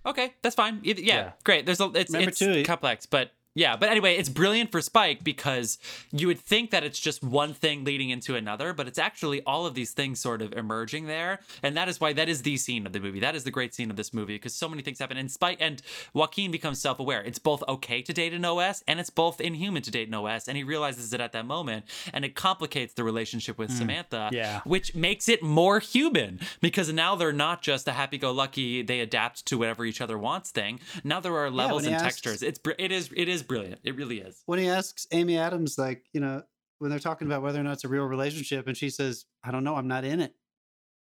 Okay, 0.04 0.34
that's 0.42 0.54
fine. 0.54 0.80
Yeah, 0.84 0.94
Yeah. 0.98 1.32
great. 1.42 1.66
There's 1.66 1.80
a 1.80 1.90
it's, 1.94 2.14
it's 2.14 2.38
too- 2.38 2.62
complex, 2.64 3.06
but 3.06 3.32
yeah. 3.56 3.76
But 3.76 3.88
anyway, 3.88 4.14
it's 4.14 4.28
brilliant 4.28 4.70
for 4.70 4.80
Spike 4.80 5.24
because 5.24 5.78
you 6.12 6.28
would 6.28 6.38
think 6.38 6.70
that 6.70 6.84
it's 6.84 7.00
just 7.00 7.24
one 7.24 7.54
thing 7.54 7.82
leading 7.82 8.10
into 8.10 8.36
another, 8.36 8.72
but 8.72 8.86
it's 8.86 8.98
actually 8.98 9.42
all 9.42 9.66
of 9.66 9.74
these 9.74 9.90
things 9.90 10.20
sort 10.20 10.42
of 10.42 10.52
emerging 10.52 11.06
there, 11.06 11.40
and 11.62 11.76
that 11.76 11.88
is 11.88 12.00
why 12.00 12.12
that 12.12 12.28
is 12.28 12.42
the 12.42 12.56
scene 12.56 12.86
of 12.86 12.92
the 12.92 13.00
movie. 13.00 13.20
That 13.20 13.34
is 13.34 13.42
the 13.42 13.50
great 13.50 13.74
scene 13.74 13.90
of 13.90 13.96
this 13.96 14.14
movie 14.14 14.34
because 14.34 14.54
so 14.54 14.68
many 14.68 14.82
things 14.82 15.00
happen. 15.00 15.16
And 15.16 15.30
Spike 15.30 15.58
and 15.60 15.82
Joaquin 16.14 16.52
becomes 16.52 16.80
self-aware. 16.80 17.22
It's 17.22 17.40
both 17.40 17.64
okay 17.66 18.02
to 18.02 18.12
date 18.12 18.32
an 18.32 18.44
OS, 18.44 18.84
and 18.86 19.00
it's 19.00 19.10
both 19.10 19.40
inhuman 19.40 19.82
to 19.82 19.90
date 19.90 20.06
an 20.06 20.14
OS, 20.14 20.46
and 20.46 20.56
he 20.56 20.62
realizes 20.62 21.12
it 21.12 21.20
at 21.20 21.32
that 21.32 21.46
moment, 21.46 21.86
and 22.12 22.24
it 22.24 22.36
complicates 22.36 22.94
the 22.94 23.02
relationship 23.02 23.58
with 23.58 23.70
hmm, 23.70 23.78
Samantha 23.78 24.30
yeah. 24.32 24.60
which 24.64 24.94
makes 24.94 25.28
it 25.28 25.42
more 25.42 25.78
human 25.78 26.40
because 26.60 26.92
now 26.92 27.14
they're 27.14 27.32
not 27.32 27.62
just 27.62 27.88
a 27.88 27.92
happy-go-lucky 27.92 28.82
they 28.82 29.00
adapt 29.00 29.46
to 29.46 29.58
whatever 29.58 29.84
each 29.84 30.00
other 30.00 30.18
wants 30.18 30.50
thing 30.50 30.80
now 31.04 31.20
there 31.20 31.36
are 31.36 31.50
levels 31.50 31.82
he 31.82 31.88
and 31.88 31.96
asks- 31.96 32.06
textures 32.06 32.42
it's 32.42 32.58
br- 32.58 32.72
it 32.78 32.92
is 32.92 33.10
it 33.16 33.28
is 33.28 33.42
brilliant 33.46 33.80
it 33.84 33.96
really 33.96 34.20
is 34.20 34.42
When 34.46 34.58
he 34.58 34.68
asks 34.68 35.06
Amy 35.12 35.38
Adams, 35.38 35.78
like, 35.78 36.06
you 36.12 36.20
know, 36.20 36.42
when 36.78 36.90
they're 36.90 37.00
talking 37.00 37.26
about 37.26 37.42
whether 37.42 37.58
or 37.60 37.62
not 37.62 37.74
it's 37.74 37.84
a 37.84 37.88
real 37.88 38.04
relationship, 38.04 38.66
and 38.66 38.76
she 38.76 38.90
says, 38.90 39.24
I 39.42 39.50
don't 39.50 39.64
know, 39.64 39.76
I'm 39.76 39.88
not 39.88 40.04
in 40.04 40.20
it. 40.20 40.34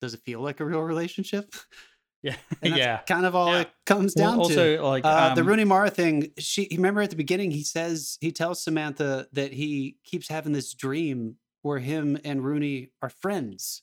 Does 0.01 0.15
it 0.15 0.21
feel 0.25 0.41
like 0.41 0.61
a 0.61 0.65
real 0.65 0.81
relationship? 0.83 1.55
Yeah, 2.23 2.37
yeah. 2.63 3.03
Kind 3.07 3.27
of 3.27 3.35
all 3.35 3.53
Yeah. 3.53 3.61
it 3.63 3.71
comes 3.85 4.15
Well, 4.15 4.29
down 4.29 4.39
to. 4.39 4.45
also, 4.45 4.83
like 4.89 5.05
Uh, 5.05 5.35
the 5.35 5.43
um, 5.43 5.47
Rooney 5.47 5.65
Mara 5.65 5.91
thing, 5.91 6.33
she 6.39 6.69
remember 6.73 7.03
at 7.03 7.11
the 7.11 7.17
beginning 7.17 7.51
he 7.51 7.63
says 7.63 8.17
he 8.23 8.33
tells 8.33 8.63
Samantha 8.65 9.29
that 9.33 9.53
he 9.53 9.99
keeps 10.05 10.29
having 10.29 10.53
this 10.53 10.73
dream 10.73 11.37
where 11.61 11.81
him 11.81 12.17
and 12.25 12.43
Rooney 12.43 12.93
are 13.03 13.11
friends 13.11 13.83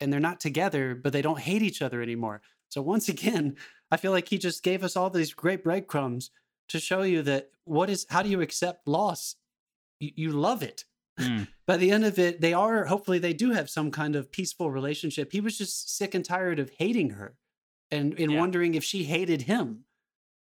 and 0.00 0.12
they're 0.12 0.20
not 0.20 0.40
together, 0.40 0.94
but 0.94 1.12
they 1.12 1.22
don't 1.22 1.38
hate 1.38 1.62
each 1.62 1.82
other 1.82 2.02
anymore. 2.02 2.42
So 2.68 2.82
once 2.82 3.08
again, 3.08 3.56
I 3.90 3.96
feel 3.96 4.10
like 4.12 4.28
he 4.28 4.38
just 4.38 4.62
gave 4.64 4.82
us 4.82 4.96
all 4.96 5.10
these 5.10 5.34
great 5.34 5.62
breadcrumbs 5.62 6.30
to 6.72 6.80
show 6.80 7.02
you 7.02 7.22
that 7.22 7.50
what 7.64 7.88
is 7.88 8.06
how 8.10 8.22
do 8.22 8.28
you 8.28 8.40
accept 8.42 8.86
loss? 8.88 9.36
You, 10.00 10.10
you 10.16 10.32
love 10.32 10.62
it. 10.62 10.84
Mm. 11.20 11.48
By 11.66 11.76
the 11.76 11.90
end 11.90 12.04
of 12.04 12.18
it, 12.18 12.40
they 12.40 12.52
are 12.52 12.84
hopefully 12.86 13.18
they 13.18 13.32
do 13.32 13.52
have 13.52 13.70
some 13.70 13.90
kind 13.90 14.16
of 14.16 14.30
peaceful 14.32 14.70
relationship. 14.70 15.32
He 15.32 15.40
was 15.40 15.56
just 15.56 15.96
sick 15.96 16.14
and 16.14 16.24
tired 16.24 16.58
of 16.58 16.70
hating 16.78 17.10
her 17.10 17.36
and 17.90 18.18
and 18.18 18.32
Yeah. 18.32 18.38
wondering 18.40 18.74
if 18.74 18.84
she 18.84 19.04
hated 19.04 19.42
him. 19.42 19.84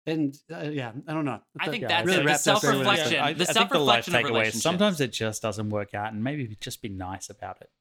And 0.07 0.37
uh, 0.53 0.69
yeah, 0.71 0.91
I 1.07 1.13
don't 1.13 1.25
know. 1.25 1.39
I 1.59 1.69
think 1.69 1.87
that's 1.87 2.05
really 2.05 2.19
it. 2.19 2.21
The 2.23 2.27
wraps 2.27 2.45
up 2.47 2.61
very 2.61 2.77
well. 2.77 2.83
self-reflection. 2.85 3.19
I, 3.23 3.27
I 3.29 3.33
the 3.33 3.45
think 3.45 3.69
the 3.71 3.79
life 3.79 4.05
self-reflection 4.05 4.15
of 4.15 4.19
takeaway 4.21 4.23
is 4.25 4.29
relationships. 4.31 4.63
sometimes 4.63 5.01
it 5.01 5.11
just 5.11 5.41
doesn't 5.41 5.69
work 5.69 5.95
out, 5.95 6.13
and 6.13 6.23
maybe 6.23 6.55
just 6.59 6.81
be 6.83 6.89
nice 6.89 7.29
about 7.31 7.57
it. 7.61 7.71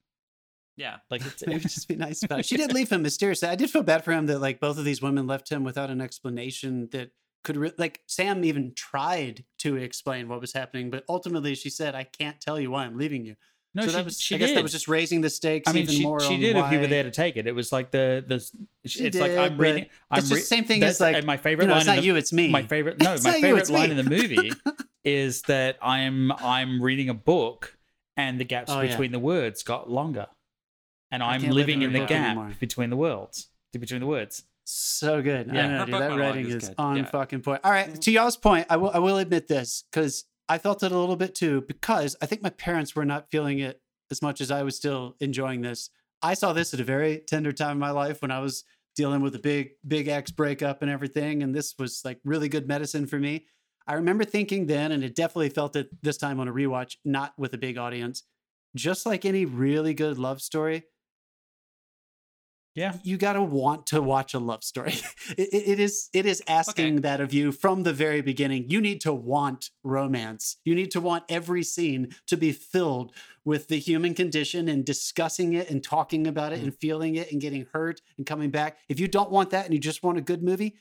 yeah. 0.75 0.97
Like 1.11 1.23
it's, 1.23 1.43
Maybe 1.47 1.59
just 1.59 1.87
be 1.87 1.95
nice 1.95 2.23
about 2.23 2.39
it. 2.39 2.45
She 2.47 2.57
did 2.57 2.73
leave 2.73 2.89
him 2.91 3.03
mysteriously. 3.03 3.47
I 3.49 3.55
did 3.55 3.69
feel 3.69 3.83
bad 3.83 4.03
for 4.03 4.11
him 4.11 4.25
that 4.25 4.39
like 4.39 4.59
both 4.59 4.77
of 4.79 4.85
these 4.85 5.03
women 5.03 5.27
left 5.27 5.49
him 5.51 5.63
without 5.63 5.91
an 5.91 6.01
explanation 6.01 6.89
that 6.93 7.11
could 7.45 7.55
re- 7.55 7.71
like 7.77 8.01
Sam 8.07 8.43
even 8.43 8.73
tried 8.75 9.45
to 9.59 9.77
explain 9.77 10.27
what 10.27 10.41
was 10.41 10.51
happening, 10.51 10.89
but 10.89 11.05
ultimately 11.07 11.55
she 11.55 11.69
said, 11.69 11.95
"I 11.95 12.03
can't 12.03 12.41
tell 12.41 12.59
you 12.59 12.71
why 12.71 12.83
I'm 12.83 12.97
leaving 12.97 13.23
you." 13.25 13.35
no, 13.73 13.81
so 13.83 13.87
she, 13.89 13.95
that 13.95 14.05
was, 14.05 14.21
she 14.21 14.35
I 14.35 14.37
guess 14.37 14.53
that 14.53 14.63
was 14.63 14.71
just 14.71 14.87
raising 14.87 15.19
the 15.21 15.29
stakes 15.29 15.67
I 15.69 15.73
mean, 15.73 15.83
even 15.83 15.95
she, 15.95 16.03
more. 16.03 16.19
she 16.21 16.37
did 16.37 16.55
if 16.55 16.71
you 16.71 16.79
were 16.79 16.87
there 16.87 17.03
to 17.03 17.11
take 17.11 17.35
it. 17.37 17.45
It 17.47 17.53
was 17.53 17.71
like 17.71 17.91
the 17.91 18.23
the. 18.27 18.39
She 18.87 19.05
It's 19.05 19.17
like 19.17 19.31
did, 19.31 19.39
I'm 19.39 19.57
reading. 19.57 19.85
I'm 20.11 20.19
it's 20.19 20.29
just 20.29 20.33
re- 20.33 20.39
the 20.41 20.45
same 20.45 20.63
thing 20.65 20.83
as 20.83 20.99
like 20.99 21.23
my 21.25 21.37
favorite 21.37 21.65
you 21.65 21.67
know, 21.69 21.73
line. 21.75 21.81
it's 21.81 21.87
not 21.87 21.95
the, 21.97 22.03
you, 22.03 22.15
it's 22.15 22.33
me. 22.33 22.49
My 22.49 22.63
favorite 22.63 22.99
no, 22.99 23.05
my 23.09 23.15
not 23.15 23.35
you, 23.35 23.41
favorite 23.41 23.69
line 23.69 23.91
in 23.91 23.97
the 23.97 24.03
movie 24.09 24.51
is 25.03 25.41
that 25.43 25.77
I'm 25.81 26.31
I'm 26.33 26.81
reading 26.81 27.09
a 27.09 27.13
book 27.13 27.77
and 28.17 28.39
the 28.39 28.45
gaps 28.45 28.71
Oh, 28.71 28.81
yeah. 28.81 28.89
between 28.89 29.11
the 29.11 29.19
words 29.19 29.61
got 29.63 29.89
longer, 29.89 30.27
and 31.11 31.21
I'm 31.21 31.41
live 31.43 31.51
living 31.51 31.81
in 31.81 31.93
in 31.95 32.01
the 32.01 32.07
gap 32.07 32.31
anymore. 32.37 32.53
between 32.59 32.89
the 32.89 32.97
worlds, 32.97 33.47
between 33.73 33.99
the 33.99 34.07
words. 34.07 34.43
So 34.65 35.21
good. 35.21 35.49
Yeah. 35.53 35.65
I 35.65 35.67
know, 35.69 35.85
dude. 35.85 35.93
That 36.01 36.17
writing 36.17 36.47
is 36.47 36.63
is 36.63 36.71
on 36.77 36.97
Yeah. 36.97 37.05
fucking 37.05 37.41
point. 37.41 37.61
All 37.63 37.71
right. 37.71 38.01
To 38.01 38.11
y'all's 38.11 38.35
point, 38.37 38.65
I 38.69 38.77
will 38.77 38.91
I 38.93 38.99
will 38.99 39.17
admit 39.17 39.47
this 39.47 39.83
because 39.91 40.25
I 40.49 40.57
felt 40.57 40.83
it 40.83 40.91
a 40.91 40.97
little 40.97 41.15
bit 41.15 41.35
too, 41.35 41.61
because 41.67 42.15
I 42.21 42.25
think 42.25 42.41
my 42.41 42.49
parents 42.49 42.95
were 42.95 43.05
not 43.05 43.29
feeling 43.31 43.59
it 43.59 43.79
as 44.11 44.21
much 44.21 44.41
as 44.41 44.51
I 44.51 44.63
was 44.63 44.75
still 44.75 45.15
enjoying 45.19 45.61
this. 45.61 45.89
I 46.21 46.33
saw 46.33 46.53
this 46.53 46.73
at 46.73 46.79
a 46.79 46.83
very 46.83 47.19
tender 47.27 47.51
time 47.51 47.73
in 47.73 47.79
my 47.79 47.91
life 47.91 48.21
when 48.21 48.31
I 48.31 48.39
was 48.39 48.63
dealing 48.95 49.21
with 49.21 49.35
a 49.35 49.39
big, 49.39 49.71
big 49.87 50.07
ex 50.07 50.31
breakup 50.31 50.81
and 50.81 50.89
everything. 50.89 51.43
And 51.43 51.53
this 51.53 51.75
was 51.77 52.01
like 52.03 52.19
really 52.23 52.49
good 52.49 52.67
medicine 52.67 53.05
for 53.05 53.19
me. 53.19 53.45
I 53.87 53.93
remember 53.93 54.23
thinking 54.23 54.65
then, 54.65 54.91
and 54.91 55.03
it 55.03 55.15
definitely 55.15 55.49
felt 55.49 55.75
it 55.75 55.89
this 56.01 56.17
time 56.17 56.39
on 56.39 56.47
a 56.47 56.53
rewatch, 56.53 56.95
not 57.05 57.33
with 57.37 57.53
a 57.53 57.57
big 57.57 57.77
audience. 57.77 58.23
Just 58.75 59.05
like 59.05 59.25
any 59.25 59.45
really 59.45 59.93
good 59.93 60.17
love 60.17 60.41
story, 60.41 60.85
Yeah, 62.75 62.97
you 63.03 63.15
got 63.15 63.33
to 63.33 63.41
want 63.41 63.87
to 63.87 64.01
watch 64.01 64.33
a 64.33 64.39
love 64.39 64.63
story. 64.63 64.95
it, 65.37 65.49
it- 65.53 65.79
is 65.79 66.09
it 66.13 66.25
is 66.25 66.43
asking 66.47 67.01
that 67.01 67.21
of 67.21 67.33
you 67.33 67.51
from 67.53 67.83
the 67.83 67.93
very 67.93 68.21
beginning. 68.21 68.69
You 68.69 68.81
need 68.81 68.99
to 69.01 69.13
want 69.13 69.69
romance. 69.83 70.57
You 70.65 70.75
need 70.75 70.91
to 70.91 70.99
want 71.01 71.23
every 71.29 71.63
scene 71.63 72.13
to 72.27 72.35
be 72.35 72.51
filled 72.51 73.13
with 73.45 73.69
the 73.69 73.77
human 73.79 74.13
condition 74.13 74.67
and 74.67 74.83
discussing 74.85 75.53
it 75.53 75.69
and 75.69 75.81
talking 75.83 76.27
about 76.27 76.51
it 76.51 76.59
hmm. 76.59 76.65
and 76.65 76.75
feeling 76.75 77.15
it 77.15 77.31
and 77.31 77.39
getting 77.39 77.65
hurt 77.71 78.01
and 78.17 78.25
coming 78.25 78.49
back. 78.51 78.77
If 78.89 78.99
you 78.99 79.07
don't 79.07 79.31
want 79.31 79.51
that 79.51 79.65
and 79.65 79.73
you 79.73 79.79
just 79.79 80.03
want 80.03 80.17
a 80.17 80.21
good 80.21 80.43
movie, 80.43 80.75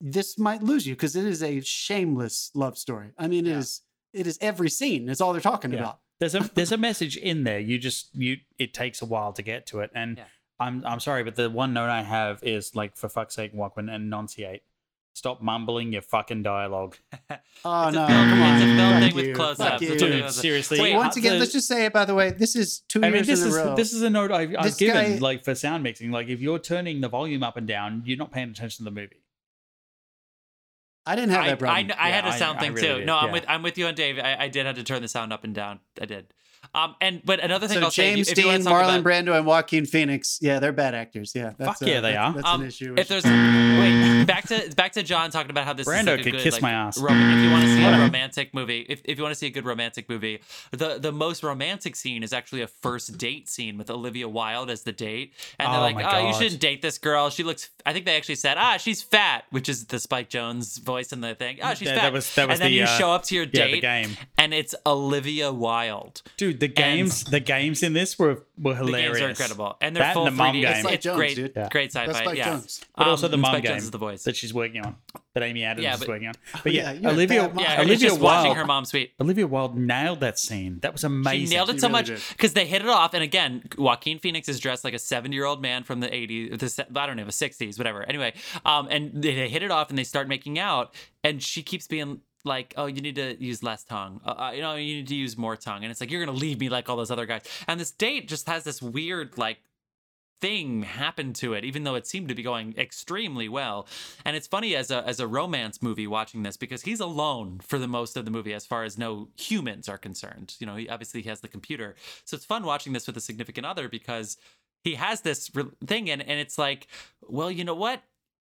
this 0.00 0.38
might 0.38 0.62
lose 0.62 0.86
you 0.86 0.94
because 0.94 1.16
it 1.16 1.24
is 1.24 1.42
a 1.42 1.60
shameless 1.60 2.50
love 2.54 2.76
story. 2.76 3.12
I 3.18 3.26
mean, 3.26 3.46
it 3.46 3.50
Yeah. 3.50 3.58
is 3.58 3.82
it 4.12 4.26
is 4.26 4.38
every 4.40 4.70
scene. 4.70 5.08
It's 5.08 5.20
all 5.20 5.32
they're 5.32 5.40
talking 5.40 5.72
Yeah. 5.72 5.80
about. 5.80 6.00
there's 6.20 6.34
a 6.34 6.40
there's 6.54 6.72
a 6.72 6.76
message 6.88 7.16
in 7.16 7.44
there. 7.44 7.58
You 7.58 7.78
just 7.78 8.14
you 8.14 8.36
it 8.58 8.74
takes 8.74 9.00
a 9.00 9.06
while 9.06 9.32
to 9.32 9.42
get 9.42 9.66
to 9.68 9.80
it, 9.80 9.90
and 9.94 10.18
Yeah. 10.18 10.24
I'm 10.60 10.84
I'm 10.84 11.00
sorry, 11.00 11.22
but 11.24 11.36
the 11.36 11.48
one 11.50 11.72
note 11.72 11.88
I 11.90 12.02
have 12.02 12.42
is 12.42 12.74
like 12.74 12.96
for 12.96 13.08
fuck's 13.08 13.34
sake, 13.34 13.54
Walkman, 13.54 13.78
and 13.92 14.04
enunciate. 14.04 14.62
Stop 15.14 15.42
mumbling 15.42 15.92
your 15.92 16.02
fucking 16.02 16.42
dialogue. 16.44 16.96
Oh 17.64 17.88
It's 17.88 17.96
a 17.96 18.00
no! 18.00 18.06
film- 18.06 18.28
come 18.30 18.42
on, 18.42 18.54
it's 18.54 18.62
a 18.62 18.76
film 18.76 19.00
thing 19.00 19.14
with 19.16 19.26
you. 19.26 19.34
close-ups. 19.34 19.58
Fuck 19.70 19.82
It's 19.82 19.90
you. 19.90 19.96
a 19.96 19.98
film 19.98 20.10
Dude, 20.20 20.30
seriously. 20.30 20.80
Wait, 20.80 20.94
uh, 20.94 20.98
Once 20.98 21.16
again, 21.16 21.32
the- 21.32 21.38
let's 21.40 21.52
just 21.52 21.66
say 21.66 21.86
it. 21.86 21.92
By 21.92 22.04
the 22.04 22.14
way, 22.14 22.30
this 22.30 22.54
is 22.54 22.80
two 22.88 23.00
I 23.00 23.06
mean, 23.06 23.14
years 23.14 23.26
this 23.26 23.42
in 23.42 23.48
is 23.48 23.56
a 23.56 23.64
row. 23.64 23.74
this 23.74 23.92
is 23.92 24.02
a 24.02 24.10
note 24.10 24.30
I've, 24.30 24.54
I've 24.56 24.78
given 24.78 25.14
guy- 25.14 25.18
like 25.18 25.44
for 25.44 25.56
sound 25.56 25.82
mixing. 25.82 26.12
Like 26.12 26.28
if 26.28 26.40
you're 26.40 26.60
turning 26.60 27.00
the 27.00 27.08
volume 27.08 27.42
up 27.42 27.56
and 27.56 27.66
down, 27.66 28.02
you're 28.06 28.16
not 28.16 28.30
paying 28.30 28.50
attention 28.50 28.84
to 28.84 28.90
the 28.90 28.94
movie. 29.00 29.22
I 31.04 31.16
didn't 31.16 31.30
have 31.30 31.40
I, 31.40 31.46
that 31.46 31.52
I, 31.52 31.56
problem. 31.56 31.90
I 31.98 32.10
had 32.10 32.24
a 32.26 32.32
sound 32.38 32.58
I 32.58 32.62
thing 32.62 32.74
really 32.74 32.86
too. 32.86 32.94
did, 32.98 33.06
No, 33.06 33.16
I'm 33.16 33.26
yeah. 33.28 33.32
with 33.32 33.44
I'm 33.48 33.62
with 33.62 33.78
you 33.78 33.86
on 33.86 33.94
Dave. 33.94 34.18
I, 34.18 34.36
I 34.44 34.48
did 34.48 34.66
have 34.66 34.76
to 34.76 34.84
turn 34.84 35.02
the 35.02 35.08
sound 35.08 35.32
up 35.32 35.42
and 35.42 35.54
down. 35.54 35.80
I 36.00 36.04
did. 36.04 36.32
Um, 36.74 36.94
and 37.00 37.22
but 37.24 37.40
another 37.40 37.66
thing 37.68 37.78
so 37.78 37.84
I'll 37.84 37.90
say, 37.90 38.12
if 38.12 38.18
you- 38.18 38.24
James 38.24 38.28
if 38.30 38.38
you 38.38 38.46
want 38.46 38.64
Dean, 38.64 38.72
Marlon 38.72 38.98
about, 39.00 39.04
Brando, 39.04 39.36
and 39.36 39.46
Joaquin 39.46 39.86
Phoenix. 39.86 40.38
Yeah, 40.40 40.58
they're 40.58 40.72
bad 40.72 40.94
actors. 40.94 41.32
Yeah, 41.34 41.52
that's, 41.56 41.78
Fuck 41.78 41.88
yeah, 41.88 41.98
uh, 41.98 42.00
they 42.00 42.12
that's, 42.12 42.18
are. 42.18 42.32
That's 42.34 42.48
um, 42.48 42.60
an 42.62 42.66
issue. 42.68 42.94
if 42.96 43.08
there's 43.08 43.24
wait 43.24 44.17
back 44.26 44.46
to 44.48 44.72
back 44.76 44.92
to 44.92 45.02
John 45.02 45.30
talking 45.30 45.50
about 45.50 45.64
how 45.64 45.72
this 45.72 45.86
is 45.86 45.92
Brando 45.92 46.06
like 46.12 46.20
a 46.20 46.22
could 46.24 46.32
good, 46.32 46.40
kiss 46.42 46.54
like, 46.54 46.62
my 46.62 46.72
ass. 46.72 46.98
rom- 46.98 47.16
if 47.18 47.44
you 47.44 47.50
want 47.50 47.64
to 47.64 47.74
see 47.74 47.84
a 47.84 47.98
romantic 47.98 48.54
movie, 48.54 48.86
if, 48.88 49.00
if 49.04 49.16
you 49.18 49.22
want 49.22 49.32
to 49.32 49.38
see 49.38 49.46
a 49.46 49.50
good 49.50 49.64
romantic 49.64 50.08
movie, 50.08 50.40
the 50.72 50.98
the 50.98 51.12
most 51.12 51.42
romantic 51.42 51.96
scene 51.96 52.22
is 52.22 52.32
actually 52.32 52.62
a 52.62 52.66
first 52.66 53.18
date 53.18 53.48
scene 53.48 53.78
with 53.78 53.90
Olivia 53.90 54.28
Wilde 54.28 54.70
as 54.70 54.82
the 54.82 54.92
date, 54.92 55.32
and 55.58 55.72
they're 55.72 55.78
Oh 55.80 55.82
like, 55.82 55.94
my 55.96 56.20
oh, 56.20 56.28
you 56.28 56.34
shouldn't 56.34 56.60
date 56.60 56.82
this 56.82 56.98
girl. 56.98 57.30
She 57.30 57.42
looks. 57.42 57.70
I 57.86 57.92
think 57.92 58.04
they 58.06 58.16
actually 58.16 58.34
said, 58.36 58.56
ah, 58.58 58.76
she's 58.76 59.02
fat, 59.02 59.44
which 59.50 59.68
is 59.68 59.86
the 59.86 59.98
Spike 59.98 60.28
Jonze 60.30 60.80
voice 60.82 61.12
in 61.12 61.20
the 61.20 61.34
thing. 61.34 61.58
Oh, 61.62 61.74
she's 61.74 61.88
Yeah, 61.88 61.94
fat. 61.96 62.02
that 62.02 62.12
was- 62.12 62.34
that 62.34 62.48
was 62.48 62.54
and 62.54 62.62
then 62.64 62.70
the, 62.72 62.76
you 62.76 62.84
uh, 62.84 62.98
show 62.98 63.10
up 63.12 63.22
to 63.24 63.34
your 63.34 63.44
yeah, 63.44 63.66
the 63.66 63.72
date, 63.72 63.80
game. 63.82 64.16
and 64.36 64.52
it's 64.52 64.74
Olivia 64.86 65.52
Wilde. 65.52 66.22
Dude, 66.36 66.60
the 66.60 66.68
games 66.68 67.24
the 67.24 67.40
games 67.40 67.82
in 67.82 67.92
this 67.92 68.18
were 68.18 68.42
were 68.58 68.74
The 68.74 68.84
hilarious. 68.84 69.18
games 69.18 69.22
are 69.22 69.28
incredible, 69.30 69.76
and 69.80 69.94
they're 69.96 70.02
That 70.02 70.14
full 70.14 70.26
and 70.26 70.36
the 70.38 70.42
3D. 70.42 70.52
game. 70.52 70.64
It's, 70.70 70.80
Spike 70.80 70.94
it's 70.94 71.06
Jonze, 71.06 71.14
great, 71.16 71.36
dude. 71.36 71.52
Yeah. 71.56 71.68
great 71.70 71.92
That's 71.92 72.08
sci-fi. 72.10 72.24
Spike 72.24 72.38
yeah, 72.38 72.48
Jonze. 72.54 72.84
But 72.96 73.06
also 73.06 73.26
Um, 73.26 73.30
the 73.30 73.36
mom 73.38 73.52
Spike 73.52 73.62
game 73.64 73.72
Jonze 73.72 73.78
is 73.78 73.90
the 73.90 73.98
voice. 73.98 74.07
That 74.16 74.36
she's 74.36 74.52
working 74.52 74.84
on, 74.84 74.96
that 75.34 75.42
Amy 75.42 75.64
Adams 75.64 75.84
Yeah, 75.84 75.94
is 75.94 76.06
working 76.06 76.28
on. 76.28 76.34
Oh, 76.54 76.60
But 76.62 76.72
yeah, 76.72 76.92
yeah, 76.92 77.10
Olivia 77.10 77.52
yeah, 77.56 77.80
Olivia 77.80 77.96
just 77.96 78.20
watching 78.20 78.54
her 78.54 78.64
mom 78.64 78.84
sweet. 78.84 79.12
Olivia 79.20 79.46
Wilde 79.46 79.76
nailed 79.76 80.20
that 80.20 80.38
scene. 80.38 80.78
That 80.80 80.92
was 80.92 81.04
amazing. 81.04 81.46
She 81.48 81.54
nailed 81.54 81.70
it 81.70 81.74
She 81.74 81.78
so 81.80 81.88
really 81.88 82.10
much 82.10 82.28
because 82.30 82.52
they 82.54 82.66
hit 82.66 82.82
it 82.82 82.88
off. 82.88 83.14
And 83.14 83.22
again, 83.22 83.64
Joaquin 83.76 84.18
Phoenix 84.18 84.48
is 84.48 84.60
dressed 84.60 84.84
like 84.84 84.94
a 84.94 84.98
70 84.98 85.34
year 85.34 85.44
old 85.44 85.62
man 85.62 85.84
from 85.84 86.00
the 86.00 86.08
80s, 86.08 86.58
the, 86.58 87.00
I 87.00 87.06
don't 87.06 87.16
know, 87.16 87.24
the 87.24 87.30
60s, 87.30 87.78
whatever. 87.78 88.02
Anyway, 88.02 88.34
um, 88.64 88.88
and 88.90 89.22
they, 89.22 89.34
they 89.34 89.48
hit 89.48 89.62
it 89.62 89.70
off 89.70 89.90
and 89.90 89.98
they 89.98 90.04
start 90.04 90.28
making 90.28 90.58
out. 90.58 90.94
And 91.24 91.42
she 91.42 91.62
keeps 91.62 91.86
being 91.86 92.20
like, 92.44 92.72
oh, 92.76 92.86
you 92.86 93.00
need 93.00 93.16
to 93.16 93.36
use 93.42 93.62
less 93.62 93.84
tongue. 93.84 94.20
Uh, 94.24 94.30
uh, 94.30 94.50
you 94.52 94.62
know, 94.62 94.74
you 94.76 94.94
need 94.96 95.08
to 95.08 95.14
use 95.14 95.36
more 95.36 95.56
tongue. 95.56 95.82
And 95.82 95.90
it's 95.90 96.00
like, 96.00 96.10
you're 96.10 96.24
going 96.24 96.34
to 96.34 96.40
leave 96.40 96.60
me 96.60 96.68
like 96.68 96.88
all 96.88 96.96
those 96.96 97.10
other 97.10 97.26
guys. 97.26 97.42
And 97.66 97.78
this 97.78 97.90
date 97.90 98.28
just 98.28 98.48
has 98.48 98.64
this 98.64 98.80
weird, 98.80 99.36
like, 99.36 99.58
thing 100.40 100.82
happened 100.82 101.34
to 101.34 101.52
it 101.52 101.64
even 101.64 101.84
though 101.84 101.94
it 101.94 102.06
seemed 102.06 102.28
to 102.28 102.34
be 102.34 102.42
going 102.42 102.74
extremely 102.78 103.48
well 103.48 103.86
and 104.24 104.36
it's 104.36 104.46
funny 104.46 104.76
as 104.76 104.90
a 104.90 105.06
as 105.06 105.18
a 105.20 105.26
romance 105.26 105.82
movie 105.82 106.06
watching 106.06 106.42
this 106.42 106.56
because 106.56 106.82
he's 106.82 107.00
alone 107.00 107.60
for 107.62 107.78
the 107.78 107.88
most 107.88 108.16
of 108.16 108.24
the 108.24 108.30
movie 108.30 108.54
as 108.54 108.64
far 108.66 108.84
as 108.84 108.96
no 108.96 109.28
humans 109.36 109.88
are 109.88 109.98
concerned 109.98 110.54
you 110.58 110.66
know 110.66 110.76
he 110.76 110.88
obviously 110.88 111.22
he 111.22 111.28
has 111.28 111.40
the 111.40 111.48
computer 111.48 111.94
so 112.24 112.36
it's 112.36 112.44
fun 112.44 112.64
watching 112.64 112.92
this 112.92 113.06
with 113.06 113.16
a 113.16 113.20
significant 113.20 113.66
other 113.66 113.88
because 113.88 114.36
he 114.84 114.94
has 114.94 115.22
this 115.22 115.50
re- 115.54 115.64
thing 115.84 116.08
and 116.08 116.22
and 116.22 116.38
it's 116.38 116.58
like 116.58 116.86
well 117.28 117.50
you 117.50 117.64
know 117.64 117.74
what 117.74 118.02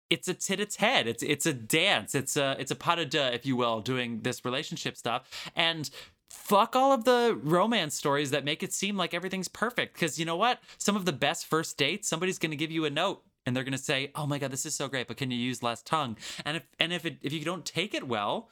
it's 0.09 0.27
a 0.27 0.33
tit 0.33 0.59
its 0.59 0.75
head. 0.75 1.07
It's 1.07 1.23
it's 1.23 1.45
a 1.45 1.53
dance. 1.53 2.13
It's 2.13 2.37
a 2.37 2.55
it's 2.59 2.71
a 2.71 2.75
pas 2.75 2.97
de 2.97 3.05
deux, 3.05 3.33
if 3.33 3.45
you 3.45 3.55
will, 3.55 3.81
doing 3.81 4.21
this 4.21 4.45
relationship 4.45 4.97
stuff. 4.97 5.49
And 5.55 5.89
fuck 6.29 6.75
all 6.75 6.91
of 6.91 7.03
the 7.05 7.39
romance 7.43 7.95
stories 7.95 8.31
that 8.31 8.43
make 8.45 8.63
it 8.63 8.73
seem 8.73 8.97
like 8.97 9.13
everything's 9.13 9.47
perfect. 9.47 9.93
Because 9.93 10.19
you 10.19 10.25
know 10.25 10.35
what? 10.37 10.59
Some 10.77 10.95
of 10.95 11.05
the 11.05 11.13
best 11.13 11.45
first 11.45 11.77
dates, 11.77 12.07
somebody's 12.07 12.37
gonna 12.39 12.55
give 12.55 12.71
you 12.71 12.85
a 12.85 12.89
note 12.89 13.23
and 13.45 13.55
they're 13.55 13.63
gonna 13.63 13.77
say, 13.77 14.11
"Oh 14.15 14.25
my 14.25 14.39
god, 14.39 14.51
this 14.51 14.65
is 14.65 14.75
so 14.75 14.87
great, 14.87 15.07
but 15.07 15.17
can 15.17 15.31
you 15.31 15.37
use 15.37 15.61
less 15.63 15.81
tongue?" 15.83 16.17
And 16.45 16.57
if 16.57 16.63
and 16.79 16.91
if 16.93 17.05
it, 17.05 17.17
if 17.21 17.31
you 17.33 17.43
don't 17.45 17.65
take 17.65 17.93
it 17.93 18.07
well, 18.07 18.49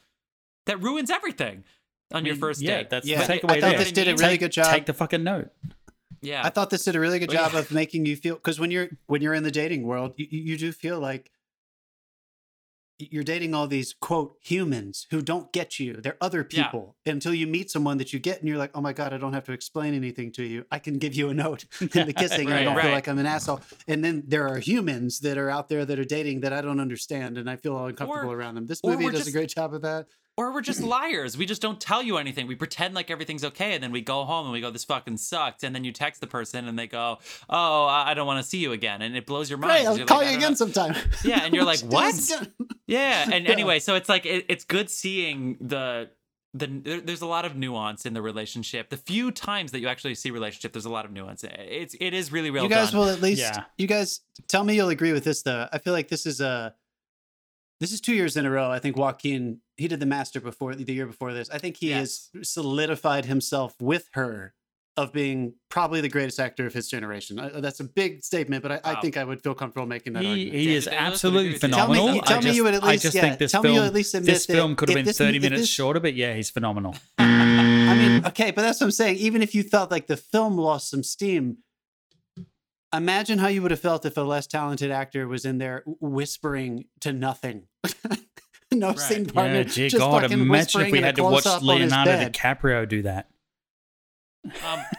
that 0.66 0.80
ruins 0.80 1.10
everything 1.10 1.64
on 2.12 2.24
your 2.24 2.34
mean, 2.34 2.40
first 2.40 2.60
yeah, 2.62 2.78
date. 2.78 2.90
that's 2.90 3.06
Yeah, 3.06 3.24
the 3.26 3.32
I 3.34 3.38
takeaway 3.38 3.60
thought 3.60 3.70
there. 3.70 3.78
this 3.78 3.92
did 3.92 4.08
a 4.08 4.12
Take- 4.12 4.20
really 4.20 4.38
good 4.38 4.52
job. 4.52 4.72
Take 4.72 4.86
the 4.86 4.92
fucking 4.94 5.24
note. 5.24 5.50
yeah. 6.22 6.42
I 6.44 6.50
thought 6.50 6.70
this 6.70 6.84
did 6.84 6.94
a 6.96 7.00
really 7.00 7.18
good 7.18 7.30
job 7.30 7.54
of 7.54 7.70
making 7.72 8.06
you 8.06 8.16
feel 8.16 8.34
because 8.36 8.60
when 8.60 8.70
you're 8.70 8.88
when 9.06 9.20
you're 9.20 9.34
in 9.34 9.42
the 9.42 9.50
dating 9.50 9.82
world, 9.84 10.14
you, 10.16 10.26
you 10.30 10.40
you 10.52 10.56
do 10.58 10.70
feel 10.72 11.00
like 11.00 11.30
you're 12.98 13.24
dating 13.24 13.54
all 13.54 13.66
these 13.66 13.92
quote 14.00 14.36
humans 14.40 15.06
who 15.10 15.20
don't 15.20 15.52
get 15.52 15.80
you. 15.80 15.94
They're 15.94 16.16
other 16.20 16.46
Yeah. 16.50 16.64
people 16.64 16.94
until 17.04 17.34
you 17.34 17.46
meet 17.46 17.70
someone 17.70 17.98
that 17.98 18.12
you 18.12 18.18
get, 18.20 18.38
and 18.40 18.48
you're 18.48 18.58
like, 18.58 18.70
oh 18.74 18.80
my 18.80 18.92
god, 18.92 19.12
I 19.12 19.18
don't 19.18 19.32
have 19.32 19.44
to 19.44 19.52
explain 19.52 19.94
anything 19.94 20.30
to 20.32 20.44
you. 20.44 20.64
I 20.70 20.78
can 20.78 20.98
give 20.98 21.14
you 21.14 21.28
a 21.28 21.34
note 21.34 21.64
in 21.80 22.06
the 22.06 22.12
kissing, 22.12 22.46
and 22.46 22.54
I 22.54 22.62
don't 22.64 22.80
feel 22.80 22.92
like 22.92 23.08
I'm 23.08 23.18
an 23.18 23.26
asshole. 23.26 23.60
And 23.88 24.04
then 24.04 24.22
there 24.26 24.46
are 24.48 24.58
humans 24.58 25.20
that 25.20 25.38
are 25.38 25.50
out 25.50 25.68
there 25.68 25.84
that 25.84 25.98
are 25.98 26.04
dating 26.04 26.40
that 26.40 26.52
I 26.52 26.60
don't 26.60 26.80
understand, 26.80 27.36
and 27.36 27.50
I 27.50 27.56
feel 27.56 27.76
uncomfortable 27.84 28.30
Or- 28.32 28.36
around 28.36 28.54
them. 28.54 28.66
This 28.66 28.82
movie 28.84 29.10
does 29.10 29.26
a 29.26 29.32
great 29.32 29.48
job 29.50 29.74
of 29.74 29.82
that. 29.82 30.06
Or 30.36 30.52
we're 30.52 30.60
just 30.62 30.82
liars. 30.82 31.36
We 31.38 31.46
just 31.46 31.62
don't 31.62 31.80
tell 31.80 32.02
you 32.02 32.16
anything. 32.16 32.46
We 32.46 32.54
pretend 32.56 32.94
like 32.94 33.10
everything's 33.10 33.44
okay, 33.44 33.74
and 33.74 33.82
then 33.82 33.92
we 33.92 34.00
go 34.00 34.24
home 34.24 34.46
and 34.46 34.52
we 34.52 34.60
go, 34.60 34.70
"This 34.70 34.84
fucking 34.84 35.16
sucked." 35.18 35.62
And 35.62 35.74
then 35.74 35.84
you 35.84 35.92
text 35.92 36.20
the 36.20 36.26
person, 36.26 36.66
and 36.68 36.78
they 36.78 36.86
go, 36.86 37.18
"Oh, 37.48 37.84
I 37.84 38.10
I 38.10 38.14
don't 38.14 38.26
want 38.26 38.42
to 38.42 38.48
see 38.48 38.58
you 38.58 38.72
again," 38.72 39.00
and 39.02 39.16
it 39.16 39.26
blows 39.26 39.48
your 39.48 39.58
mind. 39.58 39.70
Great, 39.70 39.78
'cause 39.78 39.86
I'll 39.88 39.96
you're 39.98 40.06
call 40.06 40.18
like, 40.18 40.30
you 40.30 40.36
again 40.38 40.50
know." 40.52 40.56
sometime. 40.56 40.94
Yeah, 41.24 41.44
and 41.44 41.54
you're 41.54 41.64
like, 41.64 41.80
"What?" 41.96 42.14
Yeah, 42.86 43.28
and 43.32 43.44
Yeah. 43.46 43.52
anyway, 43.52 43.78
so 43.78 43.94
it's 43.94 44.08
like 44.08 44.26
it, 44.26 44.46
it's 44.48 44.64
good 44.64 44.90
seeing 44.90 45.56
the. 45.60 46.10
The, 46.56 46.68
there- 46.68 47.00
there's 47.00 47.20
a 47.22 47.26
lot 47.26 47.44
of 47.44 47.56
nuance 47.56 48.06
in 48.06 48.14
the 48.14 48.22
relationship. 48.22 48.88
The 48.88 48.96
few 48.96 49.32
times 49.32 49.72
that 49.72 49.80
you 49.80 49.88
actually 49.88 50.14
see 50.14 50.30
relationship, 50.30 50.72
there's 50.72 50.84
a 50.84 50.88
lot 50.88 51.04
of 51.04 51.10
nuance. 51.10 51.42
It's 51.42 51.96
it 51.98 52.14
is 52.14 52.30
really 52.30 52.52
well 52.52 52.62
you 52.62 52.68
guys 52.68 52.92
done. 52.92 53.00
will 53.00 53.08
at 53.08 53.20
least 53.20 53.40
Yeah. 53.40 53.64
you 53.76 53.88
guys 53.88 54.20
tell 54.46 54.62
me 54.62 54.76
you'll 54.76 54.88
agree 54.90 55.12
with 55.12 55.24
this 55.24 55.42
though 55.42 55.66
i 55.72 55.78
feel 55.78 55.92
like 55.92 56.06
this 56.06 56.26
is 56.26 56.40
a 56.40 56.72
this 57.84 57.92
is 57.92 58.00
two 58.00 58.14
years 58.14 58.34
in 58.38 58.46
a 58.46 58.50
row 58.50 58.70
i 58.70 58.78
think 58.78 58.96
joaquin 58.96 59.60
he 59.76 59.86
did 59.88 60.00
the 60.00 60.06
master 60.06 60.40
before 60.40 60.74
the 60.74 60.90
year 60.92 61.06
before 61.06 61.34
this 61.34 61.50
i 61.50 61.58
think 61.58 61.76
he 61.76 61.90
has 61.90 62.30
solidified 62.42 63.26
himself 63.26 63.74
with 63.78 64.08
her 64.14 64.54
of 64.96 65.12
being 65.12 65.52
probably 65.68 66.00
the 66.00 66.08
greatest 66.08 66.38
actor 66.38 66.66
of 66.66 66.72
his 66.72 66.88
generation. 66.88 67.36
Uh, 67.36 67.50
that's 67.60 67.80
a 67.80 67.84
big 67.84 68.22
statement, 68.22 68.62
but 68.62 68.70
I, 68.70 68.80
I 68.92 69.00
think 69.00 69.16
I 69.16 69.24
would 69.24 69.42
feel 69.42 69.52
comfortable 69.52 69.88
making 69.88 70.12
that 70.12 70.22
He, 70.22 70.28
argument. 70.28 70.54
he 70.54 70.64
David 70.66 70.76
is 70.76 70.86
absolutely 70.86 71.40
agree 71.48 71.52
with 71.54 71.62
you. 71.64 71.68
Tell 71.70 71.88
me- 71.88 71.94
phenomenal. 71.96 72.22
tell 72.22 72.36
I 72.36 72.38
me 72.38 72.42
just, 72.44 72.56
you 72.56 72.62
would 72.62 72.74
at 72.74 72.84
I 72.84 72.90
least- 72.92 73.02
just 73.02 73.14
yeah, 73.16 73.20
think 73.22 73.38
this 73.40 73.50
tell 73.50 73.62
me 73.64 73.70
film, 73.74 73.86
at 73.86 73.92
least 73.92 74.14
admit 74.14 74.26
this 74.34 74.46
film 74.46 74.76
could 74.76 74.88
have 74.90 74.94
been 74.94 75.04
this- 75.04 75.18
30 75.18 75.40
minutes 75.40 75.62
this- 75.62 75.68
shorter, 75.68 75.98
but 75.98 76.14
yeah, 76.14 76.34
he's 76.34 76.48
phenomenal. 76.48 76.94
I 77.18 77.94
mean, 77.96 78.24
okay, 78.26 78.52
but 78.52 78.62
that's 78.62 78.78
what 78.80 78.84
I'm 78.86 78.90
saying. 78.92 79.16
Even 79.16 79.42
if 79.42 79.52
you 79.52 79.64
felt 79.64 79.90
like 79.90 80.06
the 80.06 80.16
film 80.16 80.56
lost 80.56 80.90
some 80.90 81.02
steam, 81.02 81.56
imagine 82.96 83.38
how 83.38 83.48
you 83.48 83.62
would 83.62 83.70
have 83.70 83.80
felt 83.80 84.04
if 84.06 84.16
a 84.16 84.20
less 84.22 84.46
talented 84.46 84.90
actor 84.90 85.26
was 85.28 85.44
in 85.44 85.58
there 85.58 85.82
whispering 85.86 86.86
to 87.00 87.12
nothing. 87.12 87.66
no 88.72 88.88
Right. 88.88 88.98
scene 88.98 89.26
partner. 89.26 89.58
yeah, 89.58 89.62
dear 89.64 89.88
just 89.88 89.98
God, 90.00 90.22
fucking 90.22 90.32
imagine 90.32 90.48
whispering 90.50 90.86
if 90.86 90.92
we 90.92 91.00
had 91.00 91.16
to 91.16 91.22
watch 91.24 91.42
close-up 91.44 91.62
on 91.62 91.80
his 91.80 91.90
Leonardo. 91.92 92.28
DiCaprio 92.28 92.88
do 92.88 93.02
that. 93.02 93.28
Um, 94.66 94.80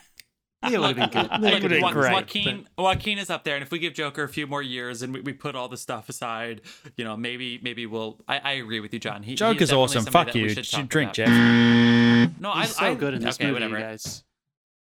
Yeah, 0.67 0.77
it 0.77 0.80
would 0.80 0.97
have 0.97 1.11
been 1.11 1.22
good. 1.22 1.30
That 1.30 1.41
Look, 1.41 1.53
would've 1.53 1.69
been 1.69 1.81
Jo- 1.81 1.91
great, 1.91 2.13
Joaquin, 2.13 2.67
Joaquin 2.76 3.17
is 3.19 3.30
up 3.30 3.43
there, 3.43 3.53
and 3.53 3.61
if 3.61 3.69
we 3.69 3.77
give 3.77 3.93
Joker 3.93 4.23
a 4.23 4.27
few 4.27 4.47
more 4.47 4.63
years 4.63 5.03
and 5.03 5.13
we, 5.13 5.22
we 5.22 5.31
put 5.31 5.55
all 5.55 5.67
the 5.67 5.77
stuff 5.77 6.09
aside, 6.09 6.61
you 6.97 7.03
know, 7.05 7.15
maybe 7.15 7.59
maybe 7.61 7.85
we'll. 7.85 8.19
I, 8.27 8.39
I 8.39 8.51
agree 8.53 8.80
with 8.80 8.91
you, 8.91 8.97
John. 8.99 9.22
He, 9.22 9.31
he's 9.34 9.39
Joker's 9.39 9.69
definitely 9.69 9.84
awesome. 9.84 10.05
Fuck 10.05 10.34
you. 10.34 10.49
should 10.49 10.65
Should 10.65 10.89
Drink, 10.89 11.09
about. 11.09 11.27
Jeff. 11.27 12.39
No, 12.39 12.51
I, 12.51 12.61
He's 12.61 12.76
so 12.77 12.84
I, 12.84 12.95
good 12.95 13.13
in 13.13 13.22
this 13.22 13.35
okay, 13.35 13.43
movie, 13.45 13.53
whatever. 13.53 13.77
guys. 13.80 14.23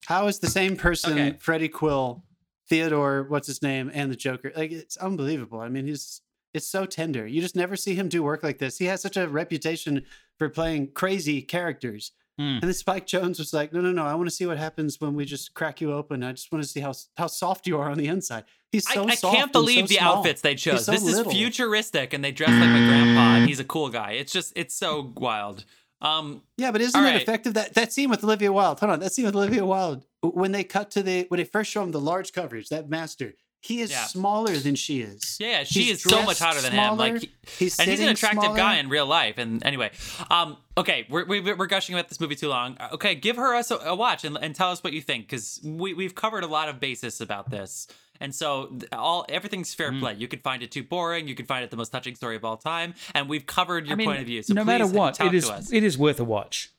How 0.06 0.28
is 0.28 0.40
the 0.40 0.48
same 0.50 0.76
person, 0.76 1.14
Okay. 1.14 1.38
Freddie 1.40 1.70
Quell, 1.70 2.26
Theodore, 2.70 3.26
what's 3.28 3.48
his 3.48 3.62
name, 3.62 3.90
and 3.94 4.12
the 4.12 4.16
Joker? 4.16 4.52
Like 4.56 4.72
it's 4.72 4.98
unbelievable. 4.98 5.60
I 5.60 5.70
mean, 5.70 5.88
he's 5.88 6.22
it's 6.54 6.68
so 6.68 6.86
tender. 6.86 7.28
You 7.28 7.42
just 7.42 7.56
never 7.56 7.76
see 7.76 7.96
him 7.96 8.10
do 8.10 8.24
work 8.24 8.44
like 8.44 8.60
this. 8.60 8.78
He 8.78 8.86
has 8.86 9.02
such 9.02 9.18
a 9.18 9.28
reputation 9.28 10.04
for 10.38 10.50
playing 10.50 10.92
crazy 10.94 11.42
characters. 11.42 12.12
Hmm. 12.38 12.44
And 12.54 12.62
then 12.64 12.74
Spike 12.74 13.06
Jonze 13.06 13.38
was 13.38 13.54
like, 13.54 13.74
"No, 13.74 13.82
no, 13.82 13.92
no! 13.92 14.06
I 14.06 14.16
want 14.16 14.30
to 14.30 14.36
see 14.36 14.46
what 14.46 14.58
happens 14.58 15.02
when 15.02 15.14
we 15.14 15.26
just 15.26 15.54
crack 15.54 15.82
you 15.82 15.92
open. 15.94 16.24
I 16.24 16.32
just 16.32 16.52
want 16.52 16.64
to 16.64 16.70
see 16.70 16.80
how 16.80 16.94
how 17.18 17.28
soft 17.28 17.68
you 17.68 17.78
are 17.80 17.90
on 17.90 17.98
the 17.98 18.08
inside." 18.08 18.46
He's 18.72 18.88
so 18.88 19.04
I, 19.04 19.12
I 19.12 19.16
soft 19.16 19.36
can't 19.36 19.48
and 19.48 19.54
so 19.56 19.62
believe 19.62 19.88
the 19.90 19.96
small. 19.96 20.18
outfits 20.20 20.42
they 20.42 20.56
chose. 20.56 20.86
so 20.86 20.92
this 20.92 21.04
little. 21.04 21.32
is 21.32 21.38
futuristic, 21.38 22.14
and 22.14 22.24
they 22.24 22.32
dress 22.32 22.52
like 22.52 22.60
my 22.70 22.88
grandpa, 22.88 23.36
and 23.38 23.50
he's 23.50 23.60
a 23.60 23.64
cool 23.66 23.90
guy. 23.90 24.12
It's 24.12 24.32
just, 24.32 24.54
it's 24.56 24.76
so 24.76 25.12
wild. 25.18 25.66
Um, 26.02 26.44
Yeah, 26.58 26.72
but 26.72 26.80
isn't 26.82 27.00
it 27.00 27.04
right. 27.04 27.22
effective? 27.22 27.56
That 27.56 27.74
that 27.74 27.92
scene 27.92 28.10
with 28.10 28.24
Olivia 28.24 28.54
Wilde. 28.54 28.80
Hold 28.80 28.92
on, 28.94 29.00
that 29.02 29.12
scene 29.12 29.26
with 29.26 29.36
Olivia 29.36 29.66
Wilde. 29.66 30.06
When 30.22 30.52
they 30.52 30.64
cut 30.64 30.92
to 30.92 31.04
the 31.04 31.26
when 31.30 31.38
they 31.40 31.44
first 31.46 31.72
show 31.72 31.82
him 31.84 31.92
the 31.92 32.02
large 32.02 32.34
coverage, 32.34 32.70
that 32.70 32.90
master, 32.90 33.34
he 33.62 33.82
is 33.82 33.92
Yeah. 33.92 34.06
smaller 34.06 34.56
than 34.58 34.76
she 34.76 35.02
is. 35.02 35.38
yeah, 35.40 35.48
yeah, 35.60 35.64
she 35.64 35.84
He's 35.84 35.92
is 35.98 36.04
so 36.04 36.18
much 36.18 36.26
dressed 36.40 36.42
hotter 36.42 36.62
than 36.62 36.72
him. 36.74 36.98
Like, 36.98 37.22
he- 37.22 37.32
He's 37.58 37.80
and 37.80 37.90
he's 37.90 38.00
an 38.00 38.08
attractive 38.10 38.44
smaller. 38.44 38.58
guy 38.58 38.78
in 38.78 38.90
real 38.90 39.06
life. 39.06 39.38
And 39.38 39.66
anyway, 39.66 39.92
um, 40.30 40.58
okay, 40.78 41.06
we're, 41.10 41.26
we, 41.26 41.40
we're 41.42 41.66
gushing 41.68 41.96
about 41.96 42.08
this 42.10 42.20
movie 42.20 42.36
too 42.36 42.48
long. 42.50 42.78
Uh, 42.80 42.90
Okay, 42.94 43.16
give 43.16 43.36
her 43.38 43.56
us 43.56 43.70
a, 43.72 43.76
a 43.78 43.96
watch 43.96 44.24
and, 44.26 44.38
and 44.42 44.56
tell 44.56 44.72
us 44.72 44.84
what 44.84 44.94
you 44.94 45.02
think 45.02 45.26
because 45.28 45.60
we 45.64 45.94
we've 45.94 46.16
covered 46.16 46.44
a 46.44 46.48
lot 46.48 46.70
of 46.70 46.80
basis 46.80 47.20
about 47.22 47.50
this. 47.50 47.88
And 48.22 48.36
so 48.36 48.78
all 48.92 49.26
everything's 49.30 49.74
fair 49.74 49.92
Hmm. 49.92 50.00
play. 50.02 50.14
You 50.16 50.28
could 50.28 50.42
find 50.44 50.62
it 50.64 50.72
too 50.72 50.84
boring. 50.84 51.30
You 51.30 51.36
could 51.36 51.48
find 51.48 51.64
it 51.64 51.70
the 51.72 51.78
most 51.78 51.92
touching 51.94 52.16
story 52.16 52.36
of 52.36 52.44
all 52.44 52.58
time. 52.58 52.94
And 53.16 53.30
we've 53.30 53.46
covered 53.46 53.86
your 53.88 53.94
I 53.94 53.96
mean, 53.96 54.08
point 54.08 54.20
of 54.20 54.26
view. 54.26 54.42
So 54.44 54.54
no 54.54 54.66
matter 54.66 54.86
what, 54.86 55.16
talk 55.16 55.28
it 55.28 55.34
is 55.34 55.48
to 55.48 55.54
us. 55.54 55.72
it 55.72 55.84
is 55.84 55.98
worth 55.98 56.20
a 56.20 56.26
watch. 56.26 56.70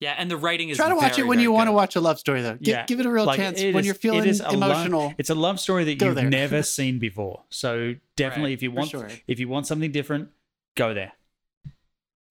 Yeah, 0.00 0.14
and 0.18 0.30
the 0.30 0.36
writing 0.36 0.70
is 0.70 0.76
Try 0.78 0.88
to 0.88 0.94
watch 0.94 1.12
very, 1.16 1.22
it 1.22 1.28
when 1.28 1.36
very 1.38 1.42
you 1.44 1.52
want 1.52 1.68
to 1.68 1.72
watch 1.72 1.94
a 1.96 2.00
love 2.00 2.18
story, 2.18 2.42
though. 2.42 2.54
Gi- 2.54 2.70
yeah, 2.70 2.86
give 2.86 3.00
it 3.00 3.06
a 3.06 3.10
real 3.10 3.26
Like, 3.26 3.38
chance 3.38 3.60
it 3.60 3.74
when 3.74 3.80
is- 3.82 3.86
you're 3.86 3.94
feeling 3.94 4.26
is 4.26 4.40
a 4.40 4.44
love- 4.50 4.54
emotional. 4.86 5.14
it's 5.18 5.30
a 5.30 5.34
love 5.34 5.60
story 5.60 5.84
that 5.84 6.02
you've 6.02 6.14
there. 6.14 6.28
never 6.30 6.62
seen 6.64 6.98
before. 6.98 7.42
So 7.50 7.94
definitely, 8.16 8.50
Right, 8.50 8.54
if 8.54 8.62
you 8.62 8.70
want 8.72 8.90
sure. 8.90 9.08
if 9.28 9.38
you 9.38 9.48
want 9.48 9.66
something 9.66 9.92
different, 9.92 10.30
go 10.74 10.94
there. 10.94 11.12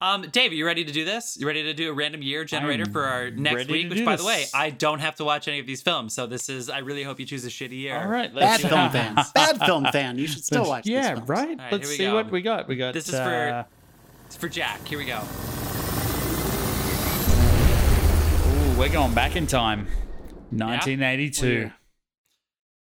Um, 0.01 0.21
Dave, 0.31 0.53
are 0.53 0.55
you 0.55 0.65
ready 0.65 0.85
to 0.85 0.93
do 0.93 1.03
this? 1.03 1.35
You 1.37 1.45
ready 1.45 1.61
to 1.63 1.73
do 1.73 1.89
a 1.89 1.93
random 1.93 2.21
year 2.21 2.45
generator 2.45 2.85
I'm 2.87 2.93
for 2.93 3.03
our 3.03 3.29
next 3.31 3.67
week? 3.67 3.89
Which, 3.89 3.99
do 3.99 4.05
by 4.05 4.15
the 4.15 4.23
way. 4.23 4.45
I 4.53 4.69
don't 4.69 4.99
have 4.99 5.15
to 5.17 5.25
watch 5.25 5.49
any 5.49 5.59
of 5.59 5.67
these 5.67 5.81
films, 5.81 6.13
so 6.13 6.25
this 6.25 6.47
is. 6.47 6.69
I 6.69 6.77
really 6.77 7.03
hope 7.03 7.19
you 7.19 7.25
choose 7.25 7.43
a 7.43 7.49
shitty 7.49 7.77
year. 7.79 7.97
All 7.99 8.07
right, 8.07 8.33
Bad 8.33 8.63
let's 8.63 8.73
film 8.73 8.89
fans. 8.91 9.29
Bad 9.35 9.57
film 9.65 9.85
fan. 9.91 10.17
You 10.17 10.25
should 10.27 10.45
still 10.45 10.63
watch. 10.69 10.85
these 10.85 10.93
Yeah, 10.93 11.19
right. 11.27 11.57
right, 11.59 11.71
let's 11.73 11.89
see 11.89 11.97
go. 12.05 12.15
what 12.15 12.31
we 12.31 12.41
got. 12.41 12.69
We 12.69 12.77
got 12.77 12.93
This 12.93 13.09
is 13.09 13.15
for- 13.15 13.49
uh, 13.49 13.63
It's 14.27 14.37
for 14.37 14.47
Jack. 14.47 14.87
Here 14.87 14.97
we 14.97 15.03
go. 15.05 15.19
Ooh, 18.79 18.81
we're 18.81 18.89
going 18.89 19.13
back 19.13 19.35
in 19.35 19.45
time. 19.47 19.87
1982. 20.51 21.47
Yeah. 21.47 21.71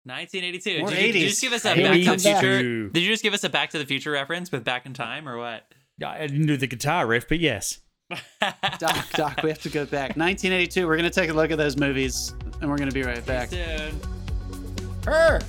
1982. 0.05 0.69
Did 0.69 0.80
you, 0.80 1.14
did 1.14 1.15
you 1.15 1.30
just 1.30 1.41
give 1.41 1.53
us 1.53 1.65
a 1.65 1.76
Back 1.76 1.93
to 1.93 2.11
the. 2.11 2.18
Future? 2.18 2.89
Did 2.89 3.03
you 3.03 3.10
just 3.10 3.23
give 3.23 3.34
us 3.34 3.43
a 3.43 3.49
Back 3.49 3.69
to 3.72 3.77
the 3.77 3.85
Future 3.85 4.11
reference 4.11 4.51
with 4.51 4.64
Back 4.64 4.85
in 4.85 4.93
Time 4.93 5.27
or 5.27 5.38
what? 5.38 5.64
I 6.05 6.27
didn't 6.27 6.47
do 6.47 6.57
the 6.57 6.68
guitar 6.68 7.05
riff, 7.05 7.27
but 7.27 7.39
yes. 7.39 7.80
Doc, 8.80 9.10
Doc, 9.11 9.39
we 9.43 9.49
have 9.49 9.61
to 9.61 9.69
go 9.69 9.85
back. 9.85 10.18
1982. 10.18 10.88
We're 10.88 10.97
gonna 10.97 11.10
take 11.10 11.30
a 11.30 11.34
look 11.34 11.51
at 11.51 11.57
those 11.57 11.77
movies, 11.77 12.34
and 12.61 12.69
we're 12.69 12.77
gonna 12.77 12.91
be 12.91 13.03
right 13.03 13.26
back. 13.26 13.49
Soon. 13.49 13.99
Her. 15.05 15.39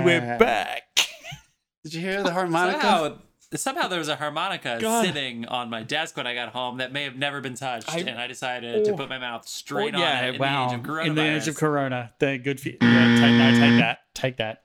Back. 0.00 0.04
Musically, 0.04 0.20
we're 0.30 0.38
back. 0.38 0.82
Did 1.84 1.94
you 1.94 2.00
hear 2.00 2.22
the 2.22 2.32
harmonica? 2.32 2.80
somehow, 2.80 3.18
somehow 3.54 3.88
there 3.88 3.98
was 3.98 4.08
a 4.08 4.16
harmonica 4.16 4.78
God. 4.80 5.04
sitting 5.04 5.46
on 5.46 5.68
my 5.68 5.82
desk 5.82 6.16
when 6.16 6.26
I 6.26 6.34
got 6.34 6.50
home 6.50 6.78
that 6.78 6.92
may 6.92 7.04
have 7.04 7.16
never 7.16 7.40
been 7.40 7.54
touched, 7.54 7.92
I- 7.92 7.98
and 7.98 8.18
I 8.20 8.26
decided 8.26 8.84
to 8.84 8.92
Oh. 8.92 8.96
put 8.96 9.08
my 9.08 9.18
mouth 9.18 9.46
straight 9.48 9.94
Oh, 9.94 9.98
on 9.98 10.02
yeah, 10.02 10.26
it 10.26 10.34
in 10.36 10.40
wow. 10.40 10.68
the 10.68 10.74
age 10.74 10.78
of 10.80 10.86
coronavirus. 10.86 11.06
In 11.06 11.14
the 11.16 11.36
age 11.36 11.48
of 11.48 11.56
Corona. 11.56 12.12
They're 12.20 12.38
good 12.38 12.60
for 12.60 12.68
you. 12.68 12.78
Yeah, 12.80 13.16
take, 13.20 13.34
no, 13.34 13.50
take 13.60 13.80
that. 13.80 13.98
Take 14.14 14.36
that. 14.38 14.61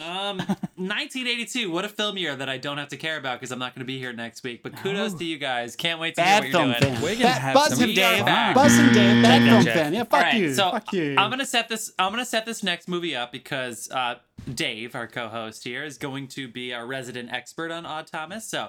Um, 0.00 0.38
1982. 0.38 1.70
What 1.70 1.84
a 1.84 1.88
film 1.88 2.16
year 2.16 2.34
that 2.36 2.48
I 2.48 2.58
don't 2.58 2.78
have 2.78 2.88
to 2.88 2.96
care 2.96 3.16
about 3.16 3.38
because 3.38 3.50
I'm 3.52 3.58
not 3.58 3.74
going 3.74 3.80
to 3.80 3.86
be 3.86 3.98
here 3.98 4.12
next 4.12 4.42
week. 4.42 4.62
But 4.62 4.76
kudos 4.76 5.14
Oh. 5.14 5.18
to 5.18 5.24
you 5.24 5.38
guys. 5.38 5.76
Can't 5.76 6.00
wait 6.00 6.14
to 6.16 6.22
Bad 6.22 6.44
hear 6.44 6.52
what 6.52 6.58
film 6.58 6.70
you're 6.70 6.80
doing. 6.80 6.94
fan. 6.94 7.02
We're 7.02 7.12
gonna 7.14 7.24
Bad- 7.24 7.40
have 7.42 7.54
Buzz 7.54 7.74
some 7.74 7.84
and 7.84 7.94
Dave. 7.94 8.24
fun. 8.24 8.54
Buzz 8.54 8.78
and 8.78 8.94
Dave. 8.94 9.22
Bad 9.22 9.42
film 9.42 9.64
fan. 9.74 9.94
Yeah, 9.94 10.04
fuck 10.04 10.12
right, 10.22 10.34
you. 10.34 10.54
so 10.54 10.70
fuck 10.70 10.92
you. 10.92 11.16
I'm 11.18 11.30
gonna 11.30 11.46
set 11.46 11.68
this. 11.68 11.92
I'm 11.98 12.12
gonna 12.12 12.24
set 12.24 12.46
this 12.46 12.62
next 12.62 12.88
movie 12.88 13.14
up 13.16 13.32
because 13.32 13.90
uh, 13.90 14.16
Dave, 14.52 14.94
our 14.94 15.06
co-host 15.06 15.64
here, 15.64 15.84
is 15.84 15.98
going 15.98 16.28
to 16.28 16.48
be 16.48 16.72
our 16.74 16.86
resident 16.86 17.32
expert 17.32 17.70
on 17.70 17.86
Odd 17.86 18.06
Thomas. 18.06 18.48
So, 18.48 18.68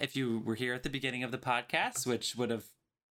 if 0.00 0.16
you 0.16 0.42
were 0.44 0.54
here 0.56 0.74
at 0.74 0.82
the 0.82 0.90
beginning 0.90 1.22
of 1.22 1.30
the 1.30 1.38
podcast, 1.38 2.06
which 2.06 2.34
would 2.36 2.50
have 2.50 2.64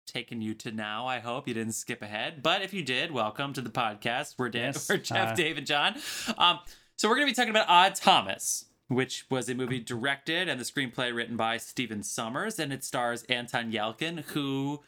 taken 0.06 0.40
you 0.40 0.54
to 0.54 0.70
now, 0.70 1.06
I 1.06 1.18
hope 1.18 1.48
you 1.48 1.54
didn't 1.54 1.72
skip 1.72 2.00
ahead. 2.02 2.42
But 2.42 2.62
if 2.62 2.72
you 2.72 2.82
did, 2.82 3.10
welcome 3.12 3.52
to 3.54 3.60
the 3.62 3.70
podcast. 3.70 4.34
We're 4.38 4.48
Dan, 4.50 4.72
Yes, 4.74 4.88
we're 4.88 4.98
Jeff, 4.98 5.32
uh, 5.32 5.34
Dave, 5.34 5.58
and 5.58 5.66
John. 5.66 5.96
Um, 6.38 6.60
so 6.96 7.08
we're 7.08 7.16
gonna 7.16 7.26
be 7.26 7.32
talking 7.32 7.50
about 7.50 7.68
Odd 7.68 7.94
Thomas. 7.94 8.66
Which 8.88 9.26
was 9.28 9.48
a 9.48 9.54
movie 9.54 9.80
directed 9.80 10.48
and 10.48 10.60
the 10.60 10.64
screenplay 10.64 11.12
written 11.12 11.36
by 11.36 11.56
Stephen 11.56 12.02
Sommers, 12.02 12.60
and 12.60 12.72
it 12.72 12.84
stars 12.84 13.24
Anton 13.24 13.72
Yelchin, 13.72 14.20
who 14.26 14.80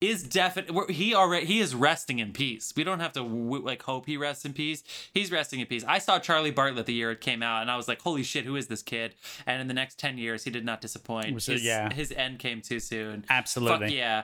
is 0.00 0.22
definitely 0.22 0.92
he 0.92 1.14
already 1.14 1.46
he 1.46 1.60
is 1.60 1.74
resting 1.74 2.18
in 2.18 2.32
peace. 2.32 2.72
We 2.76 2.84
don't 2.84 3.00
have 3.00 3.14
to 3.14 3.22
like 3.22 3.82
hope 3.82 4.06
he 4.06 4.16
rests 4.16 4.44
in 4.44 4.52
peace. 4.52 4.82
He's 5.12 5.30
resting 5.30 5.60
in 5.60 5.66
peace. 5.66 5.84
I 5.86 5.98
saw 5.98 6.18
Charlie 6.18 6.50
Bartlett 6.50 6.86
the 6.86 6.92
year 6.92 7.10
it 7.10 7.20
came 7.20 7.42
out, 7.42 7.62
and 7.62 7.70
I 7.70 7.76
was 7.76 7.88
like, 7.88 8.02
"Holy 8.02 8.22
shit, 8.22 8.44
who 8.44 8.56
is 8.56 8.66
this 8.66 8.82
kid?" 8.82 9.14
And 9.46 9.60
in 9.60 9.68
the 9.68 9.74
next 9.74 9.98
ten 9.98 10.18
years, 10.18 10.44
he 10.44 10.50
did 10.50 10.64
not 10.64 10.80
disappoint. 10.80 11.28
His, 11.42 11.64
yeah. 11.64 11.92
his 11.92 12.12
end 12.12 12.38
came 12.38 12.60
too 12.60 12.80
soon. 12.80 13.24
Absolutely. 13.30 13.86
Fuck 13.86 13.94
yeah, 13.94 14.22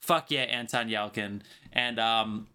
fuck 0.00 0.30
yeah, 0.30 0.42
Anton 0.42 0.88
Yelchin, 0.88 1.42
and 1.72 1.98
um, 1.98 2.46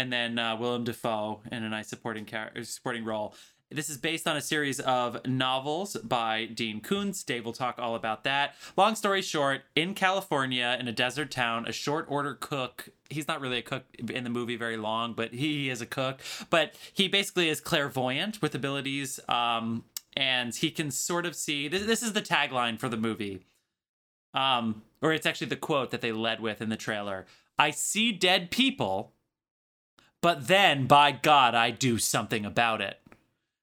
and 0.00 0.10
then 0.12 0.38
uh, 0.38 0.56
Willem 0.56 0.84
Dafoe 0.84 1.42
in 1.52 1.62
a 1.62 1.68
nice 1.68 1.88
supporting 1.88 2.24
char- 2.24 2.52
supporting 2.62 3.04
role. 3.04 3.34
This 3.70 3.88
is 3.88 3.98
based 3.98 4.26
on 4.26 4.36
a 4.36 4.40
series 4.40 4.80
of 4.80 5.24
novels 5.28 5.96
by 5.98 6.46
Dean 6.46 6.80
Koontz. 6.80 7.22
Dave 7.22 7.44
will 7.44 7.52
talk 7.52 7.78
all 7.78 7.94
about 7.94 8.24
that. 8.24 8.56
Long 8.76 8.96
story 8.96 9.22
short, 9.22 9.62
in 9.76 9.94
California, 9.94 10.76
in 10.80 10.88
a 10.88 10.92
desert 10.92 11.30
town, 11.30 11.66
a 11.68 11.72
short 11.72 12.06
order 12.08 12.34
cook. 12.34 12.88
He's 13.10 13.28
not 13.28 13.40
really 13.40 13.58
a 13.58 13.62
cook 13.62 13.84
in 13.96 14.24
the 14.24 14.30
movie 14.30 14.56
very 14.56 14.76
long, 14.76 15.12
but 15.12 15.34
he 15.34 15.70
is 15.70 15.80
a 15.80 15.86
cook. 15.86 16.20
But 16.48 16.74
he 16.92 17.06
basically 17.06 17.48
is 17.48 17.60
clairvoyant 17.60 18.42
with 18.42 18.56
abilities, 18.56 19.20
um, 19.28 19.84
and 20.16 20.52
he 20.52 20.72
can 20.72 20.90
sort 20.90 21.26
of 21.26 21.36
see. 21.36 21.68
This, 21.68 21.86
this 21.86 22.02
is 22.02 22.12
the 22.12 22.22
tagline 22.22 22.80
for 22.80 22.88
the 22.88 22.96
movie 22.96 23.44
um, 24.34 24.82
or 25.02 25.12
it's 25.12 25.26
actually 25.26 25.48
the 25.48 25.56
quote 25.56 25.90
that 25.90 26.00
they 26.00 26.12
led 26.12 26.40
with 26.40 26.60
in 26.60 26.68
the 26.68 26.76
trailer. 26.76 27.26
I 27.58 27.70
see 27.70 28.12
dead 28.12 28.50
people, 28.50 29.12
but 30.20 30.48
then 30.48 30.86
by 30.86 31.12
God, 31.12 31.54
I 31.54 31.70
do 31.70 31.98
something 31.98 32.44
about 32.44 32.80
it. 32.80 32.98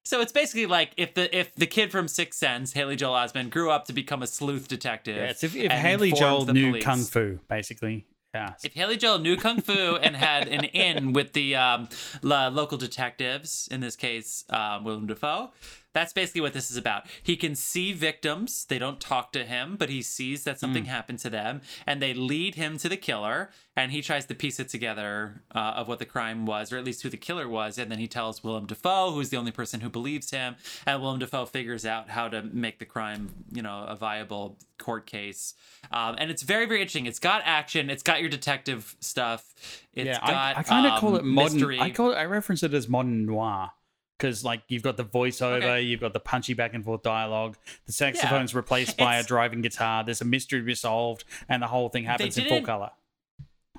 So 0.05 0.21
it's 0.21 0.31
basically 0.31 0.67
like 0.67 0.91
if 0.95 1.15
the 1.15 1.37
if 1.37 1.53
the 1.55 1.67
kid 1.67 1.91
from 1.91 2.07
Sixth 2.07 2.39
Sense, 2.39 2.71
Haley 2.71 2.95
Joel 2.95 3.15
Osment, 3.15 3.49
grew 3.49 3.69
up 3.69 3.85
to 3.85 3.93
become 3.93 4.23
a 4.23 4.27
sleuth 4.27 4.69
detective. 4.69 5.17
Yeah, 5.17 5.29
if, 5.29 5.55
if 5.55 5.71
Haley 5.71 6.13
Joel 6.13 6.45
knew 6.45 6.69
police. 6.69 6.83
kung 6.85 6.99
fu, 6.99 7.39
basically. 7.49 8.05
Yeah. 8.33 8.53
If 8.63 8.73
Haley 8.73 8.97
Joel 8.97 9.19
knew 9.19 9.35
kung 9.35 9.61
fu 9.61 9.97
and 9.97 10.15
had 10.15 10.47
an 10.47 10.63
in 10.65 11.11
with 11.13 11.33
the 11.33 11.55
um, 11.55 11.89
lo- 12.21 12.49
local 12.49 12.77
detectives, 12.77 13.67
in 13.71 13.81
this 13.81 13.95
case, 13.95 14.45
um, 14.49 14.83
Willem 14.83 15.07
Dafoe, 15.07 15.51
that's 15.97 16.13
basically 16.13 16.41
what 16.41 16.53
this 16.53 16.69
is 16.69 16.77
about. 16.77 17.07
He 17.23 17.35
can 17.35 17.55
see 17.55 17.91
victims; 17.91 18.65
they 18.65 18.77
don't 18.77 18.99
talk 18.99 19.31
to 19.31 19.43
him, 19.43 19.75
but 19.77 19.89
he 19.89 20.01
sees 20.01 20.43
that 20.43 20.59
something 20.59 20.85
happened 20.85 21.19
to 21.19 21.29
them, 21.29 21.61
and 21.85 22.01
they 22.01 22.13
lead 22.13 22.55
him 22.55 22.77
to 22.77 22.89
the 22.89 22.97
killer. 22.97 23.49
And 23.75 23.91
he 23.91 24.01
tries 24.01 24.25
to 24.25 24.33
piece 24.33 24.59
it 24.59 24.69
together 24.69 25.43
uh, 25.53 25.73
of 25.75 25.87
what 25.87 25.99
the 25.99 26.05
crime 26.05 26.47
was, 26.47 26.73
or 26.73 26.77
at 26.77 26.83
least 26.83 27.03
who 27.03 27.09
the 27.09 27.17
killer 27.17 27.47
was. 27.47 27.77
And 27.77 27.91
then 27.91 27.99
he 27.99 28.07
tells 28.07 28.43
Willem 28.43 28.65
Dafoe, 28.65 29.11
who's 29.11 29.29
the 29.29 29.37
only 29.37 29.51
person 29.51 29.81
who 29.81 29.89
believes 29.89 30.31
him, 30.31 30.55
and 30.87 30.99
Willem 30.99 31.19
Dafoe 31.19 31.45
figures 31.45 31.85
out 31.85 32.09
how 32.09 32.27
to 32.27 32.41
make 32.41 32.79
the 32.79 32.85
crime, 32.85 33.29
you 33.51 33.61
know, 33.61 33.85
a 33.87 33.95
viable 33.95 34.57
court 34.79 35.05
case. 35.05 35.53
Um, 35.91 36.15
and 36.17 36.31
it's 36.31 36.41
very, 36.41 36.65
very 36.65 36.81
interesting. 36.81 37.05
It's 37.05 37.19
got 37.19 37.43
action. 37.45 37.91
It's 37.91 38.01
got 38.03 38.19
your 38.19 38.29
detective 38.29 38.95
stuff. 38.99 39.53
It's 39.93 40.07
yeah, 40.07 40.19
got 40.19 40.57
I, 40.57 40.59
I 40.59 40.63
kind 40.63 40.87
of 40.87 40.99
call 40.99 41.09
um, 41.09 41.15
it 41.17 41.25
modern. 41.25 41.53
mystery. 41.53 41.79
I 41.79 41.91
call 41.91 42.11
it. 42.11 42.15
I 42.15 42.25
reference 42.25 42.63
it 42.63 42.73
as 42.73 42.87
modern 42.87 43.27
noir 43.27 43.71
because 44.17 44.43
like 44.43 44.61
you've 44.67 44.83
got 44.83 44.97
the 44.97 45.05
voiceover, 45.05 45.57
Okay. 45.57 45.81
you've 45.81 45.99
got 46.01 46.13
the 46.13 46.19
punchy 46.19 46.53
back 46.53 46.73
and 46.73 46.83
forth 46.83 47.03
dialogue. 47.03 47.55
The 47.85 47.91
saxophone's 47.91 48.55
replaced 48.55 48.97
by 48.97 49.17
a 49.17 49.23
driving 49.23 49.61
guitar. 49.61 50.03
There's 50.03 50.21
a 50.21 50.25
mystery 50.25 50.59
to 50.59 50.65
be 50.65 50.75
solved, 50.75 51.23
and 51.47 51.61
the 51.61 51.67
whole 51.67 51.89
thing 51.89 52.05
happens 52.05 52.37
in 52.37 52.47
full 52.47 52.61
color. 52.61 52.91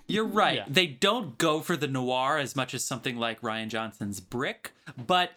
You're 0.06 0.24
right. 0.27 0.56
Yeah. 0.56 0.65
They 0.69 0.86
don't 0.86 1.36
go 1.36 1.60
for 1.60 1.77
the 1.77 1.86
noir 1.89 2.39
as 2.39 2.56
much 2.56 2.73
as 2.73 2.82
something 2.82 3.16
like 3.19 3.43
Rian 3.43 3.69
Johnson's 3.69 4.20
Brick, 4.20 4.73
but 4.97 5.32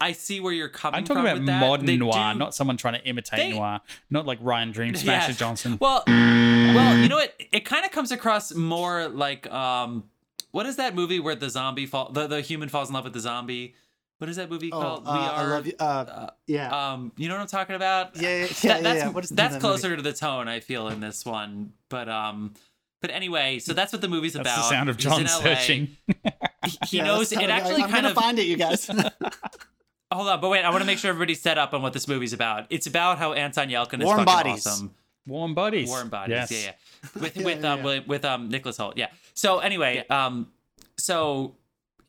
I 0.00 0.12
see 0.12 0.40
where 0.40 0.52
you're 0.52 0.68
coming 0.68 1.04
from. 1.06 1.16
I'm 1.18 1.24
talking 1.24 1.42
about 1.44 1.60
modern 1.60 1.86
They 1.86 1.96
noir, 1.96 2.32
do- 2.32 2.38
not 2.40 2.54
someone 2.54 2.76
trying 2.76 2.94
to 2.94 3.04
imitate 3.06 3.38
They- 3.38 3.52
noir, 3.52 3.80
not 4.10 4.26
like 4.26 4.42
Rian 4.42 4.72
Dream 4.72 4.94
Smasher 4.96 5.30
Yeah. 5.30 5.36
Johnson. 5.36 5.78
Well, 5.80 6.02
well, 6.08 6.98
you 6.98 7.08
know 7.08 7.16
what? 7.16 7.34
It 7.52 7.64
kind 7.64 7.84
of 7.84 7.92
comes 7.92 8.10
across 8.10 8.52
more 8.52 9.08
like 9.08 9.50
um, 9.52 10.04
what 10.50 10.66
is 10.66 10.74
that 10.76 10.94
movie 10.96 11.20
where 11.20 11.36
the 11.36 11.48
zombie 11.48 11.86
fall, 11.86 12.10
the 12.10 12.26
the 12.26 12.40
human 12.40 12.68
falls 12.68 12.88
in 12.88 12.94
love 12.94 13.04
with 13.04 13.12
the 13.12 13.20
zombie? 13.20 13.74
What 14.18 14.30
is 14.30 14.36
that 14.36 14.50
movie 14.50 14.70
Oh, 14.72 14.80
called? 14.80 15.06
uh, 15.06 15.10
I 15.10 15.44
love 15.46 15.66
you. 15.66 15.74
Uh, 15.78 16.30
yeah. 16.46 16.92
Um, 16.92 17.12
you 17.16 17.28
know 17.28 17.34
what 17.34 17.42
I'm 17.42 17.46
talking 17.48 17.76
about? 17.76 18.16
Yeah, 18.16 18.28
yeah, 18.30 18.38
yeah, 18.62 18.72
That- 18.74 18.82
that's 18.82 18.98
yeah. 19.00 19.08
What 19.08 19.24
is 19.24 19.30
that's 19.30 19.56
of 19.56 19.62
that 19.62 19.66
movie? 19.68 19.80
closer 19.82 19.96
to 19.96 20.02
the 20.02 20.12
tone 20.14 20.48
I 20.48 20.60
feel 20.60 20.88
in 20.88 21.00
this 21.00 21.24
one, 21.24 21.72
but 21.88 22.08
um. 22.08 22.54
But 23.02 23.10
anyway, 23.10 23.58
so 23.58 23.74
that's 23.74 23.92
what 23.92 24.00
the 24.00 24.08
movie's 24.08 24.32
That's 24.32 24.48
about. 24.48 24.56
the 24.56 24.62
sound 24.70 24.88
of 24.88 24.96
John 24.96 25.20
in 25.20 25.28
searching. 25.28 25.96
He, 26.06 26.14
he 26.64 26.78
Yeah, 26.96 27.04
knows 27.04 27.30
it 27.30 27.38
actually 27.50 27.82
I'm 27.82 27.90
kind 27.90 28.06
of 28.06 28.14
find 28.14 28.38
it, 28.38 28.46
you 28.46 28.56
guys. 28.56 28.86
Hold 30.12 30.28
on, 30.28 30.40
but 30.40 30.48
wait, 30.48 30.64
I 30.64 30.70
want 30.70 30.80
to 30.80 30.86
make 30.86 30.98
sure 30.98 31.10
everybody's 31.10 31.42
set 31.42 31.58
up 31.58 31.74
on 31.74 31.82
what 31.82 31.92
this 31.92 32.08
movie's 32.08 32.32
about. 32.32 32.66
It's 32.70 32.86
about 32.86 33.18
how 33.18 33.34
Anton 33.34 33.68
Yelchin 33.68 33.98
is 34.00 34.04
Warm 34.06 34.18
fucking 34.20 34.24
bodies. 34.24 34.66
awesome. 34.66 34.94
Warm 35.26 35.54
bodies. 35.54 35.88
Warm 35.88 36.08
bodies, 36.08 36.50
Yes. 36.50 36.52
yeah, 36.52 36.58
yeah. 36.64 37.20
With 37.22 37.36
Yeah, 37.36 37.44
with 37.44 37.62
yeah, 37.62 37.72
um 37.72 37.78
yeah. 37.80 37.84
with, 37.84 38.06
with 38.06 38.24
um 38.24 38.48
Nicholas 38.48 38.78
Hoult, 38.78 38.94
yeah. 38.96 39.08
So 39.34 39.58
anyway, 39.58 40.04
um, 40.08 40.48
so 40.96 41.54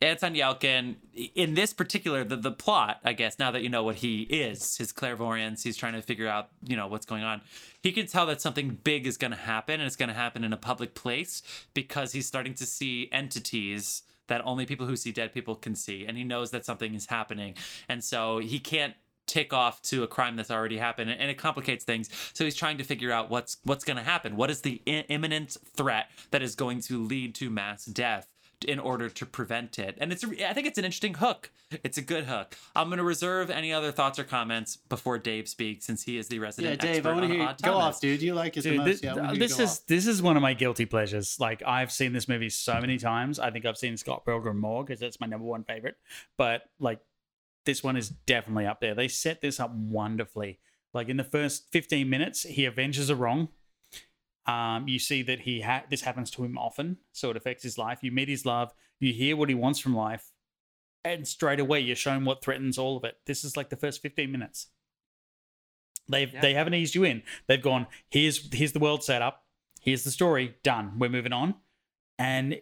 Anton 0.02 0.36
Yelchin 0.36 0.96
in 1.34 1.56
this 1.56 1.74
particular 1.74 2.24
the 2.24 2.36
the 2.36 2.52
plot, 2.52 3.00
I 3.04 3.14
guess. 3.14 3.40
Now 3.40 3.52
that 3.52 3.64
you 3.64 3.70
know 3.70 3.84
what 3.84 3.96
he 3.96 4.24
is, 4.24 4.78
his 4.78 4.92
clairvoyance, 4.92 5.64
he's 5.64 5.78
trying 5.78 5.94
to 5.94 6.02
figure 6.02 6.28
out 6.28 6.50
you 6.64 6.76
know 6.76 6.88
what's 6.88 7.06
going 7.06 7.24
on. 7.24 7.42
He 7.82 7.92
can 7.92 8.06
tell 8.06 8.26
that 8.28 8.42
something 8.42 8.78
big 8.84 9.08
is 9.08 9.18
going 9.18 9.32
to 9.32 9.38
happen, 9.38 9.80
and 9.80 9.88
it's 9.88 9.96
going 9.96 10.10
to 10.10 10.16
happen 10.16 10.44
in 10.44 10.54
a 10.54 10.58
public 10.58 10.94
place 10.94 11.42
because 11.74 12.12
he's 12.12 12.28
starting 12.28 12.54
to 12.56 12.66
see 12.66 13.10
entities 13.12 14.04
that 14.28 14.42
only 14.46 14.66
people 14.66 14.86
who 14.86 14.96
see 14.96 15.12
dead 15.12 15.34
people 15.34 15.56
can 15.56 15.74
see, 15.74 16.06
and 16.06 16.18
he 16.18 16.24
knows 16.24 16.52
that 16.52 16.66
something 16.66 16.94
is 16.94 17.08
happening, 17.08 17.56
and 17.90 18.04
so 18.04 18.40
he 18.40 18.60
can't 18.60 18.94
tick 19.26 19.52
off 19.52 19.82
to 19.82 20.04
a 20.04 20.08
crime 20.08 20.38
that's 20.38 20.50
already 20.50 20.78
happened 20.78 21.12
and 21.12 21.30
it 21.30 21.38
complicates 21.38 21.84
things 21.84 22.10
so 22.34 22.46
he's 22.46 22.56
trying 22.56 22.78
to 22.78 22.84
figure 22.86 23.12
out 23.12 23.30
what's 23.30 23.58
what's 23.66 23.84
going 23.84 23.98
to 23.98 24.04
happen 24.04 24.38
what 24.38 24.50
is 24.50 24.62
the 24.62 24.82
imminent 24.86 25.58
threat 25.76 26.10
that 26.32 26.42
is 26.42 26.56
going 26.56 26.80
to 26.80 27.04
lead 27.04 27.36
to 27.36 27.50
mass 27.50 27.84
death 27.84 28.30
in 28.66 28.80
order 28.80 29.08
to 29.10 29.26
prevent 29.26 29.78
it 29.78 29.96
and 30.00 30.12
it's 30.12 30.24
I 30.24 30.54
think 30.54 30.68
it's 30.68 30.78
an 30.78 30.86
interesting 30.86 31.16
hook 31.16 31.52
it's 31.84 31.98
a 31.98 32.02
good 32.02 32.24
hook 32.24 32.56
i'm 32.76 32.88
going 32.88 32.98
to 32.98 33.04
reserve 33.04 33.50
any 33.50 33.72
other 33.72 33.92
thoughts 33.92 34.18
or 34.18 34.24
comments 34.24 34.78
before 34.78 35.18
dave 35.20 35.48
speaks 35.48 35.86
since 35.86 36.04
he 36.04 36.18
is 36.18 36.28
the 36.28 36.40
resident. 36.40 36.82
yeah, 36.84 36.90
resident 36.90 36.94
Dave, 36.94 37.06
expert 37.06 37.10
I 37.10 37.14
want 37.14 37.24
to 37.24 37.34
hear 37.34 37.50
you 37.50 37.56
go 37.64 37.78
off, 37.78 38.02
dude. 38.02 38.22
You 38.22 38.34
like 38.34 38.58
it 38.58 38.64
the 38.64 38.70
Dude, 38.70 38.78
most. 38.80 38.86
this, 38.88 39.04
yeah, 39.04 39.12
I 39.12 39.16
wanna 39.16 39.28
uh, 39.28 39.32
hear 39.32 39.42
you 39.42 39.48
this 39.48 39.60
is 39.60 39.70
off. 39.70 39.86
this 39.88 40.08
is 40.08 40.22
one 40.22 40.36
of 40.38 40.42
my 40.42 40.54
guilty 40.54 40.86
pleasures. 40.86 41.38
Like 41.40 41.62
I've 41.66 41.92
seen 41.92 42.14
this 42.14 42.28
movie 42.28 42.50
so 42.50 42.80
many 42.80 42.98
times. 42.98 43.40
I 43.40 43.52
think 43.52 43.66
I've 43.66 43.78
seen 43.78 43.98
Scott 43.98 44.26
Pilgrim 44.26 44.60
more 44.60 44.84
because 44.84 45.00
that's 45.00 45.20
my 45.20 45.28
number 45.28 45.46
one 45.46 45.64
favorite. 45.64 45.98
But 46.38 46.64
like 46.80 47.00
this 47.66 47.84
one 47.84 47.98
is 47.98 48.10
definitely 48.10 48.66
up 48.66 48.80
there. 48.80 48.96
They 48.96 49.08
set 49.08 49.42
this 49.42 49.60
up 49.60 49.72
wonderfully. 49.74 50.60
Like 50.94 51.10
in 51.10 51.18
the 51.18 51.24
first 51.24 51.68
15 51.72 52.10
minutes, 52.10 52.44
he 52.44 52.66
avenges 52.66 53.10
a 53.10 53.16
wrong. 53.16 53.50
Um, 54.48 54.88
you 54.88 54.98
see 54.98 55.22
that 55.24 55.42
he 55.42 55.62
ha- 55.62 55.84
this 55.90 56.02
happens 56.02 56.32
to 56.32 56.44
him 56.46 56.58
often, 56.58 56.98
so 57.12 57.30
it 57.30 57.38
affects 57.38 57.64
his 57.64 57.78
life. 57.78 58.00
You 58.02 58.12
meet 58.12 58.30
his 58.30 58.46
love, 58.46 58.74
you 59.00 59.12
hear 59.14 59.36
what 59.36 59.50
he 59.50 59.56
wants 59.56 59.80
from 59.80 59.94
life, 59.96 60.32
and 61.04 61.28
straight 61.28 61.60
away 61.60 61.82
you're 61.82 61.96
shown 61.98 62.24
what 62.24 62.42
threatens 62.42 62.78
all 62.78 62.96
of 62.96 63.04
it. 63.04 63.18
This 63.26 63.44
is 63.44 63.58
like 63.58 63.70
the 63.70 63.76
first 63.76 64.02
15 64.02 64.32
minutes. 64.32 64.68
They've 66.10 66.34
Yeah. 66.34 66.40
they 66.42 66.54
haven't 66.54 66.76
eased 66.76 66.96
you 66.96 67.04
in. 67.04 67.24
They've 67.48 67.62
gone, 67.62 67.88
here's 68.10 68.54
here's 68.54 68.72
the 68.72 68.80
world 68.80 69.04
set 69.04 69.22
up, 69.22 69.46
here's 69.82 70.04
the 70.06 70.12
story, 70.12 70.56
done. 70.64 70.98
We're 70.98 71.10
moving 71.10 71.34
on. 71.34 71.56
And 72.18 72.62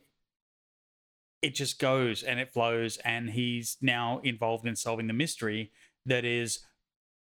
it 1.43 1.53
just 1.53 1.77
goes 1.77 2.23
and 2.23 2.39
it 2.39 2.51
flows, 2.51 2.97
and 3.05 3.29
he's 3.29 3.77
now 3.79 4.19
involved 4.23 4.65
in 4.65 4.75
solving 4.75 5.05
the 5.05 5.13
mystery 5.13 5.71
that 6.07 6.25
is 6.25 6.65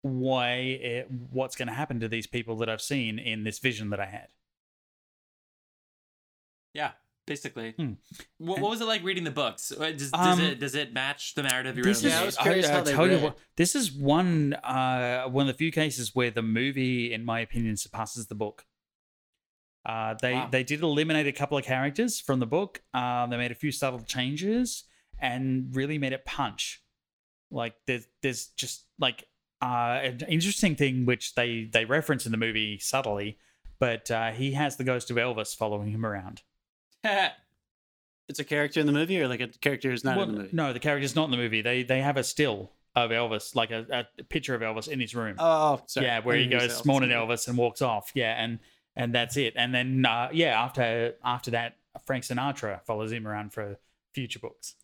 why 0.01 0.55
it, 0.55 1.09
what's 1.31 1.55
going 1.55 1.67
to 1.69 1.73
happen 1.73 1.99
to 2.01 2.07
these 2.09 2.27
people 2.27 2.57
that 2.57 2.69
I've 2.69 2.81
seen 2.81 3.17
in 3.19 3.43
this 3.45 3.59
vision 3.59 3.89
that 3.91 3.99
I 4.01 4.05
had. 4.07 4.27
Yeah 6.79 6.91
basically 7.33 7.69
Hmm. 7.77 7.93
what, 8.47 8.59
what 8.61 8.69
was 8.73 8.81
it 8.81 8.85
like 8.93 9.03
reading 9.09 9.23
the 9.31 9.35
books 9.43 9.63
Uh, 9.71 9.91
does, 10.01 10.09
does 10.11 10.39
Um, 10.39 10.41
it 10.49 10.59
does 10.63 10.75
it 10.81 10.93
match 10.93 11.21
the 11.37 11.43
narrative 11.43 11.77
you 11.77 11.83
This 11.83 12.03
read 12.03 12.07
is, 12.09 12.13
Yeah, 12.13 12.17
I 12.17 12.21
the 12.21 12.25
was 12.25 12.37
movie? 12.37 12.43
curious 12.49 12.67
I, 12.67 12.71
how 12.73 12.79
I 12.79 12.83
they 12.87 12.93
tell 12.97 13.07
you 13.11 13.19
what, 13.25 13.37
this 13.61 13.71
is 13.75 13.85
one 13.91 14.53
uh, 14.75 15.23
one 15.37 15.43
of 15.47 15.53
the 15.53 15.57
few 15.63 15.71
cases 15.71 16.05
where 16.17 16.31
the 16.39 16.41
movie, 16.59 17.13
in 17.15 17.21
my 17.33 17.39
opinion, 17.47 17.77
surpasses 17.77 18.25
the 18.27 18.35
book. 18.45 18.65
Uh, 19.85 20.15
they 20.21 20.33
Wow. 20.33 20.49
they 20.51 20.63
did 20.63 20.81
eliminate 20.81 21.27
a 21.27 21.31
couple 21.31 21.57
of 21.57 21.63
characters 21.63 22.19
from 22.19 22.39
the 22.39 22.45
book. 22.57 22.81
Um, 22.93 23.29
they 23.29 23.37
made 23.37 23.51
a 23.51 23.55
few 23.63 23.71
subtle 23.71 24.01
changes 24.01 24.83
and 25.19 25.73
really 25.75 25.97
made 25.97 26.13
it 26.13 26.25
punch. 26.25 26.81
Like 27.51 27.75
there's 27.87 28.07
there's 28.23 28.47
just 28.63 28.85
like 28.99 29.19
uh, 29.61 29.99
an 30.03 30.21
interesting 30.27 30.75
thing 30.75 31.05
which 31.05 31.35
they 31.35 31.69
they 31.71 31.85
reference 31.85 32.25
in 32.25 32.31
the 32.31 32.37
movie 32.37 32.79
subtly, 32.79 33.37
but 33.79 34.09
uh, 34.11 34.31
he 34.31 34.53
has 34.53 34.77
the 34.77 34.83
ghost 34.83 35.09
of 35.11 35.17
Elvis 35.17 35.55
following 35.55 35.91
him 35.91 36.05
around. 36.05 36.41
It's 38.27 38.39
a 38.39 38.43
character 38.43 38.79
in 38.79 38.85
the 38.85 38.91
movie, 38.91 39.19
or 39.19 39.27
like 39.27 39.39
a 39.41 39.47
character 39.47 39.89
who's 39.89 40.03
not 40.03 40.15
Well, 40.15 40.29
in 40.29 40.35
the 40.35 40.41
movie. 40.43 40.55
No, 40.55 40.71
the 40.71 40.79
character's 40.79 41.15
not 41.15 41.25
in 41.25 41.31
the 41.31 41.37
movie. 41.37 41.63
They 41.63 41.81
they 41.81 41.99
have 42.01 42.15
a 42.15 42.23
still 42.23 42.71
of 42.95 43.09
Elvis, 43.09 43.55
like 43.55 43.71
a, 43.71 44.05
a 44.19 44.23
picture 44.25 44.53
of 44.53 44.61
Elvis 44.61 44.87
in 44.87 44.99
his 44.99 45.15
room. 45.15 45.35
Oh, 45.39 45.81
sorry. 45.87 46.05
yeah, 46.05 46.19
where 46.19 46.37
he 46.37 46.45
goes 46.45 46.69
Elvis. 46.81 46.85
morning 46.85 47.09
Elvis 47.09 47.47
and 47.47 47.57
walks 47.57 47.81
off. 47.81 48.11
Yeah, 48.13 48.35
and 48.37 48.59
and 48.95 49.15
that's 49.15 49.35
it. 49.35 49.53
And 49.55 49.73
then 49.73 50.05
uh, 50.05 50.29
yeah, 50.31 50.61
after 50.61 51.15
after 51.25 51.49
that, 51.51 51.77
Frank 52.05 52.23
Sinatra 52.23 52.83
follows 52.85 53.11
him 53.11 53.27
around 53.27 53.51
for 53.51 53.77
future 54.13 54.37
books. 54.39 54.75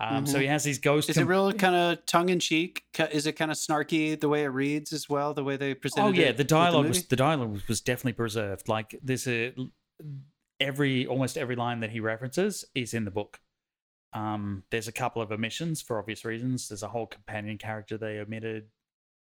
Um, 0.00 0.26
So 0.26 0.38
Mhm. 0.38 0.40
he 0.42 0.46
has 0.48 0.64
these 0.64 0.78
ghosts. 0.80 1.08
Is 1.08 1.18
it 1.18 1.24
real 1.24 1.52
kind 1.52 1.76
of 1.76 2.04
tongue 2.04 2.30
in 2.30 2.40
cheek? 2.40 2.82
Is 3.12 3.28
it 3.28 3.34
kind 3.34 3.52
of 3.52 3.56
snarky 3.58 4.18
the 4.20 4.28
way 4.28 4.42
it 4.42 4.48
reads 4.48 4.92
as 4.92 5.08
well? 5.08 5.34
The 5.34 5.44
way 5.44 5.56
they 5.56 5.72
presented 5.74 6.04
Oh 6.08 6.12
yeah, 6.12 6.32
the 6.32 6.42
dialogue 6.42 6.86
movie? 6.86 6.98
was 6.98 7.06
the 7.06 7.14
dialogue 7.16 7.52
was, 7.52 7.68
was 7.68 7.80
definitely 7.80 8.14
preserved. 8.14 8.68
Like 8.68 8.98
there's 9.04 9.28
a 9.28 9.54
every 10.60 11.06
almost 11.06 11.36
every 11.36 11.56
line 11.56 11.80
that 11.80 11.90
he 11.90 12.00
references 12.00 12.64
is 12.74 12.94
in 12.94 13.04
the 13.04 13.10
book. 13.10 13.40
Um, 14.12 14.62
there's 14.70 14.88
a 14.88 14.92
couple 14.92 15.20
of 15.20 15.30
omissions 15.30 15.82
for 15.82 15.98
obvious 15.98 16.24
reasons. 16.24 16.68
There's 16.68 16.82
a 16.82 16.88
whole 16.88 17.06
companion 17.06 17.58
character 17.58 17.98
they 17.98 18.18
omitted 18.18 18.68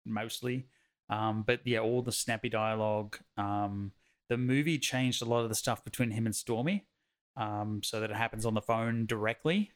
mostly. 0.05 0.67
Um, 1.09 1.45
but 1.47 1.61
yeah, 1.65 1.81
all 1.81 2.03
the 2.03 2.13
snappy 2.13 2.49
dialogue. 2.49 3.19
Um, 3.37 3.93
the 4.29 4.37
movie 4.37 4.79
changed 4.79 5.23
a 5.23 5.27
lot 5.27 5.43
of 5.43 5.49
the 5.49 5.55
stuff 5.55 5.85
between 5.85 6.11
him 6.11 6.27
and 6.27 6.35
Stormy, 6.35 6.87
um, 7.37 7.81
so 7.83 8.01
that 8.01 8.11
it 8.11 8.17
happens 8.17 8.47
on 8.47 8.55
the 8.55 8.63
phone 8.63 9.07
directly. 9.07 9.73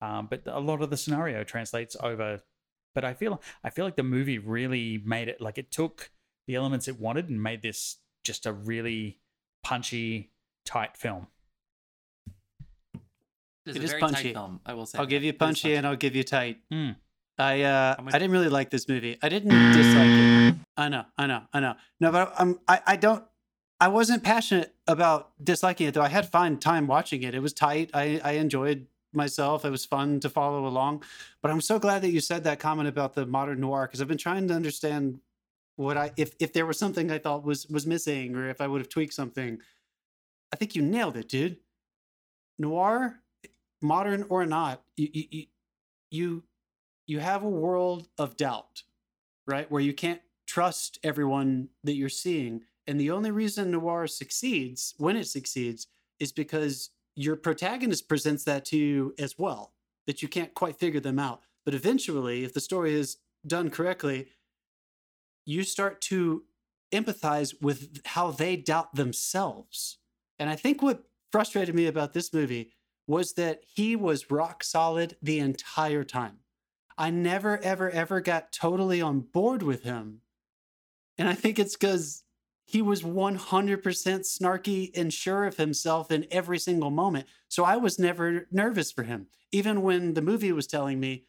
Um, 0.00 0.26
but 0.28 0.42
a 0.46 0.60
lot 0.60 0.82
of 0.82 0.90
the 0.90 0.96
scenario 0.96 1.44
translates 1.44 1.96
over. 2.00 2.42
But 2.94 3.04
I 3.04 3.14
feel 3.14 3.40
I 3.64 3.70
feel 3.70 3.84
like 3.84 3.96
the 3.96 4.02
movie 4.02 4.38
really 4.38 5.00
made 5.04 5.28
it 5.28 5.40
like 5.40 5.58
it 5.58 5.70
took 5.70 6.10
the 6.46 6.56
elements 6.56 6.88
it 6.88 7.00
wanted 7.00 7.28
and 7.28 7.42
made 7.42 7.62
this 7.62 7.98
just 8.24 8.46
a 8.46 8.52
really 8.52 9.21
punchy, 9.62 10.30
tight 10.64 10.96
film. 10.96 11.26
It's 13.66 13.76
It 13.76 13.80
a 13.80 13.84
is 13.84 13.90
very 13.90 14.00
punchy. 14.00 14.22
tight 14.24 14.32
film, 14.34 14.60
I 14.66 14.74
will 14.74 14.86
say. 14.86 14.98
I'll 14.98 15.04
that. 15.04 15.10
give 15.10 15.22
you 15.22 15.30
It 15.30 15.34
is 15.36 15.38
punchy 15.38 15.74
and 15.74 15.86
I'll 15.86 15.96
give 15.96 16.16
you 16.16 16.24
tight. 16.24 16.58
Hmm. 16.70 16.90
I 17.38 17.62
uh, 17.62 17.96
I 17.98 18.12
didn't 18.12 18.30
really 18.32 18.48
like 18.50 18.70
this 18.70 18.88
movie. 18.88 19.18
I 19.22 19.28
didn't 19.28 19.50
dislike 19.72 20.06
it. 20.08 20.54
I 20.76 20.88
know, 20.88 21.04
I 21.16 21.26
know, 21.26 21.42
I 21.52 21.60
know. 21.60 21.74
No, 21.98 22.12
but 22.12 22.32
I'm 22.38 22.60
I, 22.68 22.80
I 22.86 22.96
don't 22.96 23.24
I 23.80 23.88
wasn't 23.88 24.22
passionate 24.22 24.74
about 24.86 25.32
disliking 25.42 25.88
it 25.88 25.94
though. 25.94 26.02
I 26.02 26.08
had 26.08 26.28
fun 26.28 26.58
time 26.58 26.86
watching 26.86 27.22
it. 27.22 27.34
It 27.34 27.40
was 27.40 27.52
tight. 27.54 27.90
I 27.94 28.20
I 28.22 28.32
enjoyed 28.32 28.86
myself. 29.14 29.64
It 29.64 29.70
was 29.70 29.84
fun 29.84 30.20
to 30.20 30.28
follow 30.28 30.66
along. 30.66 31.04
But 31.40 31.50
I'm 31.50 31.60
so 31.62 31.78
glad 31.78 32.02
that 32.02 32.10
you 32.10 32.20
said 32.20 32.44
that 32.44 32.58
comment 32.60 32.88
about 32.88 33.14
the 33.14 33.24
modern 33.26 33.60
noir 33.60 33.86
because 33.86 34.00
I've 34.02 34.08
been 34.08 34.18
trying 34.18 34.46
to 34.48 34.54
understand 34.54 35.20
what 35.76 35.96
I 35.96 36.12
if 36.16 36.34
if 36.38 36.52
there 36.52 36.66
was 36.66 36.78
something 36.78 37.10
I 37.10 37.18
thought 37.18 37.44
was 37.44 37.66
was 37.66 37.86
missing 37.86 38.34
or 38.36 38.48
if 38.48 38.60
I 38.60 38.66
would 38.66 38.80
have 38.80 38.88
tweaked 38.88 39.14
something. 39.14 39.58
I 40.52 40.56
think 40.56 40.74
you 40.74 40.82
nailed 40.82 41.16
it, 41.16 41.28
dude. 41.28 41.56
Noir, 42.58 43.20
modern 43.80 44.26
or 44.28 44.44
not, 44.46 44.82
you 44.96 45.08
you 45.12 45.46
you 46.10 46.42
you 47.06 47.18
have 47.20 47.42
a 47.42 47.48
world 47.48 48.08
of 48.18 48.36
doubt, 48.36 48.82
right? 49.46 49.70
Where 49.70 49.82
you 49.82 49.94
can't 49.94 50.20
trust 50.46 50.98
everyone 51.02 51.68
that 51.84 51.94
you're 51.94 52.08
seeing, 52.08 52.62
and 52.86 53.00
the 53.00 53.10
only 53.10 53.30
reason 53.30 53.70
noir 53.70 54.06
succeeds 54.06 54.94
when 54.98 55.16
it 55.16 55.26
succeeds 55.26 55.86
is 56.20 56.32
because 56.32 56.90
your 57.16 57.36
protagonist 57.36 58.08
presents 58.08 58.44
that 58.44 58.64
to 58.66 58.76
you 58.76 59.14
as 59.18 59.38
well, 59.38 59.72
that 60.06 60.22
you 60.22 60.28
can't 60.28 60.54
quite 60.54 60.78
figure 60.78 61.00
them 61.00 61.18
out. 61.18 61.40
But 61.64 61.74
eventually, 61.74 62.44
if 62.44 62.54
the 62.54 62.60
story 62.60 62.94
is 62.94 63.18
done 63.46 63.70
correctly, 63.70 64.28
you 65.44 65.62
start 65.62 66.00
to 66.02 66.44
empathize 66.92 67.54
with 67.60 68.00
how 68.04 68.30
they 68.30 68.56
doubt 68.56 68.94
themselves. 68.94 69.98
And 70.38 70.50
I 70.50 70.56
think 70.56 70.82
what 70.82 71.04
frustrated 71.30 71.74
me 71.74 71.86
about 71.86 72.12
this 72.12 72.32
movie 72.32 72.72
was 73.06 73.32
that 73.34 73.62
he 73.66 73.96
was 73.96 74.30
rock 74.30 74.62
solid 74.62 75.16
the 75.22 75.38
entire 75.38 76.04
time. 76.04 76.38
I 76.96 77.10
never, 77.10 77.58
ever, 77.62 77.90
ever 77.90 78.20
got 78.20 78.52
totally 78.52 79.00
on 79.00 79.20
board 79.20 79.62
with 79.62 79.82
him. 79.82 80.20
And 81.18 81.28
I 81.28 81.34
think 81.34 81.58
it's 81.58 81.76
because 81.76 82.24
he 82.64 82.80
was 82.80 83.02
100% 83.02 83.38
snarky 83.82 84.90
and 84.96 85.12
sure 85.12 85.44
of 85.44 85.56
himself 85.56 86.10
in 86.10 86.26
every 86.30 86.58
single 86.58 86.90
moment. 86.90 87.26
So 87.48 87.64
I 87.64 87.76
was 87.76 87.98
never 87.98 88.46
nervous 88.50 88.92
for 88.92 89.02
him. 89.02 89.26
Even 89.50 89.82
when 89.82 90.14
the 90.14 90.22
movie 90.22 90.52
was 90.52 90.66
telling 90.66 91.00
me, 91.00 91.24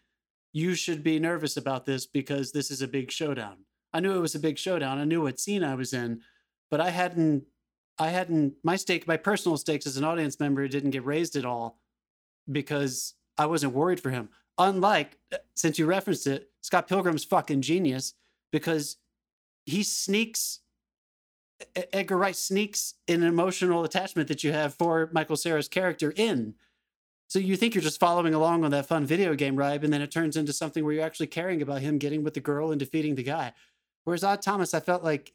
you 0.52 0.76
should 0.76 1.04
be 1.04 1.20
nervous 1.20 1.58
about 1.58 1.86
this 1.86 2.06
because 2.06 2.52
this 2.52 2.70
is 2.70 2.82
a 2.82 2.88
big 2.88 3.12
showdown. 3.12 3.66
I 3.94 4.00
knew 4.00 4.16
it 4.16 4.22
was 4.22 4.36
a 4.36 4.40
big 4.40 4.58
showdown. 4.58 4.98
I 4.98 5.06
knew 5.06 5.22
what 5.22 5.40
scene 5.40 5.64
I 5.64 5.76
was 5.76 5.94
in, 5.94 6.22
but 6.72 6.82
I 6.82 6.90
hadn't, 6.90 7.44
I 8.00 8.10
hadn't, 8.10 8.56
my 8.64 8.76
stake, 8.76 9.08
my 9.08 9.18
personal 9.18 9.58
stakes 9.58 9.86
as 9.86 9.98
an 9.98 10.04
audience 10.04 10.40
member 10.40 10.68
didn't 10.68 10.92
get 10.92 11.06
raised 11.06 11.36
at 11.36 11.46
all 11.46 11.80
because 12.52 13.14
I 13.38 13.46
wasn't 13.46 13.74
worried 13.74 14.00
for 14.00 14.10
him. 14.10 14.30
Unlike, 14.58 15.18
uh, 15.34 15.38
since 15.56 15.78
you 15.78 15.86
referenced 15.86 16.28
it, 16.28 16.50
Scott 16.62 16.88
Pilgrim's 16.88 17.24
fucking 17.24 17.62
genius 17.62 18.14
because 18.52 18.98
he 19.66 19.84
sneaks 19.84 20.60
Edgar 21.94 22.18
Wright 22.18 22.36
sneaks 22.36 22.96
an 23.08 23.24
emotional 23.24 23.84
attachment 23.84 24.28
that 24.28 24.44
you 24.44 24.52
have 24.52 24.74
for 24.74 25.10
Michael 25.14 25.36
Cera's 25.36 25.68
character 25.68 26.14
in. 26.16 26.56
So 27.28 27.40
you 27.40 27.56
think 27.56 27.74
you're 27.74 27.82
just 27.82 28.00
following 28.00 28.34
along 28.34 28.64
on 28.64 28.72
that 28.72 28.86
fun 28.86 29.06
video 29.06 29.34
game 29.34 29.56
ride, 29.56 29.84
and 29.84 29.92
then 29.92 30.02
it 30.02 30.12
turns 30.12 30.38
into 30.38 30.54
something 30.54 30.84
where 30.84 30.94
you're 30.94 31.06
actually 31.06 31.28
caring 31.28 31.62
about 31.62 31.82
him 31.82 31.98
getting 31.98 32.24
with 32.24 32.34
the 32.34 32.40
girl 32.40 32.72
and 32.72 32.80
defeating 32.80 33.16
the 33.16 33.24
guy. 33.24 33.54
Whereas 34.04 34.24
Odd 34.24 34.42
Thomas, 34.42 34.74
I 34.74 34.80
felt 34.80 35.04
like, 35.04 35.34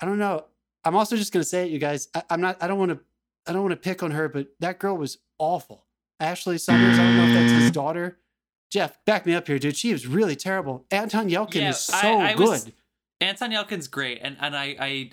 I 0.00 0.06
don't 0.06 0.18
know. 0.18 0.44
I'm 0.84 0.94
also 0.94 1.16
just 1.16 1.32
gonna 1.32 1.44
say 1.44 1.66
it, 1.66 1.70
you 1.70 1.78
guys. 1.78 2.08
I, 2.14 2.22
am 2.30 2.40
not. 2.40 2.62
I 2.62 2.66
don't 2.66 2.78
want 2.78 2.90
to. 2.90 3.00
I 3.46 3.52
don't 3.52 3.62
want 3.62 3.72
to 3.72 3.76
pick 3.76 4.02
on 4.02 4.10
her, 4.10 4.28
but 4.28 4.48
that 4.60 4.78
girl 4.78 4.96
was 4.96 5.18
awful. 5.38 5.86
Ashley 6.20 6.58
Summers. 6.58 6.98
I 6.98 7.02
don't 7.02 7.16
know 7.16 7.26
if 7.26 7.34
that's 7.34 7.62
his 7.62 7.70
daughter. 7.70 8.18
Jeff, 8.70 9.02
back 9.04 9.24
me 9.24 9.34
up 9.34 9.46
here, 9.46 9.58
dude. 9.58 9.76
She 9.76 9.92
was 9.92 10.06
really 10.06 10.36
terrible. 10.36 10.84
Anton 10.90 11.28
Yelchin 11.30 11.54
yeah, 11.62 11.70
is 11.70 11.78
so 11.78 11.96
I, 11.96 12.30
I 12.30 12.34
good. 12.34 12.48
Was, 12.48 12.70
Anton 13.20 13.50
Yelchin's 13.50 13.88
great, 13.88 14.18
and 14.22 14.36
and 14.40 14.56
I 14.56 14.76
I 14.78 15.10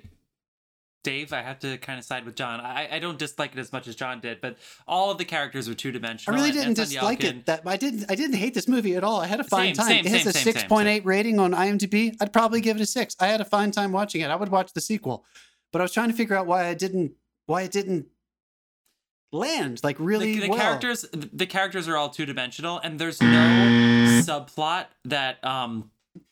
Dave, 1.03 1.33
I 1.33 1.41
have 1.41 1.59
to 1.59 1.77
kind 1.79 1.97
of 1.97 2.05
side 2.05 2.25
with 2.25 2.35
John. 2.35 2.59
I, 2.59 2.87
I 2.95 2.99
don't 2.99 3.17
dislike 3.17 3.53
it 3.53 3.59
as 3.59 3.71
much 3.71 3.87
as 3.87 3.95
John 3.95 4.19
did, 4.19 4.39
but 4.39 4.57
all 4.87 5.09
of 5.09 5.17
the 5.17 5.25
characters 5.25 5.67
were 5.67 5.73
two 5.73 5.91
dimensional. 5.91 6.37
I 6.37 6.39
really 6.39 6.51
didn't 6.51 6.75
dislike 6.75 7.23
it. 7.23 7.45
That 7.47 7.61
I 7.65 7.77
didn't. 7.77 8.05
I 8.09 8.15
didn't 8.15 8.35
hate 8.35 8.53
this 8.53 8.67
movie 8.67 8.95
at 8.95 9.03
all. 9.03 9.19
I 9.19 9.27
had 9.27 9.39
a 9.39 9.43
fine 9.43 9.73
same, 9.73 9.75
time. 9.75 9.87
Same, 9.87 10.05
it 10.05 10.11
has 10.11 10.21
same, 10.23 10.29
a 10.29 10.33
six 10.33 10.63
point 10.63 10.87
eight 10.87 11.05
rating 11.05 11.39
on 11.39 11.53
IMDb. 11.53 12.15
I'd 12.21 12.31
probably 12.31 12.61
give 12.61 12.77
it 12.77 12.81
a 12.81 12.85
six. 12.85 13.15
I 13.19 13.27
had 13.27 13.41
a 13.41 13.45
fine 13.45 13.71
time 13.71 13.91
watching 13.91 14.21
it. 14.21 14.27
I 14.29 14.35
would 14.35 14.49
watch 14.49 14.73
the 14.73 14.81
sequel, 14.81 15.25
but 15.71 15.81
I 15.81 15.83
was 15.83 15.91
trying 15.91 16.09
to 16.09 16.15
figure 16.15 16.35
out 16.35 16.45
why 16.45 16.67
I 16.67 16.73
didn't. 16.73 17.13
Why 17.47 17.63
it 17.63 17.71
didn't 17.71 18.05
land 19.33 19.79
like 19.83 19.95
really 19.99 20.35
the, 20.35 20.41
the 20.41 20.49
well. 20.49 20.59
characters 20.59 21.05
the 21.11 21.45
characters 21.45 21.87
are 21.87 21.95
all 21.95 22.09
two 22.09 22.25
dimensional 22.25 22.79
and 22.79 22.99
there's 22.99 23.21
no 23.21 23.27
subplot 24.25 24.87
that 25.05 25.43
um 25.45 25.89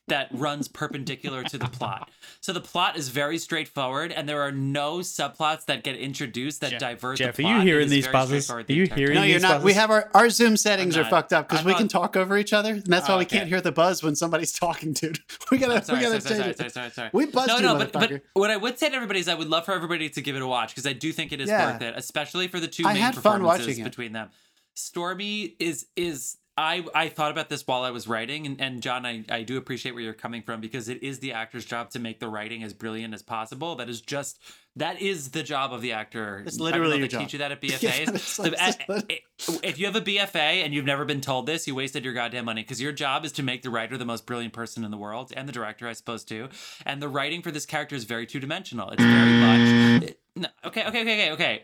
that 0.10 0.28
runs 0.32 0.68
perpendicular 0.68 1.44
to 1.44 1.58
the 1.58 1.68
plot. 1.68 2.10
So 2.42 2.54
the 2.54 2.62
plot 2.62 2.98
is 2.98 3.10
very 3.10 3.38
straightforward, 3.38 4.12
and 4.12 4.28
there 4.28 4.42
are 4.42 4.52
no 4.52 5.00
subplots 5.00 5.66
that 5.66 5.84
get 5.84 5.96
introduced 5.96 6.62
that 6.62 6.72
Jeff, 6.72 6.80
divert 6.80 7.18
Jeff, 7.18 7.36
the 7.36 7.44
plot. 7.44 7.54
are 7.54 7.58
you 7.58 7.64
hearing 7.64 7.90
these 7.90 8.08
buzzes? 8.08 8.50
Are 8.50 8.62
you 8.62 8.86
hearing 8.88 9.16
No, 9.16 9.24
you're 9.24 9.40
not. 9.40 9.50
Buzzes? 9.50 9.66
We 9.66 9.74
have 9.74 9.92
our, 9.92 10.10
our 10.14 10.30
Zoom 10.30 10.58
settings 10.58 10.98
are 10.98 11.06
fucked 11.06 11.34
up 11.34 11.50
because 11.50 11.66
we 11.66 11.74
can 11.74 11.88
talk 11.88 12.16
over 12.18 12.38
each 12.38 12.54
other, 12.54 12.74
and 12.74 12.86
that's 12.86 13.08
why 13.08 13.16
oh, 13.16 13.20
we 13.20 13.26
can't 13.26 13.48
hear 13.48 13.62
the 13.62 13.72
buzz 13.72 14.04
when 14.04 14.16
somebody's 14.16 14.52
talking, 14.52 14.94
dude. 14.94 15.20
We 15.52 15.58
gotta, 15.58 15.84
sorry, 15.84 16.00
we 16.00 16.06
gotta 16.06 16.22
sorry, 16.22 16.36
change 16.36 16.40
sorry, 16.40 16.50
it. 16.52 16.58
Sorry, 16.58 16.70
sorry, 16.70 16.92
sorry. 16.92 17.10
We 17.12 17.26
buzzed 17.26 17.48
no, 17.48 17.56
you, 17.56 17.62
no, 17.64 17.78
but, 17.78 17.92
but 17.92 18.22
what 18.34 18.52
I 18.52 18.58
would 18.58 18.78
say 18.78 18.90
to 18.90 18.96
everybody 18.96 19.20
is 19.20 19.28
I 19.28 19.34
would 19.34 19.48
love 19.48 19.66
for 19.66 19.74
everybody 19.74 20.10
to 20.10 20.22
give 20.22 20.36
it 20.36 20.42
a 20.42 20.48
watch 20.48 20.70
because 20.70 20.86
I 20.86 20.94
do 20.94 21.12
think 21.12 21.32
it 21.32 21.42
is 21.42 21.50
yeah. 21.50 21.72
worth 21.72 21.82
it, 21.82 21.94
especially 21.98 22.48
for 22.48 22.60
the 22.60 22.68
two 22.68 22.86
I 22.86 22.94
main 22.94 23.14
performances 23.14 23.80
between 23.80 24.14
them. 24.14 24.30
Stormy 24.76 25.56
is 25.60 25.88
is 25.96 26.38
I, 26.60 26.84
I 26.94 27.08
thought 27.08 27.32
about 27.32 27.48
this 27.48 27.66
while 27.66 27.84
I 27.84 27.92
was 27.92 28.06
writing, 28.06 28.46
and, 28.46 28.60
and 28.60 28.82
John, 28.82 29.06
I, 29.06 29.24
I 29.30 29.44
do 29.44 29.56
appreciate 29.58 29.94
where 29.94 30.04
you're 30.04 30.14
coming 30.14 30.42
from 30.42 30.60
because 30.60 30.90
it 30.90 31.02
is 31.02 31.20
the 31.20 31.32
actor's 31.32 31.64
job 31.64 31.90
to 31.92 32.00
make 32.00 32.20
the 32.20 32.28
writing 32.28 32.64
as 32.64 32.74
brilliant 32.74 33.14
as 33.14 33.22
possible. 33.22 33.76
That 33.76 33.88
is 33.88 34.02
just 34.02 34.42
that 34.76 35.02
is 35.02 35.32
the 35.32 35.42
job 35.42 35.72
of 35.72 35.82
the 35.82 35.94
actor. 35.94 36.44
It's 36.46 36.60
literally 36.60 36.98
your 36.98 37.08
they 37.08 37.12
job. 37.12 37.22
teach 37.22 37.34
you 37.34 37.40
that 37.40 37.54
at 37.54 37.62
BFAs. 37.62 38.44
yeah, 38.52 38.86
like, 38.94 39.10
eh, 39.10 39.56
if 39.64 39.80
you 39.80 39.86
have 39.86 39.96
a 39.96 40.02
BFA 40.02 40.66
and 40.66 40.74
you've 40.74 40.86
never 40.86 41.06
been 41.06 41.22
told 41.22 41.46
this, 41.46 41.66
you 41.66 41.76
wasted 41.76 42.04
your 42.04 42.14
goddamn 42.14 42.44
money 42.44 42.62
because 42.62 42.82
your 42.82 42.92
job 42.92 43.24
is 43.24 43.32
to 43.34 43.44
make 43.44 43.62
the 43.62 43.70
writer 43.70 43.98
the 43.98 44.06
most 44.06 44.26
brilliant 44.26 44.54
person 44.54 44.84
in 44.84 44.92
the 44.92 44.98
world 44.98 45.32
and 45.38 45.48
the 45.48 45.54
director, 45.54 45.88
I 45.88 45.94
suppose 45.94 46.26
too. 46.26 46.50
And 46.86 47.02
the 47.02 47.08
writing 47.08 47.42
for 47.42 47.52
this 47.52 47.66
character 47.66 47.96
is 47.96 48.04
very 48.04 48.26
two 48.26 48.42
dimensional. 48.42 48.90
It's 48.90 49.02
very 49.02 49.40
much. 49.40 50.10
It, 50.10 50.20
no, 50.36 50.48
okay, 50.66 50.86
okay, 50.88 51.02
okay, 51.02 51.32
okay, 51.32 51.64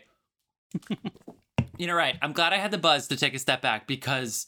okay. 0.88 0.98
you 1.76 1.86
know, 1.86 1.94
right. 1.94 2.16
I'm 2.22 2.32
glad 2.32 2.54
I 2.54 2.56
had 2.56 2.70
the 2.70 2.78
buzz 2.78 3.08
to 3.08 3.16
take 3.16 3.34
a 3.34 3.38
step 3.38 3.60
back 3.60 3.86
because 3.86 4.46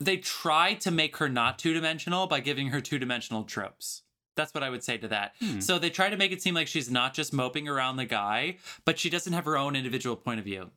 they 0.00 0.16
try 0.16 0.74
to 0.74 0.90
make 0.90 1.18
her 1.18 1.28
not 1.28 1.58
two 1.58 1.74
dimensional 1.74 2.26
by 2.26 2.40
giving 2.40 2.68
her 2.68 2.80
two 2.80 2.98
dimensional 2.98 3.44
tropes. 3.44 4.02
That's 4.34 4.54
what 4.54 4.62
I 4.62 4.70
would 4.70 4.82
say 4.82 4.96
to 4.98 5.08
that. 5.08 5.34
Hmm. 5.40 5.60
So 5.60 5.78
they 5.78 5.90
try 5.90 6.08
to 6.08 6.16
make 6.16 6.32
it 6.32 6.40
seem 6.40 6.54
like 6.54 6.66
she's 6.66 6.90
not 6.90 7.12
just 7.12 7.32
moping 7.32 7.68
around 7.68 7.96
the 7.96 8.06
guy, 8.06 8.56
but 8.84 8.98
she 8.98 9.10
doesn't 9.10 9.32
have 9.32 9.44
her 9.44 9.58
own 9.58 9.76
individual 9.76 10.16
point 10.16 10.38
of 10.38 10.44
view. 10.44 10.70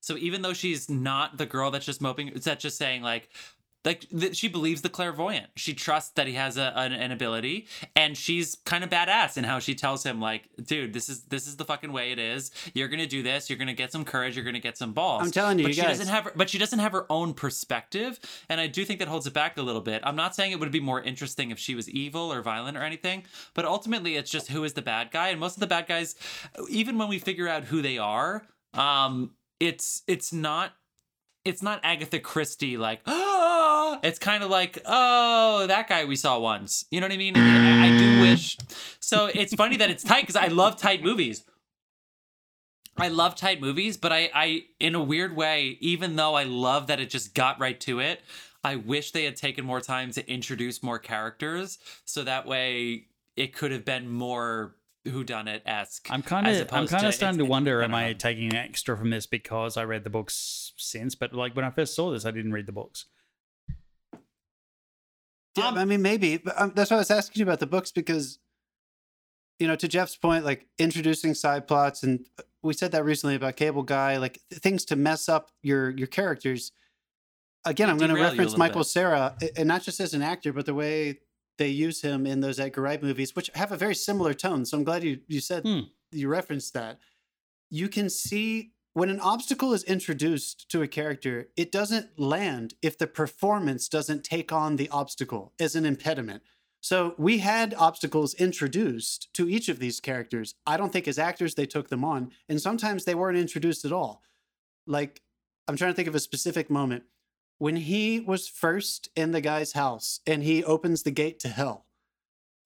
So 0.00 0.16
even 0.18 0.42
though 0.42 0.52
she's 0.52 0.90
not 0.90 1.38
the 1.38 1.46
girl 1.46 1.70
that's 1.70 1.86
just 1.86 2.00
moping, 2.00 2.32
that's 2.34 2.62
just 2.62 2.76
saying 2.76 3.02
like, 3.02 3.28
like 3.86 4.06
th- 4.10 4.36
she 4.36 4.48
believes 4.48 4.82
the 4.82 4.88
clairvoyant. 4.88 5.46
She 5.54 5.72
trusts 5.72 6.10
that 6.10 6.26
he 6.26 6.34
has 6.34 6.56
a, 6.58 6.72
an, 6.76 6.92
an 6.92 7.12
ability, 7.12 7.68
and 7.94 8.16
she's 8.16 8.56
kind 8.66 8.82
of 8.82 8.90
badass 8.90 9.38
in 9.38 9.44
how 9.44 9.60
she 9.60 9.74
tells 9.74 10.02
him, 10.02 10.20
like, 10.20 10.48
"Dude, 10.62 10.92
this 10.92 11.08
is 11.08 11.22
this 11.22 11.46
is 11.46 11.56
the 11.56 11.64
fucking 11.64 11.92
way 11.92 12.10
it 12.10 12.18
is. 12.18 12.50
You're 12.74 12.88
gonna 12.88 13.06
do 13.06 13.22
this. 13.22 13.48
You're 13.48 13.58
gonna 13.58 13.72
get 13.72 13.92
some 13.92 14.04
courage. 14.04 14.34
You're 14.36 14.44
gonna 14.44 14.58
get 14.58 14.76
some 14.76 14.92
balls." 14.92 15.22
I'm 15.22 15.30
telling 15.30 15.58
you, 15.58 15.64
but 15.64 15.68
you 15.68 15.74
she 15.74 15.80
guys. 15.82 15.98
doesn't 15.98 16.12
have, 16.12 16.32
but 16.34 16.50
she 16.50 16.58
doesn't 16.58 16.80
have 16.80 16.92
her 16.92 17.06
own 17.08 17.32
perspective, 17.32 18.18
and 18.48 18.60
I 18.60 18.66
do 18.66 18.84
think 18.84 18.98
that 18.98 19.08
holds 19.08 19.26
it 19.26 19.32
back 19.32 19.56
a 19.56 19.62
little 19.62 19.80
bit. 19.80 20.02
I'm 20.04 20.16
not 20.16 20.34
saying 20.34 20.50
it 20.50 20.58
would 20.60 20.72
be 20.72 20.80
more 20.80 21.00
interesting 21.00 21.52
if 21.52 21.58
she 21.58 21.76
was 21.76 21.88
evil 21.88 22.32
or 22.32 22.42
violent 22.42 22.76
or 22.76 22.82
anything, 22.82 23.24
but 23.54 23.64
ultimately, 23.64 24.16
it's 24.16 24.30
just 24.30 24.48
who 24.48 24.64
is 24.64 24.72
the 24.72 24.82
bad 24.82 25.12
guy, 25.12 25.28
and 25.28 25.38
most 25.38 25.54
of 25.54 25.60
the 25.60 25.66
bad 25.68 25.86
guys, 25.86 26.16
even 26.68 26.98
when 26.98 27.08
we 27.08 27.20
figure 27.20 27.48
out 27.48 27.64
who 27.64 27.82
they 27.82 27.98
are, 27.98 28.44
um, 28.74 29.30
it's 29.60 30.02
it's 30.08 30.32
not 30.32 30.72
it's 31.46 31.62
not 31.62 31.80
Agatha 31.84 32.18
Christie 32.18 32.76
like 32.76 33.00
oh 33.06 33.98
it's 34.02 34.18
kind 34.18 34.42
of 34.42 34.50
like 34.50 34.78
oh 34.84 35.66
that 35.68 35.88
guy 35.88 36.04
we 36.04 36.16
saw 36.16 36.38
once. 36.38 36.84
You 36.90 37.00
know 37.00 37.06
what 37.06 37.14
I 37.14 37.16
mean? 37.16 37.36
I, 37.36 37.86
I 37.86 37.98
do 37.98 38.20
wish. 38.20 38.58
So 39.00 39.30
it's 39.32 39.54
funny 39.54 39.76
that 39.76 39.88
it's 39.88 40.02
tight 40.02 40.22
because 40.22 40.36
I 40.36 40.48
love 40.48 40.76
tight 40.76 41.02
movies. 41.02 41.44
I 42.98 43.08
love 43.08 43.36
tight 43.36 43.60
movies 43.60 43.96
but 43.96 44.12
I 44.12 44.30
I 44.34 44.64
in 44.80 44.94
a 44.94 45.02
weird 45.02 45.36
way 45.36 45.78
even 45.80 46.16
though 46.16 46.34
I 46.34 46.44
love 46.44 46.88
that 46.88 46.98
it 46.98 47.10
just 47.10 47.34
got 47.34 47.60
right 47.60 47.78
to 47.80 48.00
it 48.00 48.22
I 48.64 48.76
wish 48.76 49.12
they 49.12 49.24
had 49.24 49.36
taken 49.36 49.64
more 49.64 49.80
time 49.80 50.10
to 50.12 50.28
introduce 50.28 50.82
more 50.82 50.98
characters 50.98 51.78
so 52.04 52.24
that 52.24 52.46
way 52.46 53.06
it 53.36 53.54
could 53.54 53.70
have 53.70 53.84
been 53.84 54.08
more 54.08 54.74
who 55.08 55.24
done 55.24 55.48
it 55.48 55.62
esque. 55.66 56.08
I'm 56.10 56.22
kind 56.22 56.46
of 56.46 56.72
I'm 56.72 56.86
kind 56.86 57.06
of 57.06 57.14
starting 57.14 57.38
to 57.38 57.44
wonder, 57.44 57.82
am 57.82 57.94
I 57.94 58.12
taking 58.12 58.54
extra 58.54 58.96
from 58.96 59.10
this 59.10 59.26
because 59.26 59.76
I 59.76 59.84
read 59.84 60.04
the 60.04 60.10
books 60.10 60.72
since? 60.76 61.14
But 61.14 61.32
like 61.32 61.54
when 61.54 61.64
I 61.64 61.70
first 61.70 61.94
saw 61.94 62.10
this, 62.10 62.24
I 62.24 62.30
didn't 62.30 62.52
read 62.52 62.66
the 62.66 62.72
books. 62.72 63.06
Yeah, 65.56 65.68
um, 65.68 65.78
I 65.78 65.84
mean 65.84 66.02
maybe, 66.02 66.36
but 66.38 66.54
um, 66.60 66.72
that's 66.74 66.90
why 66.90 66.96
I 66.96 67.00
was 67.00 67.10
asking 67.10 67.40
you 67.40 67.44
about 67.44 67.60
the 67.60 67.66
books 67.66 67.90
because, 67.90 68.38
you 69.58 69.66
know, 69.66 69.76
to 69.76 69.88
Jeff's 69.88 70.16
point, 70.16 70.44
like 70.44 70.66
introducing 70.78 71.34
side 71.34 71.66
plots, 71.66 72.02
and 72.02 72.26
uh, 72.38 72.42
we 72.62 72.74
said 72.74 72.92
that 72.92 73.04
recently 73.04 73.36
about 73.36 73.56
Cable 73.56 73.82
Guy, 73.82 74.18
like 74.18 74.40
things 74.52 74.84
to 74.86 74.96
mess 74.96 75.28
up 75.28 75.50
your 75.62 75.90
your 75.90 76.08
characters. 76.08 76.72
Again, 77.64 77.90
I'm 77.90 77.98
going 77.98 78.14
to 78.14 78.20
reference 78.20 78.56
Michael 78.56 78.82
bit. 78.82 78.86
Cera, 78.86 79.36
and 79.56 79.66
not 79.66 79.82
just 79.82 79.98
as 79.98 80.14
an 80.14 80.22
actor, 80.22 80.52
but 80.52 80.66
the 80.66 80.74
way 80.74 81.18
they 81.58 81.68
use 81.68 82.02
him 82.02 82.26
in 82.26 82.40
those 82.40 82.60
Edgar 82.60 82.82
Wright 82.82 83.02
movies, 83.02 83.34
which 83.34 83.50
have 83.54 83.72
a 83.72 83.76
very 83.76 83.94
similar 83.94 84.34
tone. 84.34 84.64
So 84.64 84.76
I'm 84.76 84.84
glad 84.84 85.02
you 85.02 85.20
you 85.26 85.40
said 85.40 85.64
hmm. 85.64 85.80
you 86.10 86.28
referenced 86.28 86.74
that. 86.74 86.98
You 87.70 87.88
can 87.88 88.08
see 88.08 88.72
when 88.92 89.10
an 89.10 89.20
obstacle 89.20 89.74
is 89.74 89.82
introduced 89.84 90.70
to 90.70 90.80
a 90.80 90.88
character, 90.88 91.48
it 91.56 91.70
doesn't 91.70 92.18
land 92.18 92.74
if 92.80 92.96
the 92.96 93.06
performance 93.06 93.88
doesn't 93.88 94.24
take 94.24 94.52
on 94.52 94.76
the 94.76 94.88
obstacle 94.88 95.52
as 95.60 95.76
an 95.76 95.84
impediment. 95.84 96.42
So 96.80 97.14
we 97.18 97.38
had 97.38 97.74
obstacles 97.74 98.32
introduced 98.34 99.28
to 99.34 99.48
each 99.48 99.68
of 99.68 99.80
these 99.80 100.00
characters. 100.00 100.54
I 100.66 100.76
don't 100.76 100.92
think 100.92 101.08
as 101.08 101.18
actors 101.18 101.54
they 101.54 101.66
took 101.66 101.88
them 101.88 102.04
on, 102.04 102.30
and 102.48 102.60
sometimes 102.60 103.04
they 103.04 103.14
weren't 103.14 103.36
introduced 103.36 103.84
at 103.84 103.92
all. 103.92 104.22
Like 104.86 105.20
I'm 105.68 105.76
trying 105.76 105.92
to 105.92 105.96
think 105.96 106.08
of 106.08 106.14
a 106.14 106.20
specific 106.20 106.70
moment 106.70 107.02
when 107.58 107.76
he 107.76 108.20
was 108.20 108.48
first 108.48 109.08
in 109.16 109.32
the 109.32 109.40
guy's 109.40 109.72
house 109.72 110.20
and 110.26 110.42
he 110.42 110.64
opens 110.64 111.02
the 111.02 111.10
gate 111.10 111.38
to 111.40 111.48
hell, 111.48 111.86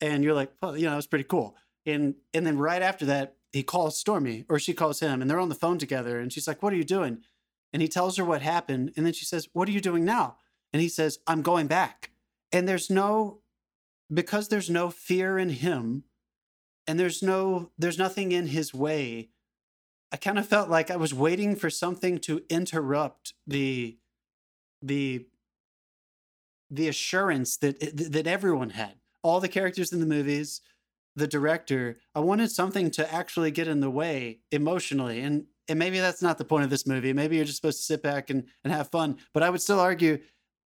and 0.00 0.24
you're 0.24 0.34
like, 0.34 0.52
well, 0.62 0.76
you 0.76 0.84
know, 0.84 0.90
that 0.90 0.96
was 0.96 1.06
pretty 1.06 1.24
cool. 1.24 1.56
And 1.86 2.14
and 2.34 2.46
then 2.46 2.58
right 2.58 2.82
after 2.82 3.06
that, 3.06 3.36
he 3.52 3.62
calls 3.62 3.98
Stormy 3.98 4.44
or 4.48 4.58
she 4.58 4.74
calls 4.74 5.00
him, 5.00 5.20
and 5.20 5.30
they're 5.30 5.40
on 5.40 5.48
the 5.48 5.54
phone 5.54 5.78
together, 5.78 6.18
and 6.18 6.32
she's 6.32 6.46
like, 6.46 6.62
"What 6.62 6.72
are 6.72 6.76
you 6.76 6.84
doing?" 6.84 7.22
And 7.72 7.82
he 7.82 7.88
tells 7.88 8.16
her 8.16 8.24
what 8.24 8.42
happened, 8.42 8.92
and 8.96 9.06
then 9.06 9.12
she 9.12 9.24
says, 9.24 9.48
"What 9.52 9.68
are 9.68 9.72
you 9.72 9.80
doing 9.80 10.04
now?" 10.04 10.36
And 10.72 10.82
he 10.82 10.88
says, 10.88 11.18
"I'm 11.26 11.42
going 11.42 11.66
back." 11.66 12.10
And 12.52 12.68
there's 12.68 12.90
no 12.90 13.40
because 14.12 14.48
there's 14.48 14.70
no 14.70 14.90
fear 14.90 15.38
in 15.38 15.50
him 15.50 16.04
and 16.86 16.98
there's 16.98 17.22
no 17.22 17.70
there's 17.78 17.98
nothing 17.98 18.32
in 18.32 18.48
his 18.48 18.74
way 18.74 19.28
i 20.12 20.16
kind 20.16 20.38
of 20.38 20.46
felt 20.46 20.68
like 20.68 20.90
i 20.90 20.96
was 20.96 21.14
waiting 21.14 21.54
for 21.54 21.70
something 21.70 22.18
to 22.18 22.42
interrupt 22.48 23.34
the 23.46 23.96
the 24.82 25.26
the 26.70 26.88
assurance 26.88 27.56
that 27.58 27.82
eh, 27.82 27.90
that 27.94 28.26
everyone 28.26 28.70
had 28.70 28.94
all 29.22 29.40
the 29.40 29.48
characters 29.48 29.92
in 29.92 30.00
the 30.00 30.06
movies 30.06 30.60
the 31.16 31.26
director 31.26 31.98
i 32.14 32.20
wanted 32.20 32.50
something 32.50 32.90
to 32.90 33.12
actually 33.12 33.50
get 33.50 33.68
in 33.68 33.80
the 33.80 33.90
way 33.90 34.40
emotionally 34.52 35.20
and 35.20 35.46
and 35.68 35.78
maybe 35.78 35.98
that's 35.98 36.22
not 36.22 36.38
the 36.38 36.44
point 36.44 36.64
of 36.64 36.70
this 36.70 36.86
movie 36.86 37.12
maybe 37.12 37.36
you're 37.36 37.44
just 37.44 37.56
supposed 37.56 37.78
to 37.78 37.84
sit 37.84 38.02
back 38.02 38.30
and 38.30 38.44
and 38.64 38.72
have 38.72 38.90
fun 38.90 39.16
but 39.34 39.42
i 39.42 39.50
would 39.50 39.60
still 39.60 39.80
argue 39.80 40.18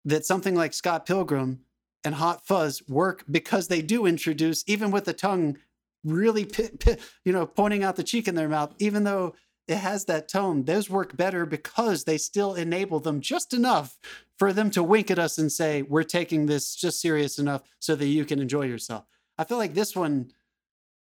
that 0.05 0.25
something 0.25 0.55
like 0.55 0.73
scott 0.73 1.07
pilgrim 1.07 1.61
and 2.05 2.15
Hot 2.15 2.47
Fuzz 2.47 2.83
work 2.89 3.25
because 3.31 3.69
they 3.69 3.83
do 3.83 4.07
introduce, 4.07 4.65
even 4.67 4.91
with 4.91 5.05
the 5.05 5.13
tongue 5.13 5.59
really, 6.05 6.45
pi- 6.45 6.71
pi- 6.79 6.97
you 7.25 7.33
know, 7.33 7.47
pointing 7.47 7.85
out 7.85 7.97
the 7.97 8.03
cheek 8.03 8.27
in 8.29 8.35
their 8.35 8.49
mouth, 8.49 8.75
even 8.79 9.05
though 9.05 9.35
it 9.71 9.79
has 9.79 10.05
that 10.07 10.29
tone, 10.29 10.65
those 10.65 10.91
work 10.91 11.17
better 11.17 11.47
because 11.47 12.05
they 12.05 12.19
still 12.19 12.55
enable 12.55 13.01
them 13.01 13.21
just 13.21 13.55
enough 13.55 13.99
for 14.39 14.53
them 14.53 14.71
to 14.71 14.83
wink 14.83 15.11
at 15.11 15.19
us 15.19 15.39
and 15.39 15.53
say, 15.53 15.83
we're 15.83 16.03
taking 16.03 16.47
this 16.47 16.75
just 16.75 17.01
serious 17.01 17.39
enough 17.39 17.63
so 17.79 17.95
that 17.95 18.07
you 18.07 18.25
can 18.25 18.41
enjoy 18.41 18.63
yourself. 18.63 19.05
I 19.39 19.45
feel 19.45 19.59
like 19.59 19.75
this 19.75 19.95
one 19.95 20.33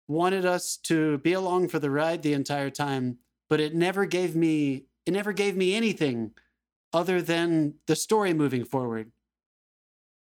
wanted 0.07 0.45
us 0.45 0.77
to 0.83 1.17
be 1.19 1.33
along 1.33 1.67
for 1.67 1.79
the 1.79 1.91
ride 1.91 2.23
the 2.23 2.33
entire 2.33 2.69
time, 2.69 3.17
but 3.49 3.59
it 3.59 3.75
never 3.75 4.05
gave 4.05 4.35
me, 4.35 4.85
it 5.05 5.11
never 5.11 5.33
gave 5.33 5.55
me 5.55 5.75
anything 5.75 6.31
other 6.93 7.21
than 7.21 7.75
the 7.85 7.95
story 7.95 8.33
moving 8.33 8.63
forward. 8.63 9.11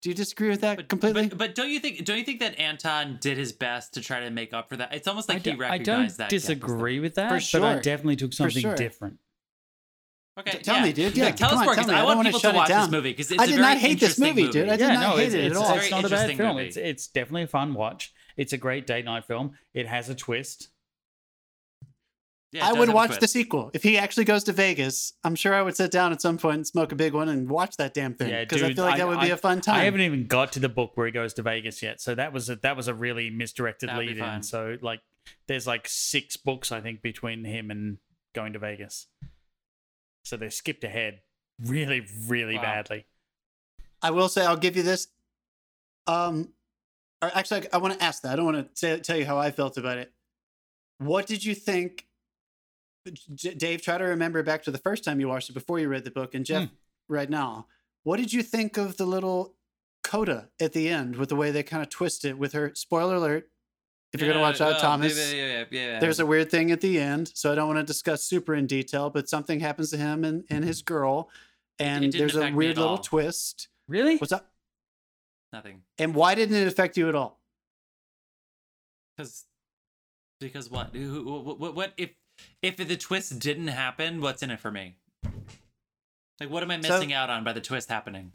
Do 0.02 0.10
you 0.10 0.16
disagree 0.16 0.48
with 0.50 0.62
that 0.62 0.78
But, 0.78 0.88
completely? 0.88 1.28
but, 1.28 1.38
but 1.38 1.56
don't 1.56 1.70
you 1.70 1.80
think 1.80 2.06
don't 2.06 2.18
you 2.18 2.24
think 2.24 2.40
that 2.40 2.58
Anton 2.58 3.18
did 3.20 3.38
his 3.38 3.52
best 3.52 3.94
to 3.96 4.02
try 4.02 4.22
to 4.22 4.30
make 4.30 4.54
up 4.54 4.70
for 4.70 4.78
that? 4.78 4.94
It's 4.94 5.08
almost 5.08 5.28
like 5.28 5.46
I, 5.46 5.50
he 5.52 5.56
do, 5.58 5.64
I 5.64 5.70
recognized 5.72 5.86
don't 5.86 6.18
that. 6.18 6.24
gap. 6.24 6.30
disagree 6.30 7.00
with 7.00 7.16
that, 7.16 7.42
For 7.42 7.60
but 7.60 7.78
I 7.78 7.80
definitely 7.82 8.16
took 8.16 8.32
something 8.34 8.62
sure. 8.62 8.76
different. 8.76 9.18
Okay, 10.40 10.52
T- 10.52 10.58
tell 10.60 10.78
yeah. 10.78 10.84
me, 10.84 10.94
dude. 10.94 11.18
Yeah, 11.18 11.26
Like, 11.26 11.36
tell 11.36 11.50
us 11.50 11.56
more 11.66 11.76
tell 11.76 11.84
because 11.84 11.88
me. 11.88 11.94
I 11.96 12.00
I 12.00 12.04
want 12.06 12.16
wanna 12.18 12.30
people 12.30 12.40
shut 12.40 12.52
to 12.52 12.56
it 12.56 12.60
watch 12.60 12.70
down. 12.70 12.82
this 12.84 12.92
movie 12.92 13.12
because 13.12 13.30
it's 13.32 13.42
I 13.42 13.44
a 13.44 13.48
did 13.48 13.56
very 13.58 13.62
not 13.74 13.78
hate 13.78 14.00
this 14.00 14.18
interesting 14.18 14.24
movie, 14.46 14.52
dude. 14.54 14.70
I 14.70 14.78
did 14.78 14.80
yeah, 14.88 14.94
not 14.94 15.02
no, 15.02 15.18
hate 15.18 15.26
it's, 15.26 15.34
it 15.36 15.52
at 15.52 15.58
all. 15.58 15.64
it's 15.76 15.90
Very 15.90 16.02
not 16.02 16.06
a 16.06 16.10
bad 16.16 16.38
film. 16.38 16.58
It's 16.60 16.78
it's 16.78 17.08
definitely 17.08 17.44
a 17.44 17.48
fun 17.48 17.74
watch. 17.74 18.14
It's 18.38 18.54
a 18.54 18.58
great 18.58 18.88
date 18.88 19.04
night 19.04 19.26
film. 19.26 19.52
It 19.74 19.86
has 19.88 20.08
a 20.08 20.16
twist. 20.16 20.70
Yeah, 22.52 22.68
I 22.68 22.74
would 22.74 22.90
watch 22.90 23.10
twist. 23.10 23.22
the 23.22 23.28
sequel. 23.28 23.70
If 23.76 23.84
he 23.84 23.98
actually 24.00 24.26
goes 24.26 24.44
to 24.46 24.54
Vegas, 24.54 25.14
I'm 25.24 25.36
sure 25.36 25.54
I 25.54 25.62
would 25.62 25.76
sit 25.76 25.92
down 25.92 26.12
at 26.12 26.20
some 26.22 26.38
point 26.40 26.56
and 26.56 26.66
smoke 26.68 26.92
a 26.92 26.96
big 26.96 27.14
one 27.14 27.30
and 27.30 27.48
watch 27.48 27.78
that 27.78 27.94
damn 27.94 28.16
thing. 28.16 28.30
Yeah, 28.30 28.42
Because 28.44 28.64
I 28.64 28.68
dude, 28.70 28.76
feel 28.78 28.86
like 28.86 28.98
that 28.98 29.04
I- 29.04 29.06
would 29.06 29.20
be 29.20 29.28
I- 29.28 29.36
a 29.36 29.38
fun 29.38 29.62
time. 29.62 29.76
I 29.76 29.84
haven't 29.84 30.02
even 30.02 30.26
got 30.26 30.52
to 30.54 30.60
the 30.60 30.70
book 30.70 30.92
where 30.96 31.06
he 31.06 31.12
goes 31.12 31.34
to 31.36 31.44
Vegas 31.44 31.84
yet, 31.84 32.02
so 32.02 32.16
that 32.16 32.34
was 32.34 32.50
a, 32.50 32.56
that 32.58 32.76
was 32.76 32.88
a 32.88 32.94
really 32.96 33.30
misdirected 33.30 33.90
That'd 33.90 34.08
lead 34.08 34.18
in. 34.18 34.42
So 34.44 34.78
like, 34.82 35.02
there's 35.48 35.68
like 35.68 35.88
six 35.88 36.38
books 36.38 36.72
I 36.72 36.82
think 36.82 37.04
between 37.04 37.44
him 37.46 37.70
and 37.70 37.98
going 38.34 38.54
to 38.54 38.60
Vegas. 38.60 39.06
So 40.24 40.36
they 40.36 40.50
skipped 40.50 40.84
ahead 40.84 41.20
really, 41.64 42.06
really 42.28 42.56
Wow. 42.56 42.64
badly. 42.64 43.06
I 44.02 44.10
will 44.12 44.30
say, 44.30 44.44
I'll 44.46 44.58
give 44.58 44.76
you 44.76 44.84
this. 44.84 45.08
Um, 46.08 46.54
or 47.22 47.30
actually, 47.36 47.64
I, 47.68 47.68
I 47.74 47.78
want 47.78 47.94
to 48.00 48.04
ask 48.04 48.24
that. 48.24 48.34
I 48.34 48.36
don't 48.38 48.46
want 48.46 48.76
to 48.78 49.00
tell 49.02 49.18
you 49.18 49.26
how 49.26 49.38
I 49.38 49.52
felt 49.52 49.78
about 49.78 49.98
it. 50.00 50.12
What 50.98 51.28
did 51.28 51.44
you 51.46 51.54
think? 51.54 52.06
J- 53.34 53.54
Dave, 53.56 53.82
try 53.82 53.98
to 53.98 54.04
remember 54.04 54.44
back 54.44 54.64
to 54.64 54.72
the 54.72 54.78
first 54.78 55.04
time 55.04 55.20
you 55.20 55.28
watched 55.28 55.50
it 55.50 55.54
before 55.54 55.80
you 55.80 55.88
read 55.88 56.04
the 56.04 56.12
book, 56.12 56.36
and 56.36 56.46
Jeff, 56.46 56.70
Hmm. 56.70 56.76
right 57.08 57.30
now, 57.30 57.68
what 58.04 58.18
did 58.18 58.34
you 58.34 58.44
think 58.44 58.78
of 58.78 58.98
the 58.98 59.06
little 59.06 59.56
coda 60.04 60.50
at 60.60 60.74
the 60.74 60.90
end 60.90 61.16
with 61.16 61.30
the 61.30 61.36
way 61.36 61.52
they 61.52 61.64
kind 61.64 61.82
of 61.82 61.90
twist 61.90 62.26
it 62.26 62.38
with 62.38 62.54
her? 62.54 62.74
Spoiler 62.76 63.16
alert! 63.16 63.50
If 64.12 64.22
you're 64.22 64.30
gonna 64.30 64.42
watch 64.42 64.60
out, 64.60 64.72
well, 64.74 64.82
Thomas, 64.82 65.32
Yeah, 65.34 65.66
yeah, 65.70 66.00
there's 66.00 66.20
a 66.20 66.26
weird 66.26 66.50
thing 66.50 66.72
at 66.72 66.82
the 66.82 67.00
end, 67.00 67.32
so 67.36 67.52
I 67.52 67.56
don't 67.56 67.68
want 67.68 67.78
to 67.80 67.84
discuss 67.84 68.24
super 68.24 68.56
in 68.56 68.66
detail, 68.68 69.10
but 69.10 69.30
something 69.30 69.60
happens 69.60 69.92
to 69.92 69.98
him 69.98 70.24
and, 70.24 70.46
and 70.50 70.64
his 70.66 70.82
girl, 70.82 71.30
and 71.78 72.12
there's 72.12 72.36
a 72.36 72.52
weird 72.52 72.78
little 72.78 72.94
all. 72.94 72.98
twist. 72.98 73.68
Really? 73.88 74.18
What's 74.18 74.32
up? 74.34 74.52
nothing 75.52 75.82
And 75.98 76.14
why 76.14 76.36
didn't 76.36 76.56
it 76.56 76.68
affect 76.68 76.96
you 76.96 77.10
at 77.10 77.16
all? 77.16 77.40
because 79.18 79.46
because 80.40 80.70
what? 80.70 80.94
Who- 80.96 81.24
What? 81.58 81.76
What 81.76 81.94
if 81.98 82.12
if 82.62 82.78
the 82.78 82.98
twist 82.98 83.40
didn't 83.40 83.68
happen? 83.68 84.22
What's 84.22 84.42
in 84.44 84.52
it 84.52 84.60
for 84.60 84.72
me? 84.72 84.96
Like, 86.40 86.50
what 86.50 86.64
am 86.64 86.72
I 86.72 86.80
So- 86.82 86.90
missing 86.94 87.14
out 87.14 87.30
on 87.30 87.44
by 87.44 87.54
the 87.54 87.62
twist 87.62 87.90
happening? 87.90 88.32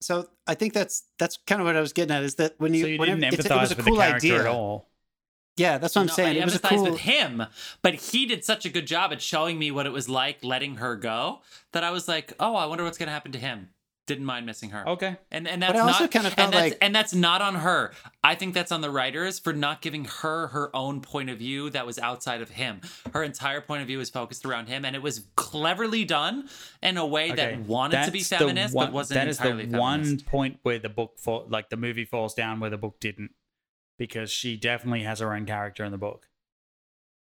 So 0.00 0.28
I 0.48 0.54
think 0.54 0.72
that's 0.72 1.04
that's 1.18 1.38
kind 1.46 1.60
of 1.60 1.66
what 1.66 1.76
I 1.76 1.80
was 1.80 1.92
getting 1.92 2.14
at 2.14 2.24
is 2.24 2.34
that 2.36 2.54
when 2.58 2.74
you, 2.74 2.82
so 2.82 2.86
you 2.88 2.98
whenever, 2.98 3.20
didn't 3.20 3.34
it's- 3.34 3.46
empathize 3.46 3.56
it 3.56 3.60
was 3.60 3.72
a 3.72 3.76
with 3.76 3.86
cool 3.86 3.96
the 3.96 4.02
character 4.02 4.26
idea. 4.26 4.40
at 4.40 4.46
all. 4.46 4.88
Yeah, 5.56 5.76
that's 5.78 5.94
what 5.94 6.00
I'm 6.00 6.06
No, 6.08 6.12
saying. 6.14 6.36
I 6.38 6.40
it 6.40 6.44
was 6.46 6.54
a 6.56 6.58
empathize 6.58 6.68
cool. 6.70 6.84
with 6.92 7.00
him, 7.00 7.44
but 7.82 7.94
he 7.94 8.24
did 8.26 8.42
such 8.44 8.64
a 8.64 8.70
good 8.70 8.86
job 8.86 9.12
at 9.12 9.20
showing 9.20 9.58
me 9.58 9.70
what 9.70 9.84
it 9.86 9.90
was 9.92 10.08
like 10.08 10.42
letting 10.42 10.76
her 10.76 10.96
go 10.96 11.42
that 11.72 11.84
I 11.84 11.90
was 11.90 12.08
like, 12.08 12.32
oh, 12.40 12.56
I 12.56 12.64
wonder 12.66 12.82
what's 12.84 12.96
gonna 12.98 13.12
happen 13.12 13.32
to 13.32 13.38
him. 13.38 13.68
Didn't 14.08 14.24
mind 14.24 14.46
missing 14.46 14.70
her. 14.70 14.88
Okay. 14.88 15.16
And 15.30 15.46
and 15.46 15.62
that's 15.62 15.78
I 15.78 15.78
also 15.78 16.04
not 16.04 16.10
kinda 16.10 16.30
felt 16.30 16.46
and 16.46 16.52
that's, 16.52 16.70
like- 16.72 16.78
and 16.80 16.92
that's 16.94 17.14
not 17.14 17.40
on 17.40 17.54
her. 17.54 17.92
I 18.24 18.34
think 18.34 18.52
that's 18.52 18.72
on 18.72 18.80
the 18.80 18.90
writers 18.90 19.38
for 19.38 19.52
not 19.52 19.80
giving 19.80 20.06
her 20.06 20.48
her 20.48 20.74
own 20.74 21.00
point 21.02 21.30
of 21.30 21.38
view 21.38 21.70
that 21.70 21.86
was 21.86 22.00
outside 22.00 22.42
of 22.42 22.50
him. 22.50 22.80
Her 23.14 23.22
entire 23.22 23.60
point 23.60 23.80
of 23.82 23.86
view 23.86 23.98
was 23.98 24.10
focused 24.10 24.44
around 24.44 24.66
him, 24.66 24.84
and 24.84 24.96
it 24.96 25.02
was 25.02 25.28
cleverly 25.36 26.04
done 26.04 26.48
in 26.82 26.96
a 26.96 27.06
way 27.06 27.26
Okay. 27.32 27.36
that 27.36 27.60
wanted 27.60 28.04
to 28.04 28.10
be 28.10 28.24
feminist 28.24 28.74
one- 28.74 28.86
but 28.88 28.92
wasn't 28.92 29.20
That 29.20 29.28
is 29.28 29.38
entirely 29.38 29.66
the 29.66 29.78
feminist. 29.78 30.26
one 30.26 30.30
point 30.30 30.58
where 30.62 30.80
the 30.80 30.88
book, 30.88 31.18
fall, 31.20 31.46
like 31.48 31.70
the 31.70 31.76
movie, 31.76 32.04
falls 32.04 32.34
down 32.34 32.58
where 32.58 32.70
the 32.70 32.78
book 32.78 32.98
didn't, 32.98 33.30
because 33.98 34.32
she 34.32 34.56
definitely 34.56 35.04
has 35.04 35.20
her 35.20 35.32
own 35.32 35.46
character 35.46 35.84
in 35.84 35.92
the 35.92 35.98
book. 35.98 36.26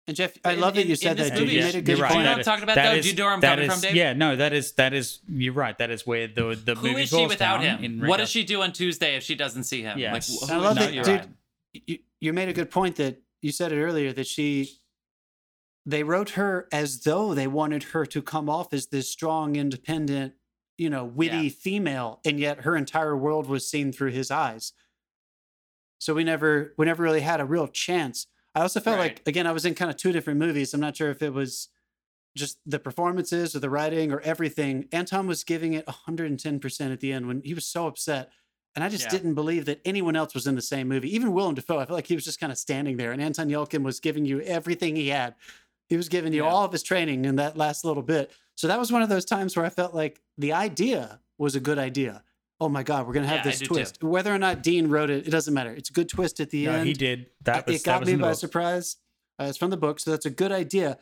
And 0.08 0.16
Jeff, 0.16 0.36
I 0.44 0.54
In- 0.54 0.60
love 0.60 0.74
that 0.74 0.86
you 0.86 0.92
in 0.92 0.96
said 0.96 1.16
this 1.16 1.28
that. 1.28 1.34
Dude. 1.36 1.44
movie, 1.44 1.52
You 1.54 1.58
yeah, 1.60 1.64
made 1.66 1.74
a 1.74 1.78
you're 1.78 1.82
good 1.82 1.98
right. 2.00 2.08
point. 2.10 2.18
You 2.18 2.24
know 2.24 2.30
what 2.32 2.38
I'm 2.38 2.44
talking 2.44 2.62
about, 2.64 2.74
though? 2.74 3.00
Do 3.00 3.08
you 3.08 3.14
know 3.14 3.24
where 3.24 3.32
I'm 3.34 3.40
that 3.40 3.54
coming 3.56 3.70
from, 3.70 3.80
Dave? 3.80 3.94
Yeah, 3.94 4.12
no, 4.14 4.34
that 4.36 4.52
is 4.52 4.72
that 4.72 4.92
is. 4.94 5.20
You're 5.28 5.52
right. 5.52 5.78
That 5.78 5.90
is 5.90 6.06
where 6.06 6.26
the 6.26 6.58
the 6.64 6.74
Who 6.74 6.88
movie 6.88 7.02
is 7.02 7.10
she 7.10 7.16
falls 7.16 7.28
without 7.28 7.60
down 7.62 7.78
him? 7.82 7.84
in 8.02 8.06
What 8.08 8.16
does 8.16 8.30
she 8.30 8.42
do 8.42 8.62
on 8.62 8.72
Tuesday 8.72 9.14
if 9.16 9.22
she 9.22 9.34
doesn't 9.36 9.64
see 9.64 9.82
him? 9.82 9.98
Yes. 9.98 10.40
Like, 10.42 10.50
wh- 10.50 10.52
I 10.52 10.56
love 10.56 10.78
is 10.78 10.84
that, 10.84 10.94
you're 10.94 11.04
dude. 11.04 11.14
right. 11.20 11.28
You, 11.86 11.98
you 12.20 12.32
made 12.32 12.48
a 12.48 12.52
good 12.52 12.70
point 12.70 12.96
that 12.96 13.20
you 13.42 13.52
said 13.52 13.70
it 13.70 13.80
earlier 13.80 14.12
that 14.12 14.26
she 14.26 14.70
they 15.86 16.02
wrote 16.02 16.30
her 16.30 16.68
as 16.72 17.00
though 17.00 17.34
they 17.34 17.46
wanted 17.46 17.82
her 17.84 18.04
to 18.06 18.20
come 18.20 18.50
off 18.50 18.72
as 18.74 18.86
this 18.88 19.10
strong, 19.10 19.56
independent, 19.56 20.34
you 20.76 20.90
know, 20.90 21.04
witty 21.04 21.36
Yeah. 21.36 21.48
female, 21.50 22.20
and 22.24 22.38
yet 22.40 22.60
her 22.62 22.76
entire 22.76 23.16
world 23.16 23.46
was 23.46 23.70
seen 23.70 23.92
through 23.92 24.10
his 24.10 24.30
eyes. 24.30 24.72
So 25.98 26.14
we 26.14 26.24
never 26.24 26.74
we 26.78 26.86
never 26.86 27.02
really 27.02 27.20
had 27.20 27.40
a 27.40 27.44
real 27.44 27.66
chance. 27.68 28.26
I 28.54 28.62
also 28.62 28.80
felt 28.80 28.98
Right. 28.98 29.16
like 29.18 29.28
again 29.28 29.46
I 29.46 29.52
was 29.52 29.64
in 29.64 29.74
kind 29.74 29.90
of 29.90 29.96
two 29.96 30.12
different 30.12 30.38
movies. 30.40 30.74
I'm 30.74 30.80
not 30.80 30.96
sure 30.96 31.10
if 31.10 31.22
it 31.22 31.32
was 31.32 31.68
just 32.36 32.58
the 32.66 32.78
performances 32.78 33.54
or 33.56 33.60
the 33.60 33.70
writing 33.70 34.12
or 34.12 34.20
everything. 34.20 34.88
Anton 34.92 35.26
was 35.26 35.44
giving 35.44 35.74
it 35.74 35.84
110% 35.86 36.92
at 36.92 37.00
the 37.00 37.12
end 37.12 37.26
when 37.26 37.42
he 37.42 37.54
was 37.54 37.66
so 37.66 37.86
upset. 37.86 38.30
And 38.74 38.84
I 38.84 38.88
just 38.88 39.04
Yeah. 39.04 39.10
didn't 39.10 39.34
believe 39.34 39.64
that 39.64 39.80
anyone 39.84 40.14
else 40.14 40.34
was 40.34 40.46
in 40.46 40.54
the 40.54 40.62
same 40.62 40.86
movie. 40.88 41.12
Even 41.14 41.32
Willem 41.32 41.54
Dafoe, 41.56 41.78
I 41.78 41.84
felt 41.86 41.96
like 41.96 42.06
he 42.06 42.14
was 42.14 42.24
just 42.24 42.38
kind 42.38 42.52
of 42.52 42.58
standing 42.58 42.96
there. 42.96 43.12
And 43.12 43.20
Anton 43.20 43.48
Yelchin 43.48 43.82
was 43.82 43.98
giving 43.98 44.24
you 44.24 44.40
everything 44.42 44.94
he 44.94 45.08
had. 45.08 45.34
He 45.88 45.96
was 45.96 46.08
giving 46.08 46.32
you 46.32 46.44
Yeah. 46.44 46.50
all 46.50 46.64
of 46.64 46.70
his 46.72 46.82
training 46.82 47.24
in 47.24 47.36
that 47.36 47.56
last 47.56 47.84
little 47.84 48.02
bit. 48.02 48.30
So 48.54 48.68
that 48.68 48.78
was 48.78 48.92
one 48.92 49.02
of 49.02 49.08
those 49.08 49.24
times 49.24 49.56
where 49.56 49.64
I 49.64 49.70
felt 49.70 49.94
like 49.94 50.20
the 50.36 50.52
idea 50.52 51.20
was 51.38 51.54
a 51.56 51.60
good 51.60 51.78
idea. 51.78 52.22
Oh 52.60 52.68
my 52.68 52.82
God, 52.82 53.06
we're 53.06 53.12
going 53.12 53.24
to 53.24 53.28
have 53.28 53.44
Yeah, 53.44 53.50
this 53.52 53.60
do 53.60 53.66
too. 53.66 53.74
twist. 53.74 54.02
Whether 54.02 54.34
or 54.34 54.38
not 54.38 54.62
Dean 54.62 54.88
wrote 54.88 55.10
it, 55.10 55.26
it 55.28 55.30
doesn't 55.30 55.54
matter. 55.54 55.70
It's 55.72 55.90
a 55.90 55.92
good 55.92 56.08
twist 56.08 56.40
at 56.40 56.50
the 56.50 56.66
No, 56.66 56.72
end. 56.72 56.86
he 56.86 56.92
did. 56.92 57.26
That 57.44 57.66
was 57.66 57.76
it 57.76 57.84
that 57.84 57.90
got 57.92 58.00
was 58.00 58.08
me 58.08 58.16
by 58.16 58.28
book. 58.30 58.38
surprise. 58.38 58.96
Uh, 59.40 59.44
it's 59.44 59.58
from 59.58 59.70
the 59.70 59.76
book, 59.76 60.00
so 60.00 60.10
that's 60.10 60.26
a 60.26 60.30
good 60.30 60.50
idea. 60.50 60.98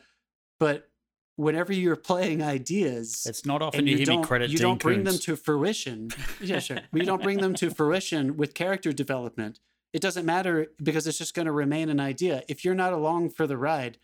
But 0.59 0.87
whenever 1.35 1.73
you're 1.73 1.95
playing 1.95 2.43
ideas, 2.43 3.25
It's 3.27 3.45
not 3.45 3.61
often 3.63 3.85
you, 3.87 3.91
you, 3.93 3.97
hear 3.97 4.05
don't, 4.05 4.21
me 4.21 4.27
credit 4.27 4.49
you 4.51 4.57
Dean 4.59 4.67
don't 4.67 4.81
bring 4.81 5.03
them 5.03 5.17
to 5.17 5.35
fruition. 5.35 6.09
yeah, 6.41 6.59
sure. 6.59 6.77
But 6.91 7.01
you 7.01 7.07
don't 7.07 7.23
bring 7.23 7.39
them 7.39 7.55
to 7.55 7.71
fruition 7.71 8.37
with 8.37 8.53
character 8.53 8.91
development. 8.93 9.59
It 9.93 10.01
doesn't 10.01 10.25
matter 10.25 10.67
because 10.83 11.07
it's 11.07 11.17
just 11.17 11.33
going 11.33 11.47
to 11.47 11.51
remain 11.51 11.89
an 11.89 11.99
idea. 11.99 12.43
If 12.47 12.63
you're 12.63 12.75
not 12.75 12.93
along 12.93 13.31
for 13.31 13.47
the 13.47 13.57
ride, 13.57 13.97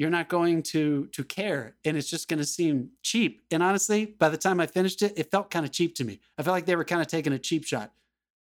you're 0.00 0.08
not 0.08 0.30
going 0.30 0.62
to 0.62 1.08
to 1.08 1.22
care, 1.22 1.76
and 1.84 1.94
it's 1.94 2.08
just 2.08 2.26
going 2.26 2.38
to 2.38 2.46
seem 2.46 2.88
cheap. 3.02 3.42
And 3.50 3.62
honestly, 3.62 4.06
by 4.06 4.30
the 4.30 4.38
time 4.38 4.58
I 4.58 4.66
finished 4.66 5.02
it, 5.02 5.12
it 5.14 5.30
felt 5.30 5.50
kind 5.50 5.66
of 5.66 5.72
cheap 5.72 5.94
to 5.96 6.04
me. 6.04 6.20
I 6.38 6.42
felt 6.42 6.54
like 6.54 6.64
they 6.64 6.74
were 6.74 6.84
kind 6.84 7.02
of 7.02 7.06
taking 7.06 7.34
a 7.34 7.38
cheap 7.38 7.66
shot. 7.66 7.92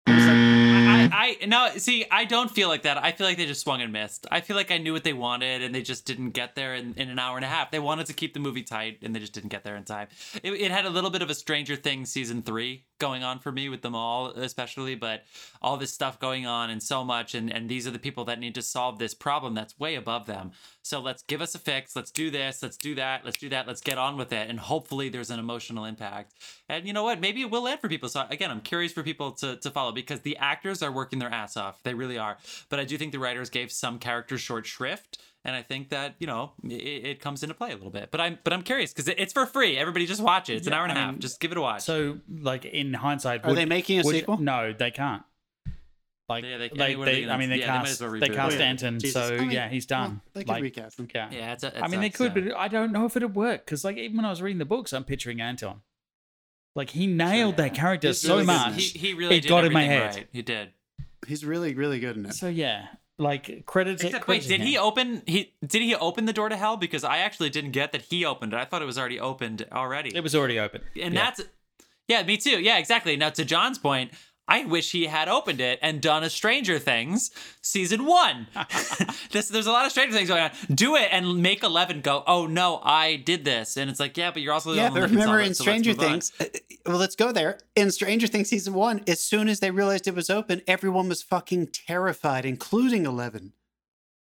Like, 0.06 0.18
mm. 0.18 1.10
I, 1.12 1.36
I 1.40 1.46
no 1.46 1.70
see. 1.76 2.06
I 2.10 2.24
don't 2.24 2.50
feel 2.50 2.68
like 2.68 2.82
that. 2.82 2.98
I 2.98 3.12
feel 3.12 3.26
like 3.26 3.36
they 3.36 3.46
just 3.46 3.60
swung 3.60 3.80
and 3.82 3.92
missed. 3.92 4.26
I 4.30 4.40
feel 4.40 4.56
like 4.56 4.70
I 4.70 4.78
knew 4.78 4.92
what 4.92 5.04
they 5.04 5.12
wanted, 5.12 5.62
and 5.62 5.74
they 5.74 5.82
just 5.82 6.06
didn't 6.06 6.30
get 6.30 6.54
there 6.54 6.74
in, 6.74 6.94
in 6.94 7.08
an 7.08 7.18
hour 7.18 7.36
and 7.36 7.44
a 7.44 7.48
half. 7.48 7.70
They 7.70 7.78
wanted 7.78 8.06
to 8.06 8.12
keep 8.12 8.34
the 8.34 8.40
movie 8.40 8.62
tight, 8.62 8.98
and 9.02 9.14
they 9.14 9.20
just 9.20 9.32
didn't 9.32 9.50
get 9.50 9.64
there 9.64 9.76
in 9.76 9.84
time. 9.84 10.08
It, 10.42 10.52
it 10.52 10.70
had 10.70 10.86
a 10.86 10.90
little 10.90 11.10
bit 11.10 11.22
of 11.22 11.30
a 11.30 11.34
Stranger 11.34 11.76
Things 11.76 12.10
season 12.10 12.42
three 12.42 12.84
going 12.98 13.22
on 13.22 13.38
for 13.38 13.52
me 13.52 13.68
with 13.68 13.82
them 13.82 13.94
all, 13.94 14.28
especially. 14.28 14.94
But 14.94 15.24
all 15.60 15.76
this 15.76 15.92
stuff 15.92 16.18
going 16.18 16.46
on 16.46 16.70
and 16.70 16.82
so 16.82 17.04
much, 17.04 17.34
and 17.34 17.52
and 17.52 17.68
these 17.68 17.86
are 17.86 17.92
the 17.92 17.98
people 17.98 18.24
that 18.26 18.40
need 18.40 18.54
to 18.56 18.62
solve 18.62 18.98
this 18.98 19.14
problem 19.14 19.54
that's 19.54 19.78
way 19.78 19.94
above 19.94 20.26
them. 20.26 20.52
So 20.82 21.00
let's 21.00 21.22
give 21.22 21.40
us 21.40 21.54
a 21.54 21.58
fix. 21.58 21.94
Let's 21.96 22.10
do 22.10 22.30
this. 22.30 22.62
Let's 22.62 22.76
do 22.76 22.94
that. 22.96 23.24
Let's 23.24 23.38
do 23.38 23.48
that. 23.50 23.66
Let's 23.66 23.80
get 23.80 23.98
on 23.98 24.16
with 24.16 24.32
it, 24.32 24.50
and 24.50 24.58
hopefully 24.58 25.08
there's 25.08 25.30
an 25.30 25.38
emotional 25.38 25.84
impact. 25.84 26.34
And 26.68 26.86
you 26.86 26.92
know 26.92 27.04
what? 27.04 27.20
Maybe 27.20 27.40
it 27.42 27.50
will 27.50 27.62
land 27.62 27.80
for 27.80 27.88
people. 27.88 28.08
So 28.08 28.24
again, 28.30 28.50
I'm 28.50 28.60
curious 28.60 28.92
for 28.92 29.02
people 29.02 29.32
to 29.32 29.56
to 29.56 29.70
follow 29.70 29.92
because 29.92 30.20
the 30.20 30.36
actors 30.36 30.82
are 30.82 30.92
working 30.92 31.18
their 31.18 31.32
ass 31.32 31.56
off. 31.56 31.82
They 31.82 31.94
really 31.94 32.18
are. 32.18 32.36
But 32.68 32.80
I 32.80 32.84
do 32.84 32.98
think 32.98 33.12
the 33.12 33.18
writers 33.18 33.50
gave 33.50 33.72
some 33.72 33.98
characters 33.98 34.40
short 34.40 34.66
shrift 34.66 35.18
and 35.44 35.56
I 35.56 35.62
think 35.62 35.88
that 35.90 36.14
you 36.18 36.26
know 36.26 36.52
it, 36.64 36.72
it, 36.72 37.20
comes 37.20 37.42
into 37.42 37.54
play 37.54 37.70
a 37.70 37.74
little 37.74 37.90
bit. 37.90 38.10
But 38.10 38.20
I'm 38.20 38.38
but 38.44 38.52
I'm 38.52 38.62
curious 38.62 38.92
because 38.92 39.12
it's 39.16 39.32
for 39.32 39.46
free. 39.46 39.76
Everybody 39.76 40.06
just 40.06 40.20
watch 40.20 40.48
it. 40.48 40.54
It's 40.54 40.66
an 40.66 40.72
hour 40.72 40.84
and 40.84 40.92
a 40.92 41.00
half. 41.00 41.18
just 41.18 41.40
give 41.40 41.52
it 41.52 41.58
a 41.58 41.60
watch. 41.60 41.82
So, 41.82 42.18
like 42.40 42.64
in 42.64 42.94
hindsight, 42.94 43.44
Are 43.44 43.54
they 43.54 43.64
making 43.64 44.00
a 44.00 44.02
would- 44.04 44.14
sequel? 44.14 44.38
No, 44.38 44.72
they 44.72 44.90
can't. 44.90 45.22
Like 46.32 46.44
Yeah, 46.44 46.58
they- 46.58 46.64
I 46.64 46.68
they, 46.68 46.96
mean, 46.96 47.04
they, 47.04 47.12
they 47.12 47.20
gonna- 47.22 47.32
I 47.32 47.36
mean, 47.36 47.50
they 47.50 47.58
yeah, 47.60 47.66
cast 47.66 47.92
as 47.92 48.00
well 48.00 48.12
they 48.18 48.28
cast 48.28 48.56
oh, 48.56 48.60
it. 48.60 48.60
Anton, 48.60 48.98
Jesus. 48.98 49.12
so 49.14 49.34
oh, 49.34 49.36
I 49.36 49.40
mean, 49.40 49.50
yeah, 49.50 49.68
he's 49.68 49.86
oh, 49.86 49.88
done. 49.88 50.10
Well, 50.10 50.20
they 50.34 50.40
could 50.44 50.48
like, 50.48 50.62
recast 50.62 50.98
him. 50.98 51.08
yeah. 51.14 51.28
yeah, 51.30 51.52
it's 51.52 51.64
a, 51.64 51.84
I 51.84 51.88
mean, 51.88 52.00
they 52.00 52.10
could, 52.10 52.34
yeah. 52.34 52.42
but 52.48 52.56
I 52.56 52.68
don't 52.68 52.92
know 52.92 53.04
if 53.06 53.16
it'd 53.16 53.34
work 53.34 53.64
because, 53.64 53.84
like, 53.84 53.96
even 53.96 54.16
when 54.16 54.24
I 54.26 54.30
was 54.30 54.40
reading 54.42 54.58
the 54.58 54.64
books, 54.64 54.92
I'm 54.92 55.04
picturing 55.04 55.40
Anton. 55.40 55.82
Like 56.74 56.90
he 56.90 57.06
nailed 57.06 57.58
that 57.58 57.74
character 57.74 58.08
He's 58.08 58.20
so 58.20 58.34
really 58.36 58.46
much. 58.46 58.82
he, 58.82 58.98
he 58.98 59.14
really 59.14 59.36
it 59.36 59.42
did 59.42 59.48
got 59.48 59.64
in 59.64 59.72
my 59.72 59.82
head. 59.82 60.14
Right. 60.14 60.28
He 60.32 60.42
did. 60.42 60.70
He's 61.26 61.44
really, 61.44 61.74
really 61.74 62.00
good 62.00 62.16
in 62.16 62.26
it. 62.26 62.34
So 62.34 62.48
yeah, 62.48 62.86
like 63.18 63.66
credit. 63.66 63.98
to- 63.98 64.06
Except, 64.06 64.26
wait, 64.26 64.42
to 64.42 64.48
did 64.48 64.62
he 64.62 64.78
open? 64.78 65.22
He 65.26 65.52
did 65.64 65.82
he 65.82 65.94
open 65.94 66.24
the 66.24 66.32
door 66.32 66.48
to 66.48 66.56
hell? 66.56 66.76
Because 66.76 67.04
I 67.04 67.18
actually 67.18 67.50
didn't 67.50 67.72
get 67.72 67.92
that 67.92 68.02
he 68.02 68.24
opened 68.24 68.54
it. 68.54 68.56
I 68.56 68.64
thought 68.64 68.80
it 68.82 68.86
was 68.86 68.98
already 68.98 69.20
opened 69.20 69.66
already. 69.70 70.16
It 70.16 70.22
was 70.22 70.34
already 70.34 70.58
open, 70.58 70.80
and 71.00 71.12
Yeah. 71.14 71.20
that's 71.24 71.42
yeah, 72.08 72.22
me 72.22 72.36
too. 72.38 72.60
Yeah, 72.60 72.78
exactly. 72.78 73.16
Now 73.16 73.30
to 73.30 73.44
John's 73.44 73.78
point, 73.78 74.12
I 74.52 74.64
wish 74.66 74.92
he 74.92 75.06
had 75.06 75.28
opened 75.28 75.62
it 75.62 75.78
and 75.80 76.02
done 76.02 76.22
a 76.22 76.28
Stranger 76.28 76.78
Things 76.78 77.30
season 77.62 78.04
one. 78.04 78.48
this, 79.30 79.48
there's 79.48 79.66
a 79.66 79.72
lot 79.72 79.86
of 79.86 79.92
Stranger 79.92 80.14
Things 80.14 80.28
going 80.28 80.42
on. 80.42 80.50
Do 80.74 80.94
it 80.96 81.08
and 81.10 81.42
make 81.42 81.62
Eleven 81.62 82.02
go. 82.02 82.22
Oh 82.26 82.46
no, 82.46 82.78
I 82.84 83.16
did 83.16 83.46
this, 83.46 83.78
and 83.78 83.88
it's 83.88 83.98
like 83.98 84.16
yeah, 84.18 84.30
but 84.30 84.42
you're 84.42 84.52
also 84.52 84.72
the 84.72 84.76
Yeah, 84.76 84.88
only 84.88 85.00
but 85.00 85.10
one 85.10 85.10
that 85.18 85.20
can 85.22 85.30
remember 85.30 85.38
solve 85.38 85.46
it, 85.46 85.48
in 85.48 85.54
so 85.54 85.62
Stranger. 85.64 85.94
Things, 85.94 86.32
uh, 86.38 86.44
well, 86.84 86.98
let's 86.98 87.16
go 87.16 87.32
there. 87.32 87.60
In 87.74 87.90
Stranger 87.90 88.26
Things 88.26 88.50
season 88.50 88.74
one, 88.74 89.02
as 89.06 89.20
soon 89.20 89.48
as 89.48 89.60
they 89.60 89.70
realized 89.70 90.06
it 90.06 90.14
was 90.14 90.28
open, 90.28 90.60
everyone 90.66 91.08
was 91.08 91.22
fucking 91.22 91.68
terrified, 91.68 92.44
including 92.44 93.06
Eleven. 93.06 93.54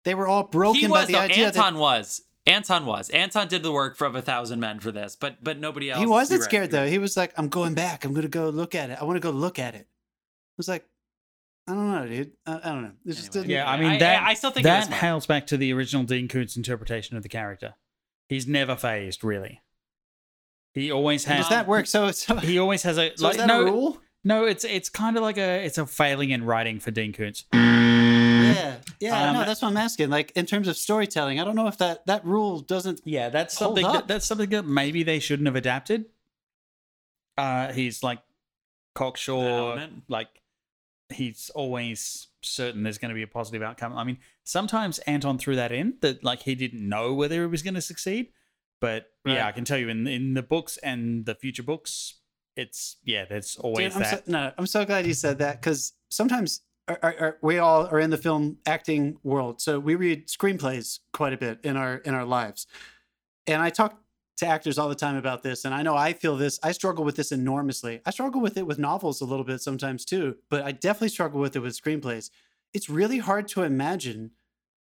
They 0.04 0.14
were 0.14 0.28
all 0.28 0.44
broken 0.44 0.80
he 0.80 0.86
by 0.86 1.00
was 1.00 1.06
the 1.08 1.14
though. 1.14 1.18
idea 1.20 1.46
Anton 1.48 1.78
was. 1.78 2.22
Anton 2.46 2.86
was. 2.86 3.10
Anton 3.10 3.48
did 3.48 3.62
the 3.62 3.72
work 3.72 3.96
for 3.96 4.06
of 4.06 4.14
a 4.14 4.22
thousand 4.22 4.60
men 4.60 4.78
for 4.78 4.92
this, 4.92 5.16
but 5.16 5.42
but 5.42 5.58
nobody 5.58 5.90
else. 5.90 5.98
he 5.98 6.06
wasn't 6.06 6.40
right, 6.40 6.44
scared 6.48 6.70
though. 6.70 6.86
He 6.86 6.98
was 6.98 7.16
like, 7.16 7.32
"I'm 7.36 7.48
going 7.48 7.74
back. 7.74 8.04
I'm 8.04 8.12
going 8.12 8.22
to 8.22 8.28
go 8.28 8.48
look 8.50 8.76
at 8.76 8.90
it. 8.90 8.98
I 9.00 9.04
want 9.04 9.16
to 9.16 9.20
go 9.20 9.30
look 9.30 9.58
at 9.58 9.74
it." 9.74 9.88
I 10.54 10.58
was 10.58 10.68
like, 10.68 10.84
"I 11.66 11.72
don't 11.74 11.90
know, 11.90 12.06
dude. 12.06 12.32
I, 12.46 12.52
I 12.56 12.72
don't 12.72 12.82
know. 12.82 12.92
It 13.06 13.12
just 13.14 13.34
Anyway. 13.36 13.48
didn't." 13.48 13.50
Yeah, 13.50 13.68
I 13.68 13.74
I- 13.74 13.80
mean 13.80 13.90
I- 13.90 13.98
that. 13.98 14.22
I 14.22 14.34
still 14.34 14.50
think 14.50 14.66
it 14.66 14.70
was 14.70 14.88
that 14.88 14.94
hails 14.94 15.26
back 15.26 15.46
to 15.48 15.56
the 15.56 15.72
original 15.72 16.04
Dean 16.04 16.28
Koontz 16.28 16.56
interpretation 16.56 17.16
of 17.16 17.22
the 17.22 17.28
character. 17.28 17.74
He's 18.28 18.46
never 18.46 18.76
fazed, 18.76 19.22
really. 19.24 19.60
He 20.72 20.90
always 20.90 21.24
has. 21.24 21.40
Does 21.40 21.48
that 21.50 21.68
work? 21.68 21.86
So, 21.86 22.10
so, 22.10 22.36
He 22.36 22.58
always 22.58 22.82
has 22.84 22.98
a 22.98 23.12
so 23.16 23.24
like 23.24 23.32
is 23.34 23.38
that 23.38 23.46
no 23.46 23.62
a 23.62 23.64
rule? 23.64 24.00
no. 24.24 24.44
It's 24.46 24.64
it's 24.64 24.88
kind 24.88 25.16
of 25.16 25.22
like 25.22 25.36
a 25.38 25.64
it's 25.64 25.78
a 25.78 25.86
failing 25.86 26.30
in 26.30 26.44
writing 26.44 26.80
for 26.80 26.90
Dean 26.90 27.12
Koontz. 27.12 27.44
Yeah, 27.52 28.76
yeah. 29.00 29.28
Um, 29.28 29.34
no, 29.36 29.44
that's 29.44 29.62
what 29.62 29.68
I'm 29.68 29.76
asking. 29.76 30.10
Like 30.10 30.32
in 30.36 30.46
terms 30.46 30.68
of 30.68 30.76
storytelling, 30.76 31.38
I 31.40 31.44
don't 31.44 31.54
know 31.56 31.66
if 31.68 31.78
that 31.78 32.06
that 32.06 32.24
rule 32.24 32.60
doesn't. 32.60 33.00
Yeah, 33.04 33.28
that's 33.28 33.56
Hold 33.58 33.70
something 33.78 33.84
up. 33.86 33.92
that, 33.94 34.08
that's 34.08 34.26
something 34.26 34.50
that 34.50 34.64
maybe 34.66 35.02
they 35.02 35.18
shouldn't 35.18 35.46
have 35.46 35.56
adapted. 35.56 36.06
Uh, 37.36 37.72
he's 37.72 38.02
like 38.02 38.20
cocksure, 38.94 39.34
element. 39.48 40.02
like 40.08 40.28
he's 41.14 41.50
always 41.54 42.28
certain 42.42 42.82
there's 42.82 42.98
going 42.98 43.08
to 43.08 43.14
be 43.14 43.22
a 43.22 43.26
positive 43.26 43.62
outcome. 43.62 43.96
I 43.96 44.04
mean, 44.04 44.18
sometimes 44.44 44.98
Anton 45.00 45.38
threw 45.38 45.56
that 45.56 45.72
in 45.72 45.94
that 46.00 46.22
like 46.22 46.42
he 46.42 46.54
didn't 46.54 46.86
know 46.88 47.14
whether 47.14 47.42
it 47.44 47.48
was 47.48 47.62
going 47.62 47.74
to 47.74 47.80
succeed, 47.80 48.28
but 48.80 49.06
Right. 49.24 49.34
yeah, 49.36 49.46
I 49.46 49.52
can 49.52 49.64
tell 49.64 49.78
you 49.78 49.88
in 49.88 50.06
in 50.06 50.34
the 50.34 50.42
books 50.42 50.76
and 50.78 51.24
the 51.24 51.34
future 51.34 51.62
books, 51.62 52.20
it's 52.56 52.96
yeah, 53.04 53.24
there's 53.24 53.56
always 53.56 53.94
Dude, 53.94 54.02
I'm 54.02 54.04
so, 54.04 54.16
that. 54.16 54.28
no, 54.28 54.52
I'm 54.58 54.66
so 54.66 54.84
glad 54.84 55.06
you 55.06 55.14
said 55.14 55.38
that 55.38 55.60
because 55.60 55.92
sometimes 56.10 56.60
are, 56.86 56.98
are, 57.02 57.16
are- 57.18 57.38
we 57.40 57.58
all 57.58 57.86
are 57.86 57.98
in 57.98 58.10
the 58.10 58.18
film 58.18 58.58
acting 58.66 59.16
world, 59.22 59.60
so 59.62 59.80
we 59.80 59.94
read 59.94 60.28
screenplays 60.28 60.98
quite 61.14 61.32
a 61.32 61.38
bit 61.38 61.58
in 61.64 61.76
our 61.78 61.96
in 61.98 62.12
our 62.14 62.26
lives, 62.26 62.66
and 63.46 63.62
I 63.62 63.70
talk 63.70 64.02
to 64.36 64.46
actors 64.46 64.78
all 64.78 64.88
the 64.88 64.94
time 64.94 65.16
about 65.16 65.42
this, 65.42 65.64
and 65.64 65.74
I 65.74 65.82
know 65.82 65.94
I 65.96 66.12
feel 66.12 66.36
this. 66.36 66.58
I 66.62 66.72
struggle 66.72 67.04
with 67.04 67.16
this 67.16 67.30
enormously. 67.32 68.00
I 68.04 68.10
struggle 68.10 68.40
with 68.40 68.56
it 68.56 68.66
with 68.66 68.78
novels 68.78 69.20
a 69.20 69.24
little 69.24 69.44
bit 69.44 69.60
sometimes 69.60 70.04
too, 70.04 70.36
but 70.50 70.62
I 70.62 70.72
definitely 70.72 71.10
struggle 71.10 71.40
with 71.40 71.54
it 71.54 71.60
with 71.60 71.80
screenplays. 71.80 72.30
It's 72.72 72.90
really 72.90 73.18
hard 73.18 73.46
to 73.48 73.62
imagine 73.62 74.32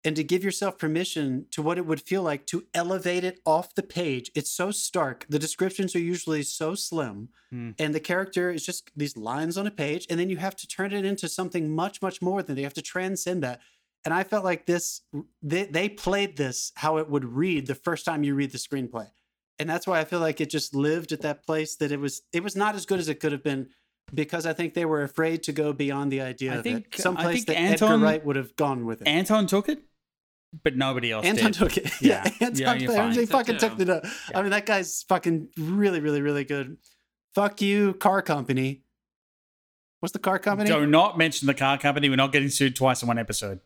and 0.06 0.15
to 0.16 0.23
give 0.23 0.44
yourself 0.44 0.77
permission 0.78 1.47
to 1.51 1.62
what 1.62 1.78
it 1.78 1.86
would 1.86 2.01
feel 2.01 2.23
like 2.23 2.47
to 2.47 2.65
elevate 2.74 3.24
it 3.24 3.40
off 3.47 3.74
the 3.74 3.82
page. 3.82 4.31
It's 4.35 4.51
so 4.51 4.70
stark. 4.70 5.24
The 5.31 5.39
descriptions 5.39 5.97
are 5.97 6.01
usually 6.01 6.43
so 6.43 6.74
slim, 6.74 7.31
Hmm. 7.51 7.70
and 7.78 7.94
the 7.94 8.01
character 8.01 8.51
is 8.51 8.65
just 8.66 8.90
these 8.94 9.16
lines 9.16 9.56
on 9.56 9.66
a 9.66 9.70
page, 9.70 10.06
and 10.11 10.20
then 10.20 10.28
you 10.31 10.36
have 10.36 10.56
to 10.56 10.66
turn 10.69 10.93
it 10.93 11.05
into 11.05 11.28
something 11.28 11.74
much, 11.74 12.02
much 12.02 12.20
more 12.20 12.43
than 12.43 12.55
that. 12.55 12.61
You 12.61 12.66
have 12.66 12.74
to 12.74 12.82
transcend 12.82 13.43
that. 13.43 13.61
And 14.05 14.12
I 14.12 14.23
felt 14.23 14.44
like 14.44 14.66
this, 14.66 15.01
they, 15.43 15.65
they 15.65 15.89
played 15.89 16.36
this 16.36 16.73
how 16.77 16.98
it 16.98 17.09
would 17.09 17.24
read 17.24 17.66
the 17.66 17.74
first 17.74 18.05
time 18.05 18.23
you 18.23 18.35
read 18.35 18.52
the 18.52 18.59
screenplay. 18.59 19.11
And 19.59 19.70
that's 19.70 19.86
why 19.86 20.01
I 20.01 20.05
feel 20.05 20.20
like 20.20 20.40
it 20.40 20.51
just 20.51 20.74
lived 20.74 21.12
at 21.12 21.20
that 21.22 21.44
place 21.47 21.76
that 21.76 21.93
it 21.93 22.01
was 22.01 22.22
it 22.32 22.43
was 22.43 22.56
not 22.56 22.74
as 22.74 22.86
good 22.86 22.98
as 22.98 23.09
it 23.09 23.20
could 23.20 23.32
have 23.32 23.43
been 23.44 23.68
because 24.12 24.47
I 24.47 24.52
think 24.52 24.74
they 24.74 24.85
were 24.85 25.02
afraid 25.02 25.43
to 25.44 25.52
go 25.52 25.72
beyond 25.72 26.10
the 26.12 26.20
idea 26.20 26.52
I 26.52 26.56
of 26.56 26.62
think- 26.64 26.94
it. 26.94 27.01
Some 27.01 27.16
place 27.16 27.44
that 27.47 27.56
Anton- 27.56 27.93
Edgar 27.93 28.05
Wright 28.05 28.24
would 28.24 28.36
have 28.36 28.56
gone 28.56 28.85
with 28.85 29.01
it. 29.02 29.09
Anton 29.09 29.47
took 29.47 29.68
it, 29.68 29.82
but 30.62 30.76
nobody 30.76 31.12
else 31.12 31.24
Anton 31.24 31.52
did. 31.52 31.55
took 31.55 31.76
it. 31.76 31.90
Yeah. 32.02 32.24
Yeah, 32.40 32.47
Anton, 32.47 32.56
Yeah, 32.60 32.72
you're. 32.74 32.93
He 32.93 32.98
I 32.98 33.12
think 33.14 33.28
so, 33.31 33.39
fucking 33.39 33.59
took 33.59 33.72
too. 33.78 33.85
the 33.85 33.85
note. 33.86 34.05
I 34.35 34.43
mean, 34.43 34.51
that 34.51 34.66
guy's 34.66 35.05
fucking 35.05 35.48
really, 35.56 36.01
really, 36.01 36.20
really 36.20 36.44
good. 36.44 36.76
Fuck 37.35 37.62
you, 37.62 37.94
car 37.94 38.22
company. 38.22 38.82
What's 40.01 40.12
the 40.12 40.18
car 40.18 40.39
company? 40.39 40.68
Do 40.68 40.86
not 40.86 41.16
mention 41.16 41.47
the 41.47 41.55
car 41.55 41.78
company. 41.78 42.09
We're 42.10 42.16
not 42.16 42.31
getting 42.32 42.51
sued 42.51 42.76
twice 42.76 43.02
in 43.02 43.09
one 43.09 43.18
episode. 43.18 43.60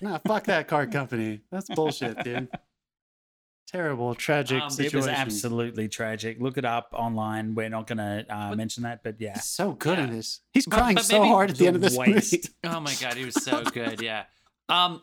Nah, 0.00 0.18
fuck 0.26 0.44
that 0.44 0.68
car 0.68 0.86
company. 0.86 1.40
That's 1.50 1.68
bullshit, 1.68 2.22
dude. 2.24 2.48
Terrible, 3.70 4.14
tragic 4.16 4.56
Um, 4.56 4.62
it 4.62 4.64
was 4.64 4.74
situation. 4.76 4.98
It 4.98 5.12
was 5.12 5.18
absolutely 5.18 5.88
tragic. 5.88 6.40
Look 6.40 6.58
it 6.58 6.64
up 6.64 6.88
online. 6.92 7.54
We're 7.54 7.68
not 7.68 7.86
going 7.86 7.98
to 7.98 8.26
uh, 8.28 8.54
mention 8.56 8.82
that, 8.82 9.04
but 9.04 9.20
yeah. 9.20 9.38
So 9.38 9.72
good 9.72 9.98
in 9.98 10.08
Yeah. 10.08 10.14
this. 10.14 10.40
He's 10.52 10.66
But- 10.66 10.76
crying 10.78 10.94
but 10.96 11.04
so 11.04 11.22
hard 11.24 11.50
at 11.50 11.56
the 11.56 11.66
end 11.68 11.76
of 11.76 11.82
this 11.82 11.96
Waste. 11.96 12.32
movie. 12.32 12.48
Oh 12.64 12.80
my 12.80 12.94
god, 13.00 13.14
he 13.14 13.24
was 13.24 13.34
so 13.42 13.62
good. 13.62 14.00
Yeah. 14.02 14.24
Um 14.68 15.02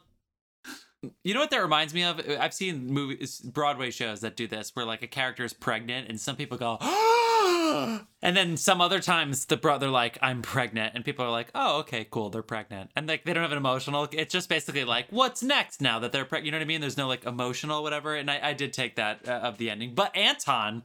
you 1.23 1.33
know 1.35 1.39
what 1.39 1.51
that 1.51 1.61
reminds 1.61 1.93
me 1.93 2.03
of? 2.03 2.19
I've 2.39 2.53
seen 2.55 2.87
movies 2.91 3.39
Broadway 3.39 3.91
shows 3.91 4.21
that 4.21 4.35
do 4.35 4.47
this 4.47 4.71
where 4.75 4.83
like 4.85 5.03
a 5.03 5.07
character 5.07 5.45
is 5.45 5.53
pregnant 5.53 6.09
and 6.09 6.19
some 6.19 6.35
people 6.35 6.57
go 6.57 6.77
and 8.21 8.37
then 8.37 8.57
some 8.57 8.81
other 8.81 8.99
times 8.99 9.45
the 9.45 9.57
brother 9.57 9.89
like 9.89 10.17
I'm 10.21 10.41
pregnant 10.41 10.93
and 10.95 11.03
people 11.05 11.25
are 11.25 11.31
like, 11.31 11.49
"Oh, 11.55 11.79
okay, 11.79 12.07
cool, 12.09 12.29
they're 12.29 12.41
pregnant." 12.41 12.91
And 12.95 13.07
like 13.07 13.23
they 13.25 13.33
don't 13.33 13.43
have 13.43 13.51
an 13.51 13.57
emotional. 13.57 14.07
It's 14.11 14.33
just 14.33 14.49
basically 14.49 14.83
like, 14.83 15.07
"What's 15.09 15.43
next 15.43 15.81
now 15.81 15.99
that 15.99 16.11
they're 16.11 16.25
pregnant?" 16.25 16.45
You 16.45 16.51
know 16.51 16.57
what 16.57 16.63
I 16.63 16.67
mean? 16.67 16.81
There's 16.81 16.97
no 16.97 17.07
like 17.07 17.25
emotional 17.25 17.83
whatever. 17.83 18.15
And 18.15 18.29
I, 18.31 18.39
I 18.49 18.53
did 18.53 18.73
take 18.73 18.95
that 18.95 19.27
uh, 19.27 19.31
of 19.31 19.57
the 19.57 19.69
ending. 19.69 19.95
But 19.95 20.15
Anton 20.15 20.83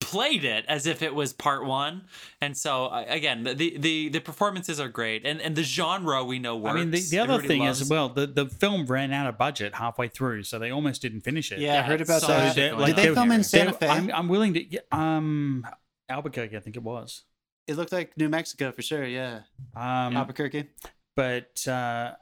played 0.00 0.44
it 0.44 0.64
as 0.66 0.86
if 0.86 1.02
it 1.02 1.14
was 1.14 1.34
part 1.34 1.62
one 1.64 2.02
and 2.40 2.56
so 2.56 2.86
uh, 2.86 3.04
again 3.06 3.44
the, 3.44 3.76
the 3.76 4.08
the 4.08 4.18
performances 4.18 4.80
are 4.80 4.88
great 4.88 5.26
and 5.26 5.42
and 5.42 5.54
the 5.54 5.62
genre 5.62 6.24
we 6.24 6.38
know 6.38 6.56
works 6.56 6.74
I 6.74 6.78
mean, 6.78 6.90
the, 6.90 7.00
the 7.02 7.18
other 7.18 7.34
Everybody 7.34 7.48
thing 7.48 7.66
loves- 7.66 7.82
as 7.82 7.90
well, 7.90 8.08
the, 8.08 8.26
the 8.26 8.46
film 8.46 8.86
ran 8.86 9.12
out 9.12 9.26
of 9.28 9.36
budget 9.36 9.74
halfway 9.74 10.08
through, 10.08 10.44
so 10.44 10.58
they 10.58 10.70
almost 10.70 11.02
didn't 11.02 11.20
finish 11.20 11.52
it. 11.52 11.58
Yeah, 11.58 11.80
I 11.80 11.82
heard 11.82 12.00
about 12.00 12.22
so 12.22 12.28
that. 12.28 12.54
shit 12.54 12.72
going 12.72 12.86
Did 12.86 12.96
they 12.96 13.08
on. 13.10 13.14
film 13.14 13.30
in 13.30 13.36
They- 13.40 13.42
Santa 13.44 13.72
Fe? 13.74 13.88
I'm, 13.88 14.10
I'm 14.10 14.28
willing 14.28 14.54
to. 14.54 14.64
yeah, 14.64 14.80
Um, 14.90 15.66
Albuquerque, 16.10 16.56
I 16.56 16.60
think 16.60 16.76
it 16.76 16.82
was. 16.82 17.22
It 17.66 17.76
looked 17.76 17.92
like 17.92 18.16
New 18.16 18.28
Mexico 18.28 18.72
for 18.72 18.82
sure. 18.82 19.04
Yeah, 19.04 19.40
Um, 19.76 20.16
Albuquerque. 20.16 20.68
but 21.16 21.66
uh, 21.68 22.12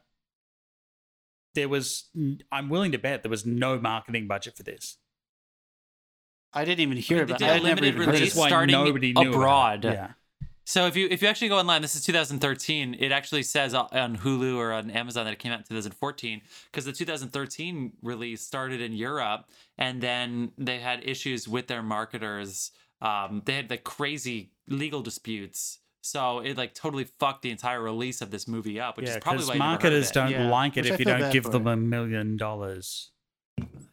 there 1.55 1.69
was. 1.69 2.09
I'm 2.53 2.69
willing 2.69 2.93
to 2.93 2.99
bet 2.99 3.23
there 3.23 3.31
was 3.31 3.47
no 3.47 3.79
marketing 3.81 4.27
budget 4.29 4.57
for 4.57 4.63
this. 4.63 4.99
I 6.53 6.65
didn't 6.65 6.81
even 6.81 6.97
hear 6.99 7.19
they 7.25 7.35
about. 7.35 7.41
it. 7.43 7.45
a 7.45 7.49
I 7.49 7.55
never 7.55 7.65
limited 7.65 7.95
even 7.95 8.09
release 8.11 8.37
it. 8.37 8.41
Starting 8.41 8.73
nobody 8.73 9.13
knew 9.13 9.21
about 9.21 9.27
it. 9.33 9.35
abroad. 9.35 9.85
Yeah. 9.85 10.11
So 10.65 10.87
if 10.87 10.97
you 10.97 11.09
if 11.11 11.23
you 11.23 11.29
actually 11.29 11.49
go 11.49 11.59
online, 11.59 11.81
this 11.83 11.95
is 11.97 12.05
2013. 12.05 12.97
It 12.99 13.11
actually 13.11 13.43
says 13.43 13.73
on 13.75 14.19
Hulu 14.19 14.57
or 14.57 14.73
on 14.73 14.91
Amazon 14.91 15.25
that 15.25 15.33
it 15.33 15.39
came 15.39 15.51
out 15.53 15.61
in 15.61 15.65
2014 15.65 16.43
because 16.71 16.85
the 16.85 16.93
2013 16.93 17.93
release 18.03 18.43
started 18.43 18.81
in 18.83 18.93
Europe, 18.93 19.47
and 19.79 20.03
then 20.03 20.53
they 20.59 20.79
had 20.79 21.07
issues 21.09 21.49
with 21.49 21.69
their 21.69 21.83
marketers. 21.83 22.71
Um, 23.01 23.43
they 23.45 23.55
had 23.55 23.69
the 23.69 23.79
crazy 23.79 24.53
legal 24.69 25.03
disputes. 25.03 25.79
So 26.01 26.41
it 26.41 26.57
like 26.57 26.75
totally 26.75 27.05
fucked 27.19 27.43
the 27.43 27.51
entire 27.51 27.83
release 27.83 28.21
of 28.23 28.31
this 28.31 28.49
movie 28.49 28.81
up, 28.81 28.97
which 28.97 29.07
yeah, 29.07 29.17
is 29.17 29.19
probably 29.21 29.39
because 29.39 29.49
why 29.49 29.55
you 29.55 29.59
never 29.61 29.71
heard 29.71 29.77
of 29.77 29.83
marketers 29.83 30.11
don't 30.11 30.31
Yeah, 30.31 30.49
like 30.51 30.77
it 30.77 30.85
which 30.85 30.93
if 30.93 30.99
you 31.01 31.05
don't 31.05 31.33
give 31.33 31.45
for. 31.45 31.51
them 31.51 31.67
a 31.67 31.77
million 31.77 32.37
dollars. 32.37 33.11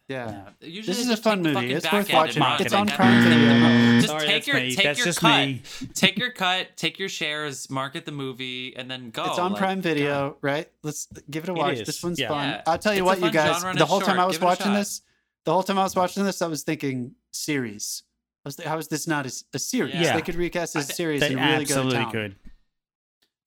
Yeah. 0.08 0.50
Usually 0.60 0.86
This 0.94 1.00
is 1.00 1.10
a 1.10 1.16
fun 1.16 1.42
movie. 1.42 1.72
It's 1.72 1.90
worth 1.92 2.12
watching. 2.12 2.42
It's 2.60 2.72
on. 2.72 2.86
Prime 2.86 3.22
Video. 3.24 4.00
Just 4.00 4.06
Sorry, 4.08 4.26
take 4.26 4.46
your 4.46 4.56
me. 4.56 4.74
take 4.76 4.84
That's 4.84 4.98
your 5.00 5.06
just 5.06 5.20
cut. 5.20 5.46
me. 5.46 5.62
take 5.94 6.16
your 6.16 6.30
cut, 6.30 6.68
take 6.76 6.98
your 7.00 7.08
shares, 7.08 7.68
market 7.68 8.06
the 8.06 8.12
movie, 8.12 8.76
and 8.76 8.88
then 8.88 9.10
go. 9.10 9.24
It's 9.24 9.38
on 9.38 9.52
Like, 9.52 9.58
Prime 9.60 9.82
Video, 9.82 10.36
right? 10.42 10.70
Let's 10.84 11.08
give 11.28 11.42
it 11.42 11.50
a 11.50 11.54
watch. 11.54 11.78
is, 11.80 11.86
This 11.86 12.02
one's 12.04 12.20
yeah. 12.20 12.28
fun. 12.28 12.48
Yeah. 12.50 12.62
I'll 12.68 12.78
tell 12.78 12.94
you 12.94 13.00
It's 13.10 13.20
what, 13.20 13.26
you 13.26 13.32
guys. 13.32 13.62
The 13.62 13.70
it's 13.72 13.82
whole 13.82 13.98
time 14.00 14.10
short. 14.10 14.18
I 14.20 14.24
was 14.26 14.36
Give 14.36 14.44
watching 14.44 14.72
this, 14.74 15.02
the 15.44 15.52
whole 15.52 15.64
time 15.64 15.78
I 15.78 15.82
was 15.82 15.96
watching 15.96 16.24
this, 16.24 16.40
I 16.40 16.46
was 16.46 16.62
thinking 16.62 17.16
series. 17.32 18.04
I 18.46 18.48
was, 18.48 18.60
how 18.64 18.78
is 18.78 18.86
this 18.86 19.08
not 19.08 19.26
a 19.52 19.58
series? 19.58 19.94
Yeah. 19.96 20.14
They 20.14 20.22
could 20.22 20.36
recast 20.36 20.74
this 20.74 20.84
I 20.84 20.86
thi- 20.86 20.94
series 20.94 21.20
They 21.20 21.32
and 21.32 21.36
really 21.36 21.64
go 21.64 21.74
to 21.74 21.80
absolutely 21.80 21.94
town. 21.98 22.12
could. 22.12 22.36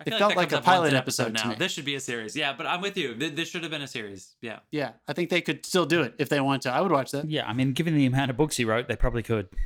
I 0.01 0.03
feel 0.03 0.13
It 0.13 0.17
felt 0.19 0.30
that 0.31 0.38
like 0.38 0.51
a 0.51 0.59
pilot 0.61 0.91
an 0.91 0.97
episode 0.97 1.35
to 1.38 1.43
now. 1.43 1.49
me. 1.51 1.55
This 1.55 1.71
should 1.71 1.85
be 1.85 1.95
a 1.95 1.99
series. 2.01 2.35
Yeah, 2.35 2.53
but 2.57 2.65
I'm 2.65 2.81
with 2.81 2.97
you. 2.97 3.15
Th- 3.15 3.34
This 3.34 3.49
should 3.49 3.63
have 3.63 3.71
been 3.71 3.81
a 3.81 3.88
series. 3.88 4.35
Yeah. 4.41 4.59
Yeah, 4.71 4.91
I 5.07 5.13
think 5.13 5.30
they 5.30 5.39
could 5.41 5.65
still 5.65 5.85
do 5.85 6.01
it 6.01 6.15
if 6.19 6.27
they 6.27 6.41
want 6.41 6.63
to. 6.63 6.71
I 6.71 6.81
would 6.81 6.91
watch 6.91 7.11
that. 7.11 7.30
Yeah, 7.30 7.47
I 7.47 7.53
mean, 7.53 7.71
given 7.73 7.95
the 7.95 8.05
amount 8.05 8.30
of 8.30 8.35
books 8.38 8.57
he 8.57 8.65
wrote, 8.65 8.88
they 8.89 8.95
probably 8.97 9.23
could. 9.23 9.47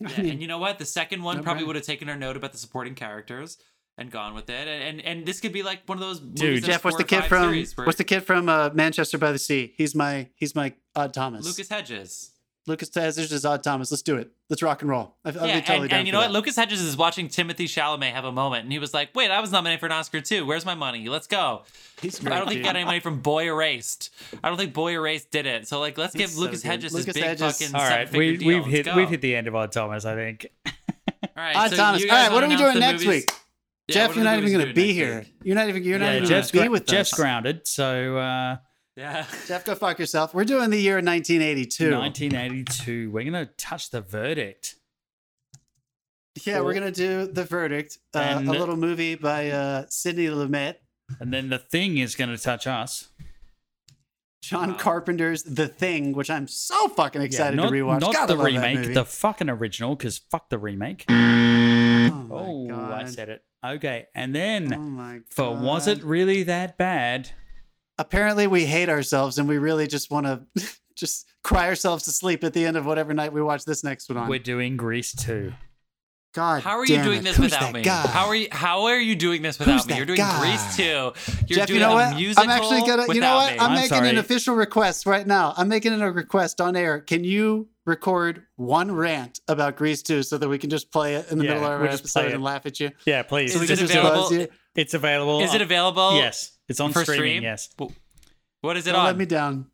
Yeah, 0.00 0.08
I 0.16 0.22
mean, 0.22 0.30
and 0.32 0.40
you 0.42 0.46
know 0.46 0.58
what? 0.58 0.78
The 0.78 0.84
second 0.84 1.24
one 1.24 1.38
no 1.38 1.42
probably 1.42 1.64
brainer. 1.64 1.66
would 1.66 1.76
have 1.76 1.84
taken 1.84 2.08
our 2.08 2.16
note 2.16 2.36
about 2.36 2.52
the 2.52 2.58
supporting 2.58 2.94
characters 2.94 3.58
and 3.96 4.12
gone 4.12 4.32
with 4.32 4.48
it. 4.48 4.68
And 4.68 5.00
and, 5.00 5.00
and 5.00 5.26
this 5.26 5.40
could 5.40 5.52
be 5.52 5.64
like 5.64 5.80
one 5.86 5.98
of 5.98 6.02
those 6.02 6.20
movies 6.20 6.40
Dude, 6.40 6.56
that's 6.62 6.66
Jeff, 6.68 6.84
what's 6.84 6.96
the 6.98 7.02
kid 7.04 7.24
from? 7.24 7.50
where 7.50 7.84
What's 7.86 7.98
the 7.98 8.04
kid 8.04 8.20
from 8.20 8.48
uh, 8.48 8.70
Manchester 8.72 9.18
by 9.18 9.32
the 9.32 9.40
Sea? 9.40 9.74
He's 9.76 9.96
my 9.96 10.28
he's 10.36 10.54
my 10.54 10.72
Odd 10.94 11.12
Thomas. 11.12 11.44
Lucas 11.44 11.68
Hedges. 11.68 12.30
Lucas 12.68 12.90
Hedges 12.94 13.32
is 13.32 13.44
Odd 13.44 13.62
Thomas. 13.64 13.90
Let's 13.90 14.02
do 14.02 14.16
it. 14.16 14.30
Let's 14.50 14.62
rock 14.62 14.82
and 14.82 14.90
roll. 14.90 15.16
I, 15.24 15.30
I'll 15.30 15.46
yeah, 15.46 15.56
be 15.60 15.66
totally 15.66 15.80
and, 15.82 15.90
down 15.90 15.98
and 16.00 16.06
you 16.06 16.12
know 16.12 16.20
that. 16.20 16.26
what? 16.28 16.34
Lucas 16.34 16.54
Hedges 16.56 16.80
is 16.80 16.96
watching 16.96 17.28
Timothée 17.28 17.64
Chalamet 17.64 18.12
have 18.12 18.24
a 18.24 18.32
moment, 18.32 18.64
and 18.64 18.72
he 18.72 18.78
was 18.78 18.92
like, 18.94 19.14
"Wait, 19.14 19.30
I 19.30 19.40
was 19.40 19.50
nominated 19.50 19.80
for 19.80 19.86
an 19.86 19.92
Oscar 19.92 20.20
too. 20.20 20.44
Where's 20.46 20.64
my 20.66 20.74
money? 20.74 21.08
Let's 21.08 21.26
go." 21.26 21.62
He's 22.00 22.24
I 22.24 22.38
don't 22.38 22.46
think 22.48 22.58
he 22.58 22.64
got 22.64 22.76
any 22.76 22.84
money 22.84 23.00
from 23.00 23.20
Boy 23.20 23.46
Erased. 23.46 24.10
I 24.44 24.48
don't 24.48 24.58
think 24.58 24.72
Boy 24.74 24.92
Erased 24.92 25.30
did 25.30 25.46
it. 25.46 25.66
So 25.66 25.80
like, 25.80 25.98
let's 25.98 26.12
He's 26.12 26.20
give 26.20 26.30
so 26.30 26.40
Lucas 26.42 26.62
good. 26.62 26.68
Hedges 26.68 26.92
Lucas 26.92 27.06
his 27.06 27.14
big 27.14 27.24
Hedges- 27.24 27.58
fucking 27.58 27.74
All 27.74 27.80
right, 27.82 28.08
seven-figure 28.08 28.18
we, 28.32 28.36
deal. 28.36 28.48
we've 28.48 28.56
Let's 28.62 28.70
hit 28.70 28.84
go. 28.86 28.96
we've 28.96 29.10
hit 29.10 29.20
the 29.22 29.34
end 29.34 29.48
of 29.48 29.54
Odd 29.56 29.72
Thomas. 29.72 30.04
I 30.04 30.14
think. 30.14 30.46
All 30.66 30.72
right, 31.36 31.56
Odd 31.56 31.70
so 31.70 31.76
Thomas. 31.76 32.02
you 32.02 32.10
All 32.10 32.16
guys 32.16 32.28
right, 32.28 32.34
what 32.34 32.44
are 32.44 32.48
we 32.48 32.56
doing 32.56 32.78
next 32.78 33.04
movies? 33.04 33.22
week? 33.26 33.30
Yeah, 33.88 33.94
Jeff, 33.94 34.14
you're 34.16 34.24
not 34.24 34.36
even 34.38 34.52
going 34.52 34.66
to 34.66 34.74
be 34.74 34.92
here. 34.92 35.20
week? 35.20 35.34
You're 35.42 35.54
not 35.56 35.68
even. 35.70 35.82
You're 35.82 35.98
not 35.98 36.06
Yeah, 36.10 36.16
even 36.16 36.28
Jeff's, 36.28 36.50
going 36.50 36.64
to 36.64 36.68
be 36.68 36.72
with 36.72 36.86
Jeff's 36.86 37.14
grounded, 37.14 37.66
so 37.66 38.18
uh, 38.18 38.56
Yeah. 38.98 39.26
Jeff, 39.46 39.64
go 39.64 39.76
fuck 39.76 39.98
yourself. 40.00 40.34
We're 40.34 40.44
doing 40.44 40.70
the 40.70 40.80
year 40.80 40.96
1982. 40.96 41.92
1982. 41.96 43.10
We're 43.12 43.24
gonna 43.24 43.46
touch 43.56 43.90
the 43.90 44.00
verdict. 44.00 44.74
Yeah, 46.44 46.60
we're 46.60 46.74
gonna 46.74 46.90
do 46.90 47.26
the 47.28 47.44
verdict, 47.44 47.98
uh, 48.14 48.42
a 48.44 48.50
little 48.50 48.76
movie 48.76 49.14
by 49.14 49.50
uh, 49.50 49.84
Sidney 49.88 50.26
Lumet, 50.26 50.76
And 51.20 51.32
then 51.32 51.48
the 51.48 51.58
thing 51.58 51.98
is 51.98 52.14
going 52.16 52.30
to 52.30 52.38
touch 52.38 52.66
us. 52.66 53.08
John 54.42 54.70
Wow. 54.72 54.76
Carpenter's 54.78 55.42
The 55.42 55.66
Thing, 55.66 56.12
which 56.12 56.30
I'm 56.30 56.46
so 56.46 56.88
fucking 56.88 57.22
excited 57.22 57.56
not, 57.56 57.70
to 57.70 57.74
rewatch. 57.74 58.00
Not 58.00 58.14
Gotta 58.14 58.34
the 58.36 58.42
remake, 58.42 58.94
the 58.94 59.04
fucking 59.04 59.50
original, 59.50 59.96
because 59.96 60.18
fuck 60.18 60.48
the 60.48 60.58
remake. 60.58 61.04
oh 61.08 61.12
my 61.12 62.10
Oh, 62.30 62.66
god! 62.68 62.92
I 62.92 63.04
said 63.06 63.28
it. 63.28 63.42
Okay, 63.64 64.06
and 64.14 64.34
then 64.34 64.72
Oh 64.72 65.20
for 65.30 65.56
was 65.56 65.86
it 65.88 66.02
really 66.04 66.44
that 66.44 66.78
bad? 66.78 67.30
Apparently, 67.98 68.46
we 68.46 68.64
hate 68.64 68.88
ourselves, 68.88 69.38
and 69.38 69.48
we 69.48 69.58
really 69.58 69.86
just 69.86 70.10
want 70.10 70.26
to 70.26 70.42
just 70.96 71.26
cry 71.42 71.66
ourselves 71.66 72.04
to 72.04 72.10
sleep 72.12 72.44
at 72.44 72.52
the 72.52 72.64
end 72.64 72.76
of 72.76 72.86
whatever 72.86 73.12
night 73.14 73.32
we 73.32 73.42
watch 73.42 73.64
this 73.64 73.82
next 73.84 74.08
one 74.08 74.18
on. 74.18 74.28
We're 74.28 74.38
doing 74.38 74.76
Grease 74.76 75.12
2. 75.14 75.52
God, 76.34 76.62
How 76.62 76.76
are 76.78 76.84
you 76.84 77.02
doing 77.02 77.18
it. 77.20 77.24
this 77.24 77.36
Who's 77.36 77.50
without 77.52 77.72
me? 77.72 77.80
guy? 77.82 78.06
How 78.06 78.26
are 78.28 78.34
you? 78.34 78.48
How 78.52 78.82
are 78.84 78.98
you 79.00 79.16
doing 79.16 79.40
this 79.42 79.58
without 79.58 79.72
Who's 79.72 79.86
me? 79.88 79.96
You're 79.96 80.04
doing 80.06 80.18
guy? 80.18 80.38
Grease 80.40 80.76
too. 80.76 80.82
You're 80.82 81.12
Jeff, 81.58 81.66
doing 81.68 81.80
you 81.80 81.86
know 81.86 81.92
a 81.92 81.94
what? 81.94 82.14
musical 82.16 82.44
I'm 82.44 82.50
actually 82.50 82.80
gonna. 82.82 83.12
You 83.12 83.20
know 83.22 83.36
what? 83.36 83.52
me. 83.54 83.58
I'm, 83.58 83.70
I'm 83.70 83.74
making 83.74 83.88
sorry. 83.88 84.08
an 84.10 84.18
official 84.18 84.54
request 84.54 85.06
right 85.06 85.26
now. 85.26 85.54
I'm 85.56 85.68
making 85.68 85.94
a 86.00 86.12
request 86.12 86.60
on 86.60 86.76
air. 86.76 87.00
Can 87.00 87.24
you 87.24 87.68
record 87.86 88.44
one 88.56 88.92
rant 88.92 89.40
about 89.48 89.76
Grease 89.76 90.02
2 90.02 90.22
so 90.22 90.36
that 90.36 90.48
we 90.48 90.58
can 90.58 90.68
just 90.68 90.92
play 90.92 91.14
it 91.14 91.32
in 91.32 91.38
the 91.38 91.44
Yeah, 91.44 91.54
middle 91.54 91.64
of 91.64 91.70
our 91.72 91.78
we'll 91.80 91.90
just 91.90 92.02
episode 92.02 92.32
and 92.32 92.42
laugh 92.44 92.66
at 92.66 92.78
you? 92.78 92.90
Yeah, 93.06 93.22
please. 93.22 93.54
Is 93.54 93.60
we 93.60 93.64
it 93.64 93.68
can 93.68 93.76
This 93.76 93.80
just 93.88 93.94
available? 93.94 94.22
buzz 94.24 94.32
you? 94.32 94.48
It's 94.76 94.94
available. 94.94 95.40
Is 95.40 95.54
it 95.54 95.62
available? 95.62 96.14
Yes, 96.16 96.52
it's 96.68 96.80
on 96.80 96.92
For 96.92 97.02
streaming. 97.02 97.20
stream? 97.38 97.42
Yes. 97.42 97.68
What 98.60 98.76
is 98.76 98.86
it 98.86 98.90
on? 98.90 98.94
Don't 98.94 99.00
on? 99.00 99.06
let 99.06 99.16
me 99.18 99.24
down. 99.26 99.66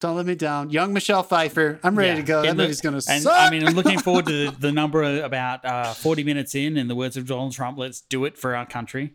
Don't 0.00 0.16
let 0.16 0.24
me 0.26 0.34
down. 0.34 0.70
Young 0.70 0.92
Michelle 0.94 1.22
Pfeiffer. 1.22 1.78
I'm 1.82 1.94
ready 1.96 2.10
Yeah. 2.10 2.16
to 2.16 2.22
go. 2.22 2.38
In 2.40 2.46
That 2.46 2.56
the- 2.56 2.62
movie's 2.62 2.80
gonna 2.80 2.96
And 3.08 3.22
suck. 3.22 3.34
I 3.38 3.50
mean, 3.50 3.66
I'm 3.66 3.74
looking 3.74 3.98
forward 4.02 4.26
to 4.26 4.50
the, 4.50 4.56
the 4.58 4.72
number 4.72 5.02
of 5.02 5.22
about 5.24 5.64
uh, 5.64 5.92
40 5.92 6.24
minutes 6.24 6.54
in. 6.54 6.76
In 6.78 6.88
the 6.88 6.94
words 6.94 7.16
of 7.18 7.26
Donald 7.26 7.52
Trump, 7.52 7.76
let's 7.78 8.00
do 8.00 8.24
it 8.24 8.38
for 8.38 8.56
our 8.56 8.64
country. 8.64 9.14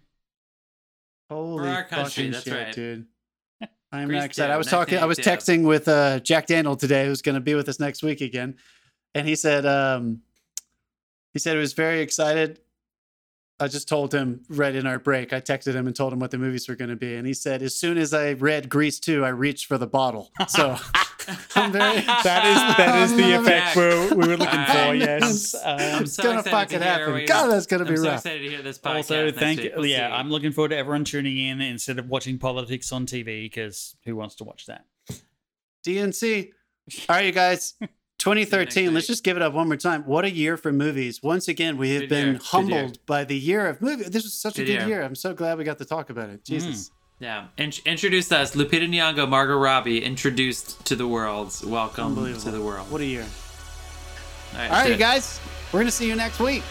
Holy 1.30 1.68
our 1.68 1.84
country, 1.84 2.04
fucking 2.30 2.32
that's 2.32 2.44
shit, 2.44 2.54
right. 2.54 2.74
dude. 2.74 3.06
I'm 3.92 4.08
Grease 4.08 4.20
not 4.20 4.26
excited. 4.26 4.50
2, 4.50 4.54
I 4.54 4.58
was 4.58 4.68
talking. 4.68 4.98
I 5.00 5.06
was 5.06 5.18
1982. 5.18 5.62
texting 5.64 5.68
with 5.68 5.88
uh, 5.88 6.20
Jack 6.20 6.46
Daniel 6.46 6.76
today, 6.76 7.08
who's 7.08 7.24
going 7.24 7.34
to 7.36 7.42
be 7.42 7.56
with 7.56 7.68
us 7.68 7.80
next 7.80 8.04
week 8.04 8.22
again, 8.22 8.56
and 9.16 9.28
he 9.28 9.36
said, 9.36 9.66
um, 9.66 10.22
he 11.34 11.40
said 11.40 11.54
he 11.54 11.60
was 11.60 11.74
very 11.74 12.02
excited. 12.02 12.60
I 13.60 13.68
just 13.70 13.88
told 13.88 14.14
him 14.14 14.42
right 14.50 14.76
in 14.76 14.86
our 14.86 15.00
break. 15.00 15.32
I 15.32 15.40
texted 15.40 15.74
him 15.76 15.88
and 15.88 15.96
told 15.96 16.12
him 16.12 16.20
what 16.20 16.32
the 16.32 16.38
movies 16.38 16.68
were 16.68 16.76
going 16.76 16.90
to 16.90 16.98
be, 16.98 17.16
and 17.16 17.26
he 17.26 17.34
said, 17.34 17.62
as 17.62 17.74
soon 17.74 17.98
as 17.98 18.14
I 18.14 18.34
read 18.34 18.68
Grease 18.68 19.00
2, 19.00 19.24
I 19.24 19.30
reached 19.30 19.68
for 19.68 19.78
the 19.78 19.88
bottle. 19.88 20.30
So 20.50 20.76
I'm 21.56 21.72
very. 21.72 22.02
That 22.02 22.44
is 22.46 22.78
that 22.78 23.02
is 23.04 23.16
the 23.16 23.32
effect 23.40 23.76
we're, 23.78 24.10
we 24.10 24.28
were 24.28 24.38
looking 24.38 24.48
for. 24.48 24.72
I'm- 24.72 24.96
Yes. 24.98 25.56
I'm 25.66 25.96
Um, 25.98 26.04
It's 26.04 26.14
so 26.16 26.24
gonna 26.24 26.40
excited 26.40 26.52
fucking 26.52 26.82
happen. 26.82 27.14
what 27.14 27.28
God, 27.28 27.48
that's 27.48 27.66
gonna 27.66 27.86
be 27.86 27.92
I'm 27.92 27.98
so 27.98 28.04
rough. 28.04 28.16
excited 28.18 28.44
to 28.44 28.50
hear 28.50 28.62
this 28.62 28.78
podcast. 28.78 28.96
also, 28.98 29.26
next 29.28 29.40
thank 29.40 29.60
week. 29.62 29.72
you. 29.72 29.78
We'll 29.78 29.86
yeah, 29.86 30.10
see. 30.10 30.14
I'm 30.16 30.30
looking 30.30 30.52
forward 30.52 30.70
to 30.70 30.78
everyone 30.78 31.06
tuning 31.06 31.38
in 31.38 31.62
instead 31.62 31.98
of 31.98 32.10
watching 32.10 32.38
politics 32.38 32.92
on 32.92 33.06
TV 33.06 33.46
because 33.46 33.96
who 34.04 34.16
wants 34.18 34.36
to 34.36 34.44
watch 34.44 34.66
that? 34.66 34.86
DNC. 35.86 36.50
All 37.10 37.16
right, 37.16 37.26
you 37.26 37.32
guys. 37.32 37.74
2013. 38.26 38.92
Let's 38.92 39.06
just 39.06 39.24
give 39.24 39.38
it 39.38 39.44
up 39.44 39.54
one 39.54 39.68
more 39.68 39.78
time. 39.78 40.02
What 40.06 40.26
a 40.26 40.32
year 40.32 40.58
for 40.58 40.74
movies. 40.74 41.22
Once 41.22 41.48
again, 41.48 41.78
we 41.78 41.92
have 41.92 42.02
Good 42.02 42.10
been 42.10 42.28
year. 42.28 42.40
Humbled 42.44 43.06
by 43.06 43.24
the 43.24 43.38
year 43.38 43.68
of 43.68 43.82
movies. 43.84 44.10
This 44.10 44.24
was 44.24 44.34
such 44.34 44.56
a 44.58 44.62
Good 44.62 44.66
good 44.66 44.74
year. 44.80 44.88
year. 44.88 45.02
I'm 45.04 45.14
so 45.14 45.36
glad 45.36 45.60
we 45.60 45.64
got 45.64 45.78
to 45.78 45.86
talk 45.86 46.10
about 46.10 46.30
it. 46.30 46.44
Mm-hmm. 46.44 46.54
Jesus. 46.56 46.92
Yeah, 47.20 47.46
In- 47.58 47.72
introduced 47.86 48.34
us, 48.34 48.56
Lupita 48.56 48.90
Nyong'o, 48.90 49.30
Margot 49.30 49.56
Robbie, 49.56 50.04
introduced 50.04 50.84
to 50.86 50.96
the 50.96 51.08
world. 51.08 51.54
Welcome 51.64 52.16
to 52.16 52.52
the 52.52 52.62
world. 52.62 52.90
What 52.92 53.00
a 53.02 53.06
year. 53.06 53.26
All 54.54 54.60
right, 54.60 54.72
All 54.72 54.78
right, 54.82 54.90
you 54.92 54.98
guys. 54.98 55.40
We're 55.72 55.80
going 55.80 55.86
to 55.86 55.92
see 55.92 56.08
you 56.08 56.16
next 56.16 56.40
week. 56.40 56.64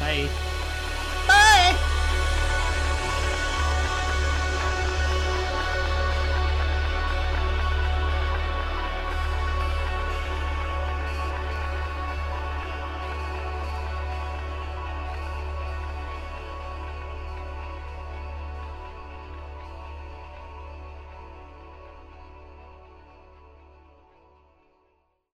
Hey. 0.00 0.28